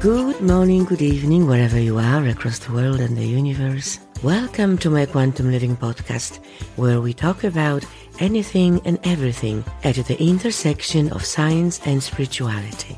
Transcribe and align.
Good 0.00 0.40
morning, 0.40 0.84
good 0.84 1.02
evening, 1.02 1.48
wherever 1.48 1.76
you 1.76 1.98
are 1.98 2.24
across 2.28 2.60
the 2.60 2.72
world 2.72 3.00
and 3.00 3.16
the 3.16 3.26
universe. 3.26 3.98
Welcome 4.22 4.78
to 4.78 4.90
my 4.90 5.06
Quantum 5.06 5.50
Living 5.50 5.76
podcast, 5.76 6.38
where 6.76 7.00
we 7.00 7.12
talk 7.12 7.42
about 7.42 7.84
anything 8.20 8.80
and 8.84 9.00
everything 9.02 9.64
at 9.82 9.96
the 9.96 10.16
intersection 10.22 11.10
of 11.10 11.24
science 11.24 11.80
and 11.84 12.00
spirituality. 12.00 12.96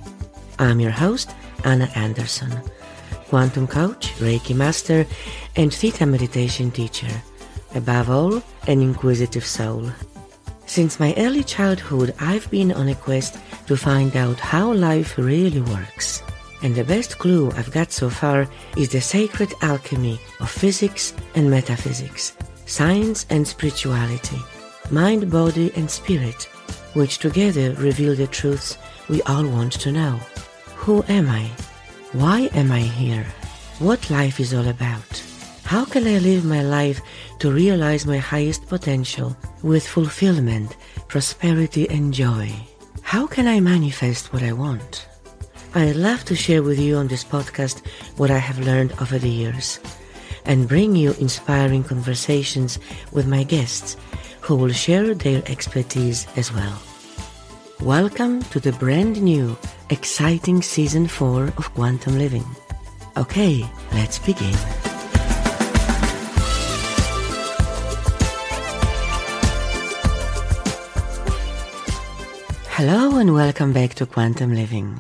I'm 0.59 0.79
your 0.79 0.91
host, 0.91 1.31
Anna 1.65 1.91
Anderson, 1.95 2.53
quantum 3.29 3.67
coach, 3.67 4.13
Reiki 4.17 4.55
master, 4.55 5.07
and 5.57 5.73
Theta 5.73 6.05
meditation 6.05 6.71
teacher. 6.71 7.23
Above 7.75 8.11
all, 8.11 8.43
an 8.67 8.83
inquisitive 8.83 9.47
soul. 9.47 9.91
Since 10.67 11.01
my 11.01 11.15
early 11.17 11.45
childhood, 11.45 12.15
I've 12.21 12.51
been 12.51 12.73
on 12.73 12.89
a 12.89 12.95
quest 12.95 13.39
to 13.69 13.77
find 13.79 14.15
out 14.17 14.39
how 14.39 14.75
life 14.75 15.17
really 15.17 15.63
works. 15.63 16.23
And 16.63 16.75
the 16.75 16.85
best 16.85 17.19
clue 17.19 17.51
I've 17.53 17.73
got 17.73 17.91
so 17.91 18.11
far 18.11 18.47
is 18.77 18.91
the 18.91 19.01
sacred 19.01 19.53
alchemy 19.63 20.21
of 20.41 20.51
physics 20.51 21.15
and 21.35 21.51
metaphysics, 21.51 22.37
science 22.67 23.27
and 23.31 23.47
spirituality, 23.47 24.39
mind, 24.91 25.31
body, 25.31 25.73
and 25.77 25.91
spirit, 25.91 26.45
which 26.95 27.19
together 27.19 27.73
reveal 27.75 28.15
the 28.15 28.27
truths 28.27 28.77
we 29.09 29.23
all 29.23 29.47
want 29.47 29.73
to 29.73 29.93
know. 29.93 30.21
Who 30.77 31.03
am 31.09 31.29
I? 31.29 31.51
Why 32.13 32.51
am 32.55 32.73
I 32.73 32.81
here? 32.81 33.27
What 33.79 34.11
life 34.11 34.41
is 34.41 34.53
all 34.53 34.69
about? 34.69 35.23
How 35.65 35.85
can 35.85 36.07
I 36.07 36.19
live 36.19 36.45
my 36.45 36.63
life 36.63 37.01
to 37.39 37.53
realize 37.53 38.05
my 38.05 38.19
highest 38.19 38.67
potential 38.67 39.37
with 39.63 39.87
fulfillment, 39.87 40.77
prosperity, 41.09 41.89
and 41.89 42.13
joy? 42.13 42.51
How 43.03 43.27
can 43.27 43.47
I 43.47 43.61
manifest 43.61 44.33
what 44.33 44.43
I 44.43 44.53
want? 44.53 45.07
I'd 45.73 45.95
love 45.95 46.25
to 46.25 46.35
share 46.35 46.65
with 46.65 46.81
you 46.81 46.97
on 46.97 47.07
this 47.07 47.23
podcast 47.23 47.87
what 48.17 48.29
I 48.29 48.39
have 48.39 48.59
learned 48.59 48.93
over 49.01 49.21
the 49.21 49.31
years 49.31 49.79
and 50.45 50.67
bring 50.67 50.97
you 50.97 51.13
inspiring 51.21 51.85
conversations 51.85 52.81
with 53.13 53.29
my 53.29 53.45
guests 53.45 53.97
who 54.41 54.57
will 54.57 54.73
share 54.73 55.15
their 55.15 55.45
expertise 55.47 56.27
as 56.37 56.53
well. 56.53 56.77
Welcome 57.83 58.43
to 58.51 58.59
the 58.59 58.73
brand 58.73 59.23
new, 59.23 59.57
exciting 59.91 60.61
season 60.61 61.07
4 61.07 61.45
of 61.57 61.73
Quantum 61.75 62.19
Living. 62.19 62.47
Okay, 63.17 63.65
let's 63.93 64.19
begin. 64.19 64.57
Hello 72.75 73.19
and 73.19 73.35
welcome 73.35 73.73
back 73.73 73.95
to 73.95 74.07
Quantum 74.07 74.53
Living. 74.53 74.99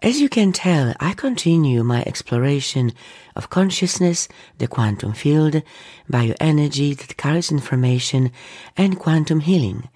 As 0.00 0.20
you 0.20 0.28
can 0.28 0.52
tell, 0.52 0.94
I 1.00 1.12
continue 1.12 1.82
my 1.82 2.04
exploration 2.06 2.92
of 3.34 3.50
consciousness, 3.50 4.28
the 4.58 4.68
quantum 4.68 5.12
field, 5.12 5.60
bioenergy 6.10 6.96
that 6.96 7.16
carries 7.16 7.50
information, 7.50 8.30
and 8.76 8.96
quantum 8.96 9.40
healing, 9.40 9.88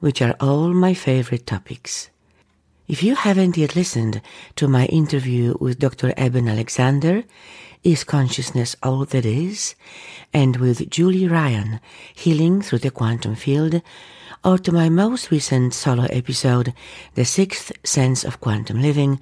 which 0.00 0.20
are 0.20 0.34
all 0.40 0.74
my 0.74 0.94
favorite 0.94 1.46
topics. 1.46 2.10
If 2.88 3.04
you 3.04 3.14
haven't 3.14 3.56
yet 3.56 3.76
listened 3.76 4.20
to 4.56 4.66
my 4.66 4.86
interview 4.86 5.54
with 5.60 5.78
Dr. 5.78 6.12
Eben 6.16 6.48
Alexander, 6.48 7.22
Is 7.84 8.02
Consciousness 8.02 8.74
All 8.82 9.04
That 9.04 9.24
Is? 9.24 9.76
and 10.34 10.56
with 10.56 10.90
Julie 10.90 11.28
Ryan, 11.28 11.78
Healing 12.16 12.62
Through 12.62 12.80
the 12.80 12.90
Quantum 12.90 13.36
Field, 13.36 13.80
or 14.46 14.56
to 14.56 14.70
my 14.70 14.88
most 14.88 15.32
recent 15.32 15.74
solo 15.74 16.04
episode, 16.04 16.72
The 17.14 17.24
Sixth 17.24 17.72
Sense 17.82 18.22
of 18.22 18.40
Quantum 18.40 18.80
Living, 18.80 19.18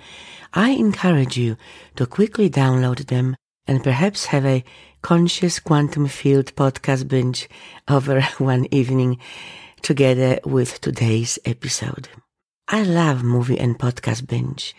I 0.52 0.72
encourage 0.72 1.38
you 1.38 1.56
to 1.96 2.04
quickly 2.04 2.50
download 2.50 3.06
them 3.06 3.34
and 3.66 3.82
perhaps 3.82 4.26
have 4.26 4.44
a 4.44 4.62
conscious 5.00 5.60
quantum 5.60 6.08
field 6.08 6.54
podcast 6.56 7.08
binge 7.08 7.48
over 7.88 8.20
one 8.38 8.66
evening 8.70 9.18
together 9.80 10.40
with 10.44 10.82
today's 10.82 11.38
episode. 11.46 12.10
I 12.68 12.82
love 12.82 13.24
movie 13.24 13.58
and 13.58 13.78
podcast 13.78 14.28
binge. 14.28 14.76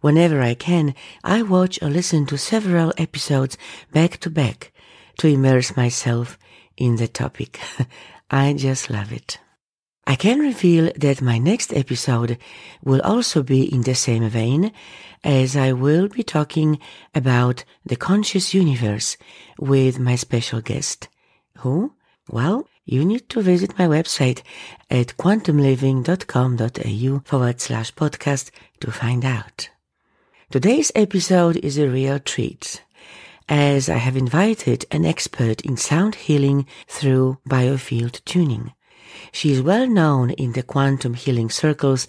Whenever 0.00 0.40
I 0.40 0.54
can, 0.54 0.94
I 1.22 1.42
watch 1.42 1.78
or 1.82 1.90
listen 1.90 2.24
to 2.26 2.38
several 2.38 2.94
episodes 2.96 3.58
back 3.92 4.16
to 4.20 4.30
back 4.30 4.72
to 5.18 5.28
immerse 5.28 5.76
myself 5.76 6.38
in 6.78 6.96
the 6.96 7.08
topic. 7.08 7.60
I 8.30 8.54
just 8.54 8.88
love 8.88 9.12
it. 9.12 9.38
I 10.06 10.16
can 10.16 10.40
reveal 10.40 10.90
that 10.96 11.22
my 11.22 11.38
next 11.38 11.72
episode 11.72 12.36
will 12.82 13.00
also 13.02 13.42
be 13.42 13.72
in 13.72 13.82
the 13.82 13.94
same 13.94 14.28
vein 14.28 14.72
as 15.22 15.56
I 15.56 15.72
will 15.72 16.08
be 16.08 16.24
talking 16.24 16.80
about 17.14 17.64
the 17.86 17.96
conscious 17.96 18.52
universe 18.52 19.16
with 19.58 20.00
my 20.00 20.16
special 20.16 20.60
guest. 20.60 21.08
Who? 21.58 21.94
Well, 22.28 22.66
you 22.84 23.04
need 23.04 23.28
to 23.28 23.42
visit 23.42 23.78
my 23.78 23.86
website 23.86 24.42
at 24.90 25.16
quantumliving.com.au 25.16 27.22
forward 27.24 27.60
slash 27.60 27.94
podcast 27.94 28.50
to 28.80 28.90
find 28.90 29.24
out. 29.24 29.70
Today's 30.50 30.90
episode 30.96 31.58
is 31.58 31.78
a 31.78 31.88
real 31.88 32.18
treat 32.18 32.82
as 33.48 33.88
I 33.88 33.98
have 33.98 34.16
invited 34.16 34.84
an 34.90 35.04
expert 35.04 35.60
in 35.60 35.76
sound 35.76 36.16
healing 36.16 36.66
through 36.88 37.38
biofield 37.48 38.20
tuning. 38.24 38.72
She 39.32 39.52
is 39.52 39.62
well 39.62 39.86
known 39.86 40.30
in 40.30 40.52
the 40.52 40.62
quantum 40.62 41.14
healing 41.14 41.50
circles, 41.50 42.06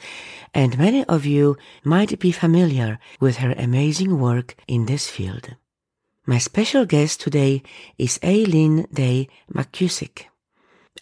and 0.54 0.78
many 0.78 1.04
of 1.06 1.26
you 1.26 1.58
might 1.84 2.20
be 2.20 2.32
familiar 2.32 3.00
with 3.20 3.38
her 3.38 3.54
amazing 3.58 4.20
work 4.20 4.56
in 4.68 4.86
this 4.86 5.10
field. 5.10 5.56
My 6.26 6.38
special 6.38 6.86
guest 6.86 7.20
today 7.20 7.64
is 7.98 8.20
Eileen 8.24 8.88
Day 8.94 9.28
McKusick. 9.54 10.26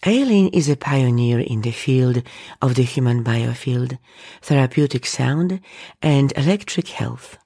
Eileen 0.04 0.48
is 0.48 0.68
a 0.68 0.76
pioneer 0.76 1.38
in 1.38 1.62
the 1.62 1.70
field 1.70 2.22
of 2.60 2.74
the 2.74 2.82
human 2.82 3.22
biofield, 3.22 3.98
therapeutic 4.40 5.06
sound, 5.06 5.60
and 6.02 6.32
electric 6.36 6.88
health. 6.88 7.38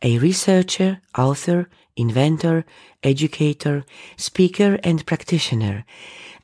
A 0.00 0.18
researcher, 0.18 1.00
author, 1.18 1.68
inventor, 1.98 2.64
educator, 3.02 3.84
speaker, 4.16 4.78
and 4.84 5.04
practitioner, 5.04 5.84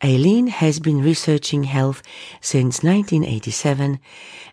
Eileen 0.02 0.48
has 0.48 0.80
been 0.80 1.00
researching 1.00 1.64
health 1.64 2.02
since 2.40 2.82
1987 2.82 4.00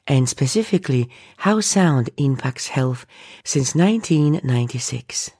and 0.07 0.29
specifically 0.29 1.09
how 1.37 1.59
sound 1.59 2.09
impacts 2.17 2.69
health 2.69 3.05
since 3.43 3.75
1996. 3.75 5.31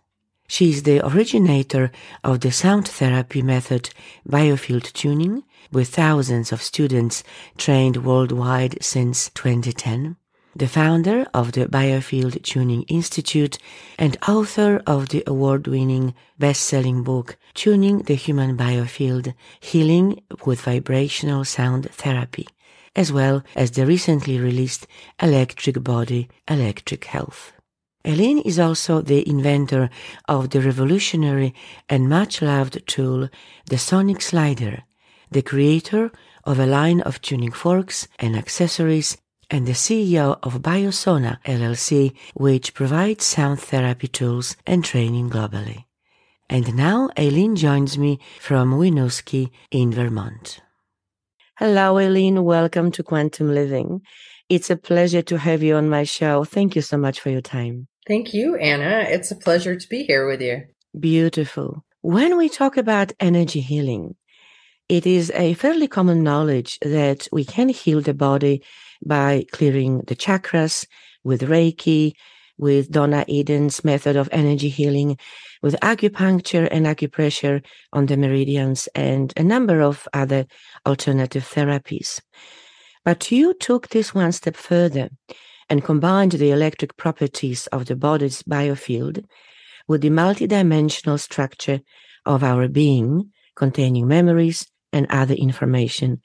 She 0.48 0.72
is 0.72 0.84
the 0.84 1.06
originator 1.06 1.92
of 2.26 2.42
the 2.42 2.52
sound 2.52 2.88
therapy 2.88 3.42
method 3.42 3.92
biofield 4.28 4.92
tuning 4.92 5.44
with 5.72 5.96
thousands 5.96 6.52
of 6.52 6.62
students 6.62 7.24
trained 7.58 8.04
worldwide 8.04 8.84
since 8.84 9.30
2010 9.30 10.18
the 10.56 10.68
founder 10.68 11.26
of 11.34 11.54
the 11.54 11.66
Biofield 11.66 12.42
Tuning 12.44 12.84
Institute 12.84 13.58
and 13.98 14.18
author 14.28 14.82
of 14.86 15.10
the 15.10 15.24
award-winning 15.26 16.14
best-selling 16.38 17.04
book 17.04 17.38
Tuning 17.54 18.00
the 18.00 18.16
Human 18.16 18.58
Biofield, 18.58 19.34
Healing 19.60 20.22
with 20.46 20.62
Vibrational 20.62 21.46
Sound 21.46 21.90
Therapy, 21.92 22.48
as 22.96 23.12
well 23.12 23.44
as 23.56 23.72
the 23.72 23.86
recently 23.86 24.40
released 24.40 24.88
Electric 25.22 25.82
Body, 25.84 26.28
Electric 26.48 27.06
Health. 27.06 27.54
Eileen 28.06 28.40
is 28.40 28.60
also 28.60 29.02
the 29.02 29.28
inventor 29.30 29.90
of 30.28 30.50
the 30.50 30.60
revolutionary 30.60 31.54
and 31.88 32.10
much 32.10 32.42
loved 32.42 32.86
tool, 32.88 33.30
the 33.68 33.78
Sonic 33.78 34.22
Slider, 34.22 34.84
the 35.30 35.44
creator 35.44 36.12
of 36.44 36.60
a 36.60 36.66
line 36.66 37.00
of 37.02 37.22
tuning 37.22 37.52
forks 37.52 38.08
and 38.20 38.36
accessories 38.36 39.18
and 39.52 39.68
the 39.68 39.74
CEO 39.74 40.40
of 40.42 40.62
Biosona 40.62 41.44
LLC, 41.44 42.14
which 42.34 42.74
provides 42.74 43.26
sound 43.26 43.60
therapy 43.60 44.08
tools 44.08 44.56
and 44.66 44.84
training 44.84 45.30
globally. 45.30 45.84
And 46.50 46.76
now 46.76 47.10
Eileen 47.20 47.56
joins 47.58 47.98
me 47.98 48.20
from 48.40 48.74
Winooski 48.74 49.52
in 49.70 49.92
Vermont. 49.92 50.62
Hello, 51.60 51.98
Eileen. 51.98 52.44
Welcome 52.44 52.92
to 52.94 53.04
Quantum 53.04 53.54
Living. 53.54 54.02
It's 54.48 54.70
a 54.70 54.78
pleasure 54.78 55.22
to 55.24 55.38
have 55.38 55.62
you 55.62 55.76
on 55.76 55.90
my 55.90 56.04
show. 56.04 56.46
Thank 56.46 56.76
you 56.76 56.82
so 56.82 56.98
much 56.98 57.20
for 57.20 57.30
your 57.30 57.42
time. 57.42 57.88
Thank 58.08 58.34
you, 58.34 58.56
Anna. 58.56 59.06
It's 59.08 59.32
a 59.32 59.36
pleasure 59.36 59.76
to 59.76 59.88
be 59.88 60.04
here 60.04 60.28
with 60.28 60.42
you. 60.42 60.64
Beautiful. 60.98 61.86
When 62.02 62.38
we 62.38 62.50
talk 62.50 62.78
about 62.78 63.14
energy 63.20 63.60
healing, 63.60 64.16
it 64.90 65.06
is 65.06 65.32
a 65.36 65.54
fairly 65.54 65.88
common 65.88 66.24
knowledge 66.24 66.80
that 66.82 67.28
we 67.32 67.46
can 67.46 67.70
heal 67.70 68.02
the 68.02 68.14
body 68.14 68.62
by 69.06 69.46
clearing 69.52 70.02
the 70.08 70.16
chakras 70.16 70.86
with 71.24 71.42
Reiki, 71.42 72.14
with 72.58 72.92
Donna 72.92 73.26
Eden's 73.28 73.84
method 73.84 74.16
of 74.16 74.30
energy 74.32 74.70
healing, 74.70 75.18
with 75.62 75.80
acupuncture 75.82 76.68
and 76.72 76.86
acupressure 76.86 77.64
on 77.94 78.06
the 78.06 78.18
meridians, 78.18 78.88
and 78.94 79.34
a 79.36 79.44
number 79.44 79.82
of 79.82 80.08
other 80.14 80.46
alternative 80.86 81.44
therapies. 81.44 82.22
But 83.04 83.32
you 83.32 83.54
took 83.54 83.90
this 83.90 84.14
one 84.14 84.32
step 84.32 84.56
further 84.56 85.10
and 85.70 85.84
combined 85.84 86.34
the 86.34 86.52
electric 86.52 86.98
properties 86.98 87.68
of 87.68 87.86
the 87.86 87.96
body's 87.96 88.44
biofield 88.44 89.26
with 89.88 90.02
the 90.02 90.10
multidimensional 90.10 91.20
structure 91.20 91.82
of 92.26 92.44
our 92.44 92.68
being, 92.68 93.32
containing 93.56 94.08
memories 94.08 94.68
and 94.94 95.08
other 95.10 95.34
information, 95.34 96.22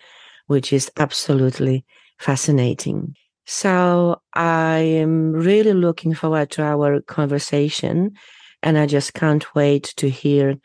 which 0.47 0.73
is 0.73 0.91
absolutely 0.99 1.85
fascinating. 2.19 3.15
So 3.47 4.21
I 4.35 4.79
am 4.79 5.33
really 5.33 5.73
looking 5.73 6.15
forward 6.15 6.51
to 6.53 6.63
our 6.63 7.01
conversation 7.03 8.13
and 8.63 8.77
I 8.77 8.87
just 8.87 9.15
can't 9.15 9.55
wait 9.55 9.95
to 9.97 10.11
hear 10.11 10.57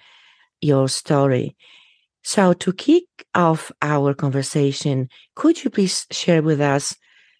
your 0.61 0.87
story. 0.89 1.55
So 2.23 2.53
to 2.53 2.73
kick 2.73 3.03
off 3.35 3.71
our 3.81 4.13
conversation, 4.13 5.09
could 5.35 5.63
you 5.63 5.69
please 5.69 6.07
share 6.11 6.41
with 6.41 6.61
us 6.61 6.95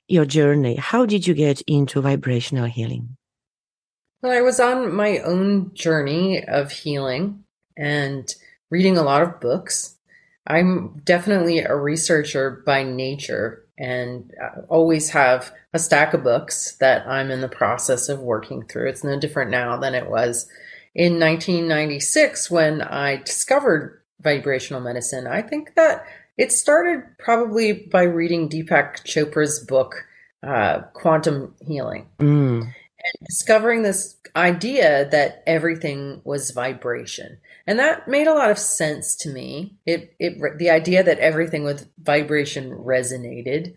your 0.07 0.25
journey? 0.25 0.75
How 0.75 1.05
did 1.05 1.25
you 1.25 1.33
get 1.33 1.61
into 1.61 2.01
vibrational 2.01 2.65
healing? 2.65 3.17
Well, 4.21 4.31
I 4.31 4.41
was 4.41 4.59
on 4.59 4.93
my 4.93 5.19
own 5.19 5.73
journey 5.73 6.43
of 6.45 6.71
healing 6.71 7.43
and 7.75 8.31
reading 8.69 8.97
a 8.97 9.03
lot 9.03 9.23
of 9.23 9.39
books. 9.39 9.95
I'm 10.45 11.01
definitely 11.03 11.59
a 11.59 11.75
researcher 11.75 12.61
by 12.65 12.83
nature 12.83 13.60
and 13.81 14.31
I 14.39 14.59
always 14.69 15.09
have 15.09 15.51
a 15.73 15.79
stack 15.79 16.13
of 16.13 16.23
books 16.23 16.73
that 16.73 17.07
I'm 17.07 17.31
in 17.31 17.41
the 17.41 17.49
process 17.49 18.09
of 18.09 18.19
working 18.19 18.63
through. 18.67 18.89
It's 18.89 19.03
no 19.03 19.19
different 19.19 19.49
now 19.49 19.75
than 19.75 19.95
it 19.95 20.07
was 20.07 20.47
in 20.93 21.19
1996 21.19 22.51
when 22.51 22.83
I 22.83 23.15
discovered 23.15 23.99
vibrational 24.21 24.81
medicine. 24.81 25.25
I 25.25 25.41
think 25.41 25.73
that 25.73 26.05
it 26.37 26.51
started 26.51 27.01
probably 27.17 27.73
by 27.73 28.03
reading 28.03 28.49
Deepak 28.49 29.03
Chopra's 29.03 29.59
book, 29.59 30.05
uh, 30.43 30.81
Quantum 30.93 31.55
Healing. 31.65 32.07
Mm. 32.19 32.71
And 33.03 33.27
discovering 33.27 33.81
this 33.81 34.17
idea 34.35 35.09
that 35.09 35.43
everything 35.47 36.21
was 36.23 36.51
vibration. 36.51 37.37
And 37.67 37.79
that 37.79 38.07
made 38.07 38.27
a 38.27 38.33
lot 38.33 38.51
of 38.51 38.59
sense 38.59 39.15
to 39.17 39.29
me. 39.29 39.77
It, 39.85 40.15
it, 40.19 40.57
the 40.57 40.69
idea 40.69 41.03
that 41.03 41.19
everything 41.19 41.63
with 41.63 41.89
vibration 41.99 42.71
resonated. 42.71 43.75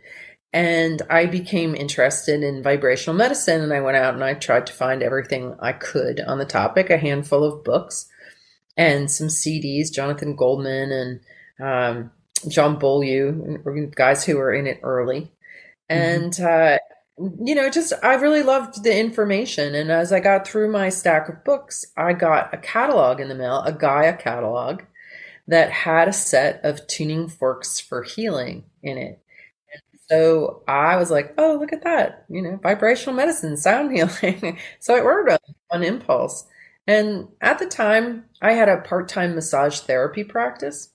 And 0.53 1.03
I 1.11 1.27
became 1.27 1.75
interested 1.75 2.43
in 2.43 2.63
vibrational 2.63 3.17
medicine 3.17 3.61
and 3.61 3.73
I 3.73 3.81
went 3.81 3.97
out 3.97 4.15
and 4.15 4.23
I 4.23 4.35
tried 4.35 4.67
to 4.69 4.73
find 4.73 5.03
everything 5.03 5.57
I 5.61 5.73
could 5.73 6.21
on 6.21 6.39
the 6.39 6.45
topic, 6.45 6.91
a 6.91 6.97
handful 6.97 7.43
of 7.43 7.65
books 7.65 8.09
and 8.77 9.11
some 9.11 9.29
CDs, 9.29 9.93
Jonathan 9.93 10.37
Goldman 10.37 10.93
and 10.93 11.21
um, 11.61 12.11
John 12.49 12.79
Beaulieu, 12.79 13.59
guys 13.95 14.25
who 14.25 14.37
were 14.37 14.53
in 14.53 14.67
it 14.67 14.81
early. 14.83 15.33
Mm-hmm. 15.91 16.25
And 16.25 16.41
uh, 16.41 16.79
you 17.19 17.55
know, 17.55 17.71
just 17.71 17.93
I 18.03 18.15
really 18.15 18.43
loved 18.43 18.83
the 18.83 18.99
information. 18.99 19.75
And 19.75 19.91
as 19.91 20.13
I 20.13 20.21
got 20.21 20.47
through 20.47 20.71
my 20.71 20.89
stack 20.89 21.29
of 21.29 21.45
books, 21.45 21.85
I 21.97 22.13
got 22.13 22.53
a 22.53 22.59
catalog 22.59 23.21
in 23.21 23.29
the 23.29 23.35
mail, 23.35 23.63
a 23.63 23.73
Gaia 23.73 24.17
catalog 24.17 24.83
that 25.47 25.71
had 25.71 26.09
a 26.09 26.13
set 26.13 26.65
of 26.65 26.87
tuning 26.87 27.29
forks 27.29 27.79
for 27.79 28.03
healing 28.03 28.65
in 28.83 28.99
it. 28.99 29.21
So 30.11 30.63
I 30.69 30.97
was 30.97 31.11
like, 31.11 31.35
oh, 31.39 31.57
look 31.59 31.73
at 31.73 31.85
that, 31.85 32.25
you 32.29 32.43
know, 32.43 32.59
vibrational 32.63 33.15
medicine, 33.15 33.57
sound 33.57 33.93
healing. 34.21 34.59
so 34.81 34.95
I 34.95 35.01
ordered 35.01 35.39
on 35.71 35.83
impulse. 35.83 36.47
And 36.87 37.29
at 37.41 37.59
the 37.59 37.67
time, 37.67 38.25
I 38.43 38.53
had 38.53 38.69
a 38.69 38.79
part 38.83 39.09
time 39.09 39.35
massage 39.35 39.81
therapy 39.81 40.25
practice. 40.25 40.91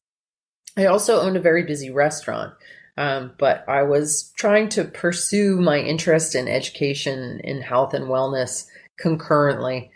I 0.78 0.86
also 0.86 1.20
owned 1.20 1.38
a 1.38 1.42
very 1.42 1.64
busy 1.64 1.90
restaurant. 1.90 2.54
Um, 3.00 3.32
but 3.38 3.64
I 3.70 3.84
was 3.84 4.34
trying 4.36 4.68
to 4.70 4.84
pursue 4.84 5.56
my 5.62 5.80
interest 5.80 6.36
in 6.36 6.50
education 6.50 7.40
in 7.46 7.62
health 7.62 7.94
and 7.94 8.08
wellness 8.08 8.68
concurrently. 9.00 9.90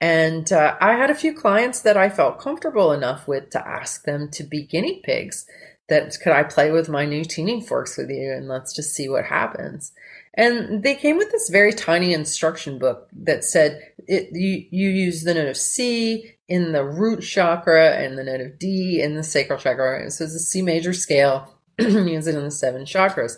And 0.00 0.50
uh, 0.50 0.74
I 0.80 0.94
had 0.94 1.10
a 1.10 1.14
few 1.14 1.34
clients 1.34 1.82
that 1.82 1.98
I 1.98 2.08
felt 2.08 2.40
comfortable 2.40 2.92
enough 2.92 3.28
with 3.28 3.50
to 3.50 3.68
ask 3.68 4.04
them 4.04 4.30
to 4.30 4.42
be 4.42 4.62
guinea 4.62 5.02
pigs. 5.04 5.46
That 5.90 6.16
could 6.22 6.32
I 6.32 6.44
play 6.44 6.70
with 6.70 6.88
my 6.88 7.04
new 7.04 7.26
tuning 7.26 7.60
forks 7.60 7.98
with 7.98 8.08
you 8.08 8.32
and 8.32 8.48
let's 8.48 8.74
just 8.74 8.94
see 8.94 9.10
what 9.10 9.26
happens. 9.26 9.92
And 10.32 10.82
they 10.82 10.94
came 10.94 11.18
with 11.18 11.30
this 11.32 11.50
very 11.50 11.74
tiny 11.74 12.14
instruction 12.14 12.78
book 12.78 13.08
that 13.12 13.44
said 13.44 13.82
it, 14.08 14.30
you, 14.32 14.64
you 14.70 14.88
use 14.88 15.24
the 15.24 15.34
note 15.34 15.48
of 15.48 15.56
C 15.58 16.32
in 16.48 16.72
the 16.72 16.84
root 16.84 17.20
chakra 17.20 17.90
and 17.96 18.16
the 18.16 18.24
note 18.24 18.40
of 18.40 18.58
D 18.58 19.02
in 19.02 19.14
the 19.14 19.22
sacral 19.22 19.58
chakra. 19.58 20.10
So 20.10 20.24
it's 20.24 20.34
a 20.34 20.38
C 20.38 20.62
major 20.62 20.94
scale 20.94 21.55
it 21.78 22.26
in 22.34 22.44
the 22.44 22.50
seven 22.50 22.84
chakras. 22.84 23.36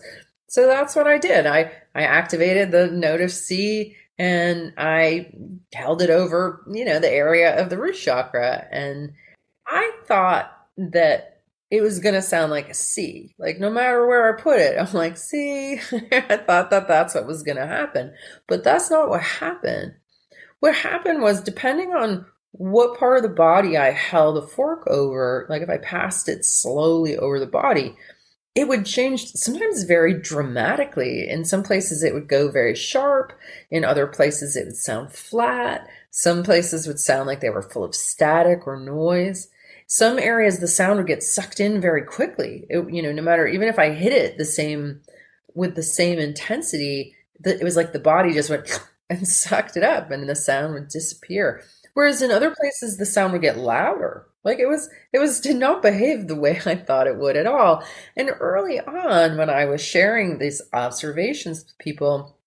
So 0.48 0.66
that's 0.66 0.96
what 0.96 1.06
I 1.06 1.18
did. 1.18 1.46
I, 1.46 1.72
I 1.94 2.02
activated 2.02 2.70
the 2.70 2.88
note 2.88 3.20
of 3.20 3.30
C 3.30 3.96
and 4.18 4.72
I 4.76 5.32
held 5.74 6.02
it 6.02 6.10
over, 6.10 6.64
you 6.72 6.84
know, 6.84 6.98
the 6.98 7.10
area 7.10 7.60
of 7.60 7.70
the 7.70 7.78
root 7.78 7.96
chakra. 7.96 8.66
And 8.70 9.12
I 9.66 9.92
thought 10.06 10.50
that 10.76 11.42
it 11.70 11.82
was 11.82 11.98
going 11.98 12.14
to 12.14 12.22
sound 12.22 12.50
like 12.50 12.70
a 12.70 12.74
C. 12.74 13.34
Like 13.38 13.60
no 13.60 13.70
matter 13.70 14.06
where 14.06 14.32
I 14.34 14.40
put 14.40 14.58
it, 14.58 14.78
I'm 14.78 14.92
like, 14.92 15.16
see, 15.16 15.74
I 16.12 16.36
thought 16.38 16.70
that 16.70 16.88
that's 16.88 17.14
what 17.14 17.26
was 17.26 17.42
going 17.42 17.58
to 17.58 17.66
happen. 17.66 18.12
But 18.46 18.64
that's 18.64 18.90
not 18.90 19.08
what 19.08 19.22
happened. 19.22 19.94
What 20.60 20.74
happened 20.74 21.22
was 21.22 21.42
depending 21.42 21.92
on 21.92 22.26
what 22.52 22.98
part 22.98 23.18
of 23.18 23.22
the 23.22 23.28
body 23.28 23.76
I 23.76 23.90
held 23.90 24.38
a 24.38 24.46
fork 24.46 24.86
over, 24.88 25.46
like 25.48 25.62
if 25.62 25.68
I 25.68 25.78
passed 25.78 26.28
it 26.28 26.44
slowly 26.44 27.16
over 27.16 27.38
the 27.38 27.46
body, 27.46 27.94
it 28.58 28.66
would 28.66 28.84
change 28.84 29.34
sometimes 29.34 29.84
very 29.84 30.12
dramatically. 30.12 31.28
In 31.28 31.44
some 31.44 31.62
places, 31.62 32.02
it 32.02 32.12
would 32.12 32.26
go 32.26 32.50
very 32.50 32.74
sharp. 32.74 33.32
In 33.70 33.84
other 33.84 34.08
places, 34.08 34.56
it 34.56 34.64
would 34.64 34.76
sound 34.76 35.12
flat. 35.12 35.86
Some 36.10 36.42
places 36.42 36.84
would 36.88 36.98
sound 36.98 37.28
like 37.28 37.38
they 37.38 37.50
were 37.50 37.62
full 37.62 37.84
of 37.84 37.94
static 37.94 38.66
or 38.66 38.76
noise. 38.76 39.46
Some 39.86 40.18
areas, 40.18 40.58
the 40.58 40.66
sound 40.66 40.96
would 40.96 41.06
get 41.06 41.22
sucked 41.22 41.60
in 41.60 41.80
very 41.80 42.02
quickly. 42.02 42.66
It, 42.68 42.92
you 42.92 43.00
know, 43.00 43.12
no 43.12 43.22
matter, 43.22 43.46
even 43.46 43.68
if 43.68 43.78
I 43.78 43.90
hit 43.90 44.12
it 44.12 44.38
the 44.38 44.44
same, 44.44 45.02
with 45.54 45.76
the 45.76 45.82
same 45.84 46.18
intensity, 46.18 47.14
it 47.44 47.62
was 47.62 47.76
like 47.76 47.92
the 47.92 48.00
body 48.00 48.32
just 48.32 48.50
went 48.50 48.68
and 49.08 49.28
sucked 49.28 49.76
it 49.76 49.84
up 49.84 50.10
and 50.10 50.28
the 50.28 50.34
sound 50.34 50.74
would 50.74 50.88
disappear. 50.88 51.62
Whereas 51.94 52.22
in 52.22 52.32
other 52.32 52.52
places, 52.58 52.96
the 52.96 53.06
sound 53.06 53.34
would 53.34 53.42
get 53.42 53.56
louder 53.56 54.26
like 54.44 54.58
it 54.58 54.68
was, 54.68 54.88
it 55.12 55.18
was 55.18 55.40
did 55.42 55.56
not 55.56 55.82
behave 55.82 56.26
the 56.26 56.36
way 56.36 56.60
I 56.64 56.76
thought 56.76 57.06
it 57.06 57.18
would 57.18 57.36
at 57.36 57.46
all. 57.46 57.82
And 58.16 58.30
early 58.40 58.80
on, 58.80 59.36
when 59.36 59.50
I 59.50 59.66
was 59.66 59.80
sharing 59.80 60.38
these 60.38 60.62
observations 60.72 61.64
with 61.64 61.78
people, 61.78 62.38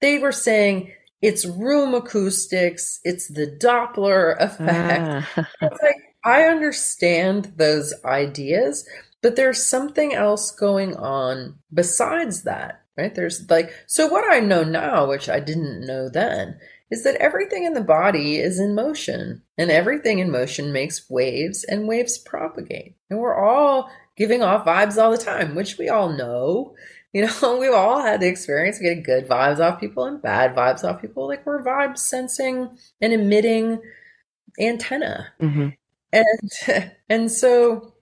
they 0.00 0.18
were 0.18 0.32
saying 0.32 0.92
it's 1.22 1.46
room 1.46 1.94
acoustics, 1.94 3.00
it's 3.04 3.28
the 3.28 3.46
Doppler 3.46 4.36
effect. 4.40 5.26
Ah. 5.36 5.48
it's 5.62 5.82
like 5.82 5.96
I 6.24 6.42
understand 6.44 7.54
those 7.56 7.94
ideas, 8.04 8.86
but 9.22 9.36
there's 9.36 9.64
something 9.64 10.14
else 10.14 10.50
going 10.50 10.96
on 10.96 11.58
besides 11.72 12.42
that, 12.42 12.82
right? 12.96 13.14
There's 13.14 13.48
like, 13.48 13.72
so 13.86 14.06
what 14.08 14.30
I 14.30 14.40
know 14.40 14.64
now, 14.64 15.08
which 15.08 15.28
I 15.28 15.40
didn't 15.40 15.86
know 15.86 16.08
then, 16.08 16.58
is 16.92 17.04
that 17.04 17.14
everything 17.14 17.64
in 17.64 17.72
the 17.72 17.80
body 17.80 18.36
is 18.36 18.60
in 18.60 18.74
motion 18.74 19.40
and 19.56 19.70
everything 19.70 20.18
in 20.18 20.30
motion 20.30 20.74
makes 20.74 21.08
waves 21.08 21.64
and 21.64 21.88
waves 21.88 22.18
propagate. 22.18 22.94
And 23.08 23.18
we're 23.18 23.34
all 23.34 23.90
giving 24.14 24.42
off 24.42 24.66
vibes 24.66 25.02
all 25.02 25.10
the 25.10 25.16
time, 25.16 25.54
which 25.54 25.78
we 25.78 25.88
all 25.88 26.10
know. 26.10 26.74
You 27.14 27.26
know, 27.26 27.56
we've 27.58 27.72
all 27.72 28.02
had 28.02 28.20
the 28.20 28.28
experience 28.28 28.76
of 28.76 28.82
getting 28.82 29.02
good 29.02 29.26
vibes 29.26 29.58
off 29.58 29.80
people 29.80 30.04
and 30.04 30.20
bad 30.20 30.54
vibes 30.54 30.84
off 30.84 31.00
people. 31.00 31.26
Like 31.26 31.46
we're 31.46 31.64
vibe 31.64 31.96
sensing 31.96 32.76
and 33.00 33.12
emitting 33.14 33.80
antenna. 34.60 35.32
Mm-hmm. 35.40 35.68
And 36.12 36.92
and 37.08 37.32
so 37.32 37.94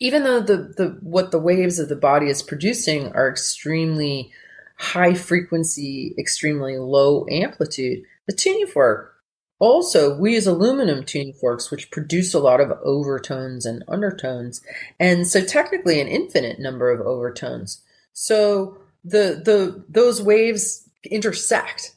even 0.00 0.24
though 0.24 0.40
the, 0.40 0.72
the 0.74 0.98
what 1.02 1.32
the 1.32 1.38
waves 1.38 1.78
of 1.78 1.90
the 1.90 1.96
body 1.96 2.30
is 2.30 2.42
producing 2.42 3.12
are 3.12 3.28
extremely 3.28 4.32
high 4.78 5.14
frequency, 5.14 6.14
extremely 6.18 6.78
low 6.78 7.26
amplitude. 7.30 8.02
The 8.26 8.34
tuning 8.34 8.66
fork 8.66 9.16
also, 9.58 10.18
we 10.18 10.34
use 10.34 10.46
aluminum 10.46 11.04
tuning 11.04 11.32
forks, 11.32 11.70
which 11.70 11.90
produce 11.90 12.34
a 12.34 12.38
lot 12.38 12.60
of 12.60 12.78
overtones 12.84 13.64
and 13.64 13.82
undertones, 13.88 14.60
and 15.00 15.26
so 15.26 15.42
technically 15.42 15.98
an 15.98 16.08
infinite 16.08 16.58
number 16.58 16.90
of 16.90 17.00
overtones. 17.00 17.82
So 18.12 18.78
the 19.02 19.40
the 19.42 19.84
those 19.88 20.20
waves 20.20 20.86
intersect, 21.04 21.96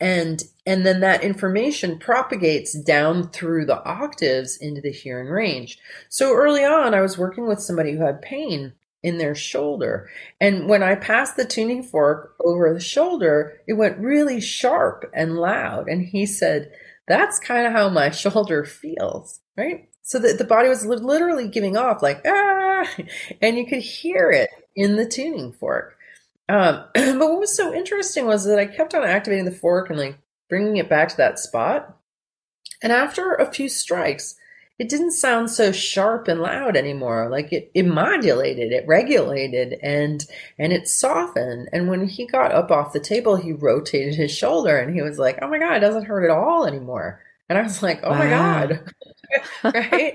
and 0.00 0.42
and 0.66 0.84
then 0.84 0.98
that 1.00 1.22
information 1.22 2.00
propagates 2.00 2.72
down 2.72 3.28
through 3.28 3.66
the 3.66 3.84
octaves 3.84 4.56
into 4.56 4.80
the 4.80 4.90
hearing 4.90 5.28
range. 5.28 5.78
So 6.08 6.34
early 6.34 6.64
on, 6.64 6.92
I 6.92 7.02
was 7.02 7.16
working 7.16 7.46
with 7.46 7.60
somebody 7.60 7.92
who 7.92 8.04
had 8.04 8.20
pain 8.20 8.72
in 9.06 9.18
their 9.18 9.36
shoulder. 9.36 10.10
And 10.40 10.68
when 10.68 10.82
I 10.82 10.96
passed 10.96 11.36
the 11.36 11.44
tuning 11.44 11.84
fork 11.84 12.34
over 12.44 12.74
the 12.74 12.80
shoulder, 12.80 13.60
it 13.68 13.74
went 13.74 13.98
really 13.98 14.40
sharp 14.40 15.08
and 15.14 15.36
loud. 15.36 15.88
And 15.88 16.04
he 16.04 16.26
said, 16.26 16.72
That's 17.06 17.38
kind 17.38 17.68
of 17.68 17.72
how 17.72 17.88
my 17.88 18.10
shoulder 18.22 18.64
feels, 18.64 19.38
right? 19.56 19.88
So 20.02 20.18
that 20.18 20.38
the 20.38 20.44
body 20.44 20.68
was 20.68 20.84
literally 20.84 21.46
giving 21.46 21.76
off 21.76 22.02
like, 22.02 22.20
ah, 22.26 22.88
and 23.40 23.56
you 23.56 23.66
could 23.66 23.82
hear 23.82 24.32
it 24.32 24.50
in 24.74 24.96
the 24.96 25.06
tuning 25.06 25.52
fork. 25.52 25.96
Um, 26.48 26.84
but 26.94 27.18
what 27.18 27.38
was 27.38 27.56
so 27.56 27.72
interesting 27.72 28.26
was 28.26 28.44
that 28.44 28.58
I 28.58 28.66
kept 28.66 28.92
on 28.92 29.04
activating 29.04 29.44
the 29.44 29.52
fork 29.52 29.88
and 29.88 30.00
like 30.00 30.18
bringing 30.48 30.78
it 30.78 30.88
back 30.88 31.10
to 31.10 31.16
that 31.18 31.38
spot. 31.38 31.96
And 32.82 32.92
after 32.92 33.34
a 33.34 33.52
few 33.52 33.68
strikes, 33.68 34.34
it 34.78 34.88
didn't 34.88 35.12
sound 35.12 35.50
so 35.50 35.72
sharp 35.72 36.28
and 36.28 36.40
loud 36.40 36.76
anymore. 36.76 37.28
Like 37.30 37.52
it, 37.52 37.70
it 37.74 37.84
modulated, 37.86 38.72
it 38.72 38.84
regulated, 38.86 39.78
and 39.82 40.24
and 40.58 40.72
it 40.72 40.88
softened. 40.88 41.68
And 41.72 41.88
when 41.88 42.06
he 42.08 42.26
got 42.26 42.52
up 42.52 42.70
off 42.70 42.92
the 42.92 43.00
table, 43.00 43.36
he 43.36 43.52
rotated 43.52 44.14
his 44.14 44.36
shoulder, 44.36 44.76
and 44.76 44.94
he 44.94 45.02
was 45.02 45.18
like, 45.18 45.38
"Oh 45.40 45.48
my 45.48 45.58
god, 45.58 45.76
it 45.76 45.80
doesn't 45.80 46.04
hurt 46.04 46.24
at 46.24 46.36
all 46.36 46.66
anymore." 46.66 47.20
And 47.48 47.58
I 47.58 47.62
was 47.62 47.82
like, 47.82 48.00
"Oh 48.02 48.10
wow. 48.10 48.18
my 48.18 48.28
god, 48.28 48.92
right?" 49.64 50.14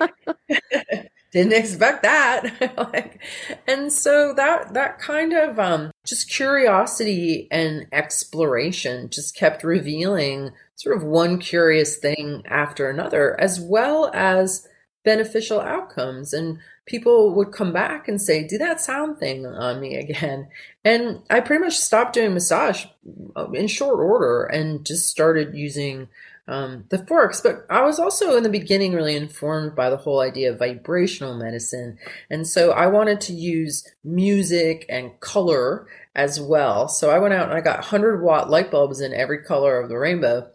didn't 1.31 1.53
expect 1.53 2.03
that 2.03 2.73
like 2.93 3.21
and 3.67 3.91
so 3.91 4.33
that 4.35 4.73
that 4.73 4.99
kind 4.99 5.33
of 5.33 5.57
um 5.59 5.91
just 6.05 6.29
curiosity 6.29 7.47
and 7.51 7.87
exploration 7.91 9.09
just 9.09 9.35
kept 9.35 9.63
revealing 9.63 10.51
sort 10.81 10.97
of 10.97 11.03
one 11.03 11.37
curious 11.37 11.97
thing 11.97 12.41
after 12.45 12.89
another 12.89 13.39
as 13.39 13.59
well 13.59 14.09
as 14.13 14.67
beneficial 15.03 15.59
outcomes 15.59 16.33
and 16.33 16.57
people 16.85 17.33
would 17.33 17.51
come 17.51 17.71
back 17.71 18.07
and 18.07 18.21
say 18.21 18.47
do 18.47 18.57
that 18.57 18.81
sound 18.81 19.17
thing 19.17 19.45
on 19.45 19.79
me 19.79 19.95
again 19.95 20.47
and 20.85 21.21
i 21.29 21.39
pretty 21.39 21.63
much 21.63 21.77
stopped 21.77 22.13
doing 22.13 22.33
massage 22.33 22.85
uh, 23.35 23.49
in 23.51 23.67
short 23.67 23.99
order 23.99 24.43
and 24.45 24.85
just 24.85 25.07
started 25.07 25.53
using 25.53 26.07
um, 26.47 26.85
the 26.89 27.05
forks. 27.05 27.39
But 27.39 27.65
I 27.69 27.83
was 27.83 27.97
also 27.97 28.35
in 28.35 28.43
the 28.43 28.49
beginning 28.49 28.93
really 28.93 29.15
informed 29.15 29.75
by 29.75 29.89
the 29.89 29.97
whole 29.97 30.19
idea 30.19 30.51
of 30.51 30.59
vibrational 30.59 31.35
medicine. 31.35 31.97
And 32.29 32.45
so 32.45 32.71
I 32.71 32.87
wanted 32.87 33.21
to 33.21 33.33
use 33.33 33.87
music 34.03 34.85
and 34.89 35.17
color 35.19 35.87
as 36.13 36.41
well. 36.41 36.87
So 36.87 37.09
I 37.09 37.19
went 37.19 37.33
out 37.33 37.47
and 37.47 37.57
I 37.57 37.61
got 37.61 37.77
100 37.77 38.21
watt 38.21 38.49
light 38.49 38.69
bulbs 38.69 38.99
in 38.99 39.13
every 39.13 39.43
color 39.43 39.79
of 39.79 39.87
the 39.87 39.97
rainbow 39.97 40.49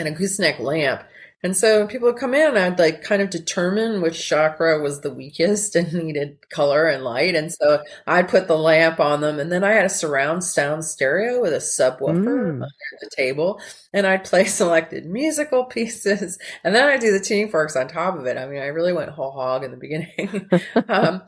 and 0.00 0.08
a 0.08 0.12
gooseneck 0.12 0.58
lamp 0.58 1.02
and 1.42 1.56
so 1.56 1.86
people 1.86 2.08
would 2.08 2.20
come 2.20 2.34
in, 2.34 2.56
I'd 2.56 2.78
like 2.78 3.02
kind 3.02 3.22
of 3.22 3.30
determine 3.30 4.02
which 4.02 4.28
chakra 4.28 4.80
was 4.80 5.00
the 5.00 5.12
weakest 5.12 5.74
and 5.74 5.92
needed 6.04 6.36
color 6.50 6.86
and 6.86 7.02
light. 7.02 7.34
And 7.34 7.50
so 7.50 7.82
I'd 8.06 8.28
put 8.28 8.46
the 8.46 8.58
lamp 8.58 9.00
on 9.00 9.22
them. 9.22 9.38
And 9.38 9.50
then 9.50 9.64
I 9.64 9.72
had 9.72 9.86
a 9.86 9.90
surround 9.90 10.44
sound 10.44 10.84
stereo 10.84 11.40
with 11.40 11.54
a 11.54 11.56
subwoofer 11.56 12.24
mm. 12.24 12.50
under 12.50 12.68
the 13.00 13.10
table. 13.16 13.60
And 13.92 14.06
I'd 14.06 14.24
play 14.24 14.44
selected 14.46 15.06
musical 15.06 15.64
pieces. 15.64 16.38
And 16.62 16.74
then 16.74 16.86
I'd 16.86 17.00
do 17.00 17.12
the 17.12 17.24
tuning 17.24 17.50
forks 17.50 17.74
on 17.74 17.88
top 17.88 18.18
of 18.18 18.26
it. 18.26 18.36
I 18.36 18.46
mean, 18.46 18.60
I 18.60 18.66
really 18.66 18.92
went 18.92 19.10
whole 19.10 19.32
hog 19.32 19.64
in 19.64 19.70
the 19.70 19.78
beginning. 19.78 20.50
um, 20.88 21.22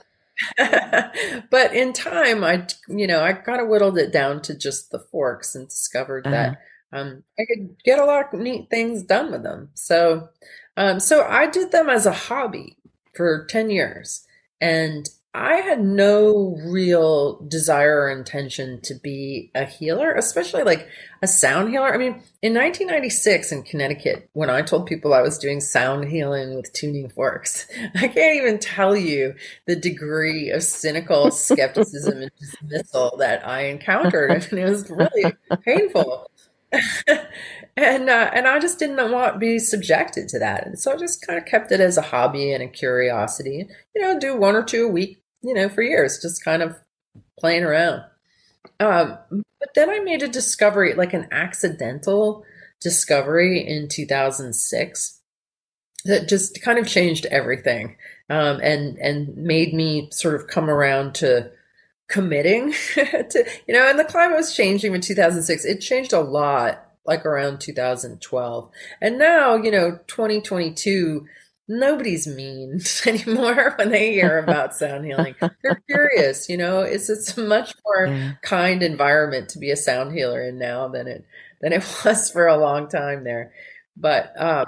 but 1.51 1.75
in 1.75 1.95
time, 1.95 2.45
I, 2.45 2.67
you 2.87 3.07
know, 3.07 3.23
I 3.23 3.33
kind 3.33 3.63
of 3.63 3.69
whittled 3.69 3.97
it 3.97 4.13
down 4.13 4.43
to 4.43 4.55
just 4.55 4.91
the 4.91 4.99
forks 4.99 5.55
and 5.55 5.69
discovered 5.69 6.27
uh-huh. 6.27 6.37
that 6.37 6.59
um, 6.93 7.23
I 7.39 7.45
could 7.45 7.77
get 7.85 7.99
a 7.99 8.05
lot 8.05 8.33
of 8.33 8.41
neat 8.41 8.69
things 8.71 9.03
done 9.03 9.33
with 9.33 9.43
them. 9.43 9.71
So, 9.75 10.29
um, 10.77 11.01
so 11.01 11.25
I 11.25 11.47
did 11.47 11.73
them 11.73 11.89
as 11.89 12.07
a 12.07 12.13
hobby 12.13 12.77
for 13.15 13.47
10 13.47 13.71
years. 13.71 14.27
And 14.61 15.09
I 15.35 15.57
had 15.57 15.83
no 15.83 16.59
real 16.63 17.41
desire 17.49 18.03
or 18.03 18.11
intention 18.11 18.83
to 18.83 18.95
be 18.95 19.51
a 19.55 19.65
healer, 19.65 20.13
especially 20.13 20.63
like 20.63 20.87
a 21.23 21.27
sound 21.27 21.71
healer. 21.71 21.93
I 21.93 21.97
mean, 21.97 22.23
in 22.43 22.53
1996 22.53 23.51
in 23.51 23.63
Connecticut, 23.63 24.29
when 24.35 24.51
I 24.51 24.61
told 24.61 24.87
people 24.87 25.15
I 25.15 25.23
was 25.23 25.39
doing 25.39 25.61
sound 25.61 26.05
healing 26.05 26.55
with 26.55 26.71
tuning 26.75 27.09
forks, 27.09 27.67
I 27.95 28.09
can't 28.09 28.37
even 28.37 28.59
tell 28.59 28.95
you 28.95 29.35
the 29.67 29.75
degree 29.75 30.51
of 30.51 30.63
cynical 30.63 31.31
skepticism 31.31 32.21
and 32.21 32.31
dismissal 32.39 33.17
that 33.17 33.47
I 33.47 33.63
encountered. 33.63 34.31
I 34.53 34.55
mean, 34.55 34.67
it 34.67 34.71
was 34.71 34.91
really 34.91 35.33
painful. 35.65 36.31
and 37.77 38.09
uh, 38.09 38.31
and 38.33 38.47
I 38.47 38.59
just 38.59 38.79
didn't 38.79 39.11
want 39.11 39.35
to 39.35 39.39
be 39.39 39.59
subjected 39.59 40.29
to 40.31 40.39
that, 40.39 40.67
and 40.67 40.79
so 40.79 40.93
I 40.93 40.97
just 40.97 41.27
kind 41.27 41.39
of 41.39 41.47
kept 41.47 41.73
it 41.73 41.81
as 41.81 41.97
a 41.97 42.03
hobby 42.03 42.53
and 42.53 42.63
a 42.63 42.69
curiosity. 42.69 43.69
You 43.95 44.03
know, 44.03 44.19
do 44.19 44.37
one 44.37 44.57
or 44.57 44.63
two 44.63 44.87
a 44.87 44.91
week, 44.91 45.23
you 45.43 45.55
know, 45.55 45.69
for 45.69 45.83
years, 45.83 46.21
just 46.21 46.45
kind 46.45 46.63
of 46.63 46.77
playing 47.39 47.65
around. 47.65 48.03
Um, 48.81 49.19
but 49.31 49.75
then 49.75 49.91
I 49.91 50.01
made 50.01 50.23
a 50.23 50.29
discovery, 50.29 50.95
like 50.95 51.13
an 51.13 51.29
accidental 51.31 52.45
discovery 52.81 53.67
in 53.67 53.89
2006 53.89 55.21
that 56.05 56.29
just 56.29 56.61
kind 56.63 56.79
of 56.79 56.87
changed 56.87 57.27
everything 57.27 57.97
um, 58.29 58.61
and 58.61 58.99
and 58.99 59.37
made 59.37 59.73
me 59.73 60.09
sort 60.11 60.35
of 60.35 60.49
come 60.49 60.69
around 60.69 61.15
to 61.17 61.51
committing 62.13 62.73
to, 62.95 63.45
you 63.67 63.75
know, 63.75 63.89
and 63.89 63.99
the 63.99 64.05
climate 64.05 64.37
was 64.37 64.55
changing 64.55 64.95
in 64.95 65.01
2006. 65.01 65.65
It 65.65 65.81
changed 65.81 66.13
a 66.13 66.21
lot 66.21 66.87
like 67.05 67.27
around 67.27 67.61
2012. 67.61 68.71
And 69.01 69.19
now, 69.19 69.57
you 69.57 69.71
know, 69.71 69.99
2022, 70.07 71.27
nobody's 71.67 72.27
mean 72.27 72.81
anymore 73.07 73.75
when 73.77 73.91
they 73.91 74.13
hear 74.13 74.39
about 74.39 74.75
sound 74.77 75.07
healing. 75.07 75.35
They're 75.41 75.83
curious, 75.89 76.49
you 76.49 76.59
know, 76.59 76.81
it's 76.81 77.09
it's 77.09 77.37
a 77.37 77.41
much 77.41 77.75
more 77.85 78.07
yeah. 78.07 78.33
kind 78.43 78.83
environment 78.83 79.49
to 79.51 79.59
be 79.59 79.71
a 79.71 79.77
sound 79.77 80.13
healer 80.13 80.43
in 80.43 80.59
now 80.59 80.89
than 80.89 81.09
it 81.09 81.25
than 81.61 81.73
it 81.73 81.85
was 82.05 82.31
for 82.31 82.47
a 82.47 82.59
long 82.59 82.89
time 82.89 83.25
there. 83.25 83.53
But 83.97 84.39
uh, 84.39 84.67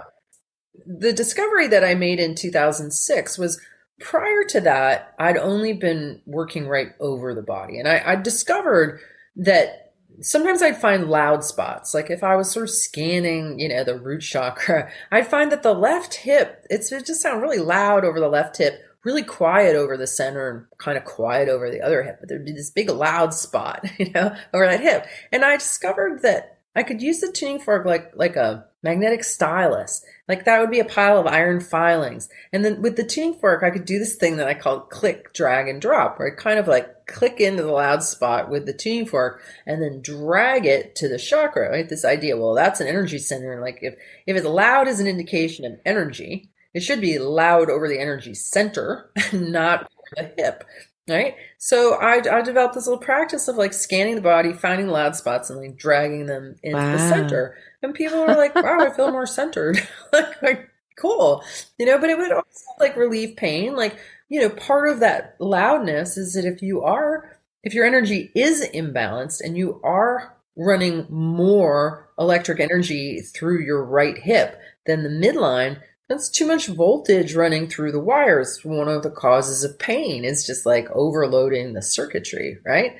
the 0.86 1.12
discovery 1.12 1.68
that 1.68 1.84
I 1.84 1.94
made 1.94 2.20
in 2.20 2.34
2006 2.34 3.38
was 3.38 3.60
prior 4.00 4.44
to 4.48 4.60
that, 4.60 5.14
I'd 5.18 5.36
only 5.36 5.72
been 5.72 6.20
working 6.26 6.66
right 6.66 6.92
over 7.00 7.34
the 7.34 7.42
body. 7.42 7.78
And 7.78 7.88
I, 7.88 8.02
I 8.04 8.16
discovered 8.16 9.00
that 9.36 9.92
sometimes 10.20 10.62
I'd 10.62 10.76
find 10.76 11.08
loud 11.08 11.44
spots. 11.44 11.94
Like 11.94 12.10
if 12.10 12.22
I 12.22 12.36
was 12.36 12.50
sort 12.50 12.64
of 12.64 12.74
scanning, 12.74 13.58
you 13.58 13.68
know, 13.68 13.84
the 13.84 13.98
root 13.98 14.20
chakra, 14.20 14.90
I'd 15.10 15.26
find 15.26 15.50
that 15.52 15.62
the 15.62 15.74
left 15.74 16.14
hip, 16.14 16.66
it's, 16.70 16.90
it 16.92 17.06
just 17.06 17.22
sound 17.22 17.42
really 17.42 17.58
loud 17.58 18.04
over 18.04 18.20
the 18.20 18.28
left 18.28 18.58
hip, 18.58 18.80
really 19.04 19.22
quiet 19.22 19.76
over 19.76 19.96
the 19.96 20.06
center 20.06 20.50
and 20.50 20.66
kind 20.78 20.96
of 20.96 21.04
quiet 21.04 21.48
over 21.48 21.70
the 21.70 21.80
other 21.82 22.02
hip. 22.02 22.18
But 22.20 22.28
there'd 22.28 22.44
be 22.44 22.52
this 22.52 22.70
big 22.70 22.90
loud 22.90 23.34
spot, 23.34 23.84
you 23.98 24.10
know, 24.10 24.34
over 24.52 24.66
that 24.66 24.80
hip. 24.80 25.06
And 25.32 25.44
I 25.44 25.56
discovered 25.56 26.22
that 26.22 26.58
I 26.76 26.82
could 26.82 27.02
use 27.02 27.20
the 27.20 27.30
tuning 27.30 27.60
fork 27.60 27.86
like, 27.86 28.12
like 28.16 28.36
a 28.36 28.66
magnetic 28.84 29.24
stylus. 29.24 30.04
Like 30.28 30.44
that 30.44 30.60
would 30.60 30.70
be 30.70 30.78
a 30.78 30.84
pile 30.84 31.18
of 31.18 31.26
iron 31.26 31.60
filings. 31.60 32.28
And 32.52 32.64
then 32.64 32.82
with 32.82 32.96
the 32.96 33.04
tuning 33.04 33.34
fork, 33.34 33.62
I 33.62 33.70
could 33.70 33.86
do 33.86 33.98
this 33.98 34.14
thing 34.14 34.36
that 34.36 34.46
I 34.46 34.54
call 34.54 34.80
click, 34.80 35.32
drag, 35.32 35.68
and 35.68 35.80
drop, 35.80 36.18
where 36.18 36.30
I 36.30 36.40
kind 36.40 36.58
of 36.58 36.68
like 36.68 37.06
click 37.06 37.40
into 37.40 37.62
the 37.62 37.72
loud 37.72 38.02
spot 38.02 38.50
with 38.50 38.66
the 38.66 38.72
tuning 38.72 39.06
fork 39.06 39.42
and 39.66 39.82
then 39.82 40.02
drag 40.02 40.66
it 40.66 40.94
to 40.96 41.08
the 41.08 41.18
chakra, 41.18 41.70
right? 41.70 41.88
This 41.88 42.04
idea, 42.04 42.36
well, 42.36 42.54
that's 42.54 42.80
an 42.80 42.86
energy 42.86 43.18
center. 43.18 43.52
And 43.52 43.62
like 43.62 43.78
if, 43.82 43.94
if 44.26 44.36
it's 44.36 44.46
loud 44.46 44.86
is 44.86 45.00
an 45.00 45.06
indication 45.06 45.64
of 45.64 45.80
energy, 45.84 46.50
it 46.74 46.80
should 46.82 47.00
be 47.00 47.18
loud 47.18 47.70
over 47.70 47.88
the 47.88 48.00
energy 48.00 48.34
center, 48.34 49.10
not 49.32 49.90
the 50.16 50.32
hip 50.36 50.64
right? 51.08 51.34
So 51.58 51.94
I, 51.94 52.22
I 52.30 52.42
developed 52.42 52.74
this 52.74 52.86
little 52.86 53.02
practice 53.02 53.48
of 53.48 53.56
like 53.56 53.72
scanning 53.72 54.14
the 54.14 54.20
body, 54.20 54.52
finding 54.52 54.88
loud 54.88 55.16
spots, 55.16 55.50
and 55.50 55.58
like 55.60 55.76
dragging 55.76 56.26
them 56.26 56.56
into 56.62 56.78
wow. 56.78 56.92
the 56.92 56.98
center. 56.98 57.56
And 57.84 57.94
people 57.94 58.20
were 58.20 58.34
like, 58.34 58.54
"Wow, 58.54 58.80
I 58.80 58.90
feel 58.90 59.12
more 59.12 59.26
centered." 59.26 59.78
like, 60.12 60.42
like, 60.42 60.70
cool, 60.98 61.44
you 61.78 61.86
know. 61.86 61.98
But 61.98 62.10
it 62.10 62.18
would 62.18 62.32
also 62.32 62.64
like 62.80 62.96
relieve 62.96 63.36
pain. 63.36 63.76
Like, 63.76 63.98
you 64.28 64.40
know, 64.40 64.50
part 64.50 64.88
of 64.88 65.00
that 65.00 65.36
loudness 65.38 66.16
is 66.16 66.34
that 66.34 66.44
if 66.44 66.62
you 66.62 66.82
are, 66.82 67.38
if 67.62 67.74
your 67.74 67.86
energy 67.86 68.32
is 68.34 68.66
imbalanced 68.74 69.40
and 69.42 69.56
you 69.56 69.80
are 69.84 70.36
running 70.56 71.06
more 71.10 72.08
electric 72.18 72.60
energy 72.60 73.20
through 73.20 73.60
your 73.60 73.84
right 73.84 74.18
hip 74.18 74.58
than 74.86 75.02
the 75.02 75.08
midline, 75.08 75.80
that's 76.08 76.28
too 76.28 76.46
much 76.46 76.68
voltage 76.68 77.34
running 77.34 77.68
through 77.68 77.92
the 77.92 78.00
wires. 78.00 78.60
One 78.64 78.88
of 78.88 79.02
the 79.02 79.10
causes 79.10 79.64
of 79.64 79.78
pain 79.78 80.24
is 80.24 80.46
just 80.46 80.66
like 80.66 80.90
overloading 80.90 81.72
the 81.72 81.82
circuitry, 81.82 82.58
right? 82.64 82.96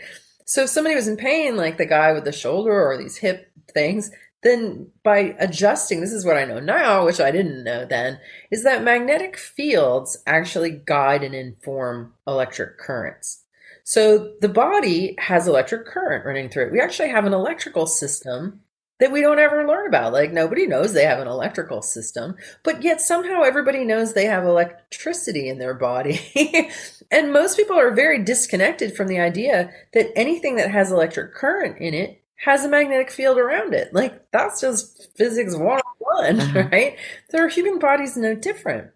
So 0.46 0.64
if 0.64 0.70
somebody 0.70 0.94
was 0.94 1.08
in 1.08 1.16
pain, 1.16 1.56
like 1.56 1.78
the 1.78 1.86
guy 1.86 2.12
with 2.12 2.24
the 2.24 2.32
shoulder 2.32 2.72
or 2.72 2.98
these 2.98 3.16
hip 3.16 3.50
things, 3.72 4.10
then 4.44 4.90
by 5.02 5.34
adjusting, 5.38 6.00
this 6.00 6.12
is 6.12 6.24
what 6.24 6.36
I 6.36 6.44
know 6.44 6.60
now, 6.60 7.00
oh, 7.00 7.04
which 7.06 7.18
I 7.18 7.30
didn't 7.30 7.64
know 7.64 7.86
then, 7.86 8.20
is 8.50 8.62
that 8.62 8.84
magnetic 8.84 9.38
fields 9.38 10.18
actually 10.26 10.70
guide 10.70 11.24
and 11.24 11.34
inform 11.34 12.12
electric 12.26 12.78
currents. 12.78 13.42
So 13.84 14.34
the 14.40 14.50
body 14.50 15.16
has 15.18 15.48
electric 15.48 15.86
current 15.86 16.26
running 16.26 16.50
through 16.50 16.66
it. 16.66 16.72
We 16.72 16.80
actually 16.80 17.08
have 17.08 17.24
an 17.24 17.32
electrical 17.32 17.86
system 17.86 18.60
that 19.00 19.10
we 19.10 19.22
don't 19.22 19.38
ever 19.38 19.66
learn 19.66 19.86
about. 19.86 20.12
Like 20.12 20.32
nobody 20.32 20.66
knows 20.66 20.92
they 20.92 21.04
have 21.04 21.18
an 21.18 21.26
electrical 21.26 21.80
system, 21.82 22.36
but 22.62 22.82
yet 22.82 23.00
somehow 23.00 23.42
everybody 23.42 23.84
knows 23.84 24.12
they 24.12 24.26
have 24.26 24.44
electricity 24.44 25.48
in 25.48 25.58
their 25.58 25.74
body. 25.74 26.20
and 27.10 27.32
most 27.32 27.56
people 27.56 27.78
are 27.78 27.94
very 27.94 28.22
disconnected 28.22 28.94
from 28.94 29.08
the 29.08 29.20
idea 29.20 29.70
that 29.94 30.12
anything 30.16 30.56
that 30.56 30.70
has 30.70 30.92
electric 30.92 31.34
current 31.34 31.78
in 31.78 31.94
it 31.94 32.23
has 32.36 32.64
a 32.64 32.68
magnetic 32.68 33.10
field 33.10 33.38
around 33.38 33.74
it. 33.74 33.92
Like 33.94 34.30
that's 34.30 34.60
just 34.60 35.16
physics 35.16 35.54
101, 35.54 36.40
uh-huh. 36.40 36.68
right? 36.72 36.96
Their 37.30 37.48
human 37.48 37.78
body's 37.78 38.16
no 38.16 38.34
different. 38.34 38.90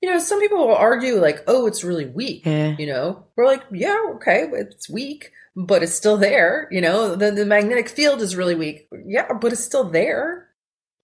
You 0.00 0.10
know, 0.10 0.18
some 0.18 0.40
people 0.40 0.58
will 0.58 0.74
argue 0.74 1.20
like, 1.20 1.42
"Oh, 1.46 1.66
it's 1.66 1.82
really 1.82 2.06
weak." 2.06 2.46
Yeah. 2.46 2.76
You 2.78 2.86
know, 2.86 3.24
we're 3.36 3.46
like, 3.46 3.62
"Yeah, 3.72 3.98
okay, 4.14 4.48
it's 4.52 4.88
weak." 4.88 5.32
but 5.56 5.82
it's 5.82 5.94
still 5.94 6.16
there. 6.16 6.68
You 6.70 6.80
know, 6.80 7.14
the, 7.14 7.30
the 7.30 7.46
magnetic 7.46 7.88
field 7.88 8.20
is 8.20 8.36
really 8.36 8.54
weak. 8.54 8.88
Yeah, 9.06 9.32
but 9.32 9.52
it's 9.52 9.64
still 9.64 9.84
there. 9.84 10.48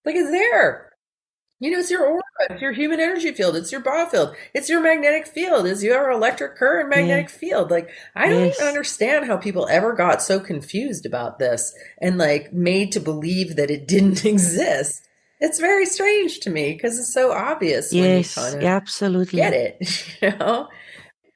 Like 0.04 0.16
it's 0.16 0.30
there. 0.30 0.89
You 1.60 1.70
know, 1.70 1.78
it's 1.78 1.90
your 1.90 2.06
aura, 2.06 2.22
it's 2.48 2.62
your 2.62 2.72
human 2.72 3.00
energy 3.00 3.32
field, 3.32 3.54
it's 3.54 3.70
your 3.70 3.82
biofield, 3.82 4.34
it's 4.54 4.70
your 4.70 4.80
magnetic 4.80 5.26
field, 5.26 5.66
it's 5.66 5.82
your 5.82 6.10
electric 6.10 6.56
current 6.56 6.88
magnetic 6.88 7.26
yeah. 7.26 7.36
field. 7.36 7.70
Like, 7.70 7.90
I 8.16 8.30
don't 8.30 8.46
yes. 8.46 8.56
even 8.56 8.68
understand 8.68 9.26
how 9.26 9.36
people 9.36 9.68
ever 9.68 9.92
got 9.92 10.22
so 10.22 10.40
confused 10.40 11.04
about 11.04 11.38
this 11.38 11.74
and 12.00 12.16
like 12.16 12.50
made 12.50 12.92
to 12.92 13.00
believe 13.00 13.56
that 13.56 13.70
it 13.70 13.86
didn't 13.86 14.24
exist. 14.24 15.06
It's 15.38 15.60
very 15.60 15.84
strange 15.84 16.40
to 16.40 16.50
me 16.50 16.72
because 16.72 16.98
it's 16.98 17.12
so 17.12 17.32
obvious. 17.32 17.92
Yes, 17.92 18.38
absolutely. 18.38 19.38
Get 19.38 19.52
it, 19.52 20.16
you 20.22 20.30
know? 20.38 20.68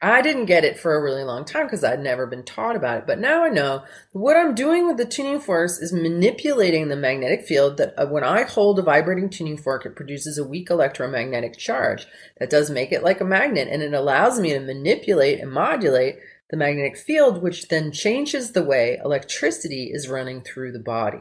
I 0.05 0.21
didn't 0.21 0.45
get 0.45 0.65
it 0.65 0.79
for 0.79 0.95
a 0.95 1.03
really 1.03 1.25
long 1.25 1.47
time 1.47 1.65
because 1.65 1.83
I'd 1.83 2.01
never 2.01 2.27
been 2.27 2.43
taught 2.43 2.77
about 2.77 2.99
it. 2.99 3.07
But 3.07 3.19
now 3.19 3.43
I 3.43 3.49
know 3.49 3.85
what 4.13 4.37
I'm 4.37 4.55
doing 4.55 4.87
with 4.87 4.99
the 4.99 5.07
tuning 5.07 5.41
forks 5.41 5.79
is 5.79 5.95
manipulating 5.95 6.89
the 6.89 6.97
magnetic 6.97 7.47
field 7.47 7.79
that 7.79 7.95
uh, 7.97 8.07
when 8.07 8.23
I 8.23 8.43
hold 8.43 8.79
a 8.79 8.83
vibrating 8.83 9.31
tuning 9.31 9.57
fork, 9.57 9.87
it 9.87 9.97
produces 9.97 10.37
a 10.37 10.45
weak 10.45 10.69
electromagnetic 10.69 11.57
charge 11.57 12.07
that 12.39 12.51
does 12.51 12.69
make 12.69 12.93
it 12.93 13.03
like 13.03 13.23
a 13.23 13.25
magnet 13.25 13.69
and 13.71 13.83
it 13.83 13.95
allows 13.95 14.39
me 14.39 14.53
to 14.53 14.61
manipulate 14.61 15.41
and 15.41 15.51
modulate 15.51 16.19
the 16.51 16.59
magnetic 16.59 16.99
field, 16.99 17.43
which 17.43 17.69
then 17.69 17.91
changes 17.91 18.53
the 18.53 18.63
way 18.63 19.01
electricity 19.03 19.91
is 19.91 20.07
running 20.07 20.43
through 20.43 20.73
the 20.73 20.79
body. 20.79 21.21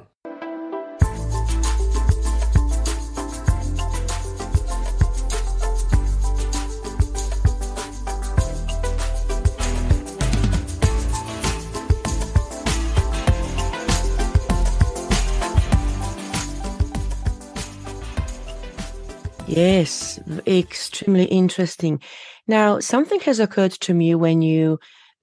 Yes, 19.55 20.19
extremely 20.48 21.25
interesting. 21.25 22.01
Now, 22.48 22.79
something 22.79 23.19
has 23.19 23.39
occurred 23.39 23.74
to 23.81 23.93
me 23.93 24.15
when 24.15 24.41
you 24.41 24.79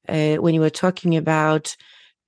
uh, 0.09 0.37
when 0.37 0.55
you 0.55 0.61
were 0.61 0.71
talking 0.71 1.17
about 1.17 1.75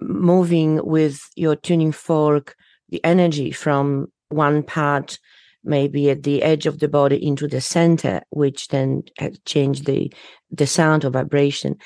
moving 0.01 0.85
with 0.85 1.21
your 1.37 1.55
tuning 1.55 1.93
fork 1.93 2.57
the 2.89 3.03
energy 3.05 3.53
from 3.53 4.09
one 4.31 4.65
part, 4.65 5.21
maybe 5.63 6.11
at 6.11 6.25
the 6.25 6.43
edge 6.43 6.67
of 6.67 6.81
the 6.81 6.89
body, 6.89 7.25
into 7.25 7.47
the 7.47 7.61
center, 7.61 8.23
which 8.31 8.67
then 8.69 9.05
change 9.45 9.83
the 9.83 10.13
the 10.51 10.67
sound 10.67 11.05
or 11.05 11.11
vibration. 11.11 11.77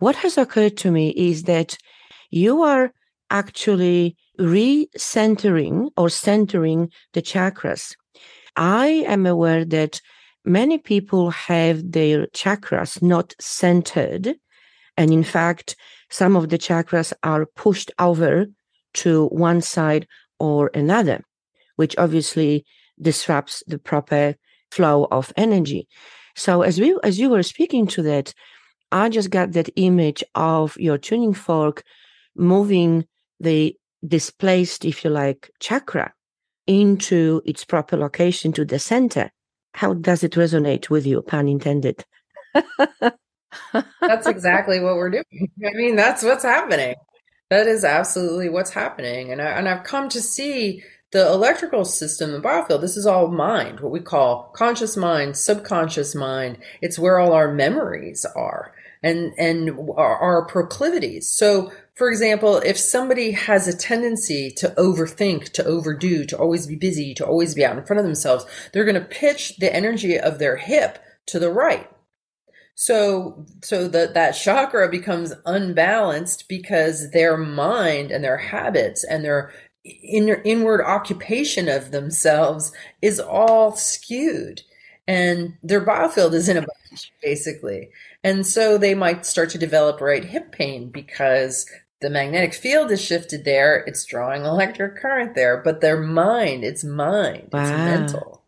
What 0.00 0.16
has 0.16 0.36
occurred 0.36 0.76
to 0.78 0.90
me 0.90 1.14
is 1.16 1.44
that 1.44 1.78
you 2.30 2.60
are 2.60 2.92
actually 3.30 4.16
recentering 4.38 5.88
or 5.96 6.10
centering 6.10 6.90
the 7.14 7.22
chakras 7.22 7.94
I 8.56 9.04
am 9.06 9.26
aware 9.26 9.64
that 9.66 10.00
many 10.44 10.78
people 10.78 11.30
have 11.30 11.92
their 11.92 12.26
chakras 12.28 13.02
not 13.02 13.34
centered. 13.40 14.36
And 14.96 15.12
in 15.12 15.24
fact, 15.24 15.76
some 16.08 16.36
of 16.36 16.48
the 16.48 16.58
chakras 16.58 17.12
are 17.22 17.46
pushed 17.46 17.90
over 17.98 18.46
to 18.94 19.26
one 19.26 19.60
side 19.60 20.06
or 20.38 20.70
another, 20.74 21.22
which 21.76 21.96
obviously 21.98 22.64
disrupts 23.00 23.62
the 23.66 23.78
proper 23.78 24.36
flow 24.70 25.06
of 25.10 25.32
energy. 25.36 25.86
So 26.34 26.62
as 26.62 26.80
we 26.80 26.96
as 27.02 27.18
you 27.18 27.28
were 27.28 27.42
speaking 27.42 27.86
to 27.88 28.02
that, 28.02 28.32
I 28.92 29.08
just 29.08 29.30
got 29.30 29.52
that 29.52 29.70
image 29.76 30.24
of 30.34 30.76
your 30.78 30.98
tuning 30.98 31.34
fork 31.34 31.82
moving 32.34 33.06
the 33.40 33.76
displaced, 34.06 34.84
if 34.84 35.04
you 35.04 35.10
like, 35.10 35.50
chakra 35.60 36.12
into 36.66 37.42
its 37.44 37.64
proper 37.64 37.96
location 37.96 38.52
to 38.52 38.64
the 38.64 38.78
center. 38.78 39.30
How 39.74 39.94
does 39.94 40.24
it 40.24 40.32
resonate 40.32 40.90
with 40.90 41.06
you, 41.06 41.22
pun 41.22 41.48
intended? 41.48 42.04
that's 44.00 44.26
exactly 44.26 44.80
what 44.80 44.96
we're 44.96 45.10
doing. 45.10 45.50
I 45.64 45.72
mean, 45.74 45.96
that's 45.96 46.22
what's 46.22 46.44
happening. 46.44 46.94
That 47.50 47.66
is 47.66 47.84
absolutely 47.84 48.48
what's 48.48 48.72
happening. 48.72 49.30
And, 49.30 49.40
I, 49.40 49.50
and 49.50 49.68
I've 49.68 49.84
come 49.84 50.08
to 50.10 50.20
see 50.20 50.82
the 51.12 51.26
electrical 51.30 51.84
system 51.84 52.34
in 52.34 52.42
biofield. 52.42 52.80
This 52.80 52.96
is 52.96 53.06
all 53.06 53.28
mind, 53.28 53.80
what 53.80 53.92
we 53.92 54.00
call 54.00 54.50
conscious 54.54 54.96
mind, 54.96 55.36
subconscious 55.36 56.14
mind. 56.14 56.58
It's 56.82 56.98
where 56.98 57.18
all 57.18 57.32
our 57.32 57.52
memories 57.52 58.26
are 58.34 58.74
and, 59.02 59.32
and 59.38 59.70
our, 59.96 60.16
our 60.16 60.44
proclivities. 60.46 61.28
So 61.28 61.70
for 61.96 62.10
example, 62.10 62.58
if 62.58 62.76
somebody 62.76 63.30
has 63.32 63.66
a 63.66 63.76
tendency 63.76 64.50
to 64.58 64.68
overthink, 64.76 65.52
to 65.52 65.64
overdo, 65.64 66.26
to 66.26 66.36
always 66.36 66.66
be 66.66 66.76
busy, 66.76 67.14
to 67.14 67.26
always 67.26 67.54
be 67.54 67.64
out 67.64 67.78
in 67.78 67.84
front 67.84 67.98
of 67.98 68.04
themselves, 68.04 68.44
they're 68.72 68.84
going 68.84 69.00
to 69.00 69.00
pitch 69.00 69.56
the 69.56 69.74
energy 69.74 70.18
of 70.18 70.38
their 70.38 70.58
hip 70.58 70.98
to 71.26 71.38
the 71.38 71.50
right. 71.50 71.90
So, 72.74 73.46
so 73.62 73.88
that, 73.88 74.12
that 74.12 74.32
chakra 74.32 74.90
becomes 74.90 75.32
unbalanced 75.46 76.50
because 76.50 77.12
their 77.12 77.38
mind 77.38 78.10
and 78.10 78.22
their 78.22 78.36
habits 78.36 79.02
and 79.02 79.24
their 79.24 79.50
inner, 79.84 80.42
inward 80.44 80.82
occupation 80.82 81.66
of 81.66 81.92
themselves 81.92 82.72
is 83.00 83.18
all 83.18 83.74
skewed 83.74 84.60
and 85.08 85.56
their 85.62 85.84
biofield 85.84 86.34
is 86.34 86.48
in 86.48 86.56
a 86.56 86.60
bunch, 86.60 87.12
basically. 87.22 87.90
And 88.24 88.46
so 88.46 88.76
they 88.76 88.94
might 88.94 89.24
start 89.24 89.50
to 89.50 89.58
develop 89.58 90.00
right 90.00 90.24
hip 90.24 90.52
pain 90.52 90.90
because 90.90 91.66
the 92.00 92.10
magnetic 92.10 92.54
field 92.54 92.90
is 92.90 93.02
shifted 93.02 93.44
there. 93.44 93.82
It's 93.86 94.04
drawing 94.04 94.44
electric 94.44 94.96
current 94.96 95.34
there, 95.34 95.60
but 95.62 95.80
their 95.80 96.00
mind, 96.00 96.64
it's 96.64 96.84
mind, 96.84 97.48
wow. 97.52 97.62
it's 97.62 97.70
mental. 97.70 98.42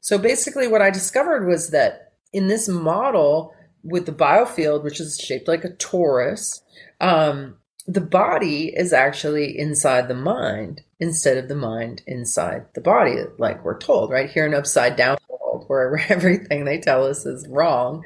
So 0.00 0.18
basically, 0.18 0.66
what 0.66 0.82
I 0.82 0.90
discovered 0.90 1.46
was 1.46 1.70
that 1.70 2.12
in 2.32 2.48
this 2.48 2.68
model 2.68 3.54
with 3.82 4.06
the 4.06 4.12
biofield, 4.12 4.84
which 4.84 5.00
is 5.00 5.18
shaped 5.18 5.48
like 5.48 5.64
a 5.64 5.70
torus, 5.70 6.60
um, 7.00 7.56
the 7.86 8.00
body 8.00 8.72
is 8.76 8.92
actually 8.92 9.58
inside 9.58 10.08
the 10.08 10.14
mind 10.14 10.82
instead 11.00 11.36
of 11.36 11.48
the 11.48 11.56
mind 11.56 12.02
inside 12.06 12.66
the 12.74 12.80
body, 12.80 13.16
like 13.38 13.64
we're 13.64 13.78
told, 13.78 14.10
right? 14.10 14.30
Here 14.30 14.46
in 14.46 14.54
upside 14.54 14.96
down 14.96 15.18
world, 15.28 15.64
where 15.68 15.96
everything 16.08 16.64
they 16.64 16.78
tell 16.78 17.04
us 17.04 17.26
is 17.26 17.46
wrong. 17.48 18.04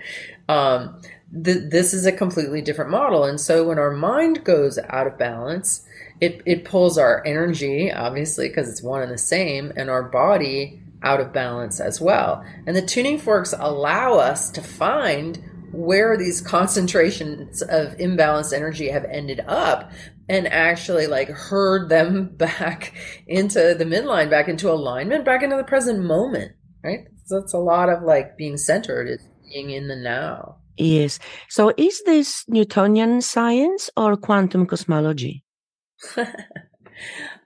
Um, 0.48 1.00
th- 1.32 1.70
this 1.70 1.92
is 1.92 2.06
a 2.06 2.12
completely 2.12 2.60
different 2.60 2.90
model. 2.90 3.24
And 3.24 3.40
so 3.40 3.66
when 3.66 3.78
our 3.78 3.92
mind 3.92 4.44
goes 4.44 4.78
out 4.88 5.06
of 5.06 5.18
balance, 5.18 5.84
it, 6.20 6.42
it 6.46 6.64
pulls 6.64 6.98
our 6.98 7.24
energy, 7.26 7.92
obviously, 7.92 8.48
because 8.48 8.68
it's 8.68 8.82
one 8.82 9.02
and 9.02 9.12
the 9.12 9.18
same, 9.18 9.72
and 9.76 9.90
our 9.90 10.02
body 10.02 10.82
out 11.02 11.20
of 11.20 11.32
balance 11.32 11.80
as 11.80 12.00
well. 12.00 12.44
And 12.66 12.74
the 12.74 12.82
tuning 12.82 13.18
forks 13.18 13.54
allow 13.56 14.14
us 14.14 14.50
to 14.50 14.62
find 14.62 15.42
where 15.72 16.16
these 16.16 16.40
concentrations 16.40 17.60
of 17.62 17.96
imbalanced 17.98 18.52
energy 18.54 18.88
have 18.88 19.04
ended 19.04 19.40
up 19.46 19.92
and 20.28 20.46
actually 20.48 21.06
like 21.06 21.28
herd 21.28 21.88
them 21.88 22.28
back 22.36 22.94
into 23.26 23.74
the 23.74 23.84
midline, 23.84 24.30
back 24.30 24.48
into 24.48 24.70
alignment, 24.70 25.24
back 25.24 25.42
into 25.42 25.56
the 25.56 25.64
present 25.64 26.02
moment, 26.02 26.52
right? 26.82 27.06
So 27.26 27.38
it's 27.38 27.54
a 27.54 27.58
lot 27.58 27.88
of 27.88 28.02
like 28.02 28.36
being 28.36 28.56
centered, 28.56 29.08
is 29.08 29.28
being 29.52 29.70
in 29.70 29.88
the 29.88 29.96
now. 29.96 30.58
Yes. 30.76 31.18
So 31.48 31.72
is 31.76 32.02
this 32.04 32.44
Newtonian 32.48 33.20
science 33.22 33.90
or 33.96 34.16
quantum 34.16 34.66
cosmology? 34.66 35.44
uh, 36.16 36.24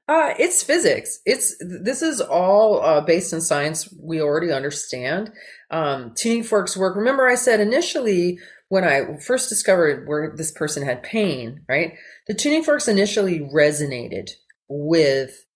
it's 0.09 0.63
physics. 0.63 1.21
It's 1.25 1.57
this 1.61 2.03
is 2.03 2.21
all 2.21 2.83
uh, 2.83 3.01
based 3.01 3.33
in 3.33 3.41
science 3.41 3.93
we 4.01 4.21
already 4.21 4.53
understand. 4.53 5.33
Um, 5.71 6.13
tuning 6.15 6.43
forks 6.43 6.77
work. 6.77 6.97
Remember, 6.97 7.29
I 7.29 7.37
said 7.37 7.61
initially 7.61 8.39
when 8.69 8.85
I 8.85 9.19
first 9.19 9.49
discovered 9.49 10.07
where 10.09 10.33
this 10.37 10.53
person 10.53 10.85
had 10.85 11.03
pain, 11.03 11.63
right? 11.69 11.95
The 12.29 12.35
tuning 12.35 12.63
forks 12.63 12.89
initially 12.89 13.41
resonated 13.41 14.31
with 14.69 15.47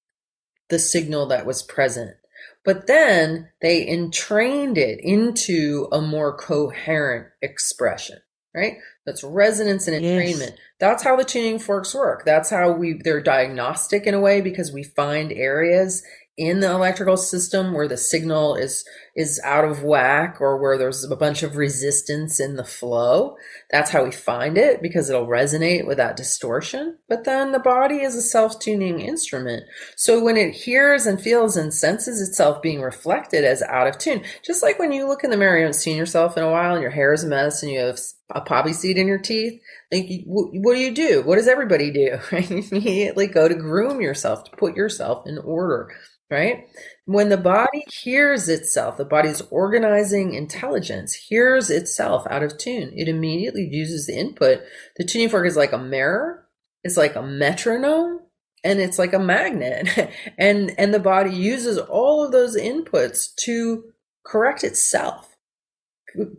the 0.68 0.78
signal 0.78 1.26
that 1.28 1.46
was 1.46 1.62
present. 1.62 2.16
But 2.64 2.86
then 2.86 3.50
they 3.60 3.86
entrained 3.86 4.78
it 4.78 4.98
into 5.00 5.86
a 5.92 6.00
more 6.00 6.36
coherent 6.36 7.28
expression, 7.42 8.18
right? 8.54 8.78
That's 9.04 9.22
resonance 9.22 9.86
and 9.86 10.02
entrainment. 10.02 10.38
Yes. 10.38 10.58
That's 10.80 11.02
how 11.02 11.16
the 11.16 11.24
tuning 11.24 11.58
forks 11.58 11.94
work. 11.94 12.24
That's 12.24 12.48
how 12.48 12.72
we, 12.72 12.94
they're 12.94 13.22
diagnostic 13.22 14.06
in 14.06 14.14
a 14.14 14.20
way 14.20 14.40
because 14.40 14.72
we 14.72 14.82
find 14.82 15.30
areas 15.30 16.02
in 16.36 16.58
the 16.58 16.70
electrical 16.70 17.16
system 17.16 17.72
where 17.72 17.86
the 17.86 17.96
signal 17.96 18.56
is 18.56 18.84
is 19.14 19.40
out 19.44 19.64
of 19.64 19.84
whack 19.84 20.38
or 20.40 20.60
where 20.60 20.76
there's 20.76 21.04
a 21.04 21.16
bunch 21.16 21.44
of 21.44 21.56
resistance 21.56 22.40
in 22.40 22.56
the 22.56 22.64
flow 22.64 23.36
that's 23.70 23.90
how 23.90 24.02
we 24.02 24.10
find 24.10 24.58
it 24.58 24.82
because 24.82 25.08
it'll 25.08 25.28
resonate 25.28 25.86
with 25.86 25.96
that 25.96 26.16
distortion 26.16 26.98
but 27.08 27.24
then 27.24 27.52
the 27.52 27.60
body 27.60 28.00
is 28.00 28.16
a 28.16 28.22
self-tuning 28.22 28.98
instrument 28.98 29.62
so 29.96 30.22
when 30.22 30.36
it 30.36 30.50
hears 30.52 31.06
and 31.06 31.20
feels 31.20 31.56
and 31.56 31.72
senses 31.72 32.20
itself 32.20 32.60
being 32.60 32.80
reflected 32.80 33.44
as 33.44 33.62
out 33.62 33.86
of 33.86 33.96
tune 33.96 34.20
just 34.44 34.60
like 34.60 34.76
when 34.80 34.90
you 34.90 35.06
look 35.06 35.22
in 35.22 35.30
the 35.30 35.36
mirror 35.36 35.56
you 35.56 35.62
haven't 35.62 35.74
seen 35.74 35.96
yourself 35.96 36.36
in 36.36 36.42
a 36.42 36.50
while 36.50 36.74
and 36.74 36.82
your 36.82 36.90
hair 36.90 37.12
is 37.12 37.22
a 37.22 37.28
mess 37.28 37.62
and 37.62 37.70
you 37.70 37.78
have 37.78 37.98
a 38.30 38.40
poppy 38.40 38.72
seed 38.72 38.96
in 38.96 39.06
your 39.06 39.18
teeth, 39.18 39.60
like 39.92 40.08
what 40.24 40.74
do 40.74 40.80
you 40.80 40.92
do? 40.94 41.22
What 41.22 41.36
does 41.36 41.48
everybody 41.48 41.90
do? 41.90 42.18
You 42.32 42.64
immediately 42.70 43.26
go 43.26 43.48
to 43.48 43.54
groom 43.54 44.00
yourself, 44.00 44.44
to 44.44 44.56
put 44.56 44.76
yourself 44.76 45.26
in 45.26 45.38
order, 45.38 45.94
right? 46.34 46.68
When 47.06 47.28
the 47.28 47.36
body 47.36 47.84
hears 48.02 48.48
itself, 48.48 48.96
the 48.96 49.04
body's 49.04 49.40
organizing 49.50 50.34
intelligence 50.34 51.14
hears 51.14 51.70
itself 51.70 52.26
out 52.28 52.42
of 52.42 52.58
tune. 52.58 52.92
It 52.94 53.08
immediately 53.08 53.68
uses 53.70 54.06
the 54.06 54.16
input. 54.16 54.62
The 54.96 55.04
tuning 55.04 55.28
fork 55.28 55.46
is 55.46 55.56
like 55.56 55.72
a 55.72 55.78
mirror, 55.78 56.46
it's 56.82 56.96
like 56.96 57.14
a 57.14 57.22
metronome, 57.22 58.20
and 58.64 58.80
it's 58.80 58.98
like 58.98 59.12
a 59.12 59.18
magnet. 59.18 59.88
and 60.38 60.74
and 60.76 60.92
the 60.92 60.98
body 60.98 61.34
uses 61.34 61.78
all 61.78 62.24
of 62.24 62.32
those 62.32 62.56
inputs 62.56 63.34
to 63.36 63.84
correct 64.24 64.64
itself 64.64 65.36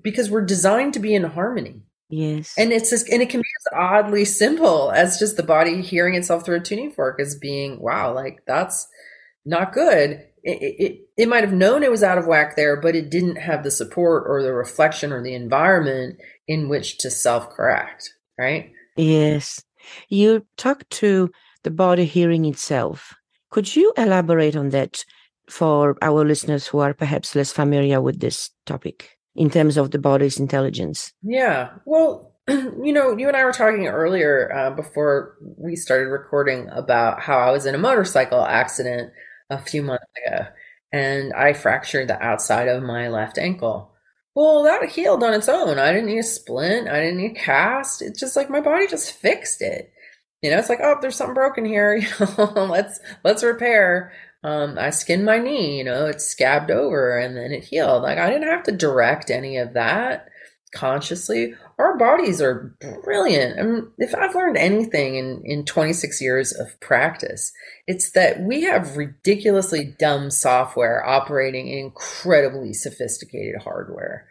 because 0.01 0.29
we're 0.29 0.45
designed 0.45 0.93
to 0.93 0.99
be 0.99 1.15
in 1.15 1.23
harmony. 1.23 1.83
Yes. 2.09 2.53
And 2.57 2.71
it's 2.71 2.89
just, 2.89 3.09
and 3.09 3.21
it 3.21 3.29
can 3.29 3.41
be 3.41 3.47
as 3.47 3.77
oddly 3.77 4.25
simple 4.25 4.91
as 4.91 5.19
just 5.19 5.37
the 5.37 5.43
body 5.43 5.81
hearing 5.81 6.15
itself 6.15 6.45
through 6.45 6.57
a 6.57 6.61
tuning 6.61 6.91
fork 6.91 7.19
as 7.19 7.35
being, 7.35 7.79
wow, 7.81 8.13
like 8.13 8.43
that's 8.45 8.87
not 9.45 9.73
good. 9.73 10.23
It, 10.43 10.75
it, 10.79 10.99
it 11.17 11.29
might 11.29 11.43
have 11.43 11.53
known 11.53 11.83
it 11.83 11.91
was 11.91 12.03
out 12.03 12.17
of 12.17 12.27
whack 12.27 12.55
there, 12.55 12.79
but 12.79 12.95
it 12.95 13.09
didn't 13.09 13.37
have 13.37 13.63
the 13.63 13.71
support 13.71 14.25
or 14.27 14.43
the 14.43 14.53
reflection 14.53 15.11
or 15.11 15.23
the 15.23 15.33
environment 15.33 16.19
in 16.47 16.69
which 16.69 16.99
to 16.99 17.09
self 17.09 17.49
correct, 17.49 18.11
right? 18.37 18.71
Yes. 18.95 19.63
You 20.09 20.45
talked 20.57 20.89
to 20.91 21.31
the 21.63 21.71
body 21.71 22.05
hearing 22.05 22.45
itself. 22.45 23.15
Could 23.49 23.75
you 23.75 23.93
elaborate 23.97 24.55
on 24.55 24.69
that 24.69 25.03
for 25.49 25.97
our 26.01 26.25
listeners 26.25 26.67
who 26.67 26.79
are 26.79 26.93
perhaps 26.93 27.35
less 27.35 27.51
familiar 27.51 28.01
with 28.01 28.19
this 28.19 28.51
topic? 28.65 29.15
in 29.35 29.49
terms 29.49 29.77
of 29.77 29.91
the 29.91 29.99
body's 29.99 30.39
intelligence. 30.39 31.13
Yeah. 31.21 31.71
Well, 31.85 32.33
you 32.47 32.93
know, 32.93 33.17
you 33.17 33.27
and 33.27 33.35
I 33.35 33.43
were 33.43 33.51
talking 33.51 33.87
earlier 33.87 34.51
uh, 34.53 34.71
before 34.71 35.35
we 35.57 35.75
started 35.75 36.05
recording 36.05 36.69
about 36.71 37.21
how 37.21 37.37
I 37.37 37.51
was 37.51 37.65
in 37.65 37.75
a 37.75 37.79
motorcycle 37.79 38.43
accident 38.43 39.11
a 39.49 39.57
few 39.57 39.83
months 39.83 40.05
ago 40.25 40.47
and 40.91 41.33
I 41.33 41.53
fractured 41.53 42.07
the 42.07 42.21
outside 42.21 42.67
of 42.67 42.83
my 42.83 43.09
left 43.09 43.37
ankle. 43.37 43.91
Well, 44.33 44.63
that 44.63 44.89
healed 44.89 45.23
on 45.23 45.33
its 45.33 45.49
own. 45.49 45.79
I 45.79 45.91
didn't 45.91 46.07
need 46.07 46.19
a 46.19 46.23
splint. 46.23 46.89
I 46.89 46.99
didn't 46.99 47.17
need 47.17 47.31
a 47.31 47.39
cast. 47.39 48.01
It's 48.01 48.19
just 48.19 48.35
like 48.35 48.49
my 48.49 48.59
body 48.59 48.87
just 48.87 49.13
fixed 49.13 49.61
it. 49.61 49.91
You 50.41 50.51
know, 50.51 50.57
it's 50.57 50.69
like, 50.69 50.79
oh, 50.81 50.97
there's 51.01 51.15
something 51.15 51.33
broken 51.33 51.65
here. 51.65 51.95
You 52.19 52.27
know, 52.37 52.65
let's 52.65 52.99
let's 53.23 53.43
repair 53.43 54.11
um, 54.45 54.77
I 54.77 54.91
skinned 54.91 55.25
my 55.25 55.39
knee, 55.39 55.79
you 55.79 55.83
know, 55.83 56.05
it 56.05 56.21
scabbed 56.21 56.69
over 56.69 57.17
and 57.17 57.35
then 57.35 57.51
it 57.51 57.63
healed. 57.63 58.03
Like 58.03 58.19
I 58.19 58.29
didn't 58.29 58.47
have 58.47 58.61
to 58.65 58.71
direct 58.71 59.31
any 59.31 59.57
of 59.57 59.73
that 59.73 60.29
consciously. 60.71 61.55
Our 61.77 61.97
bodies 61.97 62.41
are 62.41 62.73
brilliant. 63.03 63.59
I 63.59 63.63
mean, 63.63 63.91
if 63.97 64.15
I've 64.15 64.33
learned 64.33 64.55
anything 64.55 65.15
in, 65.15 65.41
in 65.43 65.65
26 65.65 66.21
years 66.21 66.53
of 66.53 66.79
practice, 66.79 67.51
it's 67.85 68.11
that 68.11 68.39
we 68.41 68.61
have 68.61 68.95
ridiculously 68.95 69.95
dumb 69.99 70.31
software 70.31 71.05
operating 71.05 71.67
incredibly 71.67 72.73
sophisticated 72.73 73.61
hardware. 73.61 74.25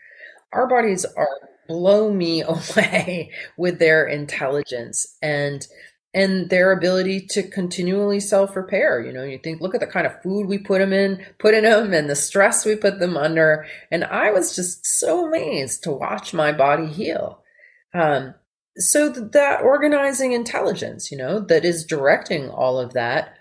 Our 0.52 0.66
bodies 0.66 1.04
are 1.04 1.28
blow 1.68 2.10
me 2.10 2.42
away 2.46 3.30
with 3.56 3.78
their 3.78 4.06
intelligence 4.06 5.16
and 5.22 5.66
and 6.14 6.48
their 6.48 6.70
ability 6.70 7.26
to 7.30 7.42
continually 7.42 8.20
self 8.20 8.54
repair. 8.54 9.00
You 9.00 9.12
know, 9.12 9.24
you 9.24 9.38
think, 9.38 9.60
look 9.60 9.74
at 9.74 9.80
the 9.80 9.86
kind 9.86 10.06
of 10.06 10.22
food 10.22 10.46
we 10.46 10.58
put 10.58 10.78
them 10.78 10.92
in, 10.92 11.24
put 11.38 11.54
in 11.54 11.64
them, 11.64 11.92
and 11.92 12.08
the 12.08 12.16
stress 12.16 12.64
we 12.64 12.76
put 12.76 13.00
them 13.00 13.16
under. 13.16 13.66
And 13.90 14.04
I 14.04 14.30
was 14.30 14.54
just 14.54 14.86
so 14.86 15.26
amazed 15.26 15.82
to 15.82 15.90
watch 15.90 16.32
my 16.32 16.52
body 16.52 16.86
heal. 16.86 17.42
Um, 17.92 18.34
so 18.76 19.08
that 19.08 19.62
organizing 19.62 20.32
intelligence, 20.32 21.10
you 21.10 21.18
know, 21.18 21.40
that 21.40 21.64
is 21.64 21.84
directing 21.84 22.48
all 22.48 22.78
of 22.78 22.92
that 22.94 23.36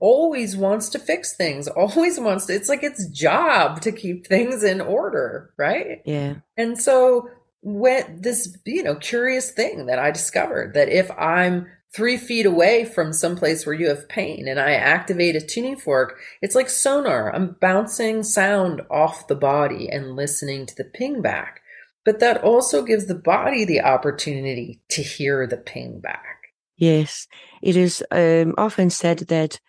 always 0.00 0.56
wants 0.56 0.88
to 0.88 0.98
fix 0.98 1.36
things 1.36 1.68
always 1.76 2.18
wants 2.18 2.46
to 2.46 2.54
it's 2.54 2.68
like 2.68 2.82
its 2.82 3.06
job 3.08 3.80
to 3.80 3.92
keep 3.92 4.26
things 4.26 4.64
in 4.64 4.80
order 4.80 5.52
right 5.56 6.02
yeah 6.04 6.34
and 6.56 6.80
so 6.80 7.28
went 7.62 8.22
this 8.22 8.56
you 8.64 8.82
know 8.82 8.94
curious 8.94 9.50
thing 9.50 9.86
that 9.86 9.98
i 9.98 10.10
discovered 10.10 10.74
that 10.74 10.88
if 10.88 11.10
i'm 11.12 11.66
three 11.94 12.16
feet 12.16 12.46
away 12.46 12.84
from 12.84 13.12
someplace 13.12 13.66
where 13.66 13.74
you 13.74 13.88
have 13.88 14.08
pain 14.08 14.46
and 14.46 14.60
i 14.60 14.72
activate 14.72 15.34
a 15.34 15.40
tuning 15.40 15.76
fork 15.76 16.18
it's 16.40 16.54
like 16.54 16.70
sonar. 16.70 17.34
I'm 17.34 17.56
bouncing 17.60 18.22
sound 18.22 18.82
off 18.90 19.26
the 19.26 19.34
body 19.34 19.88
and 19.88 20.16
listening 20.16 20.66
to 20.66 20.74
the 20.76 20.84
ping 20.84 21.20
back. 21.22 21.60
But 22.04 22.20
that 22.20 22.42
also 22.42 22.82
gives 22.82 23.06
the 23.06 23.14
body 23.14 23.64
the 23.64 23.82
opportunity 23.82 24.80
to 24.90 25.02
hear 25.02 25.46
the 25.46 25.56
ping 25.56 26.00
back. 26.00 26.36
Yes. 26.76 27.26
It 27.60 27.76
is 27.76 28.04
um, 28.10 28.54
often 28.56 28.88
said 28.90 29.18
that 29.28 29.60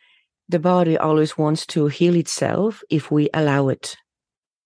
the 0.48 0.60
body 0.60 0.98
always 0.98 1.38
wants 1.38 1.66
to 1.68 1.88
heal 1.88 2.16
itself 2.16 2.82
if 2.90 3.12
we 3.12 3.30
allow 3.34 3.68
it. 3.70 3.98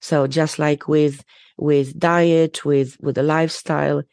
So 0.02 0.28
just 0.28 0.60
like 0.60 0.88
with 0.88 1.24
with 1.58 1.98
diet, 1.98 2.66
with, 2.66 2.98
with 3.00 3.16
the 3.16 3.24
lifestyle, 3.24 4.04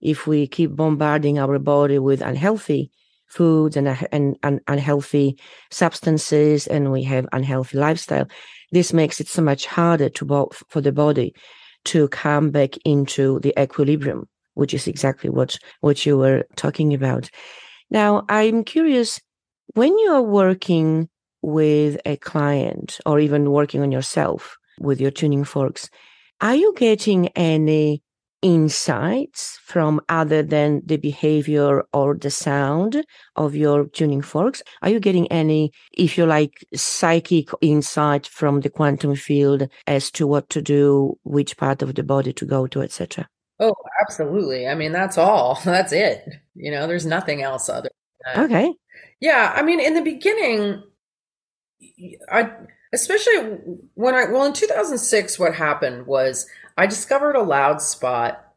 if 0.00 0.26
we 0.26 0.46
keep 0.46 0.74
bombarding 0.74 1.38
our 1.38 1.58
body 1.58 1.98
with 1.98 2.22
unhealthy 2.22 2.90
foods 3.26 3.76
and, 3.76 3.88
and, 4.12 4.36
and 4.42 4.60
unhealthy 4.66 5.38
substances 5.70 6.66
and 6.66 6.90
we 6.90 7.02
have 7.04 7.26
unhealthy 7.32 7.78
lifestyle, 7.78 8.26
this 8.72 8.92
makes 8.92 9.20
it 9.20 9.28
so 9.28 9.42
much 9.42 9.66
harder 9.66 10.08
to 10.08 10.48
for 10.68 10.80
the 10.80 10.92
body 10.92 11.34
to 11.84 12.08
come 12.08 12.50
back 12.50 12.76
into 12.84 13.40
the 13.40 13.54
equilibrium, 13.60 14.28
which 14.54 14.74
is 14.74 14.86
exactly 14.86 15.30
what, 15.30 15.58
what 15.80 16.04
you 16.04 16.18
were 16.18 16.44
talking 16.56 16.92
about. 16.94 17.30
Now, 17.90 18.24
I'm 18.28 18.64
curious 18.64 19.20
when 19.74 19.96
you 19.98 20.12
are 20.12 20.22
working 20.22 21.08
with 21.42 22.00
a 22.04 22.16
client 22.16 22.98
or 23.06 23.18
even 23.18 23.50
working 23.50 23.82
on 23.82 23.92
yourself 23.92 24.56
with 24.78 25.00
your 25.00 25.10
tuning 25.10 25.44
forks, 25.44 25.88
are 26.40 26.54
you 26.54 26.74
getting 26.76 27.28
any 27.28 28.02
insights 28.42 29.58
from 29.62 30.00
other 30.08 30.42
than 30.42 30.82
the 30.86 30.96
behavior 30.96 31.84
or 31.92 32.14
the 32.14 32.30
sound 32.30 33.04
of 33.36 33.54
your 33.54 33.86
tuning 33.86 34.22
forks? 34.22 34.62
Are 34.82 34.88
you 34.88 35.00
getting 35.00 35.30
any, 35.30 35.72
if 35.92 36.16
you 36.16 36.26
like, 36.26 36.64
psychic 36.74 37.50
insight 37.60 38.26
from 38.26 38.60
the 38.60 38.70
quantum 38.70 39.14
field 39.14 39.68
as 39.86 40.10
to 40.12 40.26
what 40.26 40.48
to 40.50 40.62
do, 40.62 41.18
which 41.24 41.56
part 41.56 41.82
of 41.82 41.94
the 41.94 42.02
body 42.02 42.32
to 42.32 42.46
go 42.46 42.66
to, 42.68 42.80
etc.? 42.82 43.28
Oh, 43.58 43.74
absolutely. 44.00 44.66
I 44.66 44.74
mean, 44.74 44.92
that's 44.92 45.18
all. 45.18 45.60
That's 45.64 45.92
it. 45.92 46.26
You 46.54 46.70
know, 46.70 46.86
there's 46.86 47.04
nothing 47.04 47.42
else 47.42 47.68
other. 47.68 47.90
Okay. 48.36 48.72
Yeah, 49.20 49.52
I 49.54 49.62
mean, 49.62 49.80
in 49.80 49.94
the 49.94 50.02
beginning, 50.02 50.82
I 52.30 52.50
especially 52.92 53.36
when 53.94 54.14
I 54.14 54.24
well 54.24 54.44
in 54.44 54.52
2006 54.52 55.38
what 55.38 55.54
happened 55.54 56.06
was 56.06 56.46
I 56.76 56.86
discovered 56.86 57.36
a 57.36 57.42
loud 57.42 57.82
spot 57.82 58.50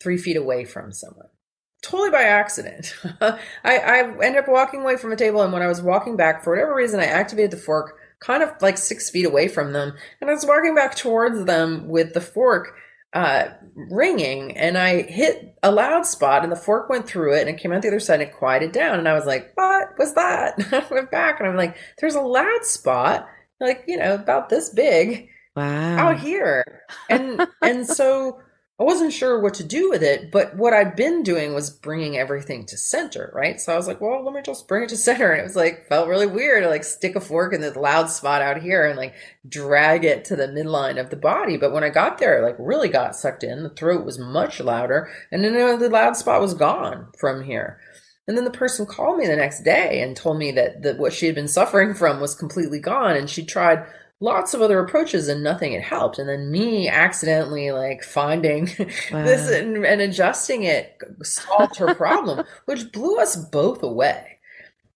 three 0.00 0.18
feet 0.18 0.36
away 0.36 0.64
from 0.64 0.92
someone. 0.92 1.28
Totally 1.82 2.10
by 2.10 2.22
accident. 2.22 2.94
I, 3.20 3.38
I 3.64 3.98
ended 4.22 4.36
up 4.36 4.48
walking 4.48 4.82
away 4.82 4.96
from 4.96 5.12
a 5.12 5.16
table 5.16 5.42
and 5.42 5.52
when 5.52 5.62
I 5.62 5.68
was 5.68 5.82
walking 5.82 6.16
back 6.16 6.42
for 6.42 6.50
whatever 6.50 6.74
reason 6.74 7.00
I 7.00 7.06
activated 7.06 7.50
the 7.50 7.56
fork 7.56 7.98
kind 8.18 8.42
of 8.42 8.50
like 8.60 8.78
six 8.78 9.10
feet 9.10 9.26
away 9.26 9.46
from 9.46 9.72
them 9.72 9.92
and 10.20 10.30
I 10.30 10.32
was 10.32 10.46
walking 10.46 10.74
back 10.74 10.94
towards 10.96 11.44
them 11.44 11.88
with 11.88 12.14
the 12.14 12.20
fork 12.20 12.74
uh, 13.12 13.48
ringing 13.74 14.56
and 14.56 14.76
I 14.76 15.02
hit 15.02 15.56
a 15.62 15.70
loud 15.70 16.06
spot 16.06 16.42
and 16.42 16.50
the 16.50 16.56
fork 16.56 16.88
went 16.88 17.06
through 17.06 17.34
it 17.34 17.40
and 17.40 17.50
it 17.50 17.58
came 17.58 17.72
out 17.72 17.82
the 17.82 17.88
other 17.88 18.00
side 18.00 18.20
and 18.20 18.30
it 18.30 18.36
quieted 18.36 18.72
down 18.72 18.98
and 18.98 19.08
I 19.08 19.12
was 19.12 19.26
like 19.26 19.52
what 19.54 19.98
was 19.98 20.14
that? 20.14 20.54
I 20.72 20.86
went 20.92 21.10
back 21.10 21.40
and 21.40 21.48
I'm 21.48 21.56
like 21.56 21.76
there's 21.98 22.14
a 22.14 22.20
loud 22.20 22.64
spot 22.64 23.28
like 23.60 23.84
you 23.86 23.96
know 23.96 24.14
about 24.14 24.48
this 24.48 24.70
big 24.70 25.28
wow. 25.54 25.98
out 25.98 26.20
here. 26.20 26.64
And 27.10 27.46
and 27.62 27.86
so 27.86 28.40
i 28.78 28.84
wasn't 28.84 29.12
sure 29.12 29.40
what 29.40 29.54
to 29.54 29.64
do 29.64 29.90
with 29.90 30.02
it 30.02 30.30
but 30.30 30.54
what 30.56 30.72
i'd 30.72 30.94
been 30.94 31.22
doing 31.22 31.54
was 31.54 31.70
bringing 31.70 32.16
everything 32.16 32.64
to 32.66 32.76
center 32.76 33.32
right? 33.34 33.60
So 33.60 33.72
i 33.72 33.76
was 33.76 33.88
like 33.88 34.00
well 34.00 34.24
let 34.24 34.32
me 34.32 34.40
just 34.40 34.68
bring 34.68 34.84
it 34.84 34.88
to 34.90 34.96
center. 34.96 35.32
And 35.32 35.40
it 35.40 35.44
was 35.44 35.56
like 35.56 35.88
felt 35.88 36.08
really 36.08 36.26
weird 36.26 36.62
to 36.62 36.68
like 36.68 36.84
stick 36.84 37.16
a 37.16 37.20
fork 37.20 37.52
in 37.52 37.60
the 37.60 37.76
loud 37.78 38.08
spot 38.08 38.40
out 38.40 38.62
here 38.62 38.86
and 38.86 38.96
like 38.96 39.14
drag 39.48 40.04
it 40.04 40.24
to 40.26 40.36
the 40.36 40.46
midline 40.46 41.00
of 41.00 41.10
the 41.10 41.16
body. 41.16 41.56
But 41.56 41.72
when 41.72 41.84
i 41.84 41.88
got 41.88 42.18
there 42.18 42.38
it 42.38 42.46
like 42.46 42.56
really 42.58 42.88
got 42.88 43.16
sucked 43.16 43.42
in. 43.42 43.64
The 43.64 43.70
throat 43.70 44.04
was 44.04 44.18
much 44.18 44.60
louder. 44.60 45.10
And 45.32 45.42
then 45.42 45.54
the 45.78 45.90
loud 45.90 46.16
spot 46.16 46.40
was 46.40 46.54
gone 46.54 47.08
from 47.18 47.42
here 47.42 47.80
and 48.26 48.36
then 48.36 48.44
the 48.44 48.50
person 48.50 48.86
called 48.86 49.18
me 49.18 49.26
the 49.26 49.36
next 49.36 49.62
day 49.62 50.00
and 50.02 50.16
told 50.16 50.38
me 50.38 50.50
that, 50.52 50.82
that 50.82 50.98
what 50.98 51.12
she 51.12 51.26
had 51.26 51.34
been 51.34 51.48
suffering 51.48 51.94
from 51.94 52.20
was 52.20 52.34
completely 52.34 52.80
gone. 52.80 53.16
And 53.16 53.30
she 53.30 53.44
tried 53.44 53.86
lots 54.18 54.52
of 54.52 54.60
other 54.60 54.80
approaches 54.80 55.28
and 55.28 55.44
nothing 55.44 55.72
had 55.72 55.82
helped. 55.82 56.18
And 56.18 56.28
then 56.28 56.50
me 56.50 56.88
accidentally 56.88 57.70
like 57.70 58.02
finding 58.02 58.64
wow. 59.12 59.24
this 59.24 59.48
and, 59.50 59.84
and 59.84 60.00
adjusting 60.00 60.64
it 60.64 60.98
solved 61.22 61.76
her 61.76 61.94
problem, 61.94 62.44
which 62.64 62.90
blew 62.90 63.18
us 63.18 63.36
both 63.36 63.82
away. 63.82 64.38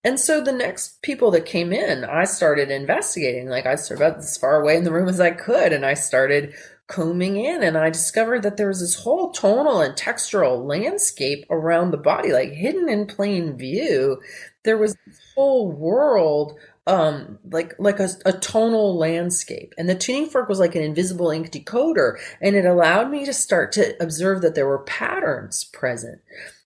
And 0.03 0.19
so 0.19 0.41
the 0.41 0.53
next 0.53 1.03
people 1.03 1.31
that 1.33 1.45
came 1.45 1.73
in, 1.73 2.05
I 2.05 2.25
started 2.25 2.71
investigating. 2.71 3.49
Like 3.49 3.67
I 3.67 3.75
started 3.77 4.03
about 4.03 4.19
as 4.19 4.39
far 4.39 4.61
away 4.61 4.77
in 4.77 4.85
the 4.85 4.93
room 4.93 5.09
as 5.09 5.21
I 5.21 5.31
could, 5.31 5.75
and 5.75 5.85
I 5.85 5.93
started 5.93 6.55
combing 6.91 7.37
in 7.43 7.63
and 7.63 7.79
I 7.79 7.89
discovered 7.89 8.43
that 8.43 8.57
there 8.57 8.69
was 8.69 8.81
this 8.81 8.97
whole 8.97 9.31
tonal 9.31 9.81
and 9.81 9.95
textural 9.95 10.67
landscape 10.67 11.47
around 11.49 11.91
the 11.91 11.97
body, 11.97 12.33
like 12.33 12.53
hidden 12.53 12.89
in 12.89 13.07
plain 13.07 13.57
view. 13.57 14.21
There 14.65 14.77
was 14.77 14.97
this 15.07 15.21
whole 15.35 15.71
world 15.71 16.59
um 16.87 17.39
like 17.51 17.75
like 17.79 18.01
a, 18.01 18.09
a 18.25 18.33
tonal 18.33 18.97
landscape 18.97 19.75
and 19.77 19.89
the 19.89 19.95
tuning 19.95 20.27
fork 20.27 20.49
was 20.49 20.59
like 20.59 20.75
an 20.75 20.83
invisible 20.83 21.31
ink 21.31 21.51
decoder 21.51 22.19
and 22.41 22.57
it 22.57 22.65
allowed 22.65 23.11
me 23.11 23.25
to 23.25 23.33
start 23.33 23.71
to 23.71 23.95
observe 24.03 24.41
that 24.41 24.55
there 24.55 24.67
were 24.67 24.83
patterns 24.85 25.65
present 25.65 26.21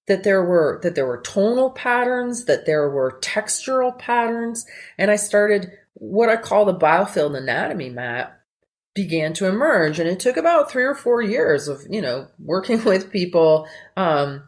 that 0.06 0.22
there 0.22 0.44
were 0.44 0.80
that 0.82 0.94
there 0.94 1.06
were 1.06 1.20
tonal 1.20 1.70
patterns 1.70 2.44
that 2.44 2.64
there 2.64 2.88
were 2.88 3.18
textural 3.22 3.98
patterns 3.98 4.64
and 4.98 5.10
i 5.10 5.16
started 5.16 5.72
what 5.94 6.28
i 6.28 6.37
call 6.37 6.64
the 6.64 6.74
biofield 6.74 7.37
anatomy 7.37 7.90
map 7.90 8.40
began 8.94 9.33
to 9.35 9.46
emerge 9.48 9.98
and 9.98 10.09
it 10.09 10.20
took 10.20 10.37
about 10.37 10.70
three 10.70 10.85
or 10.85 10.94
four 10.94 11.20
years 11.20 11.66
of 11.68 11.83
you 11.90 12.00
know 12.00 12.28
working 12.38 12.83
with 12.85 13.11
people 13.11 13.66
um, 13.96 14.42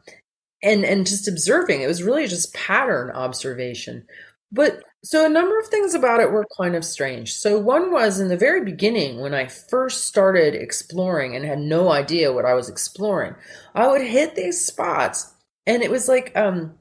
and 0.63 0.85
and 0.85 1.07
just 1.07 1.29
observing. 1.29 1.83
It 1.83 1.89
was 1.89 2.03
really 2.03 2.27
just 2.27 2.55
pattern 2.55 3.11
observation. 3.11 4.07
But 4.53 4.83
so 5.05 5.27
a 5.27 5.29
number 5.29 5.59
of 5.59 5.67
things 5.67 5.95
about 5.95 6.21
it 6.21 6.31
were 6.31 6.47
kind 6.59 6.75
of 6.75 6.85
strange. 6.85 7.35
So 7.35 7.59
one 7.59 7.93
was 7.93 8.21
in 8.21 8.29
the 8.29 8.37
very 8.37 8.65
beginning 8.65 9.21
when 9.21 9.35
i 9.35 9.47
first 9.47 10.05
started 10.05 10.55
exploring 10.55 11.37
and 11.37 11.45
had 11.45 11.59
no 11.59 11.91
idea 11.91 12.33
what 12.33 12.45
i 12.45 12.55
was 12.55 12.69
exploring 12.69 13.35
i 13.75 13.87
would 13.87 14.01
hit 14.01 14.35
these 14.35 14.65
spots 14.65 15.35
and 15.67 15.83
it 15.83 15.91
was 15.91 16.09
like 16.09 16.33
um 16.37 16.75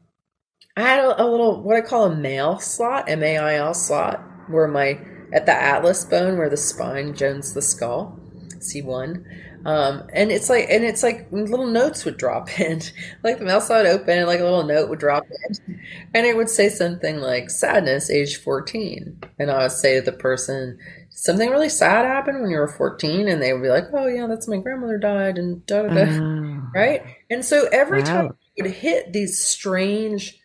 i 0.77 0.81
had 0.81 0.99
a, 0.99 1.23
a 1.23 1.25
little 1.25 1.61
what 1.61 1.75
i 1.75 1.81
call 1.81 2.05
a 2.05 2.15
mail 2.15 2.59
slot 2.59 3.09
m-a-i-l 3.09 3.73
slot 3.73 4.23
where 4.47 4.67
my 4.67 4.99
at 5.35 5.45
the 5.45 5.53
atlas 5.53 6.03
bone 6.05 6.37
where 6.37 6.49
the 6.49 6.57
spine 6.57 7.13
joins 7.13 7.53
the 7.53 7.61
skull. 7.61 8.19
C1. 8.65 9.23
Um, 9.65 10.03
and 10.13 10.31
it's 10.31 10.49
like, 10.49 10.67
and 10.69 10.83
it's 10.83 11.01
like 11.01 11.27
little 11.31 11.65
notes 11.65 12.05
would 12.05 12.17
drop 12.17 12.59
in, 12.59 12.81
like 13.23 13.39
the 13.39 13.45
mouth 13.45 13.67
would 13.69 13.85
open, 13.85 14.19
and 14.19 14.27
like 14.27 14.39
a 14.39 14.43
little 14.43 14.63
note 14.63 14.89
would 14.89 14.99
drop 14.99 15.25
in, 15.47 15.79
and 16.13 16.25
it 16.25 16.37
would 16.37 16.49
say 16.49 16.69
something 16.69 17.17
like 17.17 17.49
"sadness, 17.49 18.09
age 18.09 18.37
14," 18.37 19.19
and 19.39 19.51
I 19.51 19.63
would 19.63 19.71
say 19.71 19.95
to 19.95 20.01
the 20.01 20.11
person, 20.11 20.77
"Something 21.09 21.49
really 21.49 21.69
sad 21.69 22.05
happened 22.05 22.41
when 22.41 22.51
you 22.51 22.57
were 22.57 22.67
14," 22.67 23.27
and 23.27 23.41
they 23.41 23.53
would 23.53 23.63
be 23.63 23.69
like, 23.69 23.85
"Oh 23.91 24.07
yeah, 24.07 24.27
that's 24.27 24.47
my 24.47 24.57
grandmother 24.57 24.99
died," 24.99 25.39
and 25.39 25.65
da 25.65 25.81
da 25.81 25.89
da, 25.89 26.01
oh. 26.11 26.61
right? 26.75 27.03
And 27.31 27.43
so 27.43 27.67
every 27.71 28.01
wow. 28.01 28.05
time 28.05 28.27
I 28.27 28.63
would 28.63 28.71
hit 28.71 29.13
these 29.13 29.43
strange 29.43 30.39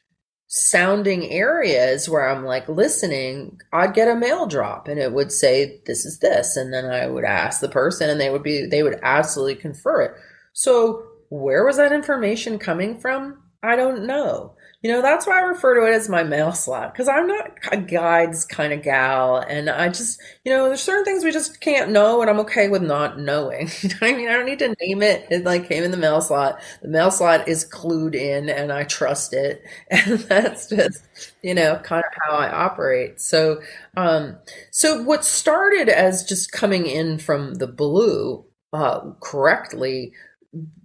sounding 0.53 1.31
areas 1.31 2.09
where 2.09 2.29
I'm 2.29 2.45
like 2.45 2.69
listening, 2.69 3.61
I'd 3.73 3.95
get 3.95 4.09
a 4.09 4.17
mail 4.17 4.47
drop 4.47 4.89
and 4.89 4.99
it 4.99 5.13
would 5.13 5.31
say, 5.31 5.81
This 5.87 6.05
is 6.05 6.19
this. 6.19 6.57
And 6.57 6.75
then 6.75 6.87
I 6.87 7.07
would 7.07 7.25
ask 7.25 7.61
the 7.61 7.69
person 7.69 8.11
and 8.11 8.21
they 8.21 8.31
would 8.31 8.43
be, 8.43 8.67
they 8.67 8.83
would 8.83 8.99
absolutely 9.03 9.55
confer 9.55 10.03
it. 10.03 10.15
So 10.53 11.07
where 11.29 11.65
was 11.65 11.77
that 11.77 11.93
information 11.93 12.59
coming 12.59 12.99
from? 12.99 13.39
I 13.63 13.77
don't 13.77 14.07
know. 14.07 14.57
You 14.83 14.91
know, 14.91 15.03
that's 15.03 15.27
why 15.27 15.39
I 15.39 15.43
refer 15.43 15.75
to 15.75 15.87
it 15.87 15.95
as 15.95 16.09
my 16.09 16.23
mail 16.23 16.53
slot 16.53 16.95
because 16.95 17.07
I'm 17.07 17.27
not 17.27 17.51
a 17.71 17.77
guides 17.77 18.47
kind 18.47 18.73
of 18.73 18.83
gal. 18.83 19.37
And 19.37 19.69
I 19.69 19.91
just, 19.91 20.19
you 20.43 20.51
know, 20.51 20.69
there's 20.69 20.81
certain 20.81 21.05
things 21.05 21.23
we 21.23 21.33
just 21.33 21.61
can't 21.61 21.91
know, 21.91 22.23
and 22.23 22.31
I'm 22.31 22.41
okay 22.41 22.69
with 22.69 22.81
not 22.81 23.19
knowing. 23.19 23.69
I 24.01 24.15
mean? 24.15 24.29
I 24.31 24.33
don't 24.33 24.47
need 24.47 24.59
to 24.61 24.75
name 24.81 25.03
it. 25.03 25.27
It 25.31 25.45
like 25.45 25.69
came 25.69 25.85
in 25.85 25.91
the 25.91 25.99
mail 25.99 26.23
slot. 26.23 26.63
The 26.81 26.89
mail 26.89 27.11
slot 27.11 27.47
is 27.47 27.69
clued 27.69 28.15
in, 28.15 28.49
and 28.49 28.73
I 28.73 28.85
trust 28.85 29.35
it. 29.35 29.63
And 29.91 30.19
that's 30.21 30.69
just, 30.69 31.03
you 31.43 31.55
know, 31.55 31.77
kind 31.85 32.03
of 32.05 32.13
how 32.23 32.37
I 32.37 32.51
operate. 32.51 33.21
So, 33.21 33.61
um, 33.99 34.39
so 34.71 35.03
what 35.03 35.25
started 35.27 35.91
as 35.91 36.25
just 36.25 36.53
coming 36.53 36.87
in 36.87 37.19
from 37.19 37.55
the 37.55 37.67
blue 37.67 38.45
uh, 38.73 39.01
correctly 39.21 40.13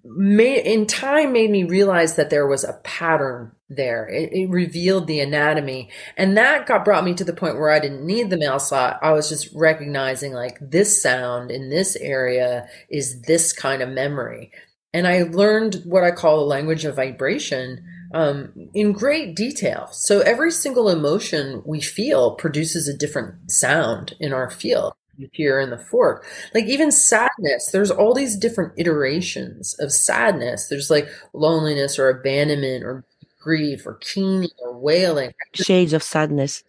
made 0.05 0.65
in 0.65 0.85
time 0.85 1.33
made 1.33 1.49
me 1.49 1.63
realize 1.63 2.15
that 2.15 2.29
there 2.29 2.47
was 2.47 2.63
a 2.63 2.79
pattern 2.83 3.51
there. 3.69 4.07
It, 4.07 4.31
it, 4.31 4.49
revealed 4.49 5.07
the 5.07 5.19
anatomy. 5.19 5.89
And 6.15 6.37
that 6.37 6.67
got 6.67 6.85
brought 6.85 7.03
me 7.03 7.15
to 7.15 7.23
the 7.23 7.33
point 7.33 7.55
where 7.55 7.71
I 7.71 7.79
didn't 7.79 8.05
need 8.05 8.29
the 8.29 8.37
mail 8.37 8.59
slot. 8.59 8.99
I 9.01 9.11
was 9.11 9.27
just 9.27 9.49
recognizing 9.55 10.33
like 10.33 10.57
this 10.61 11.01
sound 11.01 11.49
in 11.49 11.69
this 11.69 11.95
area 11.95 12.67
is 12.89 13.23
this 13.23 13.51
kind 13.51 13.81
of 13.81 13.89
memory. 13.89 14.51
And 14.93 15.07
I 15.07 15.23
learned 15.23 15.81
what 15.83 16.03
I 16.03 16.11
call 16.11 16.37
the 16.37 16.45
language 16.45 16.85
of 16.85 16.95
vibration 16.95 17.83
um, 18.13 18.53
in 18.73 18.93
great 18.93 19.35
detail. 19.35 19.89
So 19.91 20.21
every 20.21 20.51
single 20.51 20.87
emotion 20.87 21.63
we 21.65 21.81
feel 21.81 22.35
produces 22.35 22.87
a 22.87 22.95
different 22.95 23.51
sound 23.51 24.13
in 24.19 24.31
our 24.31 24.49
field 24.49 24.93
here 25.31 25.59
in 25.59 25.69
the 25.69 25.77
fork. 25.77 26.25
Like 26.53 26.65
even 26.65 26.91
sadness, 26.91 27.69
there's 27.71 27.91
all 27.91 28.13
these 28.13 28.35
different 28.35 28.73
iterations 28.77 29.75
of 29.79 29.91
sadness. 29.91 30.67
There's 30.67 30.89
like 30.89 31.07
loneliness 31.33 31.97
or 31.99 32.09
abandonment 32.09 32.83
or 32.83 33.03
grief 33.39 33.85
or 33.85 33.95
keening 33.95 34.49
or 34.59 34.77
wailing. 34.77 35.33
Shades 35.53 35.93
of 35.93 36.03
sadness. 36.03 36.63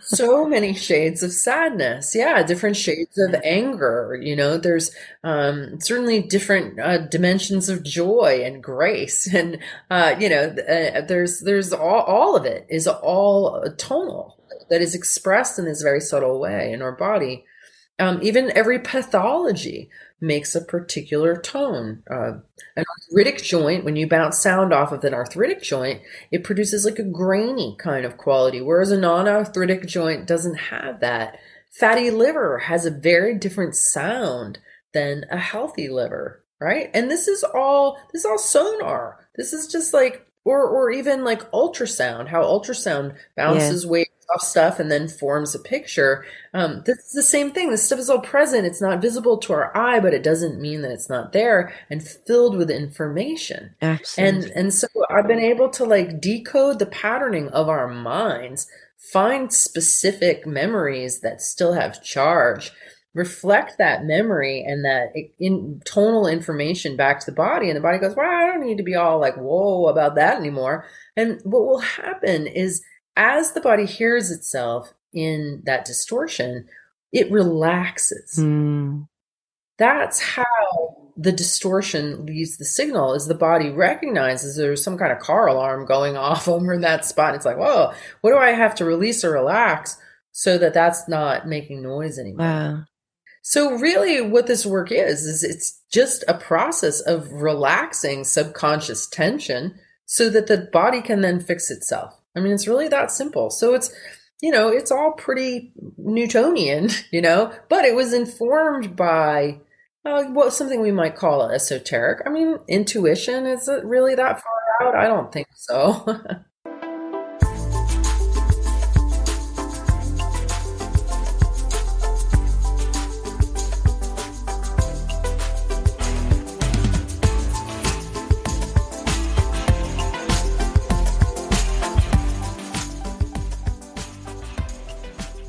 so 0.00 0.46
many 0.46 0.74
shades 0.74 1.22
of 1.22 1.32
sadness. 1.32 2.14
Yeah, 2.14 2.42
different 2.42 2.76
shades 2.76 3.18
of 3.18 3.34
anger. 3.44 4.18
You 4.20 4.36
know, 4.36 4.56
there's 4.58 4.90
um, 5.24 5.80
certainly 5.80 6.22
different 6.22 6.78
uh, 6.80 6.98
dimensions 6.98 7.68
of 7.68 7.82
joy 7.82 8.42
and 8.44 8.62
grace, 8.62 9.26
and 9.34 9.58
uh, 9.90 10.14
you 10.18 10.28
know, 10.28 10.44
uh, 10.44 11.02
there's 11.02 11.40
there's 11.40 11.72
all 11.72 12.02
all 12.02 12.36
of 12.36 12.44
it 12.44 12.66
is 12.68 12.86
all 12.86 13.64
tonal 13.76 14.38
that 14.70 14.82
is 14.82 14.94
expressed 14.94 15.58
in 15.58 15.64
this 15.64 15.82
very 15.82 16.00
subtle 16.00 16.38
way 16.40 16.72
in 16.72 16.82
our 16.82 16.92
body. 16.92 17.44
Um, 17.98 18.20
even 18.22 18.52
every 18.56 18.78
pathology 18.78 19.90
makes 20.20 20.54
a 20.54 20.60
particular 20.60 21.40
tone. 21.40 22.02
Uh, 22.10 22.38
an 22.76 22.84
arthritic 22.98 23.42
joint, 23.42 23.84
when 23.84 23.96
you 23.96 24.06
bounce 24.06 24.38
sound 24.38 24.72
off 24.72 24.92
of 24.92 25.04
an 25.04 25.14
arthritic 25.14 25.62
joint, 25.62 26.02
it 26.30 26.44
produces 26.44 26.84
like 26.84 26.98
a 26.98 27.04
grainy 27.04 27.76
kind 27.78 28.04
of 28.04 28.16
quality, 28.16 28.60
whereas 28.60 28.90
a 28.90 28.98
non 28.98 29.28
arthritic 29.28 29.86
joint 29.86 30.26
doesn't 30.26 30.56
have 30.56 31.00
that. 31.00 31.38
Fatty 31.70 32.10
liver 32.10 32.58
has 32.58 32.86
a 32.86 32.90
very 32.90 33.34
different 33.34 33.74
sound 33.74 34.58
than 34.92 35.24
a 35.30 35.38
healthy 35.38 35.88
liver, 35.88 36.42
right? 36.60 36.90
And 36.94 37.10
this 37.10 37.28
is 37.28 37.44
all 37.44 37.98
this 38.12 38.20
is 38.20 38.26
all 38.26 38.38
sonar. 38.38 39.28
This 39.36 39.52
is 39.52 39.68
just 39.68 39.92
like 39.92 40.26
or 40.44 40.66
or 40.66 40.90
even 40.90 41.24
like 41.24 41.50
ultrasound, 41.52 42.28
how 42.28 42.42
ultrasound 42.42 43.16
bounces 43.36 43.84
yeah. 43.84 43.90
waves 43.90 44.17
off 44.32 44.42
stuff 44.42 44.78
and 44.78 44.90
then 44.90 45.08
forms 45.08 45.54
a 45.54 45.58
picture. 45.58 46.24
Um, 46.54 46.82
this 46.84 46.98
is 46.98 47.12
the 47.12 47.22
same 47.22 47.50
thing. 47.50 47.70
This 47.70 47.84
stuff 47.84 47.98
is 47.98 48.10
all 48.10 48.20
present. 48.20 48.66
It's 48.66 48.80
not 48.80 49.02
visible 49.02 49.38
to 49.38 49.52
our 49.52 49.76
eye, 49.76 50.00
but 50.00 50.14
it 50.14 50.22
doesn't 50.22 50.60
mean 50.60 50.82
that 50.82 50.90
it's 50.90 51.08
not 51.08 51.32
there 51.32 51.72
and 51.90 52.02
filled 52.02 52.56
with 52.56 52.70
information. 52.70 53.74
Absolutely. 53.80 54.44
And 54.44 54.56
and 54.56 54.74
so 54.74 54.88
I've 55.10 55.28
been 55.28 55.40
able 55.40 55.70
to 55.70 55.84
like 55.84 56.20
decode 56.20 56.78
the 56.78 56.86
patterning 56.86 57.48
of 57.48 57.68
our 57.68 57.88
minds, 57.88 58.68
find 58.96 59.52
specific 59.52 60.46
memories 60.46 61.20
that 61.20 61.40
still 61.40 61.72
have 61.72 62.02
charge 62.02 62.72
reflect 63.14 63.78
that 63.78 64.04
memory 64.04 64.62
and 64.66 64.84
that 64.84 65.08
in 65.40 65.80
tonal 65.84 66.26
information 66.26 66.96
back 66.96 67.18
to 67.18 67.26
the 67.26 67.34
body 67.34 67.68
and 67.68 67.76
the 67.76 67.80
body 67.80 67.98
goes 67.98 68.14
well 68.14 68.30
i 68.30 68.46
don't 68.46 68.64
need 68.64 68.76
to 68.76 68.84
be 68.84 68.94
all 68.94 69.18
like 69.18 69.34
whoa 69.36 69.88
about 69.88 70.14
that 70.14 70.36
anymore 70.36 70.84
and 71.16 71.40
what 71.42 71.64
will 71.64 71.80
happen 71.80 72.46
is 72.46 72.82
as 73.18 73.52
the 73.52 73.60
body 73.60 73.84
hears 73.84 74.30
itself 74.30 74.94
in 75.12 75.60
that 75.66 75.84
distortion, 75.84 76.66
it 77.12 77.30
relaxes. 77.30 78.36
Mm. 78.38 79.08
That's 79.76 80.20
how 80.20 81.08
the 81.16 81.32
distortion 81.32 82.24
leaves 82.26 82.56
the 82.56 82.64
signal 82.64 83.12
is 83.12 83.26
the 83.26 83.34
body 83.34 83.70
recognizes 83.70 84.56
there's 84.56 84.84
some 84.84 84.96
kind 84.96 85.10
of 85.10 85.18
car 85.18 85.48
alarm 85.48 85.84
going 85.84 86.16
off 86.28 86.48
over 86.48 86.72
in 86.72 86.80
that 86.82 87.04
spot. 87.04 87.34
It's 87.34 87.44
like, 87.44 87.58
whoa, 87.58 87.92
what 88.20 88.30
do 88.30 88.38
I 88.38 88.50
have 88.50 88.74
to 88.76 88.84
release 88.84 89.24
or 89.24 89.32
relax 89.32 89.98
so 90.30 90.56
that 90.58 90.74
that's 90.74 91.08
not 91.08 91.48
making 91.48 91.82
noise 91.82 92.18
anymore? 92.18 92.46
Wow. 92.46 92.84
So 93.42 93.72
really 93.78 94.20
what 94.20 94.46
this 94.46 94.64
work 94.64 94.92
is, 94.92 95.24
is 95.24 95.42
it's 95.42 95.80
just 95.90 96.22
a 96.28 96.34
process 96.34 97.00
of 97.00 97.32
relaxing 97.32 98.24
subconscious 98.24 99.06
tension 99.08 99.74
so 100.04 100.28
that 100.30 100.46
the 100.46 100.68
body 100.72 101.00
can 101.00 101.22
then 101.22 101.40
fix 101.40 101.70
itself. 101.70 102.14
I 102.38 102.40
mean, 102.40 102.52
it's 102.52 102.68
really 102.68 102.88
that 102.88 103.10
simple. 103.10 103.50
So 103.50 103.74
it's, 103.74 103.92
you 104.40 104.50
know, 104.50 104.68
it's 104.68 104.90
all 104.90 105.12
pretty 105.12 105.72
Newtonian, 105.96 106.90
you 107.10 107.20
know, 107.20 107.52
but 107.68 107.84
it 107.84 107.94
was 107.94 108.12
informed 108.12 108.96
by 108.96 109.60
uh, 110.04 110.24
what 110.24 110.52
something 110.52 110.80
we 110.80 110.92
might 110.92 111.16
call 111.16 111.42
esoteric. 111.50 112.26
I 112.26 112.30
mean, 112.30 112.58
intuition 112.68 113.46
is 113.46 113.68
it 113.68 113.84
really 113.84 114.14
that 114.14 114.40
far 114.40 114.88
out? 114.88 114.94
I 114.94 115.06
don't 115.06 115.32
think 115.32 115.48
so. 115.54 116.06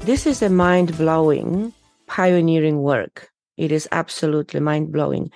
This 0.09 0.25
is 0.25 0.41
a 0.41 0.49
mind 0.49 0.97
blowing, 0.97 1.71
pioneering 2.07 2.81
work 2.81 3.29
It 3.57 3.71
is 3.71 3.87
absolutely 3.91 4.59
mind 4.59 4.91
blowing. 4.91 5.29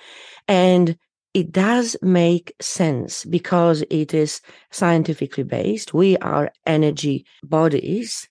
And 0.48 0.98
it 1.32 1.52
does 1.52 1.96
make 2.02 2.52
sense 2.60 3.24
because 3.24 3.84
it 3.88 4.12
is 4.12 4.40
scientifically 4.72 5.44
based. 5.44 5.94
We 5.94 6.16
are 6.16 6.50
energy 6.66 7.24
bodies. 7.44 8.28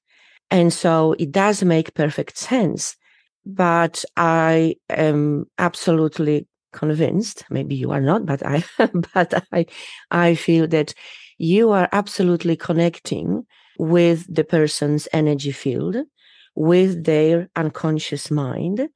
And 0.51 0.73
so 0.73 1.15
it 1.17 1.31
does 1.31 1.63
make 1.63 1.93
perfect 1.93 2.37
sense. 2.37 2.97
But 3.45 4.03
I 4.17 4.75
am 4.89 5.45
absolutely 5.59 6.45
convinced, 6.73 7.45
maybe 7.49 7.75
you 7.75 7.91
are 7.91 8.01
not, 8.01 8.25
but 8.25 8.45
I, 8.45 8.65
but 9.13 9.45
I, 9.53 9.65
I 10.11 10.35
feel 10.35 10.67
that 10.67 10.93
you 11.37 11.71
are 11.71 11.87
absolutely 11.93 12.57
connecting 12.57 13.45
with 13.77 14.33
the 14.33 14.43
person's 14.43 15.07
energy 15.13 15.51
field, 15.51 15.95
with 16.55 17.03
their 17.03 17.49
unconscious 17.55 18.29
mind. 18.31 18.89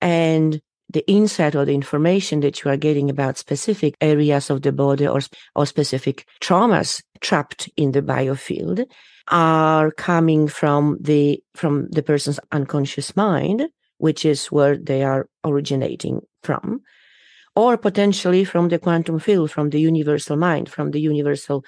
And 0.00 0.60
the 0.92 1.08
insight 1.08 1.54
or 1.54 1.64
the 1.64 1.74
information 1.74 2.40
that 2.40 2.62
you 2.62 2.70
are 2.70 2.76
getting 2.76 3.08
about 3.08 3.38
specific 3.38 3.96
areas 4.00 4.50
of 4.50 4.62
the 4.62 4.72
body 4.72 5.06
or, 5.06 5.20
or 5.54 5.66
specific 5.66 6.26
traumas 6.40 7.02
trapped 7.20 7.68
in 7.76 7.92
the 7.92 8.02
biofield 8.02 8.84
are 9.28 9.90
coming 9.92 10.48
from 10.48 10.98
the 11.00 11.42
from 11.54 11.88
the 11.90 12.02
person's 12.02 12.40
unconscious 12.50 13.16
mind 13.16 13.68
which 13.98 14.24
is 14.24 14.46
where 14.46 14.76
they 14.76 15.04
are 15.04 15.28
originating 15.44 16.20
from 16.42 16.80
or 17.54 17.76
potentially 17.76 18.44
from 18.44 18.68
the 18.68 18.78
quantum 18.78 19.18
field 19.18 19.50
from 19.50 19.70
the 19.70 19.80
universal 19.80 20.36
mind 20.36 20.68
from 20.68 20.90
the 20.90 21.00
universal 21.00 21.64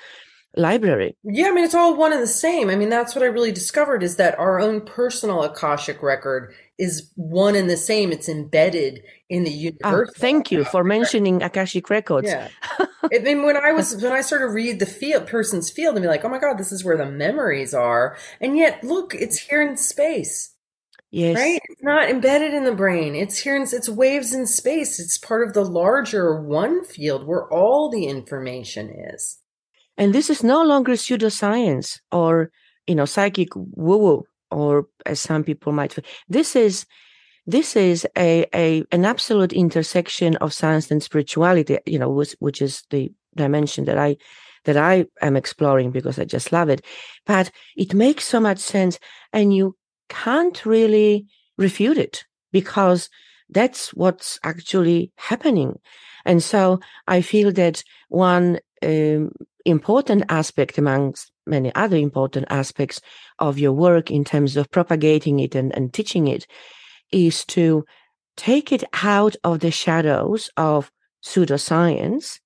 library. 0.57 1.17
Yeah, 1.25 1.49
I 1.49 1.51
mean, 1.53 1.65
it's 1.65 1.75
all 1.75 1.97
one 1.97 2.13
and 2.13 2.23
the 2.23 2.27
same. 2.27 2.71
I 2.71 2.77
mean, 2.77 2.89
that's 2.89 3.15
what 3.15 3.23
I 3.23 3.27
really 3.27 3.53
discovered 3.53 4.03
is 4.03 4.17
that 4.17 4.39
our 4.39 4.61
own 4.61 4.81
personal 4.83 5.43
Akashic 5.43 6.03
record 6.03 6.55
is 6.79 7.11
one 7.17 7.55
and 7.55 7.69
the 7.71 7.77
same. 7.77 8.13
It's 8.13 8.29
embedded 8.29 9.03
in 9.29 9.45
the 9.45 9.51
ah, 9.51 9.89
universe. 9.89 10.11
Oh, 10.11 10.19
thank 10.19 10.51
you 10.51 10.65
for 10.65 10.85
mentioning 10.85 11.43
Akashic 11.43 11.91
records. 11.91 12.29
Yeah. 12.29 12.49
I 12.79 13.19
mean, 13.19 13.45
when 13.45 13.57
I 13.57 13.73
was, 13.73 13.97
when 14.03 14.13
I 14.13 14.21
started 14.21 14.49
read 14.49 14.81
the 14.81 14.87
field, 14.87 15.27
person's 15.27 15.71
field 15.71 15.97
and 15.97 16.03
be 16.03 16.09
like, 16.09 16.25
oh 16.25 16.29
my 16.29 16.39
God, 16.39 16.59
this 16.59 16.73
is 16.73 16.85
where 16.85 16.97
the 16.97 17.07
memories 17.07 17.75
are. 17.75 18.17
And 18.41 18.57
yet, 18.57 18.83
look, 18.83 19.15
it's 19.15 19.39
here 19.39 19.63
in 19.63 19.77
space. 19.77 20.55
Yes. 21.11 21.37
Right? 21.37 21.61
It's 21.69 21.83
not 21.83 22.11
embedded 22.11 22.55
in 22.55 22.65
the 22.65 22.75
brain. 22.75 23.15
It's 23.15 23.39
here 23.39 23.55
in, 23.55 23.63
it's 23.63 23.89
waves 23.89 24.35
in 24.35 24.49
space. 24.49 24.99
It's 24.99 25.17
part 25.17 25.47
of 25.47 25.55
the 25.55 25.65
larger 25.65 26.41
one 26.43 26.85
field 26.85 27.25
where 27.25 27.49
all 27.53 27.89
the 27.89 28.07
information 28.07 28.91
is. 28.91 29.39
And 29.97 30.15
this 30.15 30.31
is 30.31 30.43
no 30.43 30.63
longer 30.63 30.93
pseudoscience 30.93 32.01
or, 32.11 32.51
you 32.87 32.95
know, 32.95 33.05
psychic 33.05 33.55
woo 33.55 33.97
woo, 33.99 34.25
or 34.51 34.87
as 35.07 35.21
some 35.21 35.45
people 35.45 35.73
might. 35.73 35.97
This 36.29 36.57
is, 36.57 36.87
this 37.47 37.77
is 37.77 38.07
a, 38.17 38.47
a, 38.55 38.85
an 38.91 39.05
absolute 39.05 39.53
intersection 39.53 40.37
of 40.37 40.53
science 40.53 40.91
and 40.91 41.03
spirituality, 41.03 41.79
you 41.87 41.99
know, 41.99 42.11
which, 42.11 42.35
which 42.41 42.61
is 42.61 42.83
the 42.91 43.13
dimension 43.37 43.85
that 43.85 43.99
I, 43.99 44.17
that 44.65 44.77
I 44.77 45.07
am 45.21 45.37
exploring 45.37 45.91
because 45.91 46.19
I 46.19 46.25
just 46.25 46.53
love 46.53 46.69
it. 46.69 46.85
But 47.27 47.51
it 47.77 47.95
makes 47.95 48.25
so 48.25 48.41
much 48.41 48.59
sense 48.59 48.99
and 49.33 49.55
you 49.55 49.77
can't 50.09 50.65
really 50.65 51.27
refute 51.59 51.99
it 51.99 52.25
because 52.53 53.09
that's 53.51 53.93
what's 53.95 54.39
actually 54.43 55.13
happening. 55.17 55.79
And 56.25 56.43
so 56.43 56.81
I 57.07 57.21
feel 57.21 57.53
that 57.53 57.85
one 58.09 58.59
um, 58.83 59.31
important 59.65 60.25
aspect 60.29 60.79
amongst 60.79 61.31
many 61.47 61.75
other 61.75 61.97
important 61.97 62.47
aspects 62.51 63.01
of 63.39 63.59
your 63.59 63.73
work 63.73 64.11
in 64.11 64.25
terms 64.25 64.57
of 64.57 64.71
propagating 64.71 65.41
it 65.41 65.55
and, 65.55 65.75
and 65.77 65.93
teaching 65.93 66.27
it 66.27 66.47
is 67.13 67.45
to 67.47 67.85
take 68.37 68.73
it 68.73 68.85
out 69.03 69.37
of 69.45 69.61
the 69.61 69.71
shadows 69.71 70.51
of 70.57 70.91
pseudoscience 71.25 72.41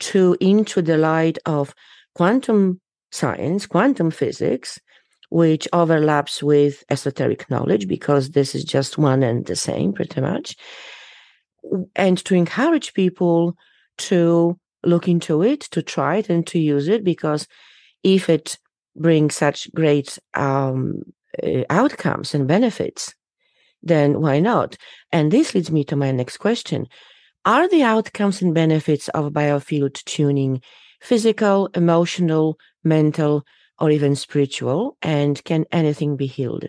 to 0.00 0.36
into 0.40 0.82
the 0.82 0.96
light 0.96 1.38
of 1.46 1.74
quantum 2.14 2.80
science, 3.10 3.66
quantum 3.66 4.10
physics, 4.10 4.78
which 5.30 5.66
overlaps 5.72 6.42
with 6.42 6.84
esoteric 6.90 7.48
knowledge 7.50 7.88
because 7.88 8.30
this 8.30 8.54
is 8.54 8.64
just 8.64 8.98
one 8.98 9.22
and 9.22 9.46
the 9.46 9.56
same 9.56 9.92
pretty 9.92 10.20
much. 10.20 10.56
And 11.96 12.18
to 12.24 12.34
encourage 12.34 12.94
people 12.94 13.54
to 13.98 14.58
look 14.86 15.08
into 15.08 15.42
it, 15.42 15.60
to 15.60 15.82
try 15.82 16.16
it, 16.16 16.30
and 16.30 16.46
to 16.48 16.58
use 16.58 16.88
it 16.88 17.04
because 17.04 17.46
if 18.02 18.28
it 18.28 18.58
brings 18.96 19.34
such 19.34 19.72
great 19.74 20.18
um, 20.34 21.02
uh, 21.42 21.62
outcomes 21.70 22.34
and 22.34 22.46
benefits, 22.46 23.14
then 23.82 24.20
why 24.20 24.40
not? 24.40 24.76
And 25.12 25.30
this 25.30 25.54
leads 25.54 25.70
me 25.70 25.84
to 25.84 25.96
my 25.96 26.10
next 26.10 26.38
question. 26.38 26.86
Are 27.44 27.68
the 27.68 27.82
outcomes 27.82 28.40
and 28.40 28.54
benefits 28.54 29.08
of 29.08 29.32
biofield 29.32 30.02
tuning 30.04 30.62
physical, 31.00 31.68
emotional, 31.74 32.58
mental, 32.82 33.44
or 33.78 33.90
even 33.90 34.16
spiritual? 34.16 34.96
And 35.02 35.42
can 35.44 35.66
anything 35.70 36.16
be 36.16 36.26
healed? 36.26 36.66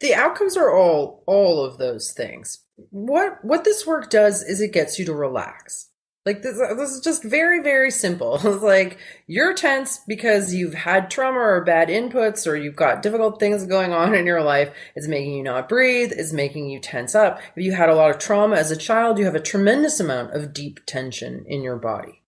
The 0.00 0.14
outcomes 0.14 0.56
are 0.56 0.74
all 0.74 1.22
all 1.26 1.64
of 1.64 1.78
those 1.78 2.12
things. 2.12 2.58
What 2.90 3.42
what 3.42 3.64
this 3.64 3.86
work 3.86 4.10
does 4.10 4.42
is 4.42 4.60
it 4.60 4.72
gets 4.72 4.98
you 4.98 5.06
to 5.06 5.14
relax. 5.14 5.88
Like 6.26 6.40
this, 6.40 6.58
uh, 6.58 6.72
this 6.74 6.90
is 6.90 7.00
just 7.00 7.22
very, 7.22 7.60
very 7.60 7.90
simple. 7.90 8.40
It's 8.44 8.62
like 8.62 8.98
you're 9.26 9.52
tense 9.52 10.00
because 10.08 10.54
you've 10.54 10.74
had 10.74 11.10
trauma 11.10 11.38
or 11.38 11.64
bad 11.64 11.88
inputs 11.88 12.46
or 12.46 12.56
you've 12.56 12.76
got 12.76 13.02
difficult 13.02 13.38
things 13.38 13.66
going 13.66 13.92
on 13.92 14.14
in 14.14 14.26
your 14.26 14.42
life. 14.42 14.72
It's 14.94 15.06
making 15.06 15.34
you 15.34 15.42
not 15.42 15.68
breathe. 15.68 16.12
It's 16.12 16.32
making 16.32 16.70
you 16.70 16.80
tense 16.80 17.14
up. 17.14 17.40
If 17.56 17.64
you 17.64 17.72
had 17.72 17.90
a 17.90 17.94
lot 17.94 18.10
of 18.10 18.18
trauma 18.18 18.56
as 18.56 18.70
a 18.70 18.76
child, 18.76 19.18
you 19.18 19.26
have 19.26 19.34
a 19.34 19.40
tremendous 19.40 20.00
amount 20.00 20.34
of 20.34 20.54
deep 20.54 20.80
tension 20.86 21.44
in 21.46 21.62
your 21.62 21.76
body. 21.76 22.22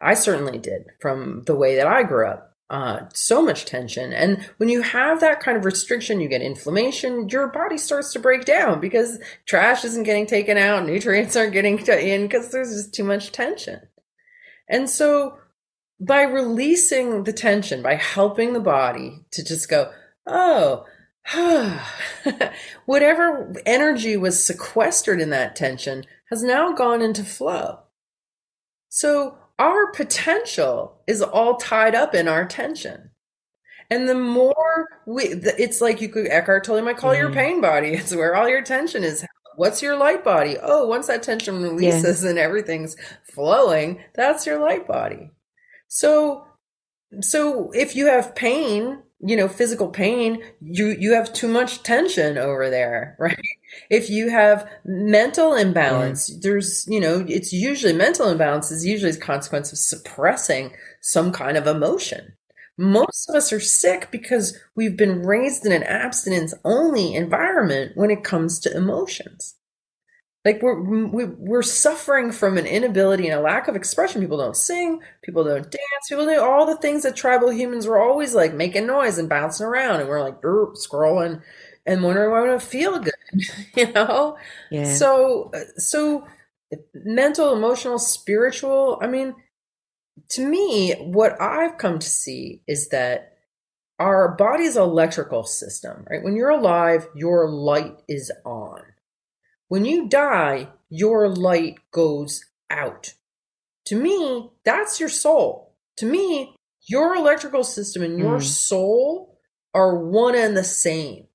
I 0.00 0.14
certainly 0.14 0.58
did 0.58 0.86
from 1.00 1.44
the 1.46 1.54
way 1.54 1.76
that 1.76 1.86
I 1.86 2.02
grew 2.02 2.26
up 2.26 2.51
uh, 2.72 3.06
so 3.12 3.42
much 3.42 3.66
tension. 3.66 4.14
And 4.14 4.48
when 4.56 4.70
you 4.70 4.80
have 4.80 5.20
that 5.20 5.40
kind 5.40 5.58
of 5.58 5.66
restriction, 5.66 6.22
you 6.22 6.28
get 6.28 6.40
inflammation, 6.40 7.28
your 7.28 7.48
body 7.48 7.76
starts 7.76 8.14
to 8.14 8.18
break 8.18 8.46
down 8.46 8.80
because 8.80 9.18
trash 9.44 9.84
isn't 9.84 10.04
getting 10.04 10.26
taken 10.26 10.56
out, 10.56 10.86
nutrients 10.86 11.36
aren't 11.36 11.52
getting 11.52 11.78
in 11.78 12.22
because 12.22 12.50
there's 12.50 12.70
just 12.70 12.94
too 12.94 13.04
much 13.04 13.30
tension. 13.30 13.82
And 14.70 14.88
so 14.88 15.36
by 16.00 16.22
releasing 16.22 17.24
the 17.24 17.32
tension, 17.34 17.82
by 17.82 17.96
helping 17.96 18.54
the 18.54 18.60
body 18.60 19.26
to 19.32 19.44
just 19.44 19.68
go, 19.68 19.92
oh, 20.26 20.86
whatever 22.86 23.54
energy 23.66 24.16
was 24.16 24.42
sequestered 24.42 25.20
in 25.20 25.28
that 25.28 25.54
tension 25.54 26.06
has 26.30 26.42
now 26.42 26.72
gone 26.72 27.02
into 27.02 27.22
flow. 27.22 27.80
So 28.88 29.36
our 29.58 29.92
potential 29.92 31.00
is 31.06 31.22
all 31.22 31.56
tied 31.56 31.94
up 31.94 32.14
in 32.14 32.28
our 32.28 32.46
tension. 32.46 33.10
And 33.90 34.08
the 34.08 34.14
more 34.14 34.88
we, 35.06 35.24
it's 35.24 35.80
like 35.82 36.00
you 36.00 36.08
could, 36.08 36.26
Eckhart 36.28 36.64
Tolle 36.64 36.80
might 36.80 36.96
call 36.96 37.12
mm. 37.12 37.18
your 37.18 37.32
pain 37.32 37.60
body. 37.60 37.88
It's 37.94 38.14
where 38.14 38.34
all 38.34 38.48
your 38.48 38.62
tension 38.62 39.04
is. 39.04 39.24
What's 39.56 39.82
your 39.82 39.96
light 39.96 40.24
body? 40.24 40.56
Oh, 40.62 40.86
once 40.86 41.08
that 41.08 41.22
tension 41.22 41.62
releases 41.62 42.24
yeah. 42.24 42.30
and 42.30 42.38
everything's 42.38 42.96
flowing, 43.22 44.02
that's 44.14 44.46
your 44.46 44.58
light 44.58 44.88
body. 44.88 45.30
So, 45.88 46.46
so 47.20 47.70
if 47.72 47.94
you 47.94 48.06
have 48.06 48.34
pain, 48.34 49.02
you 49.20 49.36
know, 49.36 49.48
physical 49.48 49.88
pain, 49.88 50.42
you, 50.62 50.96
you 50.98 51.12
have 51.12 51.30
too 51.34 51.48
much 51.48 51.82
tension 51.82 52.38
over 52.38 52.70
there, 52.70 53.14
right? 53.20 53.36
If 53.90 54.10
you 54.10 54.30
have 54.30 54.68
mental 54.84 55.54
imbalance, 55.54 56.30
mm. 56.30 56.42
there's, 56.42 56.86
you 56.88 57.00
know, 57.00 57.24
it's 57.28 57.52
usually 57.52 57.92
mental 57.92 58.28
imbalance 58.28 58.70
is 58.70 58.86
usually 58.86 59.12
a 59.12 59.16
consequence 59.16 59.72
of 59.72 59.78
suppressing 59.78 60.72
some 61.00 61.32
kind 61.32 61.56
of 61.56 61.66
emotion. 61.66 62.34
Most 62.78 63.28
of 63.28 63.34
us 63.34 63.52
are 63.52 63.60
sick 63.60 64.10
because 64.10 64.58
we've 64.74 64.96
been 64.96 65.22
raised 65.22 65.66
in 65.66 65.72
an 65.72 65.82
abstinence 65.82 66.54
only 66.64 67.14
environment 67.14 67.92
when 67.94 68.10
it 68.10 68.24
comes 68.24 68.58
to 68.60 68.76
emotions. 68.76 69.56
Like 70.44 70.60
we're 70.60 70.82
we're 70.82 71.62
suffering 71.62 72.32
from 72.32 72.58
an 72.58 72.66
inability 72.66 73.28
and 73.28 73.38
a 73.38 73.42
lack 73.42 73.68
of 73.68 73.76
expression. 73.76 74.20
People 74.20 74.38
don't 74.38 74.56
sing, 74.56 75.00
people 75.22 75.44
don't 75.44 75.62
dance, 75.62 76.08
people 76.08 76.24
do 76.24 76.40
all 76.40 76.66
the 76.66 76.76
things 76.78 77.04
that 77.04 77.14
tribal 77.14 77.52
humans 77.52 77.86
were 77.86 78.02
always 78.02 78.34
like 78.34 78.52
making 78.52 78.88
noise 78.88 79.18
and 79.18 79.28
bouncing 79.28 79.66
around, 79.66 80.00
and 80.00 80.08
we're 80.08 80.20
like 80.20 80.40
scrolling 80.42 81.42
and 81.86 82.02
wondering 82.02 82.30
why 82.30 82.42
we 82.42 82.48
don't 82.48 82.62
feel 82.62 82.98
good, 82.98 83.14
you 83.76 83.92
know? 83.92 84.36
Yeah. 84.70 84.92
So, 84.94 85.52
so 85.76 86.26
mental, 86.94 87.54
emotional, 87.54 87.98
spiritual. 87.98 88.98
I 89.02 89.06
mean, 89.06 89.34
to 90.30 90.46
me, 90.46 90.94
what 90.94 91.40
I've 91.40 91.78
come 91.78 91.98
to 91.98 92.06
see 92.06 92.62
is 92.66 92.88
that 92.90 93.36
our 93.98 94.34
body's 94.36 94.76
electrical 94.76 95.44
system, 95.44 96.04
right? 96.10 96.22
When 96.22 96.34
you're 96.36 96.50
alive, 96.50 97.06
your 97.14 97.48
light 97.48 98.02
is 98.08 98.32
on. 98.44 98.82
When 99.68 99.84
you 99.84 100.08
die, 100.08 100.68
your 100.90 101.28
light 101.28 101.78
goes 101.92 102.44
out. 102.68 103.14
To 103.86 103.96
me, 103.96 104.50
that's 104.64 105.00
your 105.00 105.08
soul. 105.08 105.74
To 105.98 106.06
me, 106.06 106.54
your 106.82 107.14
electrical 107.14 107.64
system 107.64 108.02
and 108.02 108.18
your 108.18 108.38
mm. 108.38 108.42
soul 108.42 109.38
are 109.74 109.96
one 109.96 110.34
and 110.34 110.56
the 110.56 110.64
same. 110.64 111.26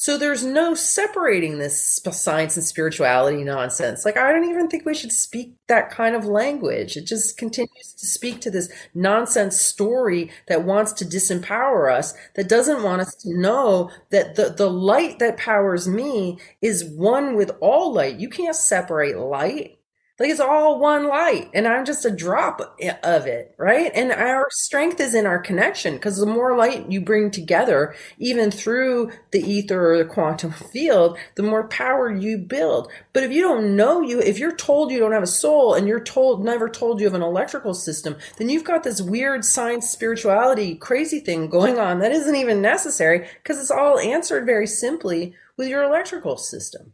So 0.00 0.16
there's 0.16 0.44
no 0.44 0.74
separating 0.74 1.58
this 1.58 2.00
science 2.12 2.56
and 2.56 2.64
spirituality 2.64 3.42
nonsense. 3.42 4.04
Like, 4.04 4.16
I 4.16 4.30
don't 4.30 4.48
even 4.48 4.68
think 4.68 4.86
we 4.86 4.94
should 4.94 5.10
speak 5.10 5.56
that 5.66 5.90
kind 5.90 6.14
of 6.14 6.24
language. 6.24 6.96
It 6.96 7.04
just 7.04 7.36
continues 7.36 7.94
to 7.94 8.06
speak 8.06 8.40
to 8.42 8.50
this 8.52 8.70
nonsense 8.94 9.60
story 9.60 10.30
that 10.46 10.62
wants 10.62 10.92
to 10.92 11.04
disempower 11.04 11.92
us, 11.92 12.14
that 12.36 12.48
doesn't 12.48 12.84
want 12.84 13.00
us 13.00 13.12
to 13.16 13.40
know 13.40 13.90
that 14.10 14.36
the, 14.36 14.50
the 14.50 14.70
light 14.70 15.18
that 15.18 15.36
powers 15.36 15.88
me 15.88 16.38
is 16.62 16.84
one 16.84 17.34
with 17.34 17.50
all 17.60 17.92
light. 17.92 18.20
You 18.20 18.28
can't 18.28 18.54
separate 18.54 19.18
light 19.18 19.77
like 20.18 20.30
it's 20.30 20.40
all 20.40 20.80
one 20.80 21.06
light 21.06 21.48
and 21.54 21.68
I'm 21.68 21.84
just 21.84 22.04
a 22.04 22.10
drop 22.10 22.60
of 23.04 23.26
it, 23.26 23.54
right? 23.56 23.90
And 23.94 24.10
our 24.10 24.48
strength 24.50 24.98
is 25.00 25.14
in 25.14 25.26
our 25.26 25.38
connection 25.38 25.94
because 25.94 26.18
the 26.18 26.26
more 26.26 26.56
light 26.56 26.90
you 26.90 27.00
bring 27.00 27.30
together, 27.30 27.94
even 28.18 28.50
through 28.50 29.12
the 29.30 29.40
ether 29.40 29.92
or 29.92 29.98
the 29.98 30.04
quantum 30.04 30.50
field, 30.72 31.18
the 31.36 31.44
more 31.44 31.68
power 31.68 32.10
you 32.10 32.38
build. 32.38 32.90
But 33.12 33.22
if 33.22 33.30
you 33.30 33.42
don't 33.42 33.76
know 33.76 34.00
you, 34.00 34.20
if 34.20 34.38
you're 34.38 34.56
told 34.56 34.90
you 34.90 34.98
don't 34.98 35.12
have 35.12 35.22
a 35.22 35.26
soul 35.26 35.74
and 35.74 35.86
you're 35.86 36.00
told, 36.00 36.44
never 36.44 36.68
told 36.68 36.98
you 36.98 37.06
have 37.06 37.14
an 37.14 37.22
electrical 37.22 37.74
system, 37.74 38.16
then 38.38 38.48
you've 38.48 38.64
got 38.64 38.82
this 38.82 39.00
weird 39.00 39.44
science 39.44 39.88
spirituality 39.88 40.74
crazy 40.74 41.20
thing 41.20 41.48
going 41.48 41.78
on 41.78 42.00
that 42.00 42.12
isn't 42.12 42.36
even 42.36 42.60
necessary 42.60 43.28
because 43.42 43.60
it's 43.60 43.70
all 43.70 43.98
answered 43.98 44.46
very 44.46 44.66
simply 44.66 45.34
with 45.56 45.68
your 45.68 45.82
electrical 45.82 46.36
system. 46.36 46.92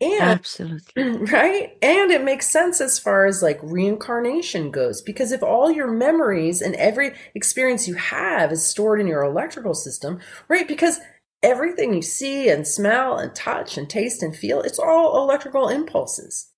And 0.00 0.22
absolutely 0.22 1.02
right. 1.32 1.76
And 1.82 2.10
it 2.10 2.24
makes 2.24 2.50
sense 2.50 2.80
as 2.80 2.98
far 2.98 3.26
as 3.26 3.42
like 3.42 3.58
reincarnation 3.62 4.70
goes, 4.70 5.02
because 5.02 5.30
if 5.30 5.42
all 5.42 5.70
your 5.70 5.90
memories 5.90 6.62
and 6.62 6.74
every 6.76 7.12
experience 7.34 7.86
you 7.86 7.94
have 7.94 8.50
is 8.50 8.66
stored 8.66 9.00
in 9.00 9.06
your 9.06 9.22
electrical 9.22 9.74
system, 9.74 10.20
right? 10.48 10.66
Because 10.66 11.00
everything 11.42 11.92
you 11.92 12.02
see 12.02 12.48
and 12.48 12.66
smell 12.66 13.18
and 13.18 13.34
touch 13.34 13.76
and 13.76 13.90
taste 13.90 14.22
and 14.22 14.34
feel, 14.34 14.62
it's 14.62 14.78
all 14.78 15.22
electrical 15.22 15.68
impulses. 15.68 16.50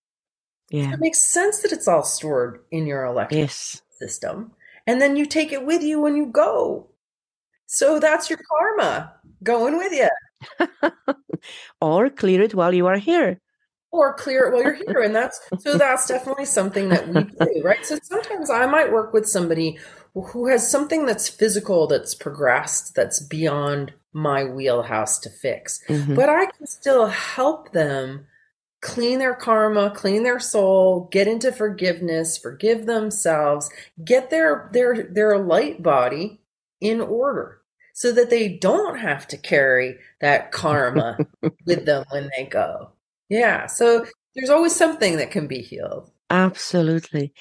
Yeah. 0.71 0.89
So 0.89 0.95
it 0.95 1.01
makes 1.01 1.21
sense 1.21 1.63
that 1.63 1.73
it's 1.73 1.89
all 1.89 2.05
stored 2.05 2.61
in 2.71 2.87
your 2.87 3.05
electrical 3.05 3.43
yes. 3.43 3.83
system. 3.99 4.53
And 4.87 5.01
then 5.01 5.17
you 5.17 5.27
take 5.27 5.53
it 5.53 5.67
with 5.67 5.83
you 5.83 6.01
when 6.01 6.17
you 6.17 6.27
go. 6.27 6.91
So 7.67 7.99
that's 7.99 8.31
your 8.31 8.39
karma 8.49 9.15
going 9.43 9.77
with 9.77 9.93
you. 9.93 10.09
or 11.81 12.11
clear 12.11 12.43
it 12.43 12.55
while 12.55 12.75
you 12.75 12.87
are 12.87 12.99
here. 12.99 13.41
Or 13.91 14.15
clear 14.15 14.47
it 14.47 14.53
while 14.53 14.63
you're 14.63 14.75
here 14.75 15.03
and 15.03 15.15
that's 15.15 15.39
so 15.59 15.77
that's 15.77 16.07
definitely 16.07 16.47
something 16.47 16.89
that 16.89 17.09
we 17.09 17.25
do 17.25 17.63
right? 17.63 17.85
So 17.85 17.99
sometimes 18.03 18.49
i 18.49 18.65
might 18.65 18.91
work 18.91 19.13
with 19.13 19.29
somebody 19.29 19.79
who 20.15 20.49
has 20.49 20.71
something 20.71 21.07
that's 21.07 21.29
physical 21.29 21.87
that's 21.87 22.15
progressed 22.15 22.95
that's 22.95 23.21
beyond 23.21 23.93
my 24.13 24.45
wheelhouse 24.45 25.19
to 25.21 25.31
fix 25.31 25.81
mm-hmm. 25.89 26.15
but 26.15 26.29
i 26.29 26.47
can 26.47 26.67
still 26.67 27.07
help 27.07 27.73
them 27.73 28.27
clean 28.83 29.19
their 29.19 29.35
karma 29.35 29.91
clean 29.91 30.23
their 30.23 30.41
soul 30.41 31.09
get 31.11 31.27
into 31.27 31.51
forgiveness 31.51 32.37
forgive 32.37 32.85
themselves 32.85 33.71
get 34.05 34.29
their 34.29 34.69
their 34.73 35.05
their 35.11 35.39
light 35.39 35.83
body 35.83 36.41
in 36.81 37.01
order 37.01 37.62
so 37.93 38.13
that 38.13 38.31
they 38.31 38.49
don't 38.49 38.99
have 38.99 39.27
to 39.29 39.37
carry 39.37 39.97
that 40.21 40.53
karma 40.53 41.19
with 41.67 41.85
them 41.85 42.05
when 42.11 42.31
they 42.37 42.45
go. 42.45 42.91
Yeah. 43.29 43.67
So 43.67 44.07
there's 44.35 44.51
always 44.51 44.75
something 44.75 45.17
that 45.17 45.31
can 45.31 45.47
be 45.47 45.61
healed. 45.61 46.11
Absolutely. 46.31 47.33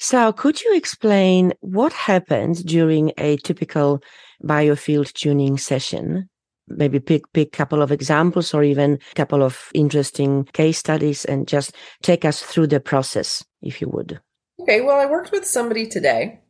So 0.00 0.32
could 0.32 0.60
you 0.60 0.74
explain 0.74 1.52
what 1.60 1.92
happens 1.92 2.64
during 2.64 3.12
a 3.16 3.36
typical 3.36 4.02
biofield 4.42 5.12
tuning 5.12 5.56
session? 5.56 6.28
Maybe 6.66 6.98
pick 6.98 7.32
pick 7.32 7.48
a 7.48 7.56
couple 7.56 7.82
of 7.82 7.92
examples 7.92 8.52
or 8.54 8.62
even 8.64 8.94
a 8.94 9.14
couple 9.14 9.42
of 9.42 9.70
interesting 9.74 10.44
case 10.52 10.78
studies 10.78 11.24
and 11.24 11.46
just 11.46 11.74
take 12.02 12.24
us 12.24 12.42
through 12.42 12.68
the 12.68 12.80
process, 12.80 13.44
if 13.62 13.80
you 13.80 13.88
would. 13.88 14.20
Okay. 14.60 14.80
Well, 14.80 14.98
I 14.98 15.06
worked 15.06 15.32
with 15.32 15.46
somebody 15.46 15.86
today 15.86 16.40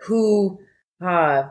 who 0.00 0.58
uh, 1.04 1.44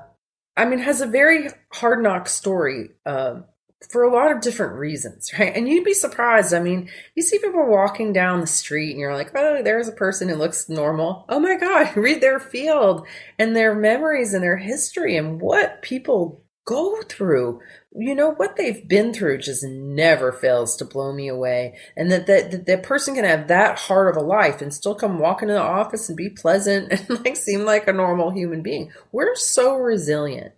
I 0.56 0.66
mean, 0.66 0.80
has 0.80 1.02
a 1.02 1.08
very 1.08 1.50
hard 1.72 2.04
knock 2.04 2.28
story 2.28 2.92
uh, 3.06 3.42
for 3.90 4.04
a 4.04 4.14
lot 4.14 4.32
of 4.32 4.42
different 4.42 4.76
reasons, 4.76 5.32
right? 5.38 5.56
And 5.56 5.68
you'd 5.68 5.84
be 5.84 5.94
surprised. 5.94 6.54
I 6.54 6.60
mean, 6.60 6.90
you 7.16 7.24
see 7.24 7.40
people 7.40 7.68
walking 7.68 8.14
down 8.14 8.42
the 8.42 8.48
street 8.48 8.92
and 8.92 9.00
you're 9.00 9.16
like, 9.16 9.32
oh, 9.36 9.62
there's 9.64 9.88
a 9.88 9.94
person 9.94 10.30
who 10.30 10.36
looks 10.36 10.70
normal. 10.70 11.26
Oh 11.30 11.40
my 11.40 11.58
God, 11.58 11.96
read 11.98 12.22
their 12.22 12.40
field 12.40 13.08
and 13.40 13.56
their 13.56 13.76
memories 13.76 14.34
and 14.34 14.44
their 14.44 14.58
history 14.58 15.18
and 15.18 15.42
what 15.42 15.82
people 15.82 16.44
go 16.66 17.02
through. 17.04 17.62
You 17.96 18.16
know, 18.16 18.32
what 18.32 18.56
they've 18.56 18.88
been 18.88 19.14
through 19.14 19.40
just 19.40 19.64
never 19.64 20.32
fails 20.32 20.76
to 20.78 20.86
blow 20.86 21.14
me 21.14 21.28
away. 21.28 21.78
And 21.96 22.12
that 22.12 22.26
that, 22.28 22.52
that, 22.52 22.66
that 22.66 22.84
person 22.84 23.16
can 23.16 23.24
have 23.24 23.48
that 23.50 23.78
hard 23.78 24.10
of 24.10 24.22
a 24.22 24.26
life 24.26 24.62
and 24.62 24.74
still 24.74 24.96
come 24.96 25.20
walk 25.20 25.42
into 25.42 25.54
the 25.54 25.62
office 25.62 26.10
and 26.10 26.18
be 26.18 26.30
pleasant 26.30 26.92
and 27.10 27.24
like 27.24 27.36
seem 27.36 27.66
like 27.66 27.88
a 27.88 27.94
normal 27.94 28.32
human 28.32 28.64
being. 28.64 28.92
We're 29.12 29.36
so 29.36 29.76
resilient. 29.76 30.54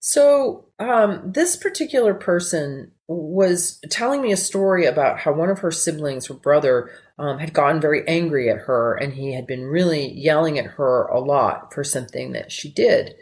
So, 0.00 0.66
um, 0.78 1.22
this 1.24 1.56
particular 1.56 2.14
person 2.14 2.92
was 3.08 3.80
telling 3.90 4.22
me 4.22 4.30
a 4.30 4.36
story 4.36 4.84
about 4.84 5.18
how 5.18 5.32
one 5.32 5.48
of 5.48 5.60
her 5.60 5.72
siblings, 5.72 6.26
her 6.26 6.34
brother, 6.34 6.90
um, 7.18 7.38
had 7.38 7.52
gotten 7.52 7.80
very 7.80 8.06
angry 8.06 8.48
at 8.48 8.58
her 8.58 8.94
and 8.94 9.14
he 9.14 9.34
had 9.34 9.46
been 9.46 9.64
really 9.64 10.12
yelling 10.12 10.58
at 10.58 10.66
her 10.66 11.06
a 11.06 11.18
lot 11.18 11.72
for 11.72 11.82
something 11.82 12.32
that 12.32 12.52
she 12.52 12.70
did 12.70 13.16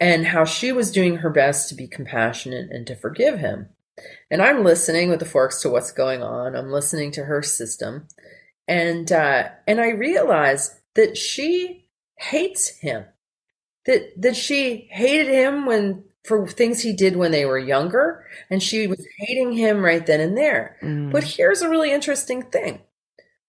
and 0.00 0.26
how 0.26 0.44
she 0.44 0.72
was 0.72 0.90
doing 0.90 1.16
her 1.16 1.30
best 1.30 1.68
to 1.68 1.74
be 1.74 1.86
compassionate 1.86 2.70
and 2.70 2.86
to 2.86 2.96
forgive 2.96 3.38
him. 3.38 3.68
And 4.30 4.42
I'm 4.42 4.64
listening 4.64 5.08
with 5.08 5.20
the 5.20 5.24
forks 5.24 5.62
to 5.62 5.70
what's 5.70 5.92
going 5.92 6.22
on. 6.22 6.56
I'm 6.56 6.70
listening 6.70 7.12
to 7.12 7.24
her 7.24 7.42
system, 7.42 8.08
and 8.66 9.10
uh, 9.12 9.50
and 9.68 9.80
I 9.80 9.90
realize 9.90 10.80
that 10.94 11.16
she 11.16 11.86
hates 12.16 12.68
him. 12.68 13.04
That 13.86 14.20
that 14.20 14.36
she 14.36 14.88
hated 14.90 15.28
him 15.28 15.66
when 15.66 16.04
for 16.24 16.48
things 16.48 16.80
he 16.80 16.92
did 16.92 17.16
when 17.16 17.30
they 17.30 17.44
were 17.44 17.58
younger, 17.58 18.26
and 18.50 18.62
she 18.62 18.86
was 18.88 19.06
hating 19.18 19.52
him 19.52 19.84
right 19.84 20.04
then 20.04 20.20
and 20.20 20.36
there. 20.36 20.76
Mm. 20.82 21.12
But 21.12 21.22
here's 21.22 21.62
a 21.62 21.68
really 21.68 21.92
interesting 21.92 22.42
thing 22.42 22.80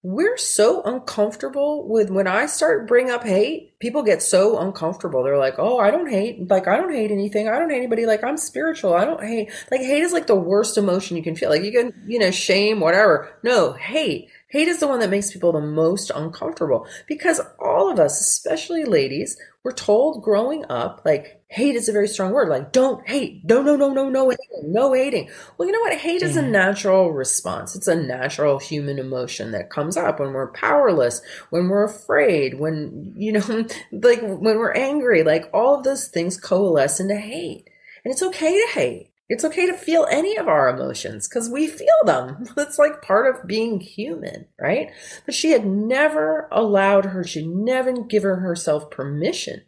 we're 0.06 0.38
so 0.38 0.84
uncomfortable 0.84 1.88
with 1.88 2.12
when 2.12 2.28
I 2.28 2.46
start 2.46 2.88
bring 2.88 3.10
up 3.10 3.24
hate, 3.24 3.80
people 3.80 4.04
get 4.04 4.22
so 4.22 4.60
uncomfortable. 4.60 5.24
They're 5.24 5.36
like, 5.40 5.56
"Oh, 5.58 5.80
I 5.80 5.90
don't 5.90 6.08
hate. 6.08 6.48
Like 6.48 6.68
I 6.68 6.78
don't 6.78 6.94
hate 6.94 7.10
anything. 7.10 7.50
I 7.50 7.58
don't 7.58 7.72
hate 7.72 7.78
anybody. 7.78 8.06
Like 8.06 8.24
I'm 8.24 8.38
spiritual. 8.38 8.94
I 8.94 9.04
don't 9.04 9.24
hate. 9.24 9.50
Like 9.72 9.82
hate 9.82 10.04
is 10.04 10.14
like 10.14 10.28
the 10.28 10.36
worst 10.36 10.78
emotion 10.78 11.18
you 11.18 11.24
can 11.24 11.36
feel. 11.36 11.50
Like 11.50 11.64
you 11.64 11.72
can, 11.72 12.04
you 12.06 12.20
know, 12.20 12.30
shame, 12.30 12.82
whatever. 12.82 13.36
No, 13.42 13.74
hate. 13.74 14.30
Hate 14.56 14.70
is 14.70 14.80
the 14.80 14.88
one 14.88 15.02
that 15.02 15.10
makes 15.10 15.34
people 15.34 15.52
the 15.52 15.60
most 15.60 16.12
uncomfortable 16.16 16.88
because 17.10 17.42
all 17.60 17.92
of 17.92 18.00
us, 18.00 18.22
especially 18.22 18.86
ladies, 18.86 19.36
were 19.64 19.74
told 19.74 20.24
growing 20.24 20.64
up, 20.70 21.02
like, 21.04 21.44
hate 21.50 21.76
is 21.76 21.90
a 21.90 21.92
very 21.92 22.08
strong 22.08 22.32
word. 22.32 22.48
Like, 22.48 22.72
don't 22.72 23.06
hate. 23.06 23.44
No, 23.44 23.62
no, 23.62 23.76
no, 23.76 23.92
no, 23.92 24.08
no 24.08 24.30
hating. 24.30 24.72
No 24.72 24.94
hating. 24.94 25.30
Well, 25.58 25.68
you 25.68 25.74
know 25.74 25.82
what? 25.82 25.98
Hate 25.98 26.22
is 26.22 26.38
a 26.38 26.42
mm-hmm. 26.42 26.54
natural 26.54 27.12
response. 27.12 27.76
It's 27.76 27.90
a 27.90 27.98
natural 27.98 28.58
human 28.58 28.98
emotion 28.98 29.52
that 29.52 29.70
comes 29.70 29.98
up 29.98 30.22
when 30.22 30.32
we're 30.32 30.54
powerless, 30.54 31.22
when 31.50 31.68
we're 31.68 31.84
afraid, 31.84 32.58
when, 32.58 33.14
you 33.18 33.34
know, 33.34 33.68
like 33.92 34.22
when 34.22 34.58
we're 34.58 34.72
angry. 34.72 35.24
Like, 35.24 35.50
all 35.54 35.76
of 35.76 35.84
those 35.84 36.08
things 36.08 36.38
coalesce 36.38 37.02
into 37.02 37.18
hate. 37.18 37.70
And 38.06 38.14
it's 38.14 38.24
okay 38.24 38.54
to 38.54 38.72
hate. 38.72 39.10
It's 39.28 39.44
okay 39.46 39.66
to 39.66 39.74
feel 39.74 40.06
any 40.10 40.38
of 40.38 40.48
our 40.48 40.70
emotions 40.70 41.28
because 41.28 41.50
we 41.50 41.68
feel 41.68 41.88
them. 42.06 42.46
That's 42.56 42.78
like 42.78 43.02
part 43.02 43.34
of 43.34 43.48
being 43.48 43.80
human, 43.80 44.48
right? 44.60 44.92
But 45.26 45.34
she 45.34 45.52
had 45.52 45.66
never 45.66 46.48
allowed 46.52 47.06
her, 47.06 47.24
she 47.24 47.46
never 47.46 47.94
given 48.04 48.40
herself 48.40 48.92
permission 48.92 49.64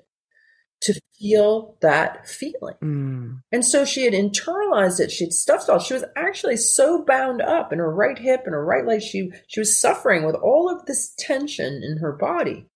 to 0.81 0.99
feel 1.17 1.75
that 1.81 2.27
feeling. 2.27 2.75
Mm. 2.83 3.41
And 3.51 3.65
so 3.65 3.83
she 3.83 4.05
had 4.05 4.13
internalized 4.13 4.99
it. 4.99 5.11
She 5.11 5.23
had 5.23 5.33
stuffed 5.33 5.63
it 5.63 5.71
all. 5.71 5.79
She 5.79 5.95
was 5.95 6.03
actually 6.15 6.57
so 6.57 7.03
bound 7.03 7.41
up 7.41 7.73
in 7.73 7.79
her 7.79 7.91
right 7.91 8.17
hip 8.17 8.43
and 8.45 8.53
her 8.53 8.63
right 8.63 8.85
leg. 8.85 9.01
She 9.01 9.31
she 9.47 9.59
was 9.59 9.79
suffering 9.79 10.23
with 10.23 10.35
all 10.35 10.69
of 10.69 10.85
this 10.85 11.13
tension 11.17 11.81
in 11.83 11.97
her 11.97 12.11
body. 12.11 12.67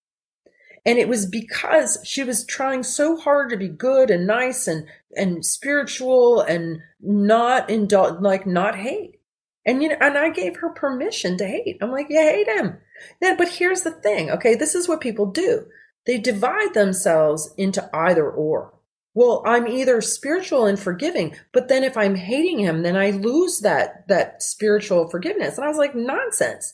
And 0.86 0.98
it 0.98 1.08
was 1.08 1.26
because 1.26 2.00
she 2.04 2.24
was 2.24 2.46
trying 2.46 2.84
so 2.84 3.16
hard 3.16 3.50
to 3.52 3.58
be 3.58 3.68
good 3.68 4.10
and 4.10 4.26
nice 4.26 4.68
and, 4.68 4.88
and 5.16 5.46
spiritual 5.46 6.42
and 6.42 6.80
not 7.00 7.70
indul- 7.70 8.22
like 8.22 8.48
not 8.48 8.76
hate. 8.76 9.20
And 9.66 9.84
you 9.84 9.90
know, 9.90 9.98
and 10.02 10.18
I 10.18 10.30
gave 10.30 10.58
her 10.58 10.70
permission 10.70 11.38
to 11.38 11.46
hate. 11.46 11.78
I'm 11.82 11.92
like, 11.92 12.08
you 12.10 12.20
hate 12.20 12.48
him. 12.48 12.78
Yeah, 13.22 13.36
but 13.38 13.50
here's 13.50 13.82
the 13.82 13.92
thing. 13.92 14.32
Okay, 14.32 14.56
this 14.56 14.74
is 14.74 14.88
what 14.88 15.02
people 15.02 15.28
do. 15.28 15.66
They 16.08 16.18
divide 16.18 16.74
themselves 16.74 17.54
into 17.58 17.88
either 17.96 18.30
or. 18.30 18.74
Well, 19.14 19.44
I'm 19.46 19.68
either 19.68 20.02
spiritual 20.02 20.66
and 20.66 20.80
forgiving, 20.80 21.36
but 21.52 21.68
then 21.68 21.84
if 21.84 21.98
I'm 21.98 22.16
hating 22.16 22.60
him, 22.60 22.82
then 22.82 22.96
I 22.96 23.12
lose 23.12 23.60
that 23.60 24.08
that 24.08 24.42
spiritual 24.42 25.10
forgiveness. 25.10 25.58
And 25.58 25.66
I 25.66 25.68
was 25.68 25.78
like, 25.78 25.94
nonsense. 25.94 26.74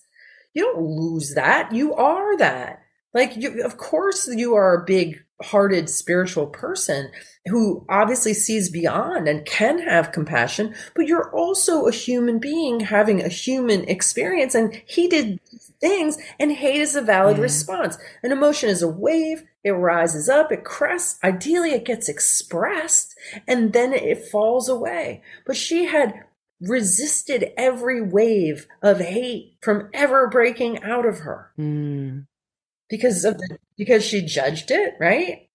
You 0.54 0.64
don't 0.64 0.82
lose 0.82 1.34
that. 1.36 1.74
You 1.74 1.94
are 1.94 2.38
that. 2.38 2.84
Like 3.14 3.36
you, 3.36 3.64
of 3.64 3.78
course 3.78 4.28
you 4.28 4.56
are 4.56 4.76
a 4.76 4.86
big 4.86 5.24
hearted 5.42 5.90
spiritual 5.90 6.48
person 6.48 7.12
who 7.46 7.86
obviously 7.90 8.34
sees 8.34 8.70
beyond 8.70 9.28
and 9.28 9.46
can 9.46 9.80
have 9.80 10.12
compassion, 10.12 10.74
but 10.96 11.08
you're 11.08 11.34
also 11.36 11.86
a 11.86 11.92
human 11.92 12.40
being 12.40 12.80
having 12.80 13.22
a 13.22 13.30
human 13.30 13.84
experience. 13.86 14.56
And 14.56 14.82
he 14.86 15.08
did 15.08 15.40
things, 15.80 16.18
and 16.40 16.52
hate 16.52 16.82
is 16.82 16.96
a 16.96 17.02
valid 17.02 17.38
response. 17.38 17.98
An 18.24 18.32
emotion 18.32 18.70
is 18.70 18.82
a 18.82 18.88
wave, 18.88 19.44
it 19.64 19.72
rises 19.72 20.28
up, 20.28 20.52
it 20.52 20.64
crests. 20.64 21.20
Ideally, 21.24 21.72
it 21.72 21.86
gets 21.86 22.10
expressed, 22.10 23.16
and 23.48 23.74
then 23.74 23.94
it 23.94 24.26
falls 24.26 24.68
away. 24.68 25.22
But 25.46 25.56
she 25.56 25.86
had 25.86 26.24
resisted 26.60 27.52
every 27.56 28.02
wave 28.02 28.68
of 28.82 29.00
hate 29.00 29.58
from 29.62 29.90
ever 29.94 30.28
breaking 30.28 30.82
out 30.82 31.06
of 31.06 31.20
her. 31.20 31.52
Mm. 31.60 32.26
Because 32.90 33.26
of 33.26 33.38
the, 33.38 33.58
because 33.78 34.06
she 34.06 34.22
judged 34.22 34.72
it, 34.72 34.96
right? 35.00 35.50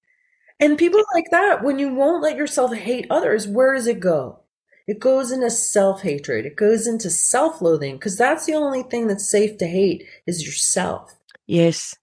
And 0.60 0.78
people 0.78 1.02
like 1.14 1.30
that, 1.30 1.64
when 1.64 1.78
you 1.78 1.94
won't 1.94 2.22
let 2.22 2.36
yourself 2.36 2.74
hate 2.74 3.06
others, 3.10 3.48
where 3.48 3.74
does 3.74 3.86
it 3.86 4.00
go? 4.00 4.40
It 4.86 5.00
goes 5.00 5.32
into 5.32 5.50
self 5.50 6.02
hatred. 6.02 6.44
It 6.44 6.56
goes 6.56 6.86
into 6.86 7.10
self 7.10 7.62
loathing 7.62 7.96
because 7.96 8.16
that's 8.16 8.46
the 8.46 8.54
only 8.54 8.82
thing 8.82 9.06
that's 9.06 9.28
safe 9.28 9.58
to 9.58 9.66
hate 9.66 10.04
is 10.26 10.44
yourself. 10.44 11.14
Yes. 11.46 11.96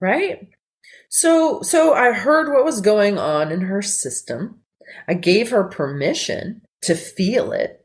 Right? 0.00 0.48
So, 1.08 1.62
so 1.62 1.94
I 1.94 2.12
heard 2.12 2.52
what 2.52 2.64
was 2.64 2.80
going 2.80 3.18
on 3.18 3.52
in 3.52 3.62
her 3.62 3.82
system. 3.82 4.60
I 5.08 5.14
gave 5.14 5.50
her 5.50 5.64
permission 5.64 6.62
to 6.82 6.94
feel 6.94 7.52
it 7.52 7.83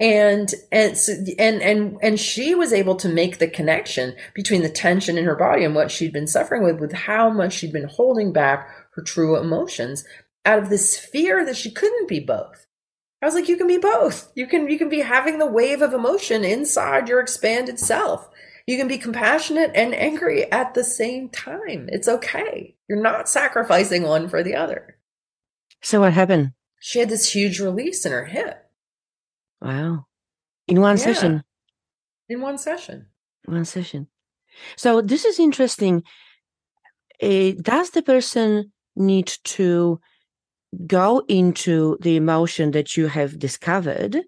and 0.00 0.52
and 0.70 0.96
and 1.38 1.62
and 1.62 1.98
and 2.02 2.18
she 2.18 2.54
was 2.54 2.72
able 2.72 2.96
to 2.96 3.08
make 3.08 3.38
the 3.38 3.48
connection 3.48 4.14
between 4.34 4.62
the 4.62 4.68
tension 4.68 5.16
in 5.16 5.24
her 5.24 5.36
body 5.36 5.64
and 5.64 5.74
what 5.74 5.90
she'd 5.90 6.12
been 6.12 6.26
suffering 6.26 6.64
with 6.64 6.80
with 6.80 6.92
how 6.92 7.30
much 7.30 7.52
she'd 7.52 7.72
been 7.72 7.88
holding 7.88 8.32
back 8.32 8.68
her 8.94 9.02
true 9.02 9.36
emotions 9.36 10.04
out 10.44 10.58
of 10.58 10.70
this 10.70 10.98
fear 10.98 11.44
that 11.44 11.56
she 11.56 11.70
couldn't 11.70 12.08
be 12.08 12.20
both. 12.20 12.66
I 13.22 13.26
was 13.26 13.34
like 13.34 13.48
you 13.48 13.56
can 13.56 13.68
be 13.68 13.78
both. 13.78 14.32
You 14.34 14.46
can 14.46 14.68
you 14.68 14.78
can 14.78 14.88
be 14.88 15.00
having 15.00 15.38
the 15.38 15.46
wave 15.46 15.82
of 15.82 15.92
emotion 15.92 16.44
inside 16.44 17.08
your 17.08 17.20
expanded 17.20 17.78
self. 17.78 18.28
You 18.66 18.78
can 18.78 18.88
be 18.88 18.98
compassionate 18.98 19.72
and 19.74 19.94
angry 19.94 20.50
at 20.50 20.74
the 20.74 20.84
same 20.84 21.28
time. 21.28 21.88
It's 21.90 22.08
okay. 22.08 22.76
You're 22.88 23.02
not 23.02 23.28
sacrificing 23.28 24.04
one 24.04 24.28
for 24.28 24.42
the 24.42 24.54
other. 24.54 24.96
So 25.82 26.00
what 26.00 26.12
happened? 26.12 26.52
She 26.80 26.98
had 26.98 27.08
this 27.08 27.32
huge 27.32 27.60
release 27.60 28.04
in 28.04 28.12
her 28.12 28.24
hip 28.24 28.61
Wow. 29.62 30.06
In 30.68 30.80
one 30.80 30.96
Yeah. 30.98 31.04
session. 31.04 31.44
in 32.28 32.40
one 32.40 32.58
session 32.58 33.06
One 33.44 33.64
session. 33.64 34.06
So 34.76 35.00
this 35.02 35.24
is 35.24 35.38
interesting. 35.40 36.02
Uh, 37.22 37.52
does 37.60 37.90
the 37.90 38.02
person 38.02 38.72
need 38.96 39.26
to 39.44 40.00
go 40.86 41.22
into 41.28 41.98
the 42.00 42.16
emotion 42.16 42.70
that 42.72 42.96
you 42.96 43.08
have 43.08 43.38
discovered? 43.38 44.22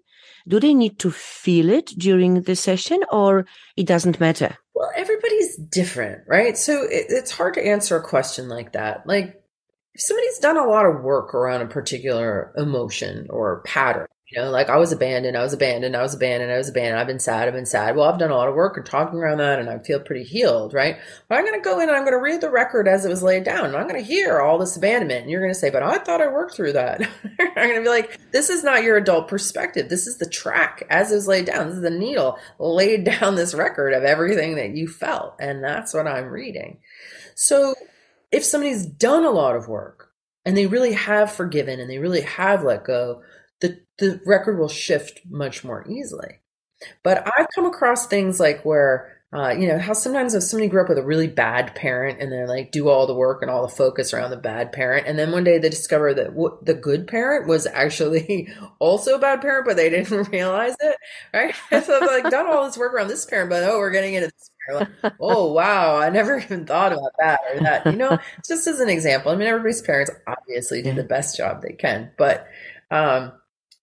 Do 0.47 0.59
they 0.59 0.73
need 0.73 0.99
to 0.99 1.11
feel 1.11 1.69
it 1.69 1.87
during 1.97 2.41
the 2.41 2.55
session 2.55 2.99
or 3.11 3.45
it 3.75 3.87
doesn't 3.87 4.19
matter? 4.19 4.57
Well, 4.75 4.91
everybody's 4.95 5.55
different, 5.57 6.23
right? 6.27 6.57
So 6.57 6.83
it, 6.83 7.05
it's 7.09 7.31
hard 7.31 7.53
to 7.55 7.65
answer 7.65 7.95
a 7.97 8.03
question 8.03 8.49
like 8.49 8.73
that. 8.73 9.07
Like, 9.07 9.41
if 9.93 10.01
somebody's 10.01 10.39
done 10.39 10.57
a 10.57 10.67
lot 10.67 10.85
of 10.85 11.01
work 11.01 11.33
around 11.33 11.61
a 11.61 11.67
particular 11.67 12.53
emotion 12.57 13.27
or 13.29 13.61
pattern, 13.65 14.07
you 14.27 14.41
know, 14.41 14.49
like 14.49 14.69
I 14.69 14.77
was 14.77 14.91
abandoned, 14.91 15.37
I 15.37 15.43
was 15.43 15.53
abandoned, 15.53 15.95
I 15.95 16.01
was 16.01 16.15
abandoned, 16.15 16.51
I 16.51 16.57
was 16.57 16.69
abandoned, 16.69 16.99
I've 16.99 17.05
been 17.05 17.19
sad, 17.19 17.47
I've 17.47 17.53
been 17.53 17.67
sad. 17.67 17.95
Well, 17.95 18.09
I've 18.11 18.17
done 18.17 18.31
a 18.31 18.35
lot 18.35 18.49
of 18.49 18.55
work 18.55 18.75
and 18.75 18.83
talking 18.85 19.19
around 19.19 19.37
that 19.37 19.59
and 19.59 19.69
I 19.69 19.77
feel 19.77 19.99
pretty 19.99 20.23
healed, 20.23 20.73
right? 20.73 20.97
But 21.29 21.35
I'm 21.35 21.45
going 21.45 21.59
to 21.59 21.63
go 21.63 21.79
in 21.79 21.89
and 21.89 21.95
I'm 21.95 22.05
going 22.05 22.17
to 22.17 22.21
read 22.21 22.41
the 22.41 22.49
record 22.49 22.87
as 22.87 23.05
it 23.05 23.09
was 23.09 23.21
laid 23.21 23.43
down 23.43 23.65
and 23.65 23.75
I'm 23.75 23.87
going 23.87 24.01
to 24.01 24.07
hear 24.07 24.41
all 24.41 24.57
this 24.57 24.75
abandonment. 24.75 25.21
And 25.21 25.29
you're 25.29 25.41
going 25.41 25.53
to 25.53 25.59
say, 25.59 25.69
but 25.69 25.83
I 25.83 25.99
thought 25.99 26.23
I 26.23 26.27
worked 26.27 26.55
through 26.55 26.73
that. 26.73 27.01
I'm 27.39 27.69
going 27.69 27.75
to 27.75 27.81
be 27.81 27.89
like, 27.89 28.19
this 28.31 28.49
is 28.49 28.63
not 28.63 28.81
your 28.81 28.97
adult 28.97 29.27
perspective. 29.27 29.89
This 29.89 30.07
is 30.07 30.17
the 30.17 30.29
track 30.29 30.87
as 30.89 31.11
it 31.11 31.15
was 31.15 31.27
laid 31.27 31.45
down. 31.45 31.67
This 31.67 31.75
is 31.75 31.83
the 31.83 31.91
needle 31.91 32.39
laid 32.57 33.03
down 33.19 33.35
this 33.35 33.53
record 33.53 33.93
of 33.93 34.03
everything 34.03 34.55
that 34.55 34.75
you 34.75 34.87
felt. 34.87 35.35
And 35.39 35.63
that's 35.63 35.93
what 35.93 36.07
I'm 36.07 36.29
reading. 36.29 36.79
So 37.35 37.75
if 38.31 38.43
somebody's 38.43 38.87
done 38.87 39.23
a 39.23 39.29
lot 39.29 39.55
of 39.55 39.67
work 39.67 40.09
and 40.45 40.57
they 40.57 40.65
really 40.65 40.93
have 40.93 41.31
forgiven 41.31 41.79
and 41.79 41.87
they 41.87 41.99
really 41.99 42.21
have 42.21 42.63
let 42.63 42.85
go, 42.85 43.21
the, 43.61 43.79
the 43.99 44.21
record 44.25 44.59
will 44.59 44.69
shift 44.69 45.21
much 45.29 45.63
more 45.63 45.85
easily. 45.87 46.39
But 47.03 47.25
I've 47.37 47.47
come 47.55 47.65
across 47.65 48.07
things 48.07 48.39
like 48.39 48.63
where, 48.65 49.21
uh, 49.33 49.49
you 49.49 49.67
know, 49.67 49.79
how 49.79 49.93
sometimes 49.93 50.33
if 50.33 50.43
somebody 50.43 50.69
grew 50.69 50.81
up 50.81 50.89
with 50.89 50.97
a 50.97 51.03
really 51.03 51.27
bad 51.27 51.73
parent 51.75 52.21
and 52.21 52.31
they 52.31 52.45
like 52.45 52.71
do 52.71 52.89
all 52.89 53.07
the 53.07 53.13
work 53.13 53.41
and 53.41 53.49
all 53.49 53.61
the 53.61 53.73
focus 53.73 54.13
around 54.13 54.29
the 54.29 54.37
bad 54.37 54.71
parent, 54.71 55.07
and 55.07 55.17
then 55.17 55.31
one 55.31 55.43
day 55.43 55.57
they 55.57 55.69
discover 55.69 56.13
that 56.13 56.33
what 56.33 56.65
the 56.65 56.73
good 56.73 57.07
parent 57.07 57.47
was 57.47 57.65
actually 57.65 58.49
also 58.79 59.15
a 59.15 59.19
bad 59.19 59.41
parent, 59.41 59.65
but 59.65 59.77
they 59.77 59.89
didn't 59.89 60.27
realize 60.31 60.75
it, 60.79 60.95
right? 61.33 61.55
so 61.83 61.99
they've 61.99 62.23
like 62.23 62.29
done 62.29 62.45
all 62.45 62.65
this 62.65 62.77
work 62.77 62.93
around 62.93 63.07
this 63.07 63.25
parent, 63.25 63.49
but 63.49 63.63
oh, 63.63 63.77
we're 63.77 63.91
getting 63.91 64.13
into 64.13 64.27
this 64.27 64.51
parent. 64.67 64.89
Like, 65.01 65.13
oh 65.19 65.51
wow, 65.53 65.97
I 65.97 66.09
never 66.09 66.37
even 66.37 66.65
thought 66.65 66.93
about 66.93 67.13
that 67.19 67.39
or 67.53 67.59
that. 67.61 67.85
You 67.85 67.97
know, 67.97 68.17
just 68.47 68.67
as 68.67 68.79
an 68.79 68.89
example. 68.89 69.31
I 69.31 69.35
mean, 69.35 69.47
everybody's 69.47 69.81
parents 69.81 70.11
obviously 70.27 70.81
do 70.81 70.93
the 70.93 71.03
best 71.03 71.37
job 71.37 71.61
they 71.61 71.73
can, 71.73 72.11
but 72.17 72.47
um, 72.91 73.33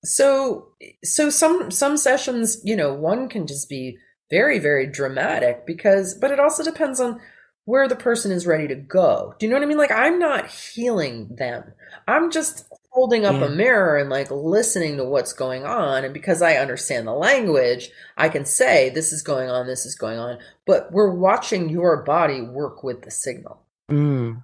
so 0.05 0.69
so 1.05 1.31
some 1.31 1.71
some 1.71 1.97
sessions 1.97 2.61
you 2.65 2.75
know 2.77 2.93
one 2.93 3.29
can 3.29 3.47
just 3.47 3.69
be 3.69 3.97
very 4.31 4.59
very 4.59 4.87
dramatic 4.87 5.67
because 5.67 6.15
but 6.15 6.31
it 6.31 6.41
also 6.41 6.63
depends 6.65 7.01
on 7.01 7.21
where 7.65 7.87
the 7.87 7.95
person 7.95 8.33
is 8.33 8.45
ready 8.45 8.67
to 8.67 8.75
go. 8.75 9.35
Do 9.39 9.47
you 9.47 9.51
know 9.51 9.57
what 9.57 9.63
i 9.63 9.67
mean? 9.67 9.79
Like 9.79 9.93
i'm 9.93 10.19
not 10.19 10.49
healing 10.51 11.37
them. 11.37 11.73
I'm 12.09 12.31
just 12.33 12.67
holding 12.91 13.25
up 13.25 13.35
Yeah. 13.37 13.47
a 13.47 13.51
mirror 13.51 13.97
and 13.99 14.11
like 14.11 14.31
listening 14.33 14.97
to 14.97 15.05
what's 15.05 15.33
going 15.33 15.65
on. 15.65 16.05
And 16.05 16.13
because 16.13 16.43
i 16.43 16.55
understand 16.57 17.07
the 17.07 17.13
language 17.13 17.91
i 18.17 18.29
can 18.29 18.45
say 18.45 18.91
this 18.91 19.13
is 19.13 19.23
going 19.23 19.49
on 19.49 19.67
this 19.69 19.87
is 19.87 19.95
going 19.95 20.19
on. 20.19 20.39
But 20.67 20.91
we're 20.91 21.15
watching 21.15 21.69
your 21.69 22.03
body 22.03 22.41
work 22.41 22.83
with 22.83 23.03
the 23.03 23.11
signal. 23.13 23.63
Mm. 23.91 24.43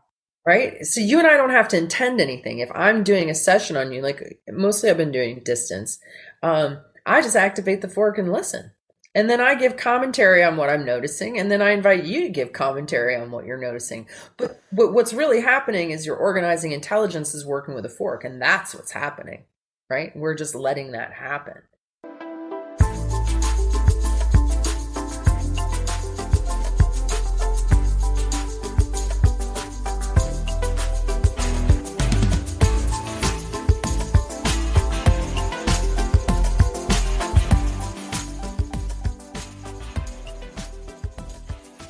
Right? 0.49 0.87
So 0.87 1.03
you 1.03 1.19
and 1.19 1.29
I 1.29 1.37
don't 1.37 1.51
have 1.51 1.69
to 1.69 1.77
intend 1.77 2.23
anything. 2.23 2.61
If 2.61 2.71
I'm 2.75 3.05
doing 3.05 3.29
a 3.29 3.35
session 3.35 3.77
on 3.77 3.93
you, 3.93 4.01
like 4.01 4.41
mostly 4.49 4.89
I've 4.89 4.97
been 4.97 5.13
doing 5.13 5.43
distance, 5.45 5.99
um, 6.43 6.79
I 7.05 7.21
just 7.21 7.37
activate 7.37 7.83
the 7.83 7.89
fork 7.89 8.17
and 8.17 8.33
listen. 8.33 8.71
And 9.15 9.29
then 9.29 9.43
I 9.43 9.57
give 9.57 9.77
commentary 9.77 10.43
on 10.43 10.57
what 10.57 10.71
I'm 10.71 10.87
noticing, 10.87 11.39
and 11.39 11.51
then 11.51 11.61
I 11.61 11.73
invite 11.73 12.05
you 12.05 12.23
to 12.23 12.29
give 12.31 12.55
commentary 12.55 13.15
on 13.15 13.31
what 13.31 13.45
you're 13.45 13.61
noticing. 13.61 14.09
But, 14.39 14.63
but 14.73 14.95
what's 14.95 15.13
really 15.13 15.43
happening 15.43 15.91
is 15.91 16.07
your 16.07 16.17
organizing 16.17 16.73
intelligence 16.73 17.35
is 17.35 17.45
working 17.45 17.75
with 17.75 17.85
a 17.85 17.91
fork, 17.91 18.25
and 18.25 18.41
that's 18.41 18.75
what's 18.75 18.93
happening, 18.93 19.45
right? 19.91 20.17
We're 20.17 20.35
just 20.35 20.55
letting 20.55 20.93
that 20.93 21.13
happen. 21.13 21.57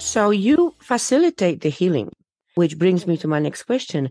So 0.08 0.30
you 0.30 0.74
facilitate 0.78 1.60
the 1.60 1.68
healing, 1.68 2.10
which 2.54 2.78
brings 2.78 3.06
me 3.06 3.18
to 3.18 3.28
my 3.28 3.40
next 3.40 3.64
question. 3.64 4.08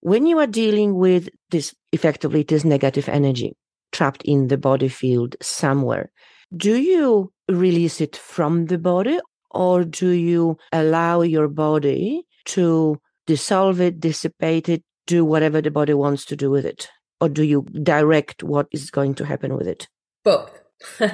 When 0.00 0.26
you 0.26 0.40
are 0.40 0.46
dealing 0.48 0.96
with 0.96 1.28
this, 1.52 1.72
effectively, 1.92 2.42
this 2.42 2.64
negative 2.64 3.08
energy 3.08 3.56
trapped 3.92 4.22
in 4.24 4.48
the 4.48 4.58
body 4.58 4.88
field 4.88 5.36
somewhere, 5.40 6.10
do 6.56 6.74
you 6.74 7.32
release 7.48 8.00
it 8.00 8.16
from 8.16 8.66
the 8.66 8.76
body 8.76 9.20
or 9.52 9.84
do 9.84 10.08
you 10.08 10.58
allow 10.72 11.20
your 11.20 11.46
body 11.46 12.24
to 12.46 13.00
dissolve 13.28 13.80
it, 13.80 14.00
dissipate 14.00 14.68
it, 14.68 14.82
do 15.06 15.24
whatever 15.24 15.62
the 15.62 15.70
body 15.70 15.94
wants 15.94 16.24
to 16.24 16.34
do 16.34 16.50
with 16.50 16.66
it? 16.66 16.88
Or 17.20 17.28
do 17.28 17.44
you 17.44 17.62
direct 17.84 18.42
what 18.42 18.66
is 18.72 18.90
going 18.90 19.14
to 19.14 19.24
happen 19.24 19.56
with 19.56 19.68
it? 19.68 19.86
Both. 20.24 20.50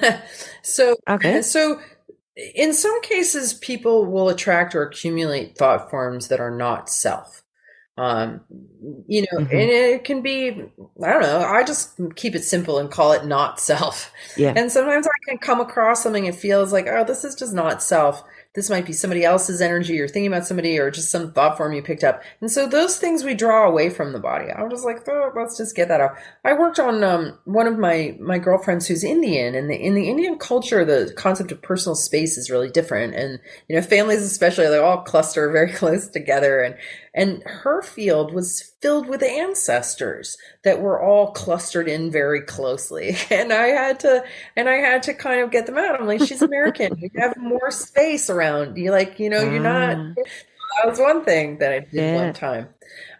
so 0.63 0.97
Okay. 1.07 1.43
So, 1.43 1.81
in 2.37 2.73
some 2.73 3.01
cases, 3.03 3.55
people 3.55 4.07
will 4.07 4.29
attract 4.29 4.75
or 4.75 4.83
accumulate 4.83 5.57
thought 5.57 5.91
forms 5.91 6.29
that 6.29 6.41
are 6.41 6.51
not 6.51 6.89
self. 6.89 7.43
Um, 7.99 8.41
you 9.07 9.21
know, 9.23 9.41
Mhm. 9.41 9.53
and 9.53 9.71
it 9.71 10.05
can 10.05 10.23
be, 10.23 10.49
I 11.05 11.13
don't 11.13 11.23
know, 11.23 11.41
I 11.41 11.63
just 11.63 11.91
keep 12.17 12.35
it 12.35 12.43
simple 12.43 12.79
and 12.79 12.91
call 12.91 13.13
it 13.13 13.27
not 13.27 13.61
self. 13.61 14.11
Yeah. 14.37 14.55
And 14.57 14.73
sometimes 14.73 15.07
I 15.07 15.29
can 15.29 15.37
come 15.39 15.61
across 15.61 16.03
something 16.03 16.27
and 16.27 16.35
feels 16.35 16.73
like, 16.73 16.87
oh, 16.89 17.05
this 17.05 17.23
is 17.23 17.35
just 17.35 17.53
not 17.53 17.83
self. 17.83 18.25
This 18.55 18.69
might 18.69 18.85
be 18.85 18.93
somebody 18.93 19.25
else's 19.25 19.63
energy 19.63 19.99
or 19.99 20.07
thinking 20.07 20.27
about 20.27 20.47
somebody 20.47 20.79
or 20.79 20.91
just 20.91 21.11
some 21.11 21.33
thought 21.33 21.57
form 21.57 21.73
you 21.73 21.83
picked 21.83 22.05
up. 22.05 22.23
And 22.41 22.51
so 22.51 22.67
those 22.67 22.99
things 22.99 23.25
we 23.25 23.35
draw 23.35 23.67
away 23.67 23.89
from 23.89 24.13
the 24.13 24.19
body. 24.19 24.51
I 24.51 24.63
was 24.63 24.85
like, 24.85 25.09
oh, 25.09 25.33
let's 25.35 25.57
just 25.57 25.75
get 25.75 25.89
that 25.89 26.01
out. 26.03 26.17
I 26.45 26.53
worked 26.53 26.79
on 26.79 27.03
um, 27.03 27.39
one 27.45 27.67
of 27.67 27.79
my 27.79 28.17
my 28.21 28.39
girlfriends 28.39 28.87
who's 28.87 29.05
Indian, 29.05 29.55
and 29.55 29.71
the, 29.71 29.77
in 29.77 29.95
the 29.95 30.09
Indian 30.09 30.39
culture, 30.39 30.85
the 30.85 31.13
concept 31.17 31.51
of 31.51 31.63
personal 31.63 31.97
space 31.97 32.37
is 32.37 32.51
really 32.51 32.71
different. 32.71 33.15
And 33.15 33.41
you 33.69 33.77
know, 33.77 33.83
families 33.83 34.23
especially, 34.23 34.67
they 34.69 34.79
all 34.79 35.03
cluster 35.03 35.51
very 35.51 35.73
close 35.73 36.09
together, 36.09 36.61
and 36.61 36.77
and 37.15 37.43
her 37.45 37.83
field 37.83 38.33
was 38.33 38.73
filled 38.81 39.07
with 39.07 39.23
ancestors 39.23 40.39
that 40.65 40.81
were 40.81 41.01
all 41.01 41.33
clustered 41.33 41.89
in 41.89 42.11
very 42.11 42.41
closely. 42.43 43.17
And 43.31 43.53
I 43.53 43.69
had 43.69 44.01
to, 44.01 44.25
and 44.57 44.69
I 44.69 44.75
had 44.75 45.03
to 45.05 45.15
kind 45.15 45.41
of 45.41 45.51
get 45.51 45.67
them 45.67 45.79
out. 45.79 45.99
I'm 45.99 46.07
like, 46.07 46.23
she's 46.23 46.43
American. 46.43 46.99
you 47.01 47.11
have 47.17 47.37
more 47.37 47.71
space 47.71 48.29
around. 48.31 48.77
You 48.77 48.91
like, 48.91 49.19
you 49.19 49.31
know, 49.31 49.43
you're 49.43 49.63
not, 49.63 49.97
ah. 49.97 50.15
that 50.15 50.89
was 50.89 50.99
one 50.99 51.25
thing 51.25 51.59
that 51.59 51.73
I 51.73 51.79
did 51.81 51.93
yeah. 51.93 52.15
one 52.17 52.35
time. 52.35 52.69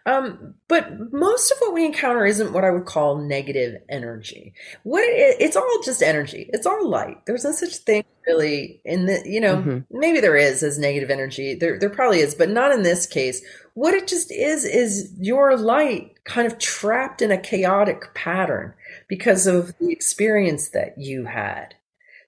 Um, 0.05 0.55
but 0.67 1.13
most 1.13 1.51
of 1.51 1.57
what 1.59 1.73
we 1.73 1.85
encounter 1.85 2.25
isn't 2.25 2.51
what 2.51 2.65
I 2.65 2.71
would 2.71 2.85
call 2.85 3.17
negative 3.17 3.81
energy. 3.87 4.53
What 4.83 5.03
it, 5.03 5.37
it's 5.39 5.55
all 5.55 5.81
just 5.83 6.03
energy. 6.03 6.49
It's 6.51 6.65
all 6.65 6.89
light. 6.89 7.25
There's 7.25 7.45
no 7.45 7.53
such 7.53 7.77
thing 7.77 8.03
really 8.27 8.81
in 8.83 9.05
the, 9.05 9.21
you 9.25 9.39
know, 9.39 9.57
mm-hmm. 9.57 9.97
maybe 9.97 10.19
there 10.19 10.35
is 10.35 10.61
as 10.61 10.77
negative 10.77 11.09
energy. 11.09 11.55
There, 11.55 11.79
there 11.79 11.89
probably 11.89 12.19
is, 12.19 12.35
but 12.35 12.49
not 12.49 12.73
in 12.73 12.83
this 12.83 13.05
case. 13.05 13.41
What 13.75 13.93
it 13.93 14.07
just 14.07 14.29
is, 14.29 14.65
is 14.65 15.13
your 15.17 15.55
light 15.55 16.23
kind 16.25 16.47
of 16.47 16.59
trapped 16.59 17.21
in 17.21 17.31
a 17.31 17.37
chaotic 17.37 18.13
pattern 18.13 18.73
because 19.07 19.47
of 19.47 19.77
the 19.79 19.91
experience 19.91 20.69
that 20.69 20.97
you 20.97 21.25
had. 21.25 21.75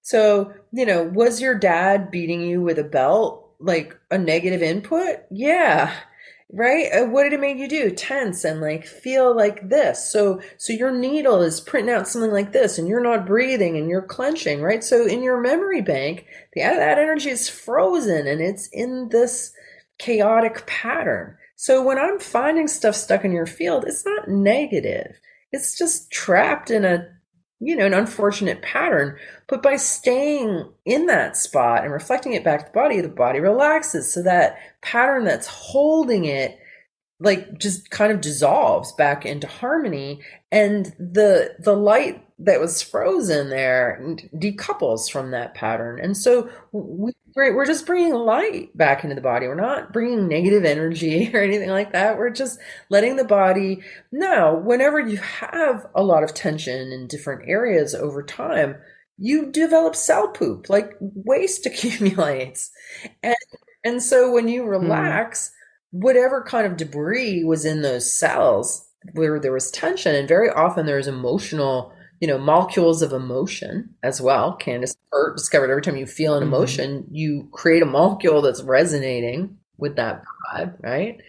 So, 0.01 0.53
you 0.71 0.85
know, 0.85 1.03
was 1.03 1.41
your 1.41 1.55
dad 1.55 2.09
beating 2.09 2.41
you 2.41 2.61
with 2.61 2.79
a 2.79 2.83
belt 2.83 3.53
like 3.59 3.97
a 4.11 4.17
negative 4.17 4.61
input? 4.61 5.23
Yeah 5.29 5.93
right? 6.51 6.87
Uh, 6.91 7.05
what 7.05 7.23
did 7.23 7.33
it 7.33 7.39
make 7.39 7.57
you 7.57 7.67
do? 7.67 7.89
Tense 7.91 8.43
and 8.43 8.61
like 8.61 8.85
feel 8.85 9.35
like 9.35 9.69
this. 9.69 10.11
So 10.11 10.41
so 10.57 10.73
your 10.73 10.91
needle 10.91 11.41
is 11.41 11.59
printing 11.61 11.93
out 11.93 12.07
something 12.07 12.31
like 12.31 12.51
this 12.51 12.77
and 12.77 12.87
you're 12.87 13.03
not 13.03 13.25
breathing 13.25 13.77
and 13.77 13.89
you're 13.89 14.01
clenching 14.01 14.61
right? 14.61 14.83
So 14.83 15.05
in 15.05 15.23
your 15.23 15.41
memory 15.41 15.81
bank 15.81 16.25
the 16.53 16.61
that 16.61 16.99
energy 16.99 17.29
is 17.29 17.49
frozen 17.49 18.27
and 18.27 18.41
it's 18.41 18.67
in 18.71 19.09
this 19.09 19.53
chaotic 19.97 20.65
pattern. 20.67 21.37
So 21.55 21.81
when 21.83 21.97
i'm 21.97 22.19
finding 22.19 22.67
stuff 22.67 22.95
stuck 22.95 23.23
in 23.25 23.31
your 23.31 23.45
field 23.47 23.85
it's 23.87 24.05
not 24.05 24.27
negative. 24.27 25.19
It's 25.51 25.77
just 25.77 26.11
trapped 26.11 26.69
in 26.69 26.83
a 26.85 27.07
you 27.59 27.75
know, 27.75 27.85
an 27.85 27.93
unfortunate 27.93 28.61
pattern. 28.61 29.17
But 29.47 29.63
by 29.63 29.77
staying 29.77 30.69
in 30.85 31.05
that 31.07 31.37
spot 31.37 31.83
and 31.83 31.93
reflecting 31.93 32.33
it 32.33 32.43
back 32.43 32.59
to 32.59 32.65
the 32.65 32.71
body, 32.71 33.01
the 33.01 33.09
body 33.09 33.39
relaxes. 33.39 34.11
So 34.13 34.21
that 34.23 34.57
pattern 34.81 35.23
that's 35.23 35.47
holding 35.47 36.25
it 36.25 36.59
like 37.19 37.57
just 37.57 37.89
kind 37.91 38.11
of 38.11 38.21
dissolves 38.21 38.91
back 38.93 39.25
into 39.25 39.47
harmony 39.47 40.21
and 40.51 40.87
the 40.99 41.55
the 41.59 41.75
light 41.75 42.21
that 42.39 42.59
was 42.59 42.81
frozen 42.81 43.49
there 43.49 44.17
decouples 44.35 45.09
from 45.09 45.31
that 45.31 45.53
pattern 45.53 45.97
and 45.97 46.17
so 46.17 46.49
we, 46.73 47.13
we're 47.35 47.65
just 47.65 47.85
bringing 47.85 48.13
light 48.13 48.75
back 48.77 49.03
into 49.03 49.15
the 49.15 49.21
body. 49.21 49.47
We're 49.47 49.55
not 49.55 49.91
bringing 49.91 50.27
negative 50.27 50.63
energy 50.63 51.29
or 51.33 51.41
anything 51.41 51.69
like 51.69 51.91
that. 51.93 52.17
We're 52.17 52.29
just 52.29 52.59
letting 52.89 53.17
the 53.17 53.25
body 53.25 53.81
know 54.11 54.61
whenever 54.63 54.99
you 54.99 55.17
have 55.17 55.85
a 55.93 56.03
lot 56.03 56.23
of 56.23 56.33
tension 56.33 56.91
in 56.91 57.07
different 57.07 57.49
areas 57.49 57.93
over 57.93 58.23
time 58.23 58.75
you 59.17 59.51
develop 59.51 59.95
cell 59.95 60.27
poop 60.29 60.69
like 60.69 60.93
waste 60.99 61.65
accumulates. 61.65 62.71
And 63.23 63.35
and 63.83 64.01
so 64.01 64.31
when 64.31 64.47
you 64.47 64.63
hmm. 64.63 64.69
relax 64.69 65.51
whatever 65.91 66.43
kind 66.43 66.67
of 66.67 66.77
debris 66.77 67.43
was 67.43 67.63
in 67.63 67.81
those 67.81 68.11
cells 68.11 68.89
where 69.13 69.39
there 69.39 69.53
was 69.53 69.71
tension 69.71 70.15
and 70.15 70.27
very 70.27 70.49
often 70.49 70.85
there's 70.85 71.07
emotional 71.07 71.93
you 72.19 72.27
know, 72.27 72.37
molecules 72.37 73.01
of 73.01 73.13
emotion 73.13 73.95
as 74.03 74.21
well. 74.21 74.53
Candace 74.53 74.95
discovered 75.35 75.69
every 75.69 75.81
time 75.81 75.97
you 75.97 76.05
feel 76.05 76.35
an 76.35 76.43
mm-hmm. 76.43 76.53
emotion, 76.53 77.03
mm-hmm. 77.03 77.15
you 77.15 77.49
create 77.51 77.83
a 77.83 77.85
molecule 77.85 78.41
that's 78.41 78.63
resonating 78.63 79.57
with 79.77 79.95
that 79.97 80.23
vibe, 80.53 80.81
right? 80.81 81.19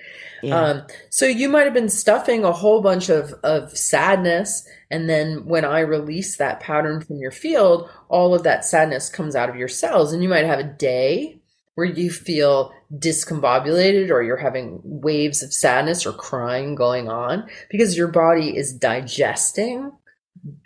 Yeah. 0.42 0.60
Um, 0.60 0.82
so 1.10 1.26
you 1.26 1.48
might 1.48 1.64
have 1.64 1.74
been 1.74 1.88
stuffing 1.88 2.44
a 2.44 2.52
whole 2.52 2.80
bunch 2.80 3.08
of, 3.08 3.32
of 3.42 3.76
sadness. 3.76 4.68
And 4.90 5.08
then 5.08 5.46
when 5.46 5.64
I 5.64 5.80
release 5.80 6.36
that 6.36 6.60
pattern 6.60 7.00
from 7.00 7.18
your 7.18 7.32
field, 7.32 7.88
all 8.08 8.34
of 8.34 8.44
that 8.44 8.64
sadness 8.64 9.08
comes 9.08 9.34
out 9.34 9.48
of 9.48 9.56
your 9.56 9.68
cells. 9.68 10.12
And 10.12 10.22
you 10.22 10.28
might 10.28 10.44
have 10.44 10.60
a 10.60 10.64
day 10.64 11.40
where 11.74 11.86
you 11.86 12.10
feel 12.10 12.72
discombobulated 12.94 14.10
or 14.10 14.22
you're 14.22 14.36
having 14.36 14.80
waves 14.82 15.42
of 15.42 15.52
sadness 15.52 16.06
or 16.06 16.12
crying 16.12 16.74
going 16.74 17.08
on 17.08 17.48
because 17.70 17.96
your 17.96 18.08
body 18.08 18.56
is 18.56 18.72
digesting 18.72 19.92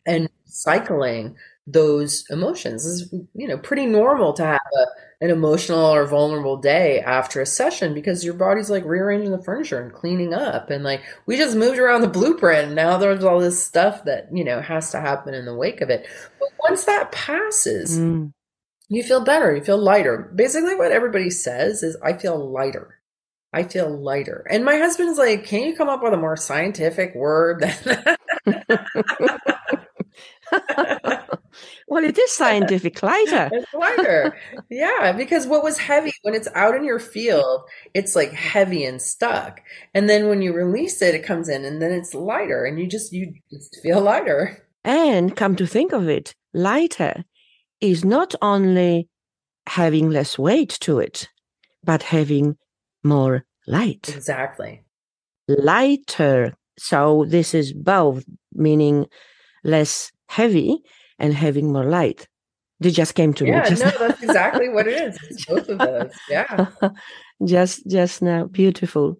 and 0.06 0.28
cycling 0.44 1.36
those 1.66 2.24
emotions. 2.30 2.84
Is 2.84 3.12
you 3.34 3.48
know 3.48 3.58
pretty 3.58 3.86
normal 3.86 4.32
to 4.34 4.44
have 4.44 4.60
a, 4.78 5.24
an 5.24 5.30
emotional 5.30 5.94
or 5.94 6.06
vulnerable 6.06 6.56
day 6.56 7.00
after 7.00 7.40
a 7.40 7.46
session 7.46 7.94
because 7.94 8.24
your 8.24 8.34
body's 8.34 8.70
like 8.70 8.84
rearranging 8.84 9.30
the 9.30 9.42
furniture 9.42 9.80
and 9.80 9.92
cleaning 9.92 10.34
up 10.34 10.70
and 10.70 10.84
like 10.84 11.02
we 11.26 11.36
just 11.36 11.56
moved 11.56 11.78
around 11.78 12.00
the 12.00 12.08
blueprint 12.08 12.68
and 12.68 12.74
now 12.74 12.96
there's 12.96 13.24
all 13.24 13.40
this 13.40 13.62
stuff 13.62 14.04
that 14.04 14.28
you 14.32 14.44
know 14.44 14.60
has 14.60 14.90
to 14.90 15.00
happen 15.00 15.34
in 15.34 15.44
the 15.44 15.54
wake 15.54 15.80
of 15.80 15.90
it. 15.90 16.06
But 16.38 16.48
once 16.62 16.84
that 16.84 17.12
passes 17.12 17.98
mm. 17.98 18.32
you 18.88 19.02
feel 19.02 19.24
better 19.24 19.54
you 19.54 19.62
feel 19.62 19.78
lighter. 19.78 20.32
Basically 20.34 20.74
what 20.74 20.92
everybody 20.92 21.30
says 21.30 21.82
is 21.82 21.96
i 22.02 22.12
feel 22.12 22.50
lighter. 22.50 22.96
I 23.52 23.64
feel 23.64 23.90
lighter. 23.90 24.46
And 24.48 24.64
my 24.64 24.76
husband's 24.76 25.18
like, 25.18 25.44
can 25.44 25.62
you 25.62 25.74
come 25.74 25.88
up 25.88 26.04
with 26.04 26.12
a 26.12 26.16
more 26.16 26.36
scientific 26.36 27.16
word 27.16 27.64
well, 31.88 32.04
it 32.04 32.18
is 32.18 32.30
scientific 32.30 33.02
lighter. 33.02 33.50
it's 33.52 33.74
lighter. 33.74 34.36
Yeah, 34.70 35.12
because 35.12 35.46
what 35.46 35.62
was 35.62 35.78
heavy 35.78 36.12
when 36.22 36.34
it's 36.34 36.48
out 36.54 36.74
in 36.74 36.84
your 36.84 36.98
field, 36.98 37.62
it's 37.94 38.16
like 38.16 38.32
heavy 38.32 38.84
and 38.84 39.00
stuck. 39.00 39.60
And 39.94 40.08
then 40.08 40.28
when 40.28 40.42
you 40.42 40.52
release 40.52 41.00
it, 41.02 41.14
it 41.14 41.24
comes 41.24 41.48
in 41.48 41.64
and 41.64 41.80
then 41.80 41.92
it's 41.92 42.14
lighter 42.14 42.64
and 42.64 42.78
you 42.78 42.86
just 42.86 43.12
you 43.12 43.34
just 43.50 43.80
feel 43.82 44.00
lighter. 44.00 44.66
And 44.84 45.36
come 45.36 45.56
to 45.56 45.66
think 45.66 45.92
of 45.92 46.08
it, 46.08 46.34
lighter 46.54 47.24
is 47.80 48.04
not 48.04 48.34
only 48.42 49.08
having 49.66 50.10
less 50.10 50.38
weight 50.38 50.78
to 50.80 50.98
it, 50.98 51.28
but 51.84 52.02
having 52.02 52.56
more 53.02 53.44
light. 53.66 54.08
Exactly. 54.08 54.82
Lighter. 55.48 56.54
So 56.78 57.24
this 57.28 57.54
is 57.54 57.72
both 57.72 58.24
meaning 58.52 59.06
less 59.64 60.10
heavy 60.30 60.78
and 61.18 61.34
having 61.34 61.72
more 61.72 61.84
light. 61.84 62.28
They 62.78 62.90
just 62.90 63.14
came 63.14 63.34
to 63.34 63.44
yeah, 63.44 63.68
me. 63.68 63.76
Yeah, 63.76 63.90
no, 63.90 63.98
that's 63.98 64.22
exactly 64.22 64.68
what 64.68 64.86
it 64.86 65.00
is. 65.00 65.18
It's 65.28 65.44
both 65.44 65.68
of 65.68 65.78
those. 65.86 66.12
Yeah. 66.30 66.66
just 67.44 67.86
just 67.86 68.22
now. 68.22 68.46
Beautiful. 68.46 69.18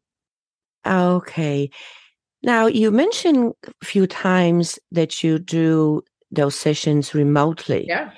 Okay. 0.86 1.70
Now 2.42 2.66
you 2.66 2.90
mentioned 2.90 3.52
a 3.66 3.84
few 3.84 4.06
times 4.06 4.78
that 4.92 5.22
you 5.22 5.38
do 5.38 6.02
those 6.30 6.54
sessions 6.54 7.12
remotely. 7.12 7.86
Yeah. 7.86 8.12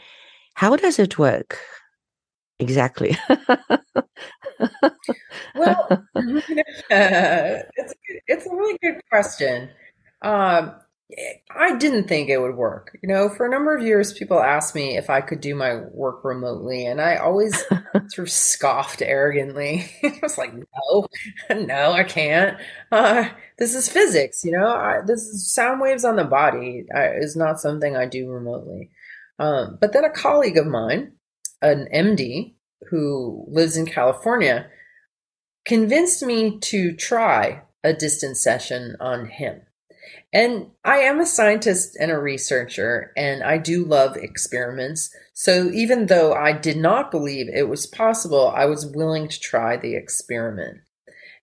How 0.55 0.77
does 0.77 0.99
it 0.99 1.19
work? 1.19 1.59
Exactly. 2.61 3.17
well, 5.57 5.89
uh, 5.91 5.99
it's, 6.91 7.95
it's 8.29 8.47
a 8.47 8.51
really 8.51 8.79
good 8.81 9.01
question. 9.11 9.71
Um, 10.21 10.75
I 11.51 11.77
didn't 11.77 12.09
think 12.09 12.29
it 12.29 12.41
would 12.41 12.57
work. 12.57 12.97
You 13.03 13.09
know, 13.09 13.29
for 13.29 13.47
a 13.47 13.51
number 13.51 13.75
of 13.77 13.83
years, 13.83 14.13
people 14.13 14.41
asked 14.41 14.75
me 14.75 14.97
if 14.97 15.11
I 15.11 15.21
could 15.21 15.41
do 15.41 15.55
my 15.55 15.77
work 15.93 16.25
remotely, 16.25 16.87
and 16.87 17.01
I 17.01 17.17
always 17.17 17.65
sort 18.09 18.19
of 18.19 18.31
scoffed 18.31 19.03
arrogantly. 19.03 19.91
I 20.03 20.19
was 20.23 20.39
like, 20.39 20.55
"No, 20.55 21.07
no, 21.51 21.93
I 21.93 22.05
can't. 22.05 22.57
Uh, 22.91 23.29
this 23.59 23.75
is 23.75 23.89
physics. 23.89 24.45
You 24.45 24.53
know, 24.53 24.67
I, 24.67 25.01
this 25.07 25.23
is 25.23 25.53
sound 25.53 25.81
waves 25.81 26.05
on 26.05 26.17
the 26.17 26.25
body 26.25 26.87
I, 26.95 27.09
is 27.09 27.37
not 27.37 27.61
something 27.61 27.97
I 27.97 28.07
do 28.07 28.31
remotely." 28.31 28.91
Um, 29.39 29.79
but 29.81 29.93
then 29.93 30.05
a 30.05 30.11
colleague 30.11 30.57
of 30.57 30.67
mine, 30.67 31.13
an 31.61 31.89
MD 31.93 32.55
who 32.91 33.45
lives 33.49 33.77
in 33.77 33.87
California, 33.87 34.69
convinced 35.65 36.23
me 36.23 36.59
to 36.61 36.95
try 36.95 37.63
a 37.85 37.93
distance 37.93 38.43
session 38.43 38.97
on 39.01 39.27
him. 39.27 39.63
And 40.33 40.69
I 40.83 40.99
am 40.99 41.21
a 41.21 41.27
scientist 41.27 41.97
and 42.01 42.11
a 42.11 42.19
researcher, 42.19 43.13
and 43.17 43.43
I 43.43 43.59
do 43.59 43.85
love 43.85 44.17
experiments. 44.17 45.15
So 45.35 45.71
even 45.71 46.07
though 46.07 46.33
I 46.33 46.53
did 46.53 46.79
not 46.79 47.11
believe 47.11 47.49
it 47.49 47.69
was 47.69 47.87
possible, 47.87 48.49
I 48.49 48.65
was 48.65 48.87
willing 48.87 49.29
to 49.29 49.41
try 49.41 49.77
the 49.77 49.95
experiment. 49.95 50.79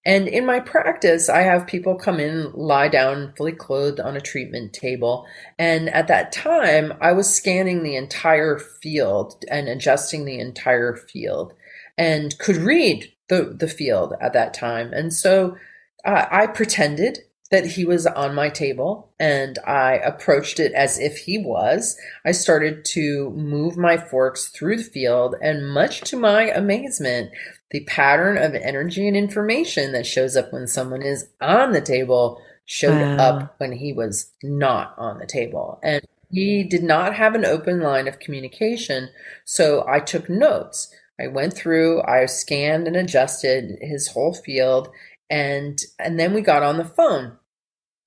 And 0.06 0.28
in 0.28 0.46
my 0.46 0.60
practice, 0.60 1.30
I 1.30 1.42
have 1.42 1.68
people 1.68 1.96
come 1.96 2.20
in, 2.20 2.52
lie 2.54 2.88
down 2.88 3.34
fully 3.38 3.52
clothed 3.52 4.00
on 4.00 4.16
a 4.16 4.22
treatment 4.22 4.74
table. 4.74 5.28
And 5.60 5.90
at 5.90 6.08
that 6.08 6.32
time, 6.32 6.94
I 7.02 7.12
was 7.12 7.32
scanning 7.32 7.84
the 7.84 7.96
entire 7.96 8.58
field 8.58 9.44
and 9.52 9.68
adjusting 9.68 10.26
the 10.26 10.40
entire 10.40 10.96
field 10.96 11.54
and 11.98 12.38
could 12.40 12.56
read 12.56 13.12
the, 13.28 13.56
the 13.56 13.68
field 13.68 14.14
at 14.22 14.34
that 14.34 14.54
time. 14.54 14.94
And 14.94 15.14
so 15.14 15.58
uh, 16.06 16.26
I 16.32 16.48
pretended 16.48 17.20
that 17.52 17.66
he 17.66 17.84
was 17.84 18.06
on 18.06 18.36
my 18.36 18.50
table 18.50 19.12
and 19.20 19.58
I 19.66 19.94
approached 19.94 20.60
it 20.60 20.72
as 20.74 21.00
if 21.00 21.18
he 21.18 21.40
was. 21.40 21.98
I 22.24 22.32
started 22.32 22.86
to 22.94 23.32
move 23.32 23.76
my 23.76 23.98
forks 23.98 24.50
through 24.50 24.78
the 24.78 24.84
field, 24.84 25.36
and 25.42 25.70
much 25.70 26.02
to 26.02 26.18
my 26.18 26.52
amazement, 26.52 27.32
the 27.72 27.82
pattern 27.82 28.38
of 28.38 28.54
energy 28.54 29.08
and 29.08 29.18
information 29.18 29.92
that 29.94 30.06
shows 30.06 30.36
up 30.36 30.54
when 30.54 30.68
someone 30.68 31.02
is 31.02 31.28
on 31.42 31.72
the 31.72 31.82
table 31.82 32.42
showed 32.66 33.02
wow. 33.02 33.18
up 33.18 33.56
when 33.58 33.72
he 33.72 33.94
was 33.94 34.32
not 34.44 34.94
on 34.98 35.18
the 35.18 35.26
table. 35.26 35.80
And 35.82 36.06
he 36.32 36.64
did 36.64 36.84
not 36.84 37.16
have 37.16 37.34
an 37.34 37.46
open 37.46 37.80
line 37.80 38.08
of 38.08 38.20
communication. 38.20 39.10
So 39.44 39.86
I 39.88 40.00
took 40.00 40.30
notes. 40.30 40.94
I 41.20 41.28
went 41.28 41.54
through, 41.54 42.04
I 42.04 42.28
scanned 42.28 42.88
and 42.88 42.96
adjusted 42.96 43.80
his 43.82 44.08
whole 44.10 44.34
field 44.34 44.90
and 45.30 45.82
and 46.00 46.20
then 46.20 46.34
we 46.34 46.42
got 46.42 46.64
on 46.64 46.78
the 46.78 46.86
phone 46.86 47.38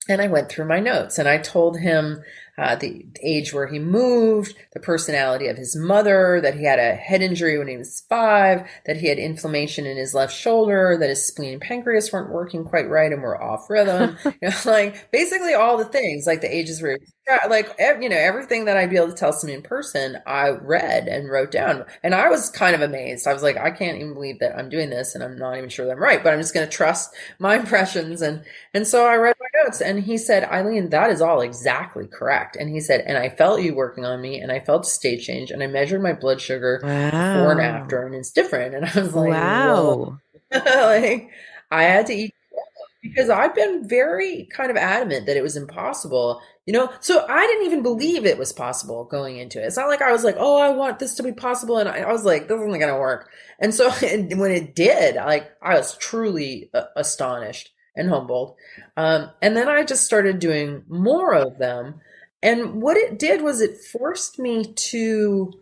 and 0.09 0.21
I 0.21 0.27
went 0.27 0.49
through 0.49 0.65
my 0.65 0.79
notes 0.79 1.17
and 1.17 1.27
I 1.27 1.37
told 1.37 1.79
him 1.79 2.23
uh, 2.57 2.75
the 2.75 3.05
age 3.21 3.53
where 3.53 3.67
he 3.67 3.79
moved, 3.79 4.55
the 4.73 4.79
personality 4.79 5.47
of 5.47 5.57
his 5.57 5.75
mother, 5.75 6.39
that 6.41 6.55
he 6.55 6.65
had 6.65 6.79
a 6.79 6.93
head 6.95 7.21
injury 7.21 7.57
when 7.57 7.67
he 7.67 7.77
was 7.77 8.03
five, 8.09 8.67
that 8.85 8.97
he 8.97 9.07
had 9.07 9.17
inflammation 9.17 9.85
in 9.85 9.97
his 9.97 10.13
left 10.13 10.35
shoulder, 10.35 10.97
that 10.99 11.09
his 11.09 11.25
spleen 11.25 11.53
and 11.53 11.61
pancreas 11.61 12.11
weren't 12.11 12.31
working 12.31 12.63
quite 12.63 12.89
right 12.89 13.11
and 13.11 13.21
were 13.21 13.41
off 13.41 13.69
rhythm. 13.69 14.17
you 14.25 14.49
know, 14.49 14.55
like 14.65 15.11
basically 15.11 15.53
all 15.53 15.77
the 15.77 15.85
things, 15.85 16.27
like 16.27 16.41
the 16.41 16.55
ages 16.55 16.81
where 16.81 16.97
like 17.49 17.73
you 18.01 18.09
know 18.09 18.17
everything 18.17 18.65
that 18.65 18.77
I'd 18.77 18.89
be 18.89 18.97
able 18.97 19.07
to 19.07 19.13
tell 19.13 19.31
someone 19.33 19.57
in 19.57 19.63
person, 19.63 20.17
I 20.25 20.49
read 20.49 21.07
and 21.07 21.29
wrote 21.29 21.51
down, 21.51 21.85
and 22.03 22.13
I 22.13 22.29
was 22.29 22.49
kind 22.49 22.75
of 22.75 22.81
amazed. 22.81 23.27
I 23.27 23.33
was 23.33 23.43
like, 23.43 23.57
I 23.57 23.71
can't 23.71 23.97
even 23.97 24.13
believe 24.13 24.39
that 24.39 24.57
I'm 24.57 24.69
doing 24.69 24.89
this, 24.89 25.15
and 25.15 25.23
I'm 25.23 25.37
not 25.37 25.57
even 25.57 25.69
sure 25.69 25.85
that 25.85 25.93
I'm 25.93 25.99
right, 26.03 26.23
but 26.23 26.33
I'm 26.33 26.39
just 26.39 26.53
going 26.53 26.67
to 26.67 26.75
trust 26.75 27.13
my 27.39 27.55
impressions, 27.59 28.21
and 28.21 28.43
and 28.73 28.85
so 28.87 29.05
I 29.05 29.15
read 29.15 29.35
my 29.39 29.63
notes, 29.63 29.81
and 29.81 29.99
he 30.03 30.17
said, 30.17 30.43
Eileen, 30.45 30.89
that 30.89 31.11
is 31.11 31.21
all 31.21 31.41
exactly 31.41 32.07
correct, 32.07 32.42
and 32.59 32.69
he 32.69 32.79
said, 32.79 33.01
and 33.01 33.17
I 33.17 33.29
felt 33.29 33.61
you 33.61 33.75
working 33.75 34.05
on 34.05 34.21
me, 34.21 34.39
and 34.39 34.51
I 34.51 34.59
felt 34.59 34.85
state 34.85 35.21
change, 35.21 35.51
and 35.51 35.63
I 35.63 35.67
measured 35.67 36.01
my 36.01 36.13
blood 36.13 36.41
sugar 36.41 36.79
wow. 36.83 37.09
before 37.09 37.51
and 37.51 37.61
after, 37.61 38.05
and 38.05 38.15
it's 38.15 38.31
different, 38.31 38.75
and 38.75 38.85
I 38.85 38.99
was 38.99 39.13
like, 39.13 39.31
wow, 39.31 40.19
like 40.51 41.29
I 41.71 41.83
had 41.83 42.07
to 42.07 42.13
eat 42.13 42.35
because 43.01 43.29
I've 43.29 43.53
been 43.53 43.87
very 43.87 44.47
kind 44.51 44.71
of 44.71 44.77
adamant 44.77 45.25
that 45.25 45.35
it 45.35 45.43
was 45.43 45.57
impossible 45.57 46.41
you 46.65 46.71
know, 46.71 46.91
so 47.01 47.25
I 47.27 47.45
didn't 47.45 47.65
even 47.65 47.83
believe 47.83 48.25
it 48.25 48.37
was 48.37 48.53
possible 48.53 49.03
going 49.03 49.37
into 49.37 49.61
it. 49.61 49.65
It's 49.65 49.75
not 49.75 49.89
like 49.89 50.01
I 50.01 50.13
was 50.13 50.23
like, 50.23 50.37
oh, 50.37 50.57
I 50.57 50.69
want 50.69 50.99
this 50.99 51.15
to 51.15 51.23
be 51.23 51.33
possible. 51.33 51.77
And 51.77 51.89
I, 51.89 51.99
I 51.99 52.11
was 52.11 52.23
like, 52.23 52.47
this 52.47 52.55
isn't 52.55 52.67
going 52.67 52.93
to 52.93 52.99
work. 52.99 53.29
And 53.59 53.73
so 53.73 53.91
and 54.05 54.39
when 54.39 54.51
it 54.51 54.73
did, 54.75 55.15
like, 55.15 55.51
I 55.61 55.75
was 55.75 55.97
truly 55.97 56.69
uh, 56.73 56.85
astonished 56.95 57.71
and 57.95 58.09
humbled. 58.09 58.55
Um, 58.95 59.29
and 59.41 59.57
then 59.57 59.67
I 59.67 59.83
just 59.83 60.05
started 60.05 60.39
doing 60.39 60.83
more 60.87 61.33
of 61.33 61.57
them. 61.57 61.99
And 62.43 62.81
what 62.81 62.97
it 62.97 63.17
did 63.17 63.41
was 63.41 63.61
it 63.61 63.77
forced 63.77 64.37
me 64.37 64.73
to 64.73 65.53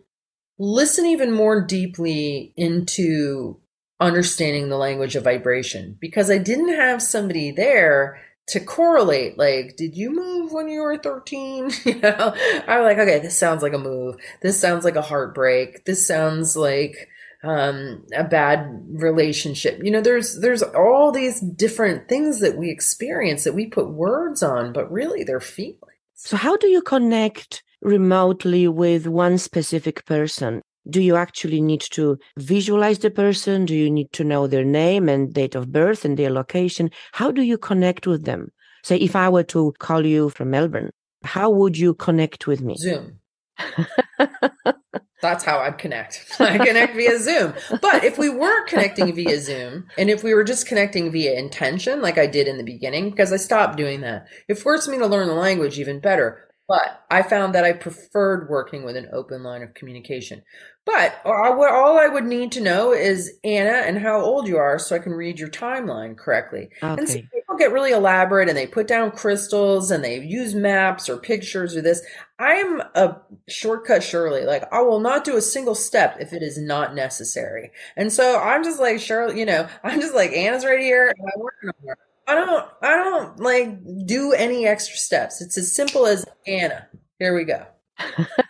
listen 0.58 1.06
even 1.06 1.30
more 1.30 1.64
deeply 1.64 2.52
into 2.56 3.60
understanding 4.00 4.68
the 4.68 4.76
language 4.76 5.14
of 5.14 5.22
vibration 5.22 5.96
because 6.00 6.28
I 6.28 6.38
didn't 6.38 6.74
have 6.74 7.00
somebody 7.00 7.52
there 7.52 8.20
to 8.48 8.58
correlate 8.58 9.38
like 9.38 9.76
did 9.76 9.96
you 9.96 10.10
move 10.10 10.52
when 10.52 10.68
you 10.68 10.80
were 10.80 10.98
13 10.98 11.70
you 11.84 12.00
know? 12.00 12.34
I'm 12.66 12.82
like 12.82 12.98
okay 12.98 13.20
this 13.20 13.38
sounds 13.38 13.62
like 13.62 13.74
a 13.74 13.78
move. 13.78 14.16
This 14.42 14.60
sounds 14.60 14.84
like 14.84 14.96
a 14.96 15.02
heartbreak. 15.02 15.84
This 15.84 16.04
sounds 16.04 16.56
like 16.56 17.08
um, 17.44 18.04
a 18.14 18.24
bad 18.24 18.84
relationship. 18.90 19.80
You 19.84 19.92
know 19.92 20.00
there's 20.00 20.40
there's 20.40 20.64
all 20.64 21.12
these 21.12 21.40
different 21.40 22.08
things 22.08 22.40
that 22.40 22.56
we 22.56 22.70
experience 22.70 23.44
that 23.44 23.54
we 23.54 23.66
put 23.66 23.88
words 23.88 24.42
on 24.42 24.72
but 24.72 24.90
really 24.90 25.22
they're 25.22 25.40
feelings 25.40 25.91
so 26.24 26.36
how 26.36 26.56
do 26.56 26.68
you 26.68 26.82
connect 26.82 27.62
remotely 27.80 28.68
with 28.68 29.06
one 29.06 29.38
specific 29.38 30.04
person 30.06 30.62
do 30.88 31.00
you 31.00 31.16
actually 31.16 31.60
need 31.60 31.80
to 31.92 32.18
visualize 32.38 32.98
the 32.98 33.10
person? 33.10 33.64
Do 33.64 33.74
you 33.74 33.90
need 33.90 34.12
to 34.12 34.24
know 34.24 34.46
their 34.46 34.64
name 34.64 35.08
and 35.08 35.32
date 35.32 35.54
of 35.54 35.70
birth 35.70 36.04
and 36.04 36.18
their 36.18 36.30
location? 36.30 36.90
How 37.12 37.30
do 37.30 37.42
you 37.42 37.56
connect 37.56 38.06
with 38.06 38.24
them? 38.24 38.48
Say, 38.82 38.96
if 38.96 39.14
I 39.14 39.28
were 39.28 39.44
to 39.44 39.72
call 39.78 40.04
you 40.04 40.30
from 40.30 40.50
Melbourne, 40.50 40.90
how 41.22 41.50
would 41.50 41.78
you 41.78 41.94
connect 41.94 42.48
with 42.48 42.62
me? 42.62 42.74
Zoom. 42.76 43.20
That's 45.22 45.44
how 45.44 45.60
I'd 45.60 45.78
connect. 45.78 46.26
I 46.40 46.58
connect 46.58 46.96
via 46.96 47.18
Zoom. 47.18 47.54
But 47.80 48.04
if 48.04 48.18
we 48.18 48.28
weren't 48.28 48.68
connecting 48.68 49.14
via 49.14 49.40
Zoom 49.40 49.86
and 49.96 50.10
if 50.10 50.24
we 50.24 50.34
were 50.34 50.44
just 50.44 50.66
connecting 50.66 51.12
via 51.12 51.38
intention, 51.38 52.02
like 52.02 52.18
I 52.18 52.26
did 52.26 52.48
in 52.48 52.58
the 52.58 52.64
beginning, 52.64 53.10
because 53.10 53.32
I 53.32 53.36
stopped 53.36 53.76
doing 53.76 54.00
that, 54.00 54.26
it 54.48 54.58
forced 54.58 54.88
me 54.88 54.98
to 54.98 55.06
learn 55.06 55.28
the 55.28 55.34
language 55.34 55.78
even 55.78 56.00
better. 56.00 56.48
But 56.68 57.04
I 57.10 57.22
found 57.22 57.54
that 57.54 57.64
I 57.64 57.72
preferred 57.72 58.48
working 58.48 58.84
with 58.84 58.96
an 58.96 59.08
open 59.12 59.42
line 59.42 59.62
of 59.62 59.74
communication. 59.74 60.42
But 60.84 61.20
all 61.24 61.98
I 61.98 62.08
would 62.08 62.24
need 62.24 62.50
to 62.52 62.60
know 62.60 62.92
is 62.92 63.38
Anna 63.44 63.70
and 63.86 63.98
how 63.98 64.20
old 64.20 64.48
you 64.48 64.56
are 64.56 64.80
so 64.80 64.96
I 64.96 64.98
can 64.98 65.12
read 65.12 65.38
your 65.38 65.48
timeline 65.48 66.16
correctly. 66.16 66.70
Okay. 66.82 67.00
And 67.00 67.08
so 67.08 67.20
people 67.32 67.56
get 67.56 67.70
really 67.70 67.92
elaborate 67.92 68.48
and 68.48 68.58
they 68.58 68.66
put 68.66 68.88
down 68.88 69.12
crystals 69.12 69.92
and 69.92 70.02
they 70.02 70.18
use 70.18 70.56
maps 70.56 71.08
or 71.08 71.18
pictures 71.18 71.76
or 71.76 71.82
this. 71.82 72.04
I'm 72.40 72.80
a 72.96 73.16
shortcut 73.48 74.02
Shirley. 74.02 74.44
Like 74.44 74.64
I 74.72 74.80
will 74.80 74.98
not 74.98 75.22
do 75.24 75.36
a 75.36 75.40
single 75.40 75.76
step 75.76 76.16
if 76.18 76.32
it 76.32 76.42
is 76.42 76.58
not 76.58 76.96
necessary. 76.96 77.70
And 77.96 78.12
so 78.12 78.40
I'm 78.40 78.64
just 78.64 78.80
like 78.80 78.98
Shirley, 78.98 79.38
you 79.38 79.46
know, 79.46 79.68
I'm 79.84 80.00
just 80.00 80.14
like 80.14 80.32
Anna's 80.32 80.64
right 80.64 80.80
here 80.80 81.14
and 81.16 81.28
I'm 81.32 81.40
working 81.40 81.68
on 81.68 81.88
her. 81.88 81.98
I 82.26 82.34
don't 82.34 82.68
I 82.82 82.96
don't 82.96 83.38
like 83.38 83.78
do 84.06 84.32
any 84.32 84.66
extra 84.66 84.96
steps. 84.96 85.40
It's 85.40 85.56
as 85.56 85.74
simple 85.74 86.06
as 86.06 86.24
Anna. 86.44 86.88
Here 87.20 87.36
we 87.36 87.44
go. 87.44 87.66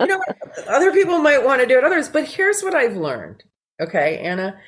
you 0.00 0.06
know, 0.06 0.20
other 0.68 0.92
people 0.92 1.18
might 1.18 1.44
want 1.44 1.60
to 1.60 1.66
do 1.66 1.78
it, 1.78 1.84
others, 1.84 2.08
but 2.08 2.24
here's 2.24 2.62
what 2.62 2.74
I've 2.74 2.96
learned. 2.96 3.42
Okay, 3.80 4.18
Anna, 4.18 4.58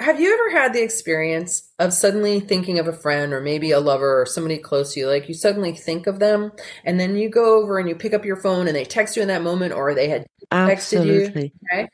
have 0.00 0.18
you 0.18 0.32
ever 0.32 0.58
had 0.58 0.72
the 0.72 0.82
experience 0.82 1.70
of 1.78 1.92
suddenly 1.92 2.40
thinking 2.40 2.78
of 2.78 2.88
a 2.88 2.92
friend 2.92 3.32
or 3.32 3.40
maybe 3.40 3.70
a 3.70 3.80
lover 3.80 4.20
or 4.20 4.26
somebody 4.26 4.56
close 4.56 4.94
to 4.94 5.00
you? 5.00 5.06
Like 5.06 5.28
you 5.28 5.34
suddenly 5.34 5.72
think 5.72 6.06
of 6.06 6.18
them 6.18 6.52
and 6.84 6.98
then 6.98 7.16
you 7.16 7.28
go 7.28 7.60
over 7.60 7.78
and 7.78 7.88
you 7.88 7.94
pick 7.94 8.14
up 8.14 8.24
your 8.24 8.36
phone 8.36 8.66
and 8.66 8.74
they 8.74 8.84
text 8.84 9.16
you 9.16 9.22
in 9.22 9.28
that 9.28 9.42
moment 9.42 9.74
or 9.74 9.94
they 9.94 10.08
had 10.08 10.26
texted 10.50 10.70
Absolutely. 10.72 11.52
you. 11.52 11.78
Okay. 11.78 11.88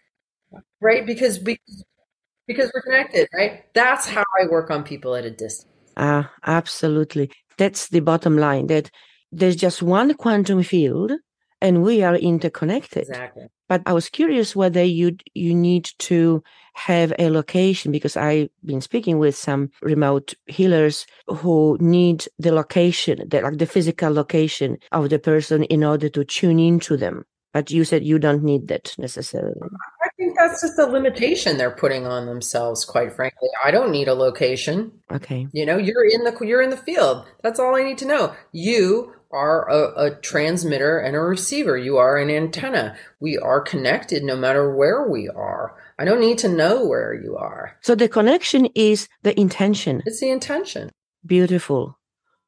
Right? 0.81 1.05
Because 1.05 1.41
we 1.43 1.59
because 2.47 2.71
we're 2.73 2.83
connected, 2.83 3.29
right? 3.35 3.65
That's 3.75 4.07
how 4.07 4.25
I 4.41 4.47
work 4.47 4.71
on 4.71 4.85
people 4.85 5.17
at 5.17 5.25
a 5.25 5.31
distance. 5.31 5.67
Ah, 5.97 6.27
uh, 6.27 6.29
absolutely. 6.45 7.31
That's 7.59 7.89
the 7.89 8.01
bottom 8.01 8.37
line 8.37 8.69
that 8.69 8.89
there's 9.33 9.57
just 9.57 9.83
one 9.83 10.15
quantum 10.15 10.63
field 10.63 11.13
and 11.61 11.83
we 11.83 12.03
are 12.03 12.17
interconnected. 12.17 13.03
Exactly. 13.09 13.47
But 13.69 13.83
I 13.87 13.93
was 13.93 14.09
curious 14.09 14.55
whether 14.55 14.83
you 14.83 15.17
you 15.35 15.55
need 15.55 15.91
to 15.99 16.43
have 16.75 17.13
a 17.19 17.31
location 17.31 17.91
because 17.91 18.17
I've 18.17 18.49
been 18.65 18.81
speaking 18.81 19.19
with 19.19 19.35
some 19.35 19.71
remote 19.81 20.35
healers 20.47 21.07
who 21.27 21.79
need 21.81 22.29
the 22.39 22.53
location, 22.53 23.27
the, 23.29 23.41
like 23.41 23.59
the 23.59 23.67
physical 23.67 24.13
location 24.13 24.79
of 24.93 25.11
the 25.11 25.19
person 25.19 25.65
in 25.65 25.83
order 25.83 26.09
to 26.11 26.25
tune 26.25 26.59
into 26.59 26.97
them. 26.97 27.25
But 27.53 27.71
you 27.71 27.85
said 27.85 28.05
you 28.05 28.19
don't 28.19 28.45
need 28.45 28.69
that 28.69 28.95
necessarily. 28.99 29.59
I 30.05 30.09
think 30.19 30.37
that's 30.37 30.61
just 30.61 30.79
a 30.79 30.85
limitation 30.85 31.57
they're 31.57 31.71
putting 31.71 32.07
on 32.07 32.27
themselves. 32.27 32.85
Quite 32.85 33.15
frankly, 33.15 33.49
I 33.65 33.71
don't 33.71 33.91
need 33.91 34.09
a 34.09 34.15
location. 34.15 34.93
Okay. 35.11 35.49
You 35.53 35.65
know, 35.65 35.79
you're 35.79 36.05
in 36.05 36.25
the 36.25 36.37
you're 36.45 36.61
in 36.61 36.69
the 36.69 36.77
field. 36.77 37.25
That's 37.43 37.59
all 37.59 37.75
I 37.75 37.83
need 37.83 37.97
to 37.99 38.07
know. 38.07 38.37
You 38.53 39.15
are 39.31 39.69
a, 39.69 40.07
a, 40.07 40.11
transmitter 40.17 40.99
and 40.99 41.17
a 41.17 41.21
receiver. 41.21 41.77
You 41.77 41.97
are 41.97 42.17
an 42.17 42.31
antenna. 42.31 42.97
We 43.21 43.39
are 43.39 43.61
connected 43.61 44.23
no 44.23 44.37
matter 44.37 44.75
where 44.75 45.09
we 45.09 45.29
are. 45.29 45.77
I 45.99 46.05
don't 46.05 46.21
need 46.21 46.39
to 46.39 46.49
know 46.49 46.87
where 46.87 47.15
you 47.15 47.37
are. 47.37 47.77
So 47.83 47.95
the 47.95 48.09
connection 48.09 48.67
is 48.75 49.09
the 49.23 49.39
intention. 49.39 50.03
It's 50.07 50.21
the 50.21 50.31
intention. 50.31 50.91
Beautiful. 51.25 51.99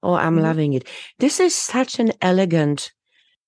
Oh, 0.03 0.15
I'm 0.15 0.35
mm-hmm. 0.35 0.45
loving 0.45 0.73
it. 0.75 0.87
This 1.19 1.41
is 1.41 1.55
such 1.55 1.99
an 1.99 2.13
elegant 2.21 2.93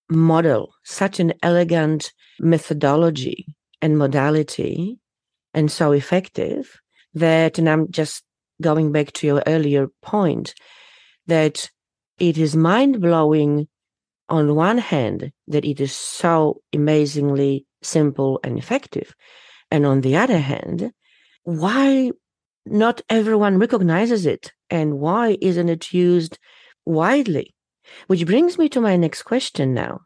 model, 0.09 0.75
such 0.85 1.21
an 1.21 1.33
elegant 1.43 2.13
methodology 2.41 3.47
and 3.81 3.97
modality, 3.97 4.99
and 5.55 5.71
so 5.71 5.93
effective 5.93 6.81
that, 7.15 7.59
and 7.59 7.69
I'm 7.69 7.91
just 7.91 8.25
going 8.61 8.93
back 8.93 9.13
to 9.13 9.27
your 9.27 9.43
earlier 9.47 9.89
point, 10.03 10.55
that 11.27 11.71
it 12.21 12.39
is 12.39 12.55
mind 12.55 13.01
blowing 13.01 13.67
on 14.29 14.55
one 14.55 14.79
hand 14.79 15.33
that 15.49 15.65
it 15.65 15.81
is 15.81 15.93
so 15.93 16.61
amazingly 16.73 17.67
simple 17.83 18.39
and 18.45 18.59
effective. 18.59 19.15
And 19.73 19.85
on 19.85 20.03
the 20.03 20.17
other 20.17 20.39
hand, 20.39 20.93
why 21.43 22.13
not 22.67 23.01
everyone 23.09 23.59
recognizes 23.59 24.27
it. 24.27 24.53
And 24.69 24.99
why 24.99 25.37
isn't 25.41 25.69
it 25.69 25.93
used 25.93 26.39
widely? 26.85 27.55
Which 28.07 28.27
brings 28.27 28.59
me 28.59 28.69
to 28.71 28.81
my 28.81 28.97
next 28.97 29.23
question 29.23 29.75
now. 29.75 30.01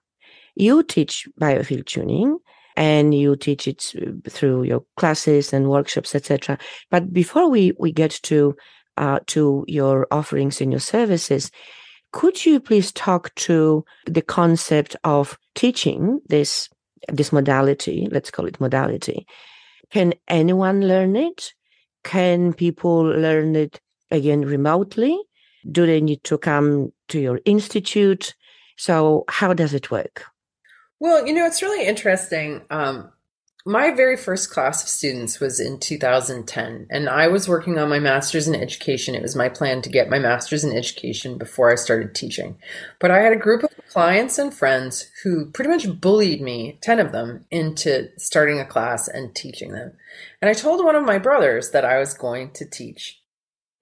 You 0.54 0.82
teach 0.82 1.28
biofield 1.40 1.86
tuning 1.86 2.38
and 2.76 3.14
you 3.14 3.36
teach 3.36 3.68
it 3.68 3.94
through 4.28 4.62
your 4.62 4.84
classes 4.96 5.52
and 5.52 5.68
workshops, 5.68 6.14
etc. 6.14 6.58
But 6.90 7.12
before 7.12 7.50
we, 7.50 7.72
we 7.78 7.92
get 7.92 8.18
to 8.24 8.56
uh, 8.96 9.18
to 9.26 9.64
your 9.66 10.06
offerings 10.12 10.60
and 10.60 10.70
your 10.70 10.80
services, 10.80 11.50
could 12.14 12.46
you 12.46 12.60
please 12.60 12.92
talk 12.92 13.34
to 13.34 13.84
the 14.06 14.22
concept 14.22 14.94
of 15.02 15.36
teaching 15.56 16.20
this 16.28 16.68
this 17.08 17.32
modality? 17.32 18.06
Let's 18.08 18.30
call 18.30 18.46
it 18.46 18.60
modality. 18.60 19.26
Can 19.90 20.14
anyone 20.28 20.86
learn 20.86 21.16
it? 21.16 21.52
Can 22.04 22.52
people 22.52 23.02
learn 23.02 23.56
it 23.56 23.80
again 24.12 24.42
remotely? 24.42 25.18
Do 25.68 25.86
they 25.86 26.00
need 26.00 26.22
to 26.24 26.38
come 26.38 26.92
to 27.08 27.18
your 27.18 27.40
institute? 27.44 28.36
So, 28.76 29.24
how 29.28 29.52
does 29.52 29.74
it 29.74 29.90
work? 29.90 30.24
Well, 31.00 31.26
you 31.26 31.34
know, 31.34 31.46
it's 31.46 31.62
really 31.62 31.84
interesting. 31.84 32.62
Um, 32.70 33.10
my 33.66 33.90
very 33.90 34.16
first 34.16 34.50
class 34.50 34.82
of 34.82 34.90
students 34.90 35.40
was 35.40 35.58
in 35.58 35.78
2010, 35.78 36.86
and 36.90 37.08
I 37.08 37.28
was 37.28 37.48
working 37.48 37.78
on 37.78 37.88
my 37.88 37.98
master's 37.98 38.46
in 38.46 38.54
education. 38.54 39.14
It 39.14 39.22
was 39.22 39.34
my 39.34 39.48
plan 39.48 39.80
to 39.82 39.88
get 39.88 40.10
my 40.10 40.18
master's 40.18 40.64
in 40.64 40.76
education 40.76 41.38
before 41.38 41.72
I 41.72 41.76
started 41.76 42.14
teaching. 42.14 42.58
But 43.00 43.10
I 43.10 43.20
had 43.20 43.32
a 43.32 43.36
group 43.36 43.62
of 43.62 43.70
clients 43.88 44.38
and 44.38 44.52
friends 44.52 45.10
who 45.22 45.46
pretty 45.46 45.70
much 45.70 45.98
bullied 45.98 46.42
me, 46.42 46.78
10 46.82 47.00
of 47.00 47.12
them, 47.12 47.46
into 47.50 48.10
starting 48.18 48.60
a 48.60 48.66
class 48.66 49.08
and 49.08 49.34
teaching 49.34 49.72
them. 49.72 49.92
And 50.42 50.50
I 50.50 50.52
told 50.52 50.84
one 50.84 50.96
of 50.96 51.06
my 51.06 51.16
brothers 51.16 51.70
that 51.70 51.86
I 51.86 51.98
was 51.98 52.12
going 52.12 52.50
to 52.52 52.66
teach 52.66 53.22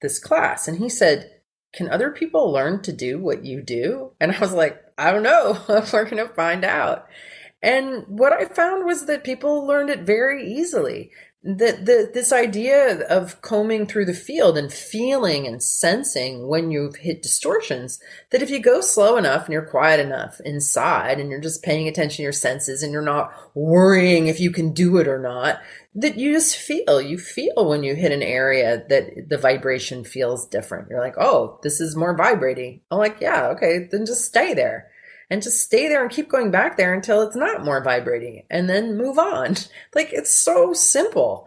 this 0.00 0.20
class, 0.20 0.68
and 0.68 0.78
he 0.78 0.88
said, 0.88 1.40
Can 1.72 1.90
other 1.90 2.12
people 2.12 2.52
learn 2.52 2.82
to 2.82 2.92
do 2.92 3.18
what 3.18 3.44
you 3.44 3.60
do? 3.60 4.12
And 4.20 4.30
I 4.30 4.38
was 4.38 4.52
like, 4.52 4.80
I 4.96 5.10
don't 5.10 5.24
know. 5.24 5.58
We're 5.68 6.04
going 6.04 6.18
to 6.18 6.28
find 6.28 6.64
out. 6.64 7.08
And 7.62 8.04
what 8.08 8.32
I 8.32 8.46
found 8.46 8.84
was 8.84 9.06
that 9.06 9.22
people 9.24 9.66
learned 9.66 9.90
it 9.90 10.00
very 10.00 10.52
easily. 10.52 11.10
That 11.44 11.86
the, 11.86 12.08
this 12.12 12.32
idea 12.32 13.04
of 13.08 13.42
combing 13.42 13.86
through 13.86 14.04
the 14.04 14.14
field 14.14 14.56
and 14.56 14.72
feeling 14.72 15.44
and 15.44 15.60
sensing 15.60 16.46
when 16.46 16.70
you've 16.70 16.96
hit 16.96 17.20
distortions, 17.20 17.98
that 18.30 18.42
if 18.42 18.50
you 18.50 18.60
go 18.60 18.80
slow 18.80 19.16
enough 19.16 19.46
and 19.46 19.52
you're 19.52 19.66
quiet 19.66 19.98
enough 19.98 20.40
inside 20.44 21.18
and 21.18 21.30
you're 21.30 21.40
just 21.40 21.64
paying 21.64 21.88
attention 21.88 22.18
to 22.18 22.22
your 22.22 22.32
senses 22.32 22.84
and 22.84 22.92
you're 22.92 23.02
not 23.02 23.32
worrying 23.54 24.28
if 24.28 24.38
you 24.38 24.52
can 24.52 24.72
do 24.72 24.98
it 24.98 25.08
or 25.08 25.18
not, 25.18 25.58
that 25.96 26.16
you 26.16 26.32
just 26.32 26.56
feel. 26.56 27.02
You 27.02 27.18
feel 27.18 27.68
when 27.68 27.82
you 27.82 27.96
hit 27.96 28.12
an 28.12 28.22
area 28.22 28.84
that 28.88 29.28
the 29.28 29.38
vibration 29.38 30.04
feels 30.04 30.46
different. 30.46 30.90
You're 30.90 31.00
like, 31.00 31.18
oh, 31.18 31.58
this 31.64 31.80
is 31.80 31.96
more 31.96 32.16
vibrating. 32.16 32.82
I'm 32.88 32.98
like, 32.98 33.20
yeah, 33.20 33.48
okay, 33.48 33.88
then 33.90 34.06
just 34.06 34.24
stay 34.24 34.54
there 34.54 34.91
and 35.32 35.40
just 35.40 35.62
stay 35.62 35.88
there 35.88 36.02
and 36.02 36.10
keep 36.10 36.28
going 36.28 36.50
back 36.50 36.76
there 36.76 36.92
until 36.92 37.22
it's 37.22 37.34
not 37.34 37.64
more 37.64 37.82
vibrating 37.82 38.44
and 38.50 38.68
then 38.68 38.98
move 38.98 39.18
on. 39.18 39.56
Like 39.94 40.12
it's 40.12 40.34
so 40.34 40.72
simple. 40.72 41.46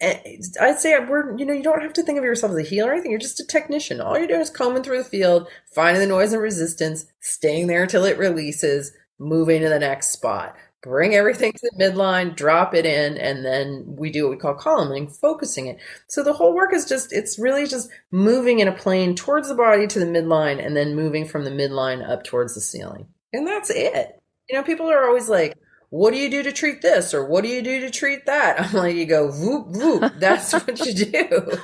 I'd 0.00 0.78
say 0.78 0.98
we're, 0.98 1.36
you 1.36 1.44
know, 1.44 1.52
you 1.52 1.62
don't 1.62 1.82
have 1.82 1.92
to 1.94 2.02
think 2.02 2.18
of 2.18 2.24
yourself 2.24 2.52
as 2.52 2.58
a 2.58 2.62
healer 2.62 2.90
or 2.90 2.92
anything. 2.94 3.10
You're 3.10 3.20
just 3.20 3.40
a 3.40 3.46
technician. 3.46 4.00
All 4.00 4.16
you're 4.16 4.28
doing 4.28 4.40
is 4.40 4.50
combing 4.50 4.82
through 4.82 4.98
the 4.98 5.04
field, 5.04 5.48
finding 5.74 6.00
the 6.00 6.06
noise 6.06 6.32
and 6.32 6.40
resistance, 6.40 7.06
staying 7.20 7.66
there 7.66 7.82
until 7.82 8.04
it 8.04 8.18
releases, 8.18 8.92
moving 9.18 9.60
to 9.62 9.68
the 9.68 9.78
next 9.78 10.12
spot. 10.12 10.56
Bring 10.82 11.14
everything 11.14 11.52
to 11.52 11.70
the 11.70 11.84
midline, 11.84 12.34
drop 12.34 12.74
it 12.74 12.86
in, 12.86 13.16
and 13.16 13.44
then 13.44 13.84
we 13.86 14.10
do 14.10 14.24
what 14.24 14.32
we 14.32 14.36
call 14.36 14.54
columning, 14.54 15.08
focusing 15.08 15.68
it. 15.68 15.78
So 16.08 16.22
the 16.22 16.32
whole 16.32 16.54
work 16.54 16.72
is 16.72 16.86
just, 16.86 17.12
it's 17.12 17.38
really 17.38 17.66
just 17.66 17.88
moving 18.10 18.58
in 18.58 18.68
a 18.68 18.72
plane 18.72 19.14
towards 19.14 19.48
the 19.48 19.54
body 19.54 19.86
to 19.86 19.98
the 19.98 20.06
midline 20.06 20.64
and 20.64 20.76
then 20.76 20.96
moving 20.96 21.26
from 21.26 21.44
the 21.44 21.50
midline 21.50 22.08
up 22.08 22.24
towards 22.24 22.54
the 22.54 22.60
ceiling. 22.60 23.06
And 23.32 23.46
that's 23.46 23.70
it. 23.70 24.20
You 24.48 24.56
know, 24.56 24.62
people 24.62 24.90
are 24.90 25.06
always 25.06 25.28
like, 25.28 25.54
what 25.90 26.12
do 26.12 26.18
you 26.18 26.30
do 26.30 26.42
to 26.42 26.52
treat 26.52 26.80
this? 26.82 27.12
Or 27.12 27.26
what 27.26 27.44
do 27.44 27.48
you 27.48 27.62
do 27.62 27.80
to 27.80 27.90
treat 27.90 28.26
that? 28.26 28.60
I'm 28.60 28.72
like, 28.72 28.96
you 28.96 29.04
go, 29.04 29.30
whoop, 29.30 29.66
whoop. 29.68 30.12
That's 30.18 30.52
what 30.54 30.78
you 30.86 30.94
do. 30.94 31.58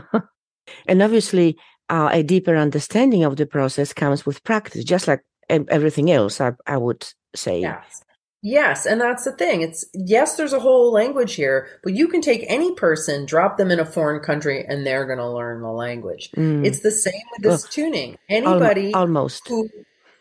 and 0.86 1.02
obviously, 1.02 1.56
uh, 1.88 2.10
a 2.12 2.22
deeper 2.22 2.56
understanding 2.56 3.24
of 3.24 3.36
the 3.36 3.46
process 3.46 3.92
comes 3.92 4.24
with 4.24 4.44
practice, 4.44 4.84
just 4.84 5.08
like 5.08 5.20
everything 5.48 6.10
else, 6.10 6.40
I, 6.40 6.52
I 6.66 6.76
would 6.76 7.06
say. 7.34 7.60
Yes. 7.60 8.01
Yes, 8.42 8.86
and 8.86 9.00
that's 9.00 9.24
the 9.24 9.30
thing. 9.30 9.62
It's 9.62 9.84
yes, 9.94 10.36
there's 10.36 10.52
a 10.52 10.58
whole 10.58 10.92
language 10.92 11.34
here, 11.34 11.68
but 11.84 11.94
you 11.94 12.08
can 12.08 12.20
take 12.20 12.44
any 12.48 12.74
person, 12.74 13.24
drop 13.24 13.56
them 13.56 13.70
in 13.70 13.78
a 13.78 13.86
foreign 13.86 14.20
country, 14.20 14.64
and 14.66 14.84
they're 14.84 15.06
going 15.06 15.18
to 15.18 15.30
learn 15.30 15.62
the 15.62 15.70
language. 15.70 16.28
Mm. 16.36 16.66
It's 16.66 16.80
the 16.80 16.90
same 16.90 17.22
with 17.32 17.42
this 17.42 17.68
tuning. 17.68 18.18
Anybody 18.28 18.92
almost 18.94 19.46
who, 19.46 19.70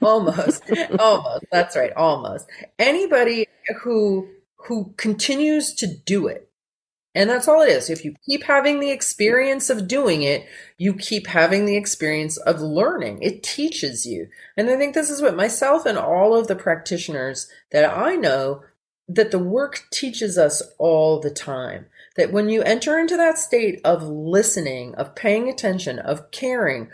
almost 0.04 0.64
almost 1.00 1.46
that's 1.52 1.76
right, 1.76 1.94
almost 1.94 2.48
anybody 2.78 3.48
who 3.82 4.30
who 4.68 4.94
continues 4.98 5.74
to 5.74 5.88
do 5.88 6.28
it 6.28 6.51
and 7.14 7.30
that's 7.30 7.48
all 7.48 7.62
it 7.62 7.70
is. 7.70 7.90
If 7.90 8.06
you 8.06 8.16
keep 8.26 8.44
having 8.44 8.80
the 8.80 8.92
experience 8.92 9.70
of 9.70 9.88
doing 9.88 10.22
it, 10.22 10.46
you 10.78 10.94
keep 10.94 11.28
having 11.28 11.66
the 11.66 11.76
experience 11.76 12.38
of 12.38 12.62
learning. 12.62 13.22
It 13.22 13.44
teaches 13.44 14.06
you. 14.06 14.28
And 14.56 14.70
I 14.70 14.78
think 14.78 14.94
this 14.94 15.10
is 15.10 15.22
what 15.22 15.36
myself 15.36 15.86
and 15.86 15.98
all 15.98 16.34
of 16.34 16.48
the 16.48 16.56
practitioners 16.56 17.50
that 17.72 17.86
I 17.86 18.16
know 18.16 18.64
that 19.10 19.32
the 19.32 19.40
work 19.40 19.88
teaches 19.92 20.38
us 20.38 20.62
all 20.78 21.20
the 21.20 21.32
time. 21.32 21.88
That 22.16 22.32
when 22.32 22.50
you 22.50 22.62
enter 22.64 22.98
into 22.98 23.18
that 23.18 23.38
state 23.38 23.82
of 23.84 24.04
listening, 24.04 24.96
of 24.96 25.16
paying 25.16 25.50
attention, 25.50 26.00
of 26.00 26.32
caring, 26.32 26.90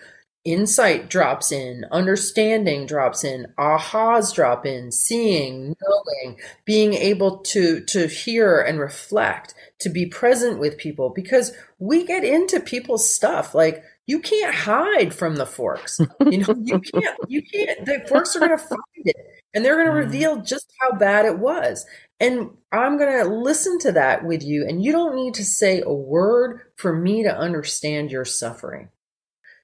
insight 0.47 1.09
drops 1.09 1.51
in, 1.51 1.85
understanding 1.91 2.85
drops 2.85 3.23
in, 3.23 3.47
ahas 3.57 4.33
drop 4.33 4.65
in, 4.65 4.91
seeing, 4.91 5.75
knowing, 5.81 6.39
being 6.65 6.93
able 6.93 7.39
to, 7.39 7.81
to 7.81 8.07
hear 8.07 8.61
and 8.61 8.79
reflect, 8.79 9.53
to 9.79 9.89
be 9.89 10.05
present 10.05 10.59
with 10.59 10.77
people 10.77 11.09
because 11.09 11.53
we 11.79 12.05
get 12.05 12.23
into 12.23 12.59
people's 12.59 13.13
stuff. 13.13 13.53
Like 13.53 13.83
you 14.05 14.19
can't 14.19 14.53
hide 14.53 15.13
from 15.13 15.35
the 15.35 15.45
forks. 15.45 15.99
You 16.25 16.39
know, 16.39 16.55
you 16.61 16.79
can't, 16.93 17.17
you 17.27 17.41
can't, 17.43 17.85
the 17.85 18.05
forks 18.07 18.35
are 18.35 18.39
going 18.39 18.51
to 18.51 18.57
find 18.57 18.79
it 18.95 19.15
and 19.53 19.63
they're 19.63 19.75
going 19.75 19.87
to 19.87 19.91
mm-hmm. 19.91 20.11
reveal 20.11 20.41
just 20.41 20.71
how 20.79 20.97
bad 20.97 21.25
it 21.25 21.39
was. 21.39 21.85
And 22.19 22.49
I'm 22.71 22.97
going 22.97 23.23
to 23.23 23.31
listen 23.31 23.77
to 23.79 23.91
that 23.93 24.25
with 24.25 24.43
you. 24.43 24.65
And 24.67 24.83
you 24.83 24.91
don't 24.91 25.15
need 25.15 25.35
to 25.35 25.45
say 25.45 25.81
a 25.81 25.93
word 25.93 26.61
for 26.75 26.93
me 26.95 27.23
to 27.23 27.37
understand 27.37 28.11
your 28.11 28.25
suffering. 28.25 28.89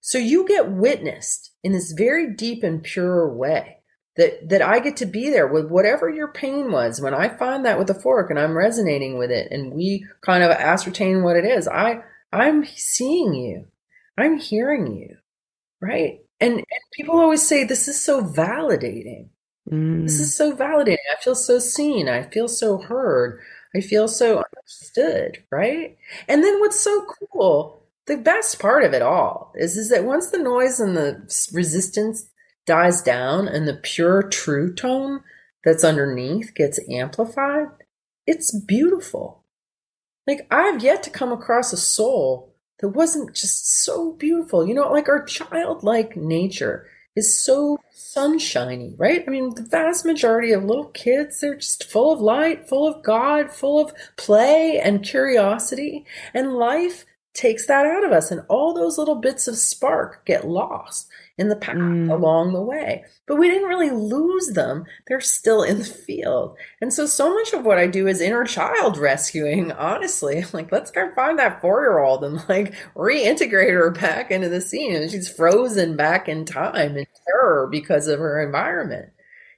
So 0.02 0.18
you 0.18 0.48
get 0.48 0.70
witnessed 0.70 1.52
in 1.64 1.72
this 1.72 1.92
very 1.94 2.34
deep 2.34 2.62
and 2.62 2.84
pure 2.84 3.28
way 3.34 3.73
that 4.18 4.50
that 4.50 4.62
I 4.62 4.80
get 4.80 4.98
to 4.98 5.06
be 5.06 5.30
there 5.30 5.48
with 5.48 5.70
whatever 5.70 6.10
your 6.10 6.28
pain 6.28 6.72
was. 6.72 7.02
When 7.02 7.14
I 7.14 7.30
find 7.30 7.66
that 7.66 7.80
with 7.80 7.90
a 7.90 8.00
fork 8.00 8.30
and 8.30 8.40
I'm 8.40 8.58
resonating 8.58 9.18
with 9.18 9.32
it 9.32 9.52
and 9.52 9.74
we 9.74 10.06
kind 10.22 10.44
of 10.44 10.52
ascertain 10.52 11.24
what 11.24 11.36
it 11.36 11.46
is, 11.46 11.68
I 11.68 12.04
I'm 12.32 12.66
seeing 12.66 13.34
you. 13.34 13.68
I'm 14.18 14.38
hearing 14.38 14.96
you. 14.96 15.18
Right? 15.82 16.20
And, 16.40 16.54
and 16.54 16.66
people 16.94 17.20
always 17.20 17.48
say 17.48 17.64
this 17.64 17.88
is 17.88 18.02
so 18.02 18.22
validating. 18.24 19.30
Mm. 19.72 20.04
This 20.04 20.20
is 20.20 20.36
so 20.36 20.56
validating. 20.56 20.98
I 21.12 21.22
feel 21.22 21.36
so 21.36 21.60
seen. 21.60 22.10
I 22.10 22.24
feel 22.24 22.48
so 22.48 22.78
heard. 22.78 23.40
I 23.76 23.82
feel 23.82 24.08
so 24.08 24.44
understood, 24.44 25.44
right? 25.52 25.98
And 26.28 26.44
then 26.44 26.60
what's 26.60 26.80
so 26.80 27.06
cool 27.06 27.84
the 28.06 28.18
best 28.18 28.60
part 28.60 28.84
of 28.84 28.94
it 28.94 29.02
all 29.02 29.54
is 29.56 29.78
is 29.78 29.90
that 29.90 30.04
once 30.04 30.30
the 30.30 30.38
noise 30.38 30.80
and 30.80 30.96
the 30.96 31.22
resistance 31.54 32.30
dies 32.66 33.02
down 33.02 33.48
and 33.48 33.68
the 33.68 33.76
pure 33.76 34.24
true 34.24 34.74
tone 34.74 35.22
that's 35.64 35.84
underneath 35.84 36.54
gets 36.54 36.80
amplified, 36.90 37.68
it's 38.26 38.58
beautiful. 38.58 39.44
Like 40.28 40.48
I've 40.52 40.84
yet 40.84 41.04
to 41.04 41.10
come 41.10 41.32
across 41.32 41.74
a 41.74 41.78
soul 41.78 42.54
that 42.80 42.90
wasn't 42.90 43.36
just 43.36 43.84
so 43.84 44.14
beautiful. 44.14 44.68
You 44.68 44.74
know, 44.74 44.92
like 44.92 45.10
our 45.10 45.24
childlike 45.24 46.16
nature 46.16 46.88
is 47.16 47.38
so 47.38 47.78
sunshiny, 47.92 48.96
right? 48.98 49.24
I 49.26 49.30
mean, 49.30 49.54
the 49.56 49.64
vast 49.64 50.06
majority 50.06 50.52
of 50.52 50.64
little 50.64 50.88
kids, 50.88 51.40
they're 51.40 51.56
just 51.56 51.84
full 51.84 52.12
of 52.12 52.20
light, 52.20 52.68
full 52.68 52.88
of 52.88 53.04
God, 53.04 53.52
full 53.52 53.84
of 53.84 53.94
play 54.18 54.80
and 54.80 55.04
curiosity. 55.04 56.06
And 56.34 56.56
life 56.56 57.06
takes 57.34 57.66
that 57.68 57.86
out 57.86 58.04
of 58.04 58.12
us 58.12 58.32
and 58.32 58.42
all 58.50 58.74
those 58.74 58.98
little 58.98 59.16
bits 59.16 59.48
of 59.48 59.58
spark 59.58 60.26
get 60.26 60.48
lost 60.48 61.08
in 61.38 61.50
the 61.50 61.56
path 61.56 61.76
mm. 61.76 62.12
along 62.12 62.54
the 62.54 62.62
way 62.62 63.04
but 63.28 63.38
we 63.38 63.50
didn't 63.50 63.68
really 63.68 63.90
lose 63.90 64.50
them 64.50 64.86
they're 65.08 65.22
still 65.22 65.64
in 65.64 65.80
the 65.80 65.86
field 65.86 66.56
and 66.82 66.94
so 66.94 67.06
so 67.06 67.34
much 67.34 67.54
of 67.54 67.66
what 67.66 67.78
i 67.78 67.88
do 67.88 68.08
is 68.08 68.22
inner 68.22 68.44
child 68.44 68.98
rescuing 68.98 69.72
honestly 69.72 70.46
like 70.54 70.72
let's 70.72 70.92
go 70.92 71.12
find 71.16 71.40
that 71.40 71.60
four-year-old 71.62 72.24
and 72.24 72.48
like 72.48 72.74
reintegrate 72.96 73.72
her 73.72 73.92
back 73.92 74.30
into 74.30 74.50
the 74.50 74.62
scene 74.62 74.96
and 74.96 75.10
she's 75.10 75.30
frozen 75.30 75.96
back 75.96 76.30
in 76.30 76.46
time 76.46 76.96
in 76.98 77.08
terror 77.26 77.68
because 77.72 78.08
of 78.08 78.20
her 78.20 78.44
environment 78.44 79.10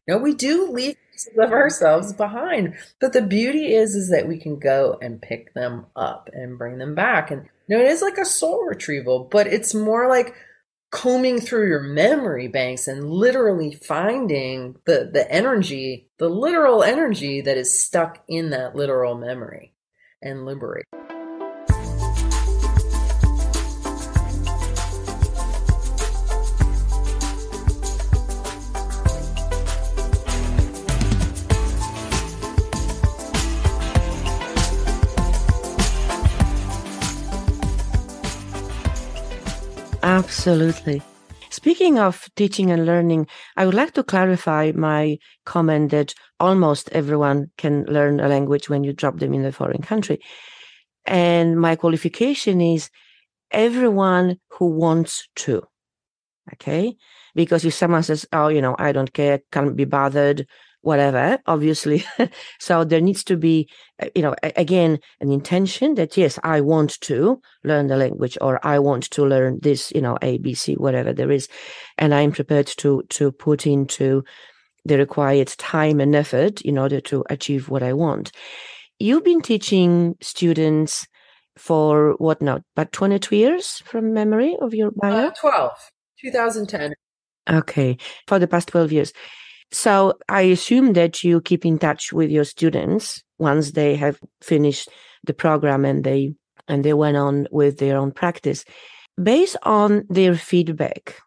you 0.08 0.14
know 0.14 0.20
we 0.20 0.34
do 0.34 0.72
leave 0.72 0.96
pieces 1.16 1.38
of 1.38 1.52
ourselves 1.52 2.14
behind. 2.14 2.76
But 3.00 3.14
the 3.14 3.22
beauty 3.22 3.74
is, 3.74 3.96
is 3.96 4.10
that 4.10 4.28
we 4.28 4.38
can 4.38 4.60
go 4.60 4.98
and 5.02 5.22
pick 5.22 5.54
them 5.54 5.86
up 5.96 6.30
and 6.34 6.58
bring 6.58 6.78
them 6.78 6.96
back. 6.96 7.32
And 7.32 7.48
you 7.68 7.78
know, 7.78 7.84
it 7.84 7.90
is 7.90 8.02
like 8.02 8.18
a 8.18 8.26
soul 8.26 8.66
retrieval, 8.66 9.28
but 9.32 9.48
it's 9.48 9.74
more 9.74 10.08
like 10.08 10.36
combing 10.96 11.42
through 11.42 11.68
your 11.68 11.82
memory 11.82 12.48
banks 12.48 12.88
and 12.88 13.10
literally 13.12 13.74
finding 13.74 14.78
the 14.86 15.10
the 15.12 15.30
energy, 15.30 16.10
the 16.20 16.30
literal 16.30 16.84
energy 16.84 17.42
that 17.42 17.58
is 17.58 17.78
stuck 17.78 18.24
in 18.30 18.52
that 18.52 18.76
literal 18.76 19.16
memory 19.16 19.74
and 20.22 20.46
liberate. 20.46 20.86
Absolutely. 40.06 41.02
Speaking 41.50 41.98
of 41.98 42.30
teaching 42.36 42.70
and 42.70 42.86
learning, 42.86 43.26
I 43.58 43.66
would 43.66 43.74
like 43.74 43.94
to 43.94 44.04
clarify 44.04 44.72
my 44.76 45.18
comment 45.48 45.90
that 45.90 46.14
almost 46.40 46.90
everyone 46.92 47.50
can 47.58 47.86
learn 47.86 48.20
a 48.20 48.28
language 48.28 48.70
when 48.70 48.84
you 48.84 48.94
drop 48.94 49.18
them 49.18 49.34
in 49.34 49.44
a 49.44 49.52
foreign 49.52 49.82
country. 49.82 50.20
And 51.06 51.60
my 51.60 51.76
qualification 51.76 52.62
is 52.62 52.92
everyone 53.50 54.38
who 54.52 54.68
wants 54.68 55.28
to. 55.38 55.64
Okay. 56.54 56.96
Because 57.34 57.66
if 57.66 57.74
someone 57.74 58.04
says, 58.04 58.28
Oh, 58.32 58.50
you 58.50 58.62
know, 58.62 58.76
I 58.78 58.92
don't 58.92 59.12
care, 59.12 59.42
can't 59.52 59.76
be 59.76 59.86
bothered, 59.86 60.46
whatever, 60.86 61.40
obviously. 61.48 62.06
so 62.60 62.84
there 62.84 63.02
needs 63.02 63.24
to 63.24 63.36
be, 63.36 63.68
uh, 64.02 64.08
you 64.14 64.22
know, 64.22 64.36
again, 64.44 65.00
an 65.20 65.32
intention 65.32 65.96
that 65.96 66.16
yes, 66.16 66.38
I 66.44 66.62
want 66.62 67.02
to 67.02 67.42
learn 67.64 67.88
the 67.88 67.98
language 67.98 68.38
or 68.40 68.66
I 68.66 68.78
want 68.80 69.10
to 69.12 69.26
learn 69.26 69.60
this, 69.62 69.92
you 69.96 70.02
know, 70.02 70.18
ABC, 70.22 70.78
whatever 70.78 71.12
there 71.12 71.32
is. 71.32 71.48
And 71.98 72.14
I'm 72.14 72.32
prepared 72.32 72.68
to, 72.78 73.02
to 73.10 73.32
put 73.32 73.66
into 73.66 74.24
the 74.86 74.98
required 74.98 75.48
time 75.58 76.00
and 76.00 76.16
effort 76.16 76.62
in 76.62 76.78
order 76.78 77.02
to 77.02 77.26
achieve 77.32 77.68
what 77.68 77.82
I 77.82 77.94
want. 77.94 78.32
You've 79.00 79.24
been 79.24 79.42
teaching 79.42 80.16
students 80.22 81.08
for 81.58 82.14
what 82.20 82.44
now, 82.44 82.60
about 82.76 82.92
22 82.92 83.36
years 83.36 83.80
from 83.86 84.14
memory 84.14 84.56
of 84.62 84.76
your 84.76 84.92
bio? 84.92 85.28
Uh, 85.28 85.32
12, 85.40 85.72
2010. 86.22 86.94
Okay. 87.50 87.98
For 88.28 88.38
the 88.38 88.48
past 88.48 88.68
12 88.68 88.92
years. 88.92 89.14
So 89.76 90.14
I 90.30 90.44
assume 90.44 90.94
that 90.94 91.22
you 91.22 91.42
keep 91.42 91.66
in 91.66 91.78
touch 91.78 92.14
with 92.14 92.32
your 92.32 92.46
students 92.46 93.22
once 93.40 93.72
they 93.72 93.98
have 93.98 94.18
finished 94.42 94.88
the 95.26 95.34
program 95.34 95.84
and 95.84 96.02
they 96.02 96.34
and 96.70 96.86
they 96.86 96.94
went 96.94 97.18
on 97.18 97.48
with 97.52 97.78
their 97.78 97.98
own 97.98 98.14
practice 98.14 98.64
based 99.22 99.58
on 99.64 100.06
their 100.10 100.36
feedback. 100.36 101.18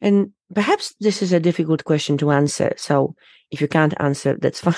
And 0.00 0.30
perhaps 0.54 0.94
this 1.00 1.20
is 1.20 1.32
a 1.32 1.40
difficult 1.40 1.82
question 1.82 2.16
to 2.18 2.30
answer. 2.30 2.72
So 2.76 3.16
if 3.50 3.60
you 3.60 3.66
can't 3.66 3.94
answer, 3.98 4.38
that's 4.40 4.60
fine. 4.66 4.74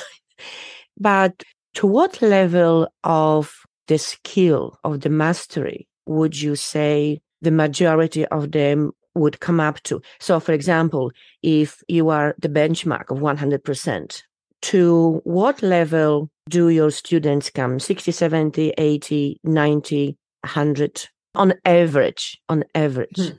but 0.99 1.43
to 1.75 1.87
what 1.87 2.23
level 2.23 2.89
of 3.05 3.53
the 3.89 3.99
skill 3.99 4.79
of 4.85 5.03
the 5.03 5.11
mastery 5.11 5.87
would 6.07 6.41
you 6.41 6.57
say 6.57 7.21
the 7.43 7.51
majority 7.51 8.25
of 8.27 8.53
them 8.53 8.93
would 9.19 9.41
come 9.41 9.61
up 9.61 9.83
to. 9.85 10.01
So, 10.19 10.41
for 10.41 10.53
example, 10.53 11.11
if 11.43 11.83
you 11.89 12.09
are 12.09 12.35
the 12.39 12.49
benchmark 12.49 13.11
of 13.11 13.19
100%, 13.19 14.23
to 14.61 15.21
what 15.25 15.63
level 15.63 16.31
do 16.49 16.69
your 16.69 16.91
students 16.91 17.51
come? 17.51 17.79
60, 17.79 18.11
70, 18.11 18.75
80, 18.77 19.41
90, 19.45 20.17
100 20.43 21.09
on 21.35 21.55
average? 21.65 22.41
On 22.49 22.65
average. 22.75 23.17
Hmm. 23.17 23.37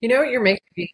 You 0.00 0.08
know 0.10 0.18
what 0.18 0.30
you're 0.30 0.42
making 0.42 0.62
me 0.76 0.90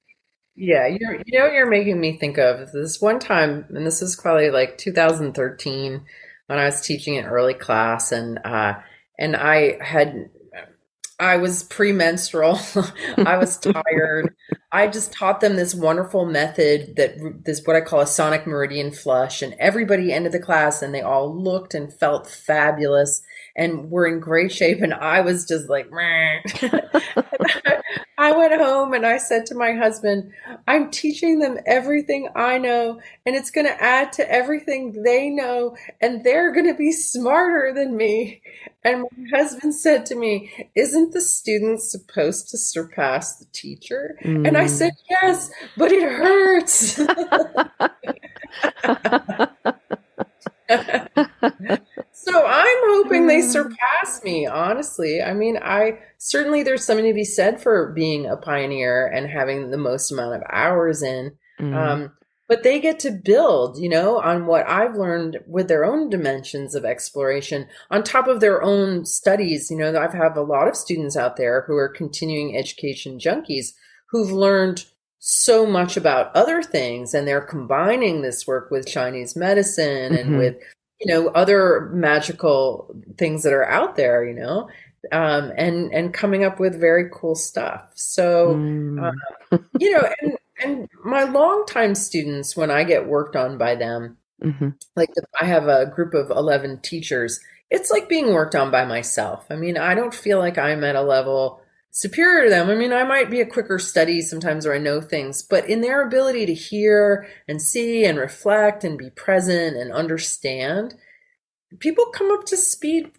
yeah, 0.54 0.86
you 0.86 0.98
know 1.00 1.44
what 1.44 1.54
you're 1.54 1.66
making 1.66 1.98
me 1.98 2.18
think 2.18 2.36
of 2.38 2.72
this 2.72 3.00
one 3.00 3.18
time, 3.18 3.64
and 3.70 3.86
this 3.86 4.02
was 4.02 4.16
probably 4.16 4.50
like 4.50 4.76
2013 4.76 6.04
when 6.46 6.58
I 6.58 6.66
was 6.66 6.82
teaching 6.82 7.16
an 7.16 7.24
early 7.24 7.54
class, 7.54 8.12
and 8.12 8.38
uh, 8.44 8.74
and 9.18 9.34
I 9.34 9.78
had 9.82 10.28
I 11.18 11.36
was 11.36 11.62
premenstrual. 11.62 12.58
I 13.18 13.36
was 13.36 13.58
tired. 13.58 14.34
I 14.72 14.88
just 14.88 15.12
taught 15.12 15.40
them 15.40 15.56
this 15.56 15.74
wonderful 15.74 16.24
method 16.24 16.96
that 16.96 17.44
this 17.44 17.62
what 17.64 17.76
I 17.76 17.80
call 17.80 18.00
a 18.00 18.06
sonic 18.06 18.46
meridian 18.46 18.90
flush, 18.90 19.42
and 19.42 19.54
everybody 19.58 20.12
ended 20.12 20.32
the 20.32 20.38
class 20.40 20.82
and 20.82 20.94
they 20.94 21.02
all 21.02 21.34
looked 21.34 21.74
and 21.74 21.92
felt 21.92 22.26
fabulous 22.26 23.22
and 23.54 23.90
were 23.90 24.06
in 24.06 24.20
great 24.20 24.50
shape. 24.52 24.80
And 24.80 24.94
I 24.94 25.20
was 25.20 25.46
just 25.46 25.68
like, 25.68 25.90
I 28.18 28.32
went 28.32 28.54
home 28.54 28.94
and 28.94 29.04
I 29.04 29.18
said 29.18 29.46
to 29.46 29.54
my 29.54 29.72
husband, 29.72 30.32
I'm 30.66 30.90
teaching 30.90 31.38
them 31.38 31.58
everything 31.66 32.28
I 32.34 32.58
know, 32.58 33.00
and 33.26 33.36
it's 33.36 33.50
going 33.50 33.66
to 33.66 33.82
add 33.82 34.12
to 34.14 34.30
everything 34.30 35.02
they 35.02 35.28
know, 35.28 35.76
and 36.00 36.24
they're 36.24 36.52
going 36.52 36.68
to 36.68 36.74
be 36.74 36.92
smarter 36.92 37.72
than 37.74 37.96
me. 37.96 38.42
And 38.84 39.04
my 39.16 39.38
husband 39.38 39.74
said 39.74 40.06
to 40.06 40.14
me, 40.14 40.68
Isn't 40.74 41.12
the 41.12 41.20
student 41.20 41.82
supposed 41.82 42.48
to 42.50 42.58
surpass 42.58 43.36
the 43.36 43.46
teacher? 43.52 44.16
Mm. 44.24 44.48
And 44.48 44.56
I 44.56 44.66
said, 44.66 44.92
Yes, 45.08 45.50
but 45.76 45.92
it 45.92 46.02
hurts. 46.02 46.96
so 52.12 52.46
I'm 52.46 52.78
hoping 52.82 53.26
they 53.26 53.42
surpass 53.42 54.22
me, 54.24 54.46
honestly. 54.46 55.22
I 55.22 55.32
mean, 55.32 55.58
I 55.62 55.98
certainly 56.18 56.62
there's 56.62 56.84
something 56.84 57.06
to 57.06 57.14
be 57.14 57.24
said 57.24 57.62
for 57.62 57.92
being 57.92 58.26
a 58.26 58.36
pioneer 58.36 59.06
and 59.06 59.28
having 59.28 59.70
the 59.70 59.78
most 59.78 60.10
amount 60.10 60.34
of 60.34 60.42
hours 60.50 61.02
in. 61.02 61.32
Mm. 61.60 61.76
Um, 61.76 62.12
but 62.48 62.62
they 62.62 62.80
get 62.80 62.98
to 63.00 63.10
build, 63.10 63.78
you 63.78 63.88
know, 63.88 64.20
on 64.20 64.46
what 64.46 64.68
I've 64.68 64.96
learned 64.96 65.38
with 65.46 65.68
their 65.68 65.84
own 65.84 66.10
dimensions 66.10 66.74
of 66.74 66.84
exploration 66.84 67.66
on 67.90 68.02
top 68.02 68.28
of 68.28 68.40
their 68.40 68.62
own 68.62 69.06
studies. 69.06 69.70
You 69.70 69.78
know, 69.78 69.98
I've 69.98 70.12
have 70.12 70.36
a 70.36 70.42
lot 70.42 70.68
of 70.68 70.76
students 70.76 71.16
out 71.16 71.36
there 71.36 71.62
who 71.62 71.76
are 71.76 71.88
continuing 71.88 72.56
education 72.56 73.18
junkies 73.18 73.72
who've 74.06 74.30
learned 74.30 74.84
so 75.18 75.64
much 75.64 75.96
about 75.96 76.34
other 76.34 76.62
things 76.62 77.14
and 77.14 77.26
they're 77.26 77.40
combining 77.40 78.22
this 78.22 78.46
work 78.46 78.70
with 78.70 78.86
Chinese 78.86 79.36
medicine 79.36 80.14
and 80.14 80.30
mm-hmm. 80.30 80.38
with, 80.38 80.58
you 81.00 81.06
know, 81.06 81.28
other 81.28 81.88
magical 81.92 82.94
things 83.18 83.44
that 83.44 83.52
are 83.52 83.68
out 83.68 83.96
there, 83.96 84.24
you 84.24 84.34
know, 84.34 84.68
um, 85.12 85.52
and, 85.56 85.92
and 85.94 86.12
coming 86.12 86.44
up 86.44 86.58
with 86.58 86.78
very 86.78 87.08
cool 87.12 87.34
stuff. 87.36 87.92
So, 87.94 88.56
mm. 88.56 89.12
uh, 89.52 89.58
you 89.78 89.92
know, 89.92 90.12
and, 90.20 90.36
and 90.62 90.88
my 91.04 91.24
longtime 91.24 91.94
students, 91.94 92.56
when 92.56 92.70
I 92.70 92.84
get 92.84 93.06
worked 93.06 93.36
on 93.36 93.58
by 93.58 93.74
them, 93.74 94.18
mm-hmm. 94.42 94.70
like 94.96 95.14
the, 95.14 95.24
I 95.40 95.46
have 95.46 95.68
a 95.68 95.86
group 95.86 96.14
of 96.14 96.30
11 96.30 96.80
teachers, 96.80 97.40
it's 97.70 97.90
like 97.90 98.08
being 98.08 98.32
worked 98.32 98.54
on 98.54 98.70
by 98.70 98.84
myself. 98.84 99.46
I 99.50 99.56
mean, 99.56 99.78
I 99.78 99.94
don't 99.94 100.14
feel 100.14 100.38
like 100.38 100.58
I'm 100.58 100.84
at 100.84 100.96
a 100.96 101.02
level 101.02 101.62
superior 101.90 102.44
to 102.44 102.50
them. 102.50 102.68
I 102.70 102.74
mean, 102.74 102.92
I 102.92 103.04
might 103.04 103.30
be 103.30 103.40
a 103.40 103.46
quicker 103.46 103.78
study 103.78 104.20
sometimes 104.22 104.66
or 104.66 104.74
I 104.74 104.78
know 104.78 105.00
things, 105.00 105.42
but 105.42 105.68
in 105.68 105.82
their 105.82 106.06
ability 106.06 106.46
to 106.46 106.54
hear 106.54 107.26
and 107.46 107.60
see 107.60 108.04
and 108.04 108.18
reflect 108.18 108.82
and 108.82 108.98
be 108.98 109.10
present 109.10 109.76
and 109.76 109.92
understand, 109.92 110.94
people 111.78 112.06
come 112.06 112.30
up 112.30 112.44
to 112.46 112.56
speed 112.56 113.12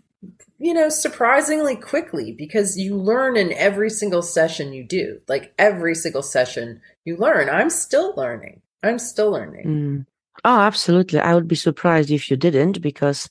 you 0.57 0.73
know, 0.73 0.89
surprisingly 0.89 1.75
quickly 1.75 2.31
because 2.31 2.77
you 2.77 2.95
learn 2.95 3.35
in 3.35 3.51
every 3.53 3.89
single 3.89 4.21
session 4.21 4.73
you 4.73 4.83
do. 4.83 5.19
Like 5.27 5.53
every 5.57 5.95
single 5.95 6.23
session 6.23 6.81
you 7.05 7.17
learn. 7.17 7.49
I'm 7.49 7.69
still 7.69 8.13
learning. 8.15 8.61
I'm 8.81 8.99
still 8.99 9.31
learning. 9.31 9.65
Mm. 9.65 10.05
Oh, 10.45 10.59
absolutely. 10.59 11.19
I 11.19 11.35
would 11.35 11.47
be 11.47 11.55
surprised 11.55 12.11
if 12.11 12.29
you 12.29 12.37
didn't 12.37 12.81
because 12.81 13.29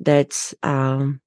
that's 0.00 0.54
um 0.62 1.20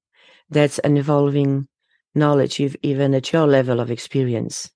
that's 0.49 0.79
an 0.79 0.97
evolving 0.97 1.67
knowledge 2.13 2.59
even 2.83 3.13
at 3.13 3.31
your 3.31 3.47
level 3.47 3.79
of 3.79 3.89
experience. 3.89 4.69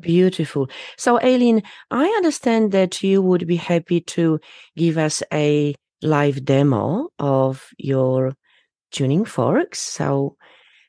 Beautiful. 0.00 0.70
So, 0.96 1.20
Eileen, 1.20 1.62
I 1.90 2.06
understand 2.06 2.72
that 2.72 3.02
you 3.02 3.20
would 3.20 3.46
be 3.46 3.56
happy 3.56 4.00
to 4.00 4.40
give 4.76 4.96
us 4.96 5.22
a 5.30 5.74
live 6.00 6.42
demo 6.44 7.08
of 7.18 7.68
your 7.76 8.32
tuning 8.90 9.24
forks. 9.24 9.78
So, 9.78 10.36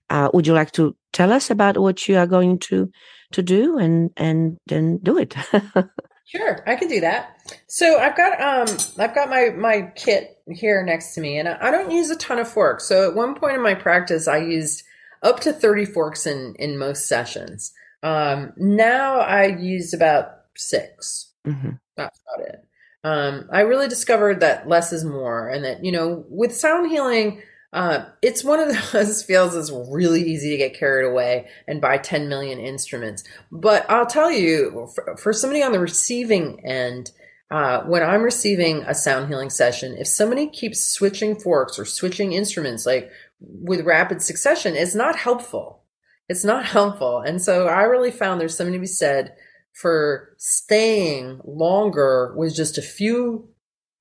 uh, 0.09 0.29
would 0.33 0.47
you 0.47 0.53
like 0.53 0.71
to 0.73 0.95
tell 1.13 1.31
us 1.31 1.49
about 1.49 1.77
what 1.77 2.07
you 2.07 2.17
are 2.17 2.27
going 2.27 2.59
to 2.59 2.89
to 3.31 3.41
do, 3.41 3.77
and 3.77 4.11
and 4.17 4.57
then 4.67 4.99
do 5.03 5.17
it? 5.17 5.35
sure, 6.25 6.63
I 6.67 6.75
can 6.75 6.87
do 6.87 7.01
that. 7.01 7.37
So 7.67 7.99
I've 7.99 8.17
got 8.17 8.39
um 8.41 8.77
I've 8.99 9.15
got 9.15 9.29
my 9.29 9.49
my 9.49 9.91
kit 9.95 10.37
here 10.49 10.83
next 10.83 11.13
to 11.15 11.21
me, 11.21 11.37
and 11.37 11.47
I 11.47 11.71
don't 11.71 11.91
use 11.91 12.09
a 12.09 12.17
ton 12.17 12.39
of 12.39 12.47
forks. 12.47 12.87
So 12.87 13.09
at 13.09 13.15
one 13.15 13.35
point 13.35 13.55
in 13.55 13.61
my 13.61 13.75
practice, 13.75 14.27
I 14.27 14.37
used 14.37 14.83
up 15.23 15.39
to 15.41 15.53
thirty 15.53 15.85
forks 15.85 16.25
in 16.25 16.55
in 16.59 16.77
most 16.77 17.07
sessions. 17.07 17.71
Um, 18.03 18.53
now 18.57 19.19
I 19.19 19.45
use 19.45 19.93
about 19.93 20.31
6 20.57 21.33
mm-hmm. 21.45 21.69
That's 21.97 22.19
about 22.35 22.47
it. 22.47 22.65
um, 23.03 23.47
I 23.51 23.61
really 23.61 23.87
discovered 23.87 24.39
that 24.39 24.67
less 24.67 24.91
is 24.91 25.03
more, 25.03 25.49
and 25.49 25.63
that 25.65 25.83
you 25.83 25.91
know, 25.91 26.25
with 26.29 26.55
sound 26.55 26.89
healing, 26.89 27.41
uh, 27.73 28.05
it's 28.21 28.43
one 28.43 28.59
of 28.59 28.75
those 28.91 29.23
fields 29.23 29.55
that's 29.55 29.71
really 29.71 30.21
easy 30.21 30.51
to 30.51 30.57
get 30.57 30.77
carried 30.77 31.05
away 31.07 31.47
and 31.67 31.81
buy 31.81 31.97
10 31.97 32.27
million 32.27 32.59
instruments. 32.59 33.23
But 33.51 33.89
I'll 33.89 34.05
tell 34.05 34.31
you, 34.31 34.89
for, 34.93 35.17
for 35.17 35.33
somebody 35.33 35.63
on 35.63 35.71
the 35.71 35.79
receiving 35.79 36.65
end, 36.65 37.11
uh, 37.49 37.81
when 37.83 38.01
I'm 38.01 38.23
receiving 38.23 38.83
a 38.83 38.95
sound 38.95 39.27
healing 39.27 39.49
session, 39.49 39.97
if 39.97 40.07
somebody 40.07 40.47
keeps 40.47 40.87
switching 40.87 41.35
forks 41.37 41.77
or 41.77 41.85
switching 41.85 42.31
instruments 42.31 42.85
like 42.85 43.11
with 43.39 43.85
rapid 43.85 44.21
succession, 44.21 44.75
it's 44.75 44.95
not 44.95 45.17
helpful. 45.17 45.83
It's 46.29 46.45
not 46.45 46.65
helpful. 46.77 47.19
And 47.19 47.41
so 47.41 47.67
I 47.67 47.83
really 47.83 48.11
found 48.11 48.39
there's 48.39 48.55
something 48.55 48.73
to 48.73 48.79
be 48.79 48.87
said 48.87 49.35
for 49.73 50.33
staying 50.37 51.39
longer 51.45 52.33
with 52.35 52.55
just 52.55 52.77
a 52.77 52.81
few 52.81 53.49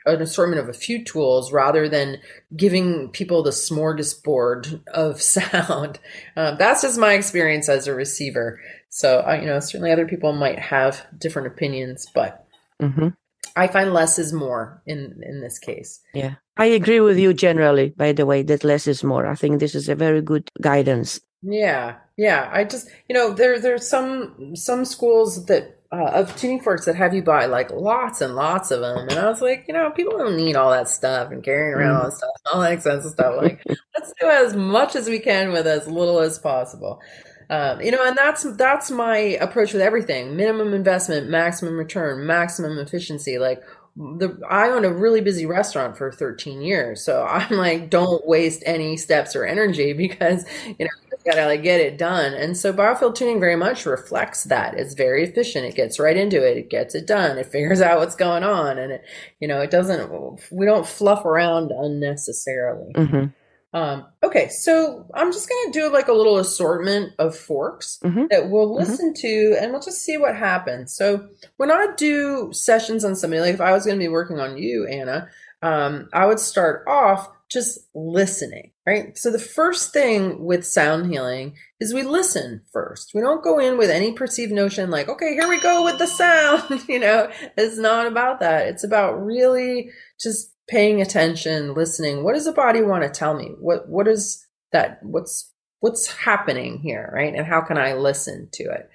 an 0.07 0.23
assortment 0.23 0.61
of 0.61 0.69
a 0.69 0.75
few 0.75 1.05
tools 1.05 1.53
rather 1.53 1.89
than 1.89 2.19
giving 2.57 3.09
people 3.11 3.43
the 3.43 3.51
smorgasbord 3.51 4.87
of 4.89 5.21
sound. 5.23 5.99
Um, 6.37 6.57
that's 6.59 6.83
just 6.83 6.99
my 6.99 7.15
experience 7.15 7.69
as 7.69 7.87
a 7.87 7.95
receiver. 7.95 8.61
So, 8.89 9.21
uh, 9.27 9.39
you 9.41 9.47
know, 9.47 9.61
certainly 9.61 9.93
other 9.93 10.07
people 10.07 10.33
might 10.33 10.59
have 10.59 11.07
different 11.17 11.49
opinions, 11.49 12.07
but 12.15 12.47
mm-hmm. 12.81 13.09
I 13.57 13.67
find 13.69 13.93
less 13.93 14.19
is 14.19 14.33
more 14.33 14.83
in 14.87 15.21
in 15.23 15.41
this 15.41 15.59
case. 15.59 16.01
Yeah, 16.15 16.35
I 16.57 16.67
agree 16.67 17.01
with 17.01 17.19
you 17.19 17.35
generally. 17.35 17.91
By 17.91 18.13
the 18.13 18.27
way, 18.27 18.43
that 18.43 18.65
less 18.65 18.87
is 18.87 19.05
more. 19.05 19.27
I 19.27 19.35
think 19.35 19.61
this 19.61 19.75
is 19.75 19.89
a 19.89 19.95
very 19.95 20.23
good 20.23 20.49
guidance. 20.61 21.21
Yeah, 21.43 21.97
yeah. 22.17 22.49
I 22.53 22.65
just 22.65 22.89
you 23.09 23.15
know 23.15 23.33
there 23.33 23.59
there's 23.59 23.89
some 23.89 24.55
some 24.55 24.85
schools 24.85 25.47
that 25.47 25.80
uh, 25.93 26.11
of 26.15 26.37
tuning 26.37 26.61
forks 26.61 26.85
that 26.85 26.95
have 26.95 27.15
you 27.15 27.23
buy 27.23 27.47
like 27.47 27.71
lots 27.73 28.21
and 28.21 28.37
lots 28.37 28.71
of 28.71 28.81
them. 28.81 29.09
And 29.09 29.19
I 29.19 29.29
was 29.29 29.41
like, 29.41 29.65
you 29.67 29.75
know, 29.75 29.91
people 29.91 30.17
don't 30.17 30.37
need 30.37 30.55
all 30.55 30.71
that 30.71 30.89
stuff 30.89 31.33
and 31.33 31.43
carrying 31.43 31.75
around 31.75 31.97
all 31.97 32.05
that 32.05 32.13
stuff, 32.13 32.31
all 32.53 32.61
that 32.61 32.73
expensive 32.73 33.11
stuff. 33.11 33.35
Like, 33.37 33.63
let's 33.67 34.13
do 34.21 34.29
as 34.29 34.55
much 34.55 34.95
as 34.95 35.09
we 35.09 35.19
can 35.19 35.51
with 35.53 35.67
as 35.67 35.89
little 35.89 36.21
as 36.21 36.39
possible. 36.39 37.01
Um, 37.49 37.81
you 37.81 37.91
know, 37.91 38.07
and 38.07 38.17
that's 38.17 38.45
that's 38.55 38.93
my 38.93 39.17
approach 39.17 39.73
with 39.73 39.83
everything: 39.83 40.37
minimum 40.37 40.73
investment, 40.73 41.29
maximum 41.29 41.77
return, 41.77 42.25
maximum 42.25 42.79
efficiency. 42.79 43.39
Like, 43.39 43.61
the 43.97 44.39
I 44.49 44.69
owned 44.69 44.85
a 44.85 44.93
really 44.93 45.21
busy 45.21 45.47
restaurant 45.47 45.97
for 45.97 46.13
13 46.13 46.63
years, 46.63 47.03
so 47.03 47.25
I'm 47.25 47.57
like, 47.57 47.91
don't 47.91 48.25
waste 48.25 48.63
any 48.65 48.97
steps 48.97 49.35
or 49.35 49.45
energy 49.45 49.93
because 49.95 50.45
you 50.65 50.85
know 50.85 51.10
gotta 51.25 51.47
like 51.47 51.63
get 51.63 51.81
it 51.81 51.99
done. 51.99 52.35
And 52.35 52.57
so 52.57 52.73
biofield 52.73 53.15
tuning 53.15 53.41
very 53.41 53.57
much 53.57 53.87
reflects 53.87 54.45
that. 54.45 54.75
It's 54.75 54.95
very 54.95 55.25
efficient. 55.25 55.67
It 55.67 55.75
gets 55.75 55.99
right 55.99 56.17
into 56.17 56.47
it. 56.47 56.57
It 56.57 56.71
gets 56.71 56.95
it 56.95 57.07
done. 57.07 57.39
It 57.39 57.47
figures 57.47 57.81
out 57.81 57.99
what's 57.99 58.17
going 58.17 58.45
on, 58.45 58.79
and 58.79 58.93
it, 58.93 59.05
you 59.41 59.49
know, 59.49 59.61
it 59.61 59.71
doesn't. 59.71 60.41
We 60.51 60.67
don't 60.67 60.87
fluff 60.87 61.25
around 61.25 61.71
unnecessarily. 61.71 62.93
Mm-hmm. 62.95 63.27
Um, 63.73 64.07
okay, 64.23 64.49
so 64.49 65.07
I'm 65.15 65.33
just 65.33 65.49
going 65.49 65.73
to 65.73 65.79
do 65.79 65.93
like 65.93 66.09
a 66.09 66.13
little 66.13 66.39
assortment 66.39 67.13
of 67.19 67.37
forks 67.37 68.01
mm-hmm. 68.03 68.25
that 68.31 68.51
we'll 68.51 68.69
mm-hmm. 68.69 68.81
listen 68.81 69.13
mm-hmm. 69.13 69.55
to 69.55 69.59
and 69.61 69.73
we'll 69.73 69.81
just 69.81 70.03
see 70.03 70.17
what 70.17 70.35
happens. 70.35 70.93
So 70.93 71.29
when 71.57 71.71
I 71.71 71.89
do 71.97 72.51
sessions 72.53 73.05
on 73.05 73.15
somebody, 73.15 73.41
like 73.41 73.55
if 73.55 73.61
I 73.61 73.73
was 73.73 73.87
going 73.87 73.97
to 73.97 74.05
be 74.05 74.09
working 74.09 74.41
on 74.41 74.59
you, 74.59 74.89
Anna, 74.89 75.29
um, 75.63 76.09
I 76.13 76.27
would 76.27 76.41
start 76.41 76.85
off 76.89 77.31
just 77.51 77.81
listening, 77.95 78.71
right? 78.87 79.19
So 79.19 79.31
the 79.31 79.39
first 79.39 79.93
thing 79.93 80.45
with 80.45 80.65
sound 80.65 81.11
healing 81.11 81.57
is 81.81 81.93
we 81.93 82.03
listen 82.03 82.63
first. 82.73 83.13
We 83.13 83.21
don't 83.21 83.43
go 83.43 83.59
in 83.59 83.77
with 83.77 83.91
any 83.91 84.13
perceived 84.13 84.53
notion 84.53 84.91
like, 84.91 85.09
okay, 85.09 85.35
here 85.35 85.49
we 85.49 85.61
go 85.61 85.85
with 85.85 85.99
the 85.99 86.07
sound. 86.07 86.85
you 86.89 87.01
know, 87.01 87.31
it's 87.57 87.77
not 87.77 88.07
about 88.07 88.41
that. 88.41 88.69
It's 88.69 88.85
about 88.85 89.15
really 89.15 89.91
just 90.21 90.55
paying 90.69 91.01
attention, 91.01 91.75
listening. 91.75 92.23
What 92.23 92.35
does 92.35 92.45
the 92.45 92.53
body 92.53 92.83
want 92.83 93.03
to 93.03 93.11
tell 93.11 93.35
me? 93.35 93.55
What 93.59 93.89
what 93.89 94.07
is 94.07 94.47
that? 94.73 95.01
What's 95.03 95.53
what's 95.81 96.07
happening 96.07 96.79
here, 96.79 97.11
right? 97.13 97.35
And 97.35 97.47
how 97.47 97.63
can 97.63 97.79
I 97.79 97.95
listen 97.95 98.49
to 98.53 98.65
it? 98.65 98.90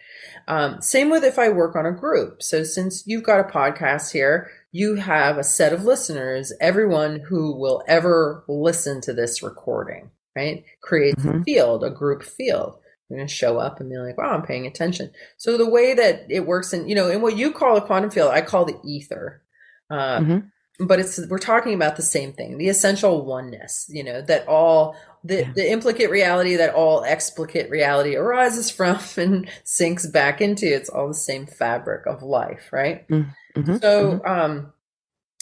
Um, 0.47 0.81
same 0.81 1.09
with 1.09 1.23
if 1.23 1.39
I 1.39 1.49
work 1.49 1.75
on 1.75 1.85
a 1.85 1.91
group. 1.91 2.43
So 2.43 2.63
since 2.63 3.05
you've 3.05 3.23
got 3.23 3.39
a 3.39 3.51
podcast 3.51 4.11
here, 4.11 4.49
you 4.71 4.95
have 4.95 5.37
a 5.37 5.43
set 5.43 5.73
of 5.73 5.85
listeners, 5.85 6.53
everyone 6.61 7.19
who 7.19 7.55
will 7.55 7.83
ever 7.87 8.43
listen 8.47 9.01
to 9.01 9.13
this 9.13 9.41
recording, 9.41 10.11
right? 10.35 10.63
Creates 10.81 11.23
mm-hmm. 11.23 11.41
a 11.41 11.43
field, 11.43 11.83
a 11.83 11.89
group 11.89 12.23
field. 12.23 12.75
You're 13.09 13.19
going 13.19 13.27
to 13.27 13.33
show 13.33 13.57
up 13.57 13.79
and 13.79 13.89
be 13.89 13.97
like, 13.97 14.17
wow, 14.17 14.31
I'm 14.31 14.41
paying 14.41 14.65
attention. 14.65 15.11
So 15.37 15.57
the 15.57 15.69
way 15.69 15.93
that 15.93 16.25
it 16.29 16.45
works 16.45 16.73
in, 16.73 16.89
you 16.89 16.95
know, 16.95 17.09
in 17.09 17.21
what 17.21 17.37
you 17.37 17.51
call 17.51 17.77
a 17.77 17.81
quantum 17.81 18.09
field, 18.09 18.31
I 18.31 18.41
call 18.41 18.65
the 18.65 18.79
ether. 18.83 19.41
Uh, 19.89 20.19
mm-hmm 20.19 20.47
but 20.79 20.99
it's 20.99 21.19
we're 21.27 21.37
talking 21.37 21.73
about 21.73 21.95
the 21.95 22.01
same 22.01 22.33
thing 22.33 22.57
the 22.57 22.69
essential 22.69 23.25
oneness 23.25 23.85
you 23.89 24.03
know 24.03 24.21
that 24.21 24.47
all 24.47 24.95
the, 25.23 25.41
yeah. 25.41 25.51
the 25.55 25.71
implicate 25.71 26.09
reality 26.09 26.55
that 26.55 26.73
all 26.73 27.03
explicate 27.03 27.69
reality 27.69 28.15
arises 28.15 28.69
from 28.69 28.99
and 29.17 29.49
sinks 29.63 30.05
back 30.05 30.41
into 30.41 30.65
it's 30.65 30.89
all 30.89 31.07
the 31.07 31.13
same 31.13 31.45
fabric 31.45 32.05
of 32.05 32.21
life 32.21 32.69
right 32.71 33.07
mm-hmm. 33.07 33.59
mm-hmm. 33.59 33.77
so 33.77 34.19
mm-hmm. 34.19 34.27
um 34.27 34.73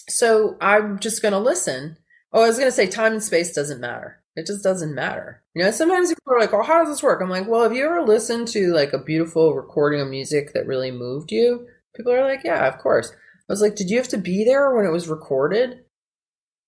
so 0.07 0.57
i'm 0.61 0.99
just 0.99 1.21
going 1.21 1.33
to 1.33 1.39
listen 1.39 1.97
oh 2.31 2.43
i 2.43 2.47
was 2.47 2.57
going 2.57 2.67
to 2.67 2.75
say 2.75 2.87
time 2.87 3.13
and 3.13 3.23
space 3.23 3.53
doesn't 3.53 3.81
matter 3.81 4.19
it 4.35 4.45
just 4.45 4.63
doesn't 4.63 4.95
matter 4.95 5.41
you 5.53 5.63
know 5.63 5.71
sometimes 5.71 6.09
people 6.09 6.33
are 6.33 6.39
like 6.39 6.53
oh 6.53 6.63
how 6.63 6.79
does 6.79 6.89
this 6.89 7.03
work 7.03 7.21
i'm 7.21 7.29
like 7.29 7.47
well 7.47 7.63
have 7.63 7.73
you 7.73 7.85
ever 7.85 8.01
listened 8.01 8.47
to 8.47 8.73
like 8.73 8.93
a 8.93 8.99
beautiful 8.99 9.53
recording 9.53 10.01
of 10.01 10.07
music 10.07 10.53
that 10.53 10.67
really 10.67 10.91
moved 10.91 11.31
you 11.31 11.65
people 11.95 12.11
are 12.11 12.23
like 12.23 12.43
yeah 12.43 12.67
of 12.67 12.77
course 12.77 13.13
I 13.49 13.53
was 13.53 13.61
like, 13.61 13.75
did 13.75 13.89
you 13.89 13.97
have 13.97 14.07
to 14.09 14.17
be 14.17 14.43
there 14.45 14.73
when 14.73 14.85
it 14.85 14.91
was 14.91 15.09
recorded? 15.09 15.83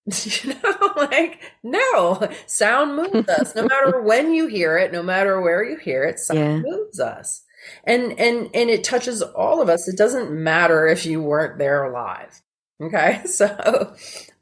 you 0.26 0.54
know, 0.54 0.94
like, 0.98 1.42
no, 1.64 2.30
sound 2.46 2.96
moves 2.96 3.28
us. 3.30 3.56
No 3.56 3.64
matter 3.64 4.02
when 4.04 4.34
you 4.34 4.48
hear 4.48 4.78
it, 4.78 4.92
no 4.92 5.02
matter 5.02 5.42
where 5.42 5.64
you 5.64 5.78
hear 5.78 6.04
it, 6.04 6.20
sound 6.20 6.40
yeah. 6.40 6.72
moves 6.72 7.00
us. 7.00 7.42
And 7.84 8.20
and 8.20 8.50
and 8.54 8.70
it 8.70 8.84
touches 8.84 9.24
all 9.24 9.62
of 9.62 9.70
us. 9.70 9.88
It 9.88 9.98
doesn't 9.98 10.32
matter 10.32 10.86
if 10.86 11.06
you 11.06 11.22
weren't 11.22 11.58
there 11.58 11.90
live. 11.92 12.42
Okay. 12.80 13.22
So 13.26 13.96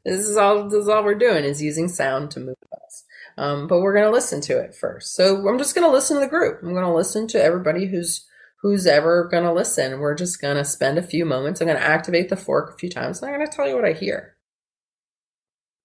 this 0.04 0.26
is 0.26 0.36
all 0.36 0.68
this 0.68 0.82
is 0.82 0.88
all 0.88 1.02
we're 1.04 1.14
doing 1.14 1.44
is 1.44 1.62
using 1.62 1.88
sound 1.88 2.30
to 2.32 2.40
move 2.40 2.56
us. 2.72 3.04
Um, 3.38 3.66
but 3.66 3.80
we're 3.80 3.94
gonna 3.94 4.10
listen 4.10 4.42
to 4.42 4.58
it 4.58 4.74
first. 4.74 5.14
So 5.14 5.48
I'm 5.48 5.56
just 5.56 5.74
gonna 5.74 5.90
listen 5.90 6.16
to 6.16 6.20
the 6.20 6.28
group. 6.28 6.60
I'm 6.62 6.74
gonna 6.74 6.94
listen 6.94 7.26
to 7.28 7.42
everybody 7.42 7.86
who's 7.86 8.26
who's 8.64 8.86
ever 8.86 9.28
going 9.30 9.42
to 9.44 9.52
listen. 9.52 10.00
We're 10.00 10.14
just 10.14 10.40
going 10.40 10.56
to 10.56 10.64
spend 10.64 10.96
a 10.96 11.02
few 11.02 11.26
moments. 11.26 11.60
I'm 11.60 11.66
going 11.66 11.78
to 11.78 11.86
activate 11.86 12.30
the 12.30 12.36
fork 12.36 12.72
a 12.72 12.78
few 12.78 12.88
times 12.88 13.20
and 13.20 13.30
I'm 13.30 13.38
going 13.38 13.46
to 13.46 13.54
tell 13.54 13.68
you 13.68 13.76
what 13.76 13.84
I 13.84 13.92
hear. 13.92 14.36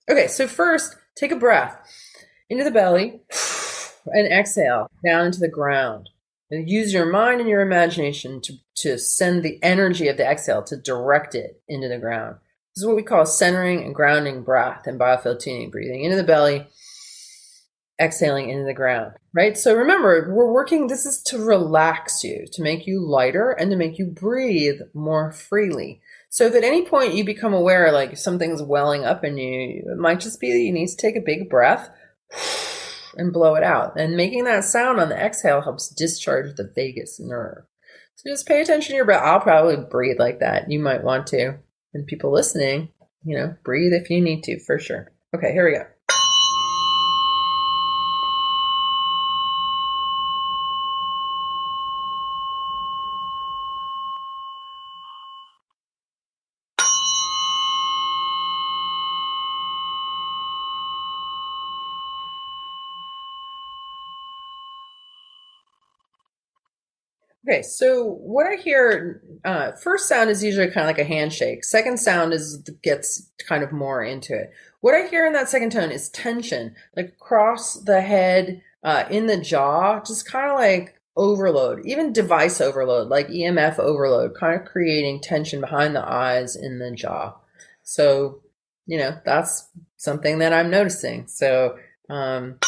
Okay, 0.10 0.28
so 0.28 0.48
first, 0.48 0.96
take 1.14 1.34
a 1.34 1.36
breath 1.36 1.78
into 2.50 2.64
the 2.64 2.72
belly 2.72 3.20
and 4.06 4.32
exhale 4.32 4.88
down 5.06 5.26
into 5.26 5.42
the 5.42 5.50
ground. 5.50 6.10
And 6.52 6.70
use 6.70 6.94
your 6.94 7.06
mind 7.06 7.42
and 7.42 7.50
your 7.50 7.60
imagination 7.60 8.40
to, 8.44 8.54
to 8.78 8.98
send 8.98 9.44
the 9.44 9.62
energy 9.62 10.08
of 10.08 10.16
the 10.16 10.26
exhale 10.26 10.64
to 10.64 10.78
direct 10.78 11.36
it 11.36 11.62
into 11.68 11.90
the 11.90 12.00
ground. 12.00 12.38
This 12.74 12.84
is 12.84 12.88
what 12.88 12.96
we 12.96 13.04
call 13.04 13.26
centering 13.26 13.84
and 13.84 13.94
grounding 13.94 14.42
breath 14.42 14.88
and 14.88 14.98
biofield 14.98 15.42
tuning, 15.42 15.70
breathing 15.70 16.06
into 16.06 16.16
the 16.16 16.24
belly 16.24 16.66
exhaling 18.00 18.50
into 18.50 18.66
the 18.66 18.74
ground, 18.74 19.14
right? 19.34 19.58
So 19.58 19.76
remember, 19.76 20.34
we're 20.34 20.52
working, 20.52 20.88
this 20.88 21.06
is 21.06 21.22
to 21.24 21.38
relax 21.38 22.24
you, 22.24 22.46
to 22.54 22.62
make 22.62 22.88
you 22.88 23.06
lighter 23.06 23.52
and 23.52 23.70
to 23.72 23.78
make 23.78 24.00
you 24.00 24.06
breathe 24.06 24.80
more 24.94 25.32
freely. 25.32 26.02
So 26.30 26.46
if 26.46 26.56
at 26.56 26.64
any 26.64 26.86
point 26.86 27.16
you 27.16 27.24
become 27.24 27.54
aware, 27.54 27.92
like 27.92 28.18
something's 28.18 28.62
welling 28.62 29.04
up 29.04 29.24
in 29.24 29.38
you, 29.38 29.84
it 29.92 29.98
might 29.98 30.20
just 30.20 30.40
be 30.40 30.52
that 30.52 30.60
you 30.60 30.72
need 30.72 30.88
to 30.88 30.96
take 30.96 31.16
a 31.16 31.22
big 31.22 31.50
breath 31.50 31.90
and 33.18 33.34
blow 33.34 33.56
it 33.56 33.64
out. 33.64 34.00
And 34.00 34.16
making 34.16 34.46
that 34.46 34.64
sound 34.64 35.00
on 35.00 35.10
the 35.10 35.18
exhale 35.18 35.62
helps 35.62 35.90
discharge 35.90 36.56
the 36.56 36.72
vagus 36.74 37.20
nerve. 37.20 37.64
So 38.16 38.30
just 38.30 38.48
pay 38.48 38.62
attention 38.62 38.92
to 38.92 38.96
your 38.98 39.06
breath. 39.06 39.24
I'll 39.24 39.40
probably 39.40 39.78
breathe 39.78 40.20
like 40.20 40.40
that. 40.40 40.70
You 40.72 40.80
might 40.80 41.04
want 41.04 41.28
to. 41.28 41.58
And 41.94 42.06
people 42.06 42.32
listening, 42.32 42.90
you 43.24 43.38
know, 43.38 43.56
breathe 43.64 43.94
if 43.94 44.10
you 44.10 44.22
need 44.22 44.44
to, 44.44 44.60
for 44.60 44.78
sure. 44.78 45.12
Okay, 45.36 45.52
here 45.52 45.66
we 45.66 45.78
go. 45.78 45.86
Okay, 67.48 67.62
so 67.62 68.04
what 68.06 68.48
I 68.48 68.56
hear, 68.56 69.22
uh, 69.46 69.72
first 69.72 70.10
sound 70.10 70.30
is 70.30 70.44
usually 70.44 70.68
kind 70.68 70.82
of 70.82 70.88
like 70.88 71.00
a 71.00 71.06
handshake. 71.06 71.64
Second 71.64 71.98
sound 71.98 72.34
is 72.34 72.58
gets 72.84 73.32
kind 73.48 73.64
of 73.64 73.72
more 73.72 74.04
into 74.04 74.38
it. 74.38 74.52
What 74.82 74.94
I 74.94 75.08
hear 75.08 75.26
in 75.26 75.34
that 75.34 75.50
second 75.50 75.72
tone 75.72 75.92
is 75.92 76.10
tension, 76.10 76.76
like 76.98 77.08
across 77.08 77.76
the 77.76 78.02
head, 78.02 78.62
uh, 78.84 79.06
in 79.10 79.28
the 79.28 79.38
jaw, 79.38 80.02
just 80.02 80.30
kind 80.30 80.52
of 80.52 80.58
like 80.58 81.00
overload, 81.16 81.86
even 81.86 82.14
device 82.14 82.62
overload, 82.62 83.08
like 83.08 83.28
EMF 83.30 83.80
overload, 83.80 84.36
kind 84.36 84.60
of 84.60 84.68
creating 84.68 85.22
tension 85.22 85.62
behind 85.62 85.96
the 85.96 86.08
eyes 86.08 86.56
in 86.56 86.80
the 86.80 86.92
jaw. 86.92 87.36
So, 87.84 88.42
you 88.86 88.98
know, 88.98 89.18
that's 89.26 89.70
something 89.98 90.40
that 90.40 90.54
I'm 90.54 90.70
noticing. 90.70 91.28
So, 91.28 91.78
um, 92.10 92.60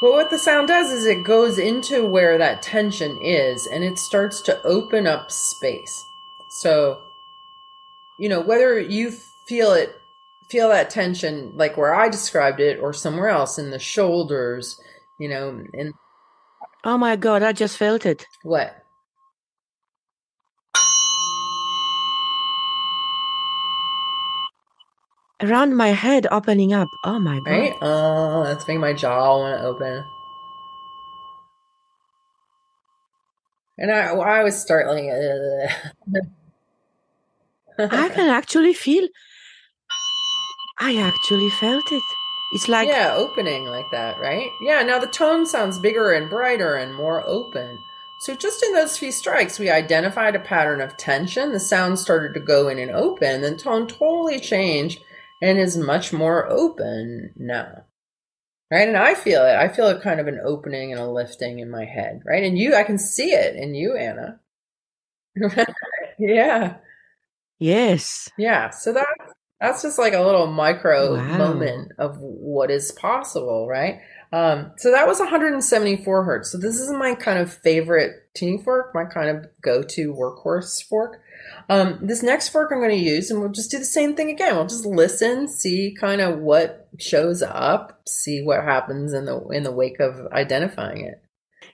but 0.00 0.12
what 0.12 0.30
the 0.30 0.38
sound 0.38 0.68
does 0.68 0.90
is 0.90 1.04
it 1.06 1.24
goes 1.24 1.58
into 1.58 2.06
where 2.06 2.38
that 2.38 2.62
tension 2.62 3.20
is 3.20 3.66
and 3.66 3.84
it 3.84 3.98
starts 3.98 4.40
to 4.42 4.62
open 4.62 5.06
up 5.06 5.30
space. 5.30 6.04
So, 6.60 7.00
you 8.18 8.28
know, 8.28 8.40
whether 8.40 8.78
you 8.80 9.10
feel 9.46 9.72
it, 9.72 10.00
feel 10.48 10.68
that 10.70 10.90
tension 10.90 11.52
like 11.54 11.76
where 11.76 11.94
I 11.94 12.08
described 12.08 12.60
it 12.60 12.80
or 12.80 12.92
somewhere 12.92 13.28
else 13.28 13.58
in 13.58 13.70
the 13.70 13.78
shoulders, 13.78 14.80
you 15.18 15.28
know, 15.28 15.62
and 15.74 15.94
Oh 16.82 16.96
my 16.96 17.16
God, 17.16 17.42
I 17.42 17.52
just 17.52 17.76
felt 17.76 18.06
it. 18.06 18.26
what? 18.42 18.79
Around 25.42 25.74
my 25.74 25.88
head 25.88 26.26
opening 26.30 26.72
up. 26.74 26.88
Oh 27.04 27.18
my 27.18 27.40
God. 27.40 27.50
Right? 27.50 27.72
Oh, 27.80 28.44
that's 28.44 28.66
making 28.68 28.80
my 28.80 28.92
jaw 28.92 29.38
want 29.38 29.58
to 29.58 29.66
open. 29.66 30.04
And 33.78 33.90
I, 33.90 34.08
I 34.10 34.44
was 34.44 34.60
startling. 34.60 35.10
I 37.78 38.08
can 38.10 38.28
actually 38.28 38.74
feel. 38.74 39.08
I 40.78 40.96
actually 40.96 41.48
felt 41.48 41.90
it. 41.90 42.02
It's 42.52 42.68
like 42.68 42.88
yeah, 42.88 43.14
opening 43.16 43.64
like 43.66 43.86
that, 43.92 44.18
right? 44.20 44.50
Yeah, 44.60 44.82
now 44.82 44.98
the 44.98 45.06
tone 45.06 45.46
sounds 45.46 45.78
bigger 45.78 46.12
and 46.12 46.28
brighter 46.28 46.74
and 46.74 46.94
more 46.94 47.26
open. 47.26 47.78
So 48.20 48.34
just 48.34 48.62
in 48.62 48.74
those 48.74 48.98
few 48.98 49.12
strikes, 49.12 49.58
we 49.58 49.70
identified 49.70 50.34
a 50.36 50.40
pattern 50.40 50.82
of 50.82 50.98
tension. 50.98 51.52
The 51.52 51.60
sound 51.60 51.98
started 51.98 52.34
to 52.34 52.40
go 52.40 52.68
in 52.68 52.78
and 52.78 52.90
open, 52.90 53.40
then 53.40 53.56
tone 53.56 53.86
totally 53.86 54.38
changed 54.40 55.02
and 55.40 55.58
is 55.58 55.76
much 55.76 56.12
more 56.12 56.48
open 56.48 57.32
now. 57.36 57.84
Right? 58.70 58.86
And 58.88 58.96
I 58.96 59.14
feel 59.14 59.44
it. 59.44 59.56
I 59.56 59.68
feel 59.68 59.88
a 59.88 60.00
kind 60.00 60.20
of 60.20 60.28
an 60.28 60.40
opening 60.44 60.92
and 60.92 61.00
a 61.00 61.10
lifting 61.10 61.58
in 61.58 61.70
my 61.70 61.84
head, 61.84 62.22
right? 62.24 62.44
And 62.44 62.56
you, 62.56 62.74
I 62.76 62.84
can 62.84 62.98
see 62.98 63.32
it 63.32 63.56
in 63.56 63.74
you, 63.74 63.96
Anna. 63.96 64.40
yeah. 66.18 66.76
yes. 67.58 68.28
Yeah. 68.38 68.70
So 68.70 68.92
that 68.92 69.06
that's 69.60 69.82
just 69.82 69.98
like 69.98 70.14
a 70.14 70.22
little 70.22 70.46
micro 70.46 71.16
Wow. 71.16 71.36
moment 71.38 71.92
of 71.98 72.18
what 72.18 72.70
is 72.70 72.92
possible, 72.92 73.68
right? 73.68 74.00
Um, 74.32 74.72
so 74.76 74.92
that 74.92 75.08
was 75.08 75.18
174 75.18 76.24
hertz. 76.24 76.52
So 76.52 76.58
this 76.58 76.78
is 76.78 76.90
my 76.92 77.14
kind 77.14 77.38
of 77.38 77.52
favorite 77.52 78.28
tuning 78.34 78.62
fork, 78.62 78.94
my 78.94 79.04
kind 79.04 79.28
of 79.28 79.46
go-to 79.60 80.14
workhorse 80.14 80.84
fork. 80.84 81.20
Um, 81.68 81.98
this 82.00 82.22
next 82.22 82.50
fork 82.50 82.70
I'm 82.72 82.78
going 82.78 82.90
to 82.90 82.96
use, 82.96 83.30
and 83.30 83.40
we'll 83.40 83.50
just 83.50 83.70
do 83.70 83.78
the 83.78 83.84
same 83.84 84.14
thing 84.14 84.30
again. 84.30 84.54
We'll 84.54 84.66
just 84.66 84.86
listen, 84.86 85.48
see 85.48 85.96
kind 85.98 86.20
of 86.20 86.38
what 86.38 86.88
shows 86.98 87.42
up, 87.42 88.02
see 88.06 88.42
what 88.42 88.62
happens 88.62 89.12
in 89.12 89.24
the 89.24 89.40
in 89.48 89.64
the 89.64 89.72
wake 89.72 89.98
of 89.98 90.26
identifying 90.32 91.06
it. 91.06 91.22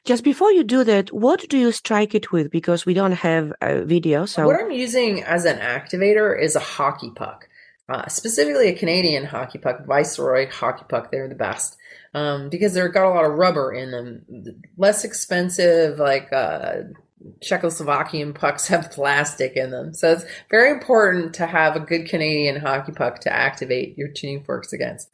Just 0.05 0.25
before 0.25 0.53
you 0.53 0.65
do 0.65 0.85
that, 0.85 1.13
what 1.13 1.47
do 1.49 1.59
you 1.59 1.73
strike 1.73 2.15
it 2.15 2.33
with? 2.33 2.51
Because 2.51 2.87
we 2.87 2.95
don't 2.95 3.13
have 3.13 3.53
a 3.61 3.85
video, 3.85 4.25
so 4.25 4.47
What 4.47 4.61
I'm 4.61 4.71
using 4.71 5.23
as 5.23 5.45
an 5.45 5.59
activator 5.59 6.41
is 6.41 6.57
a 6.57 6.61
hockey 6.61 7.11
puck, 7.15 7.49
uh, 7.89 8.07
specifically 8.09 8.69
a 8.69 8.75
Canadian 8.75 9.25
hockey 9.25 9.59
puck, 9.59 9.85
Viceroy 9.85 10.49
hockey 10.51 10.85
puck. 10.89 11.11
They're 11.11 11.29
the 11.29 11.35
best 11.35 11.77
um, 12.17 12.49
because 12.49 12.73
they've 12.73 12.93
got 12.93 13.05
a 13.05 13.15
lot 13.15 13.27
of 13.27 13.33
rubber 13.33 13.75
in 13.75 13.91
them. 13.91 14.63
Less 14.79 15.05
expensive, 15.05 15.99
like 15.99 16.33
uh, 16.33 16.77
Czechoslovakian 17.45 18.35
pucks 18.35 18.67
have 18.69 18.91
plastic 18.91 19.53
in 19.55 19.71
them. 19.71 19.93
So 19.93 20.13
it's 20.13 20.25
very 20.51 20.71
important 20.71 21.35
to 21.35 21.47
have 21.47 21.77
a 21.77 21.81
good 21.81 22.09
Canadian 22.09 22.59
hockey 22.59 22.93
puck 22.93 23.21
to 23.21 23.33
activate 23.33 23.99
your 23.99 24.09
tuning 24.09 24.43
forks 24.43 24.73
against. 24.73 25.11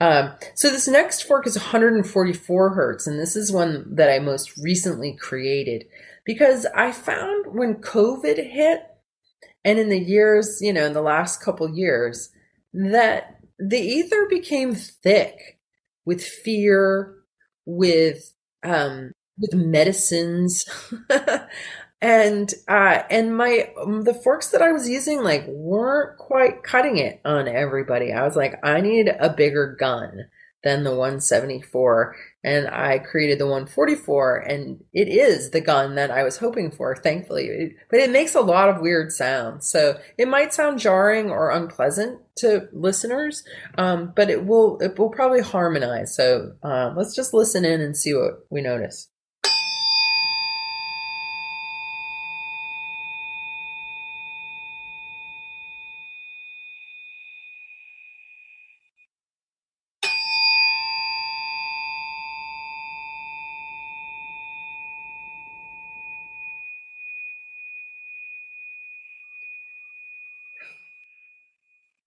Um, 0.00 0.32
so 0.54 0.70
this 0.70 0.88
next 0.88 1.22
fork 1.22 1.46
is 1.46 1.56
144 1.56 2.74
hertz, 2.74 3.06
and 3.06 3.20
this 3.20 3.36
is 3.36 3.52
one 3.52 3.94
that 3.94 4.10
I 4.10 4.18
most 4.18 4.56
recently 4.58 5.12
created 5.12 5.84
because 6.24 6.66
I 6.74 6.90
found 6.90 7.54
when 7.54 7.76
COVID 7.76 8.50
hit, 8.50 8.82
and 9.64 9.78
in 9.78 9.88
the 9.88 10.00
years, 10.00 10.58
you 10.60 10.72
know, 10.72 10.86
in 10.86 10.94
the 10.94 11.02
last 11.02 11.42
couple 11.42 11.68
years, 11.68 12.30
that 12.72 13.36
the 13.58 13.78
ether 13.78 14.26
became 14.28 14.74
thick 14.74 15.59
with 16.04 16.22
fear, 16.24 17.16
with 17.66 18.32
um, 18.62 19.12
with 19.38 19.54
medicines, 19.54 20.64
and 22.00 22.52
uh, 22.68 23.02
and 23.10 23.36
my 23.36 23.70
um, 23.80 24.02
the 24.02 24.14
forks 24.14 24.48
that 24.50 24.62
I 24.62 24.72
was 24.72 24.88
using 24.88 25.22
like 25.22 25.46
weren't 25.46 26.18
quite 26.18 26.62
cutting 26.62 26.98
it 26.98 27.20
on 27.24 27.48
everybody. 27.48 28.12
I 28.12 28.24
was 28.24 28.36
like, 28.36 28.58
I 28.62 28.80
need 28.80 29.08
a 29.08 29.30
bigger 29.30 29.76
gun 29.78 30.28
than 30.62 30.84
the 30.84 30.90
174 30.90 32.16
and 32.42 32.68
I 32.68 32.98
created 32.98 33.38
the 33.38 33.46
144 33.46 34.36
and 34.38 34.82
it 34.92 35.08
is 35.08 35.50
the 35.50 35.60
gun 35.60 35.94
that 35.96 36.10
I 36.10 36.22
was 36.22 36.38
hoping 36.38 36.70
for 36.70 36.96
thankfully. 36.96 37.46
It- 37.48 37.72
but 37.90 38.00
it 38.00 38.10
makes 38.10 38.34
a 38.34 38.40
lot 38.40 38.68
of 38.68 38.80
weird 38.80 39.12
sounds. 39.12 39.68
So 39.68 39.98
it 40.18 40.28
might 40.28 40.54
sound 40.54 40.78
jarring 40.78 41.30
or 41.30 41.50
unpleasant 41.50 42.20
to 42.36 42.68
listeners 42.72 43.44
um, 43.76 44.12
but 44.16 44.30
it 44.30 44.46
will 44.46 44.78
it 44.80 44.98
will 44.98 45.10
probably 45.10 45.40
harmonize. 45.40 46.14
So 46.14 46.52
uh, 46.62 46.92
let's 46.96 47.14
just 47.14 47.34
listen 47.34 47.64
in 47.64 47.80
and 47.80 47.96
see 47.96 48.14
what 48.14 48.46
we 48.50 48.60
notice 48.62 49.08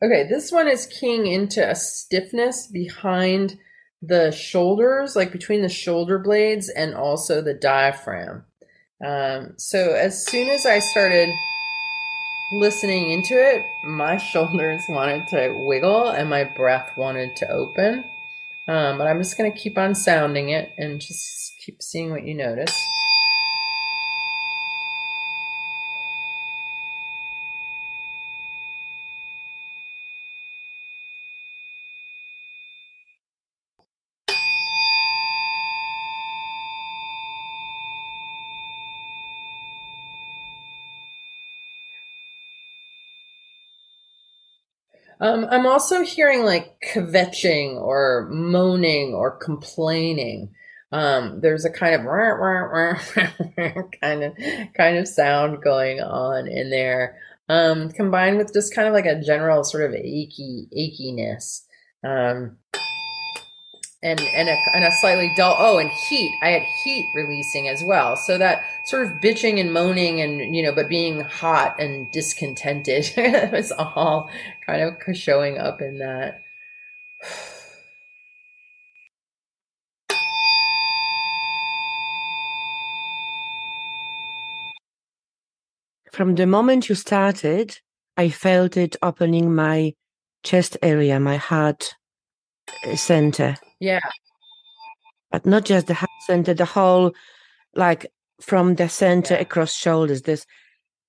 Okay, 0.04 0.28
this 0.28 0.52
one 0.52 0.68
is 0.68 0.86
keying 0.88 1.28
into 1.28 1.68
a 1.68 1.76
stiffness 1.76 2.68
behind 2.68 3.58
the 4.02 4.32
shoulders, 4.32 5.16
like 5.16 5.32
between 5.32 5.62
the 5.62 5.70
shoulder 5.70 6.20
blades 6.20 6.68
and 6.68 6.94
also 6.94 7.42
the 7.42 7.54
diaphragm. 7.54 8.44
Um, 9.06 9.54
so 9.56 9.94
as 9.94 10.26
soon 10.26 10.50
as 10.50 10.66
I 10.66 10.80
started 10.80 11.30
listening 12.52 13.12
into 13.12 13.34
it, 13.36 13.64
my 13.88 14.18
shoulders 14.32 14.82
wanted 14.90 15.26
to 15.30 15.64
wiggle 15.68 16.10
and 16.10 16.30
my 16.30 16.44
breath 16.44 16.92
wanted 16.98 17.38
to 17.38 17.50
open. 17.50 18.04
Um, 18.68 18.98
but 18.98 19.08
I'm 19.08 19.20
just 19.20 19.38
going 19.38 19.54
to 19.54 19.58
keep 19.58 19.78
on 19.78 19.96
sounding 19.96 20.50
it 20.50 20.74
and 20.78 21.00
just 21.00 21.54
keep 21.66 21.82
seeing 21.82 22.12
what 22.12 22.26
you 22.26 22.34
notice. 22.36 22.78
Um, 45.24 45.48
I'm 45.50 45.66
also 45.66 46.02
hearing 46.02 46.44
like 46.44 46.84
kvetching 46.94 47.76
or 47.82 48.28
moaning 48.30 49.14
or 49.14 49.32
complaining. 49.32 50.54
Um, 50.92 51.40
there's 51.40 51.64
a 51.64 51.70
kind 51.70 51.96
of 51.96 52.02
rah, 52.06 52.28
rah, 52.28 53.00
rah, 53.56 53.84
kind 54.02 54.24
of 54.24 54.34
kind 54.76 54.98
of 54.98 55.08
sound 55.08 55.64
going 55.64 56.02
on 56.02 56.50
in 56.50 56.70
there, 56.70 57.18
um, 57.48 57.90
combined 57.92 58.38
with 58.38 58.52
just 58.52 58.76
kind 58.76 58.86
of 58.86 58.94
like 58.94 59.06
a 59.06 59.22
general 59.22 59.64
sort 59.64 59.86
of 59.86 59.94
achy 59.94 60.68
achiness. 60.78 61.62
Um, 62.04 62.58
and 64.04 64.20
and 64.20 64.50
a, 64.50 64.58
and 64.76 64.84
a 64.84 64.92
slightly 65.00 65.34
dull 65.38 65.56
oh 65.58 65.78
and 65.78 65.90
heat 65.90 66.38
i 66.44 66.50
had 66.50 66.62
heat 66.84 67.10
releasing 67.16 67.70
as 67.70 67.82
well 67.86 68.18
so 68.18 68.38
that 68.38 68.62
sort 68.86 69.06
of 69.06 69.14
bitching 69.22 69.60
and 69.60 69.72
moaning 69.72 70.22
and 70.22 70.56
you 70.56 70.62
know 70.62 70.74
but 70.74 70.90
being 70.90 71.22
hot 71.22 71.80
and 71.80 72.12
discontented. 72.12 73.12
It 73.18 73.52
was 73.52 73.72
all 73.72 74.30
kind 74.66 74.82
of 74.82 75.18
showing 75.18 75.58
up 75.58 75.82
in 75.82 76.00
that. 76.00 76.42
From 86.12 86.36
the 86.36 86.46
moment 86.46 86.90
you 86.90 86.96
started, 86.96 87.80
I 88.18 88.30
felt 88.30 88.78
it 88.78 88.96
opening 89.02 89.56
my 89.56 89.96
chest 90.44 90.78
area, 90.84 91.20
my 91.20 91.38
heart 91.38 91.96
center, 92.94 93.56
yeah. 93.80 94.00
But 95.32 95.48
not 95.48 95.66
just 95.66 95.88
the 95.88 95.96
heart 95.96 96.12
center, 96.28 96.54
the 96.54 96.66
whole, 96.66 97.14
like 97.74 98.06
from 98.44 98.76
the 98.76 98.90
center 98.90 99.36
Yeah. 99.36 99.42
across 99.42 99.74
shoulders. 99.74 100.22
This 100.24 100.46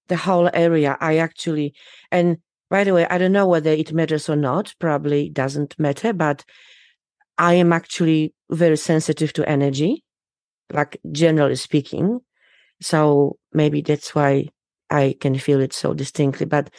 the 0.08 0.16
whole 0.16 0.50
area. 0.52 0.96
I 1.00 1.16
actually, 1.18 1.74
and 2.10 2.38
by 2.70 2.84
the 2.84 2.92
way, 2.92 3.06
I 3.08 3.18
don't 3.18 3.32
know 3.32 3.46
whether 3.46 3.70
it 3.70 3.92
matters 3.92 4.28
or 4.28 4.36
not. 4.36 4.74
Probably 4.78 5.30
doesn't 5.30 5.78
matter, 5.78 6.12
but 6.12 6.44
I 7.38 7.54
am 7.54 7.72
actually 7.72 8.34
very 8.50 8.76
sensitive 8.76 9.32
to 9.34 9.48
energy, 9.48 10.04
like 10.72 11.00
generally 11.10 11.56
speaking. 11.56 12.20
So 12.80 13.38
maybe 13.52 13.80
that's 13.80 14.14
why 14.14 14.48
I 14.90 15.16
can 15.20 15.38
feel 15.38 15.60
it 15.60 15.72
so 15.72 15.94
distinctly. 15.94 16.46
But 16.46 16.70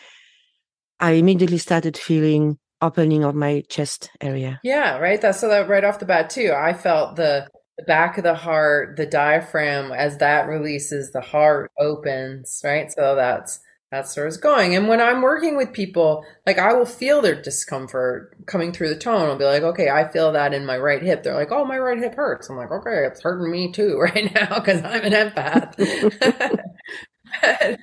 I 0.99 1.11
immediately 1.13 1.57
started 1.57 1.97
feeling 1.97 2.57
opening 2.81 3.23
of 3.23 3.35
my 3.35 3.63
chest 3.69 4.11
area. 4.21 4.59
Yeah, 4.63 4.97
right. 4.99 5.19
That's 5.19 5.39
so 5.39 5.49
that 5.49 5.67
right 5.67 5.83
off 5.83 5.99
the 5.99 6.05
bat 6.05 6.29
too. 6.29 6.53
I 6.55 6.73
felt 6.73 7.15
the 7.15 7.47
the 7.77 7.83
back 7.83 8.17
of 8.17 8.23
the 8.23 8.35
heart, 8.35 8.95
the 8.97 9.05
diaphragm, 9.05 9.91
as 9.91 10.17
that 10.17 10.47
releases, 10.47 11.11
the 11.11 11.21
heart 11.21 11.71
opens, 11.77 12.61
right? 12.63 12.91
So 12.91 13.15
that's 13.15 13.59
that's 13.91 14.15
where 14.17 14.27
it's 14.27 14.37
going. 14.37 14.75
And 14.75 14.87
when 14.87 14.99
I'm 14.99 15.21
working 15.21 15.55
with 15.55 15.71
people, 15.71 16.25
like 16.45 16.57
I 16.57 16.73
will 16.73 16.85
feel 16.85 17.21
their 17.21 17.39
discomfort 17.39 18.35
coming 18.45 18.73
through 18.73 18.89
the 18.89 18.99
tone. 18.99 19.29
I'll 19.29 19.37
be 19.37 19.45
like, 19.45 19.63
okay, 19.63 19.89
I 19.89 20.07
feel 20.07 20.31
that 20.33 20.53
in 20.53 20.65
my 20.65 20.77
right 20.77 21.01
hip. 21.01 21.23
They're 21.23 21.35
like, 21.35 21.51
oh, 21.51 21.65
my 21.65 21.77
right 21.77 21.97
hip 21.97 22.15
hurts. 22.15 22.49
I'm 22.49 22.57
like, 22.57 22.71
okay, 22.71 23.05
it's 23.05 23.21
hurting 23.21 23.51
me 23.51 23.71
too 23.71 23.97
right 23.99 24.33
now 24.33 24.59
because 24.59 24.83
I'm 24.83 25.03
an 25.03 25.13
empath. 25.13 25.75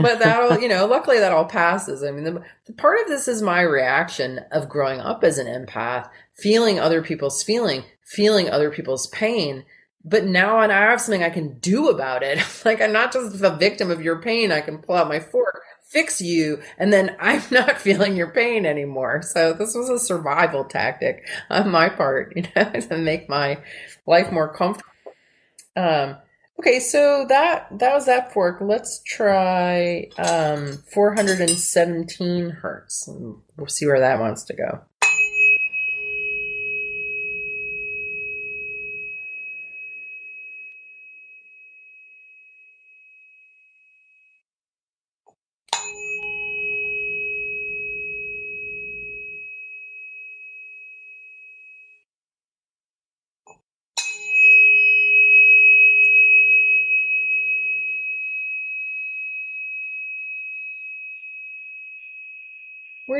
but 0.00 0.18
that'll, 0.18 0.60
you 0.60 0.68
know, 0.68 0.86
luckily 0.86 1.18
that 1.18 1.32
all 1.32 1.46
passes. 1.46 2.04
I 2.04 2.10
mean, 2.10 2.24
the, 2.24 2.42
the, 2.66 2.72
part 2.74 3.00
of 3.00 3.08
this 3.08 3.26
is 3.26 3.42
my 3.42 3.62
reaction 3.62 4.40
of 4.52 4.68
growing 4.68 5.00
up 5.00 5.24
as 5.24 5.38
an 5.38 5.46
empath, 5.46 6.08
feeling 6.38 6.78
other 6.78 7.02
people's 7.02 7.42
feeling, 7.42 7.84
feeling 8.04 8.48
other 8.48 8.70
people's 8.70 9.06
pain. 9.08 9.64
But 10.04 10.24
now 10.24 10.58
I 10.58 10.68
have 10.68 11.00
something 11.00 11.22
I 11.22 11.30
can 11.30 11.58
do 11.58 11.88
about 11.88 12.22
it. 12.22 12.38
like 12.64 12.80
I'm 12.80 12.92
not 12.92 13.12
just 13.12 13.42
a 13.42 13.56
victim 13.56 13.90
of 13.90 14.02
your 14.02 14.22
pain. 14.22 14.52
I 14.52 14.60
can 14.60 14.78
pull 14.78 14.96
out 14.96 15.08
my 15.08 15.20
fork, 15.20 15.62
fix 15.88 16.20
you, 16.20 16.62
and 16.78 16.92
then 16.92 17.16
I'm 17.20 17.42
not 17.50 17.78
feeling 17.78 18.16
your 18.16 18.30
pain 18.30 18.64
anymore. 18.64 19.22
So 19.22 19.52
this 19.52 19.74
was 19.74 19.88
a 19.90 19.98
survival 19.98 20.64
tactic 20.64 21.26
on 21.50 21.70
my 21.70 21.88
part, 21.88 22.32
you 22.36 22.44
know, 22.54 22.70
to 22.72 22.98
make 22.98 23.28
my 23.28 23.58
life 24.06 24.32
more 24.32 24.52
comfortable. 24.52 24.84
Um, 25.76 26.16
Okay, 26.60 26.80
so 26.80 27.24
that 27.28 27.68
that 27.78 27.94
was 27.94 28.06
that 28.06 28.32
fork. 28.32 28.58
Let's 28.60 29.00
try 29.04 30.08
um, 30.18 30.78
417 30.92 32.50
hertz. 32.50 33.08
We'll 33.56 33.68
see 33.68 33.86
where 33.86 34.00
that 34.00 34.18
wants 34.18 34.42
to 34.44 34.56
go. 34.56 34.80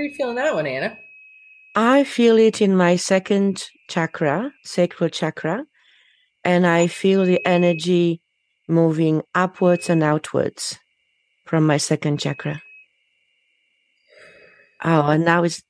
You 0.09 0.15
feeling 0.15 0.37
that 0.37 0.55
one, 0.55 0.67
Anna? 0.67 0.99
I 1.75 2.05
feel 2.05 2.39
it 2.39 2.61
in 2.61 2.77
my 2.77 2.97
second 2.97 3.65
chakra, 3.89 4.53
sacral 4.65 5.11
chakra, 5.11 5.65
and 6.45 6.67
I 6.67 6.87
feel 6.87 7.25
the 7.25 7.45
energy 7.47 8.21
moving 8.69 9.23
upwards 9.35 9.89
and 9.89 10.03
outwards 10.03 10.79
from 11.47 11.67
my 11.67 11.77
second 11.77 12.21
chakra. 12.21 12.61
Oh, 14.85 15.07
and 15.09 15.25
now 15.25 15.45
it's 15.45 15.63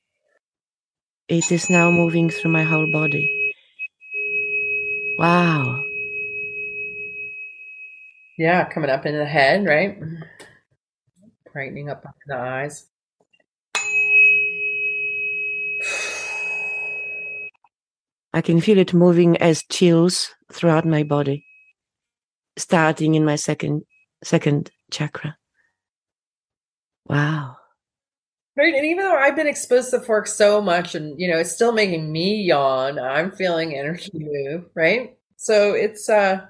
it 1.27 1.51
is 1.51 1.69
now 1.69 1.91
moving 1.91 2.29
through 2.29 2.51
my 2.51 2.63
whole 2.63 2.91
body. 2.91 3.53
Wow. 5.17 5.83
Yeah, 8.37 8.65
coming 8.65 8.89
up 8.89 9.05
into 9.05 9.19
the 9.19 9.25
head, 9.25 9.65
right? 9.65 10.01
Brightening 11.53 11.89
up 11.89 12.05
the 12.25 12.35
eyes. 12.35 12.88
I 18.33 18.41
can 18.41 18.61
feel 18.61 18.77
it 18.77 18.93
moving 18.93 19.37
as 19.37 19.63
chills 19.63 20.29
throughout 20.51 20.85
my 20.85 21.03
body, 21.03 21.45
starting 22.57 23.15
in 23.15 23.25
my 23.25 23.35
second 23.35 23.83
second 24.23 24.71
chakra. 24.91 25.37
Wow. 27.05 27.57
Right. 28.55 28.73
And 28.73 28.85
even 28.85 29.05
though 29.05 29.15
I've 29.15 29.35
been 29.35 29.47
exposed 29.47 29.91
to 29.91 29.99
the 29.99 30.05
fork 30.05 30.27
so 30.27 30.61
much 30.61 30.93
and 30.93 31.19
you 31.19 31.29
know, 31.29 31.37
it's 31.37 31.53
still 31.53 31.71
making 31.71 32.11
me 32.11 32.43
yawn, 32.43 32.99
I'm 32.99 33.31
feeling 33.31 33.75
energy 33.75 34.11
move, 34.13 34.65
right? 34.75 35.17
So 35.37 35.73
it's 35.73 36.09
uh 36.09 36.45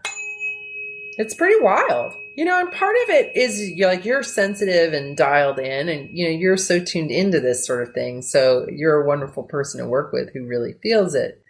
it's 1.18 1.36
pretty 1.36 1.62
wild. 1.62 2.14
You 2.36 2.46
know, 2.46 2.58
and 2.58 2.72
part 2.72 2.96
of 3.04 3.10
it 3.10 3.36
is 3.36 3.62
you're 3.62 3.90
like 3.90 4.06
you're 4.06 4.24
sensitive 4.24 4.94
and 4.94 5.16
dialed 5.16 5.60
in 5.60 5.88
and 5.88 6.10
you 6.12 6.26
know, 6.26 6.32
you're 6.32 6.58
so 6.58 6.80
tuned 6.80 7.12
into 7.12 7.40
this 7.40 7.66
sort 7.66 7.88
of 7.88 7.94
thing. 7.94 8.22
So 8.22 8.66
you're 8.70 9.02
a 9.02 9.08
wonderful 9.08 9.44
person 9.44 9.80
to 9.80 9.88
work 9.88 10.12
with 10.12 10.34
who 10.34 10.48
really 10.48 10.74
feels 10.82 11.14
it. 11.16 11.44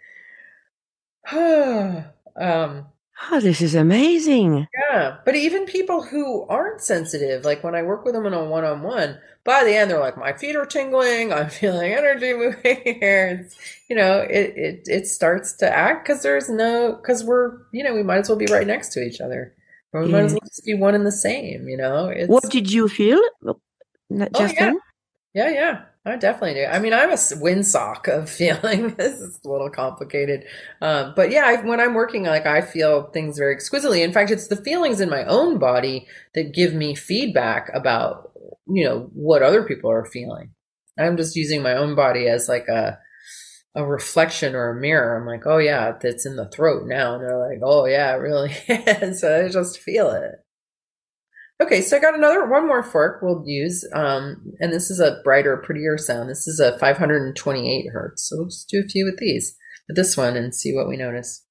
um, 1.32 2.86
oh, 3.30 3.40
this 3.40 3.60
is 3.60 3.74
amazing. 3.74 4.66
Yeah. 4.90 5.18
But 5.24 5.36
even 5.36 5.66
people 5.66 6.02
who 6.02 6.46
aren't 6.48 6.80
sensitive, 6.80 7.44
like 7.44 7.62
when 7.62 7.74
I 7.74 7.82
work 7.82 8.04
with 8.04 8.14
them 8.14 8.26
in 8.26 8.34
a 8.34 8.44
one 8.44 8.64
on 8.64 8.82
one, 8.82 9.18
by 9.44 9.64
the 9.64 9.74
end, 9.74 9.90
they're 9.90 10.00
like, 10.00 10.16
my 10.16 10.32
feet 10.32 10.56
are 10.56 10.66
tingling. 10.66 11.32
I'm 11.32 11.48
feeling 11.50 11.92
energy 11.92 12.34
moving 12.34 12.80
here. 13.00 13.40
It's, 13.40 13.56
you 13.88 13.96
know, 13.96 14.20
it, 14.20 14.54
it, 14.56 14.82
it 14.86 15.06
starts 15.06 15.52
to 15.54 15.70
act 15.70 16.06
because 16.06 16.22
there's 16.22 16.48
no, 16.48 16.92
because 16.92 17.24
we're, 17.24 17.58
you 17.72 17.82
know, 17.84 17.94
we 17.94 18.02
might 18.02 18.18
as 18.18 18.28
well 18.28 18.38
be 18.38 18.46
right 18.50 18.66
next 18.66 18.92
to 18.94 19.02
each 19.04 19.20
other. 19.20 19.54
Or 19.92 20.02
we 20.02 20.06
yeah. 20.06 20.12
might 20.12 20.24
as 20.24 20.32
well 20.32 20.40
just 20.46 20.64
be 20.64 20.74
one 20.74 20.94
and 20.94 21.06
the 21.06 21.12
same, 21.12 21.68
you 21.68 21.76
know? 21.76 22.06
It's, 22.06 22.28
what 22.28 22.48
did 22.50 22.70
you 22.70 22.88
feel? 22.88 23.20
Not 24.08 24.30
oh, 24.34 24.46
yeah. 24.46 24.72
Yeah, 25.34 25.50
yeah. 25.50 25.82
I 26.06 26.16
definitely 26.16 26.54
do. 26.54 26.64
I 26.64 26.78
mean, 26.78 26.94
I'm 26.94 27.10
a 27.10 27.14
windsock 27.14 28.08
of 28.08 28.30
feeling. 28.30 28.94
this 28.94 29.20
is 29.20 29.38
a 29.44 29.48
little 29.48 29.70
complicated, 29.70 30.44
um, 30.80 31.12
but 31.14 31.30
yeah, 31.30 31.44
I, 31.44 31.62
when 31.62 31.80
I'm 31.80 31.94
working, 31.94 32.24
like 32.24 32.46
I 32.46 32.62
feel 32.62 33.10
things 33.10 33.36
very 33.38 33.54
exquisitely. 33.54 34.02
In 34.02 34.12
fact, 34.12 34.30
it's 34.30 34.48
the 34.48 34.56
feelings 34.56 35.00
in 35.00 35.10
my 35.10 35.24
own 35.24 35.58
body 35.58 36.06
that 36.34 36.54
give 36.54 36.72
me 36.72 36.94
feedback 36.94 37.70
about 37.74 38.32
you 38.66 38.84
know 38.84 39.10
what 39.12 39.42
other 39.42 39.64
people 39.64 39.90
are 39.90 40.04
feeling. 40.06 40.52
I'm 40.98 41.16
just 41.16 41.36
using 41.36 41.62
my 41.62 41.74
own 41.74 41.94
body 41.94 42.28
as 42.28 42.48
like 42.48 42.68
a 42.68 42.98
a 43.74 43.84
reflection 43.84 44.54
or 44.54 44.70
a 44.70 44.80
mirror. 44.80 45.16
I'm 45.16 45.26
like, 45.26 45.46
oh 45.46 45.58
yeah, 45.58 45.92
that's 46.00 46.26
in 46.26 46.36
the 46.36 46.48
throat 46.48 46.84
now, 46.86 47.14
and 47.14 47.22
they're 47.22 47.38
like, 47.38 47.60
oh 47.62 47.84
yeah, 47.86 48.14
really. 48.14 48.52
so 49.14 49.44
I 49.44 49.48
just 49.48 49.78
feel 49.78 50.10
it. 50.10 50.32
Okay, 51.60 51.82
so 51.82 51.96
I 51.96 52.00
got 52.00 52.14
another 52.14 52.48
one 52.48 52.66
more 52.66 52.82
fork 52.82 53.20
we'll 53.20 53.42
use, 53.44 53.86
um, 53.92 54.54
and 54.60 54.72
this 54.72 54.90
is 54.90 54.98
a 54.98 55.20
brighter, 55.22 55.58
prettier 55.58 55.98
sound. 55.98 56.30
This 56.30 56.48
is 56.48 56.58
a 56.58 56.78
528 56.78 57.90
hertz. 57.92 58.28
So 58.28 58.36
we'll 58.38 58.46
just 58.46 58.68
do 58.70 58.82
a 58.82 58.88
few 58.88 59.04
with 59.04 59.18
these, 59.18 59.54
with 59.86 59.96
this 59.96 60.16
one, 60.16 60.36
and 60.36 60.54
see 60.54 60.74
what 60.74 60.88
we 60.88 60.96
notice. 60.96 61.44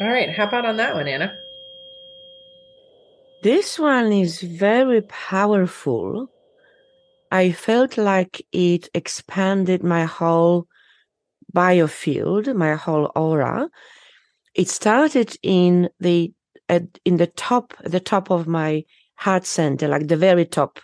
All 0.00 0.08
right. 0.08 0.30
How 0.30 0.44
about 0.44 0.66
on 0.66 0.76
that 0.76 0.94
one, 0.94 1.08
Anna? 1.08 1.36
This 3.42 3.78
one 3.78 4.12
is 4.12 4.40
very 4.42 5.02
powerful. 5.02 6.30
I 7.30 7.52
felt 7.52 7.96
like 7.96 8.44
it 8.52 8.88
expanded 8.92 9.82
my 9.82 10.04
whole 10.04 10.66
biofield, 11.54 12.54
my 12.54 12.74
whole 12.74 13.10
aura. 13.14 13.68
It 14.54 14.68
started 14.68 15.36
in 15.42 15.88
the 16.00 16.32
at, 16.68 16.98
in 17.04 17.16
the 17.16 17.28
top, 17.28 17.74
the 17.84 18.00
top 18.00 18.30
of 18.30 18.46
my 18.46 18.84
heart 19.14 19.46
center, 19.46 19.88
like 19.88 20.08
the 20.08 20.16
very 20.16 20.44
top. 20.44 20.80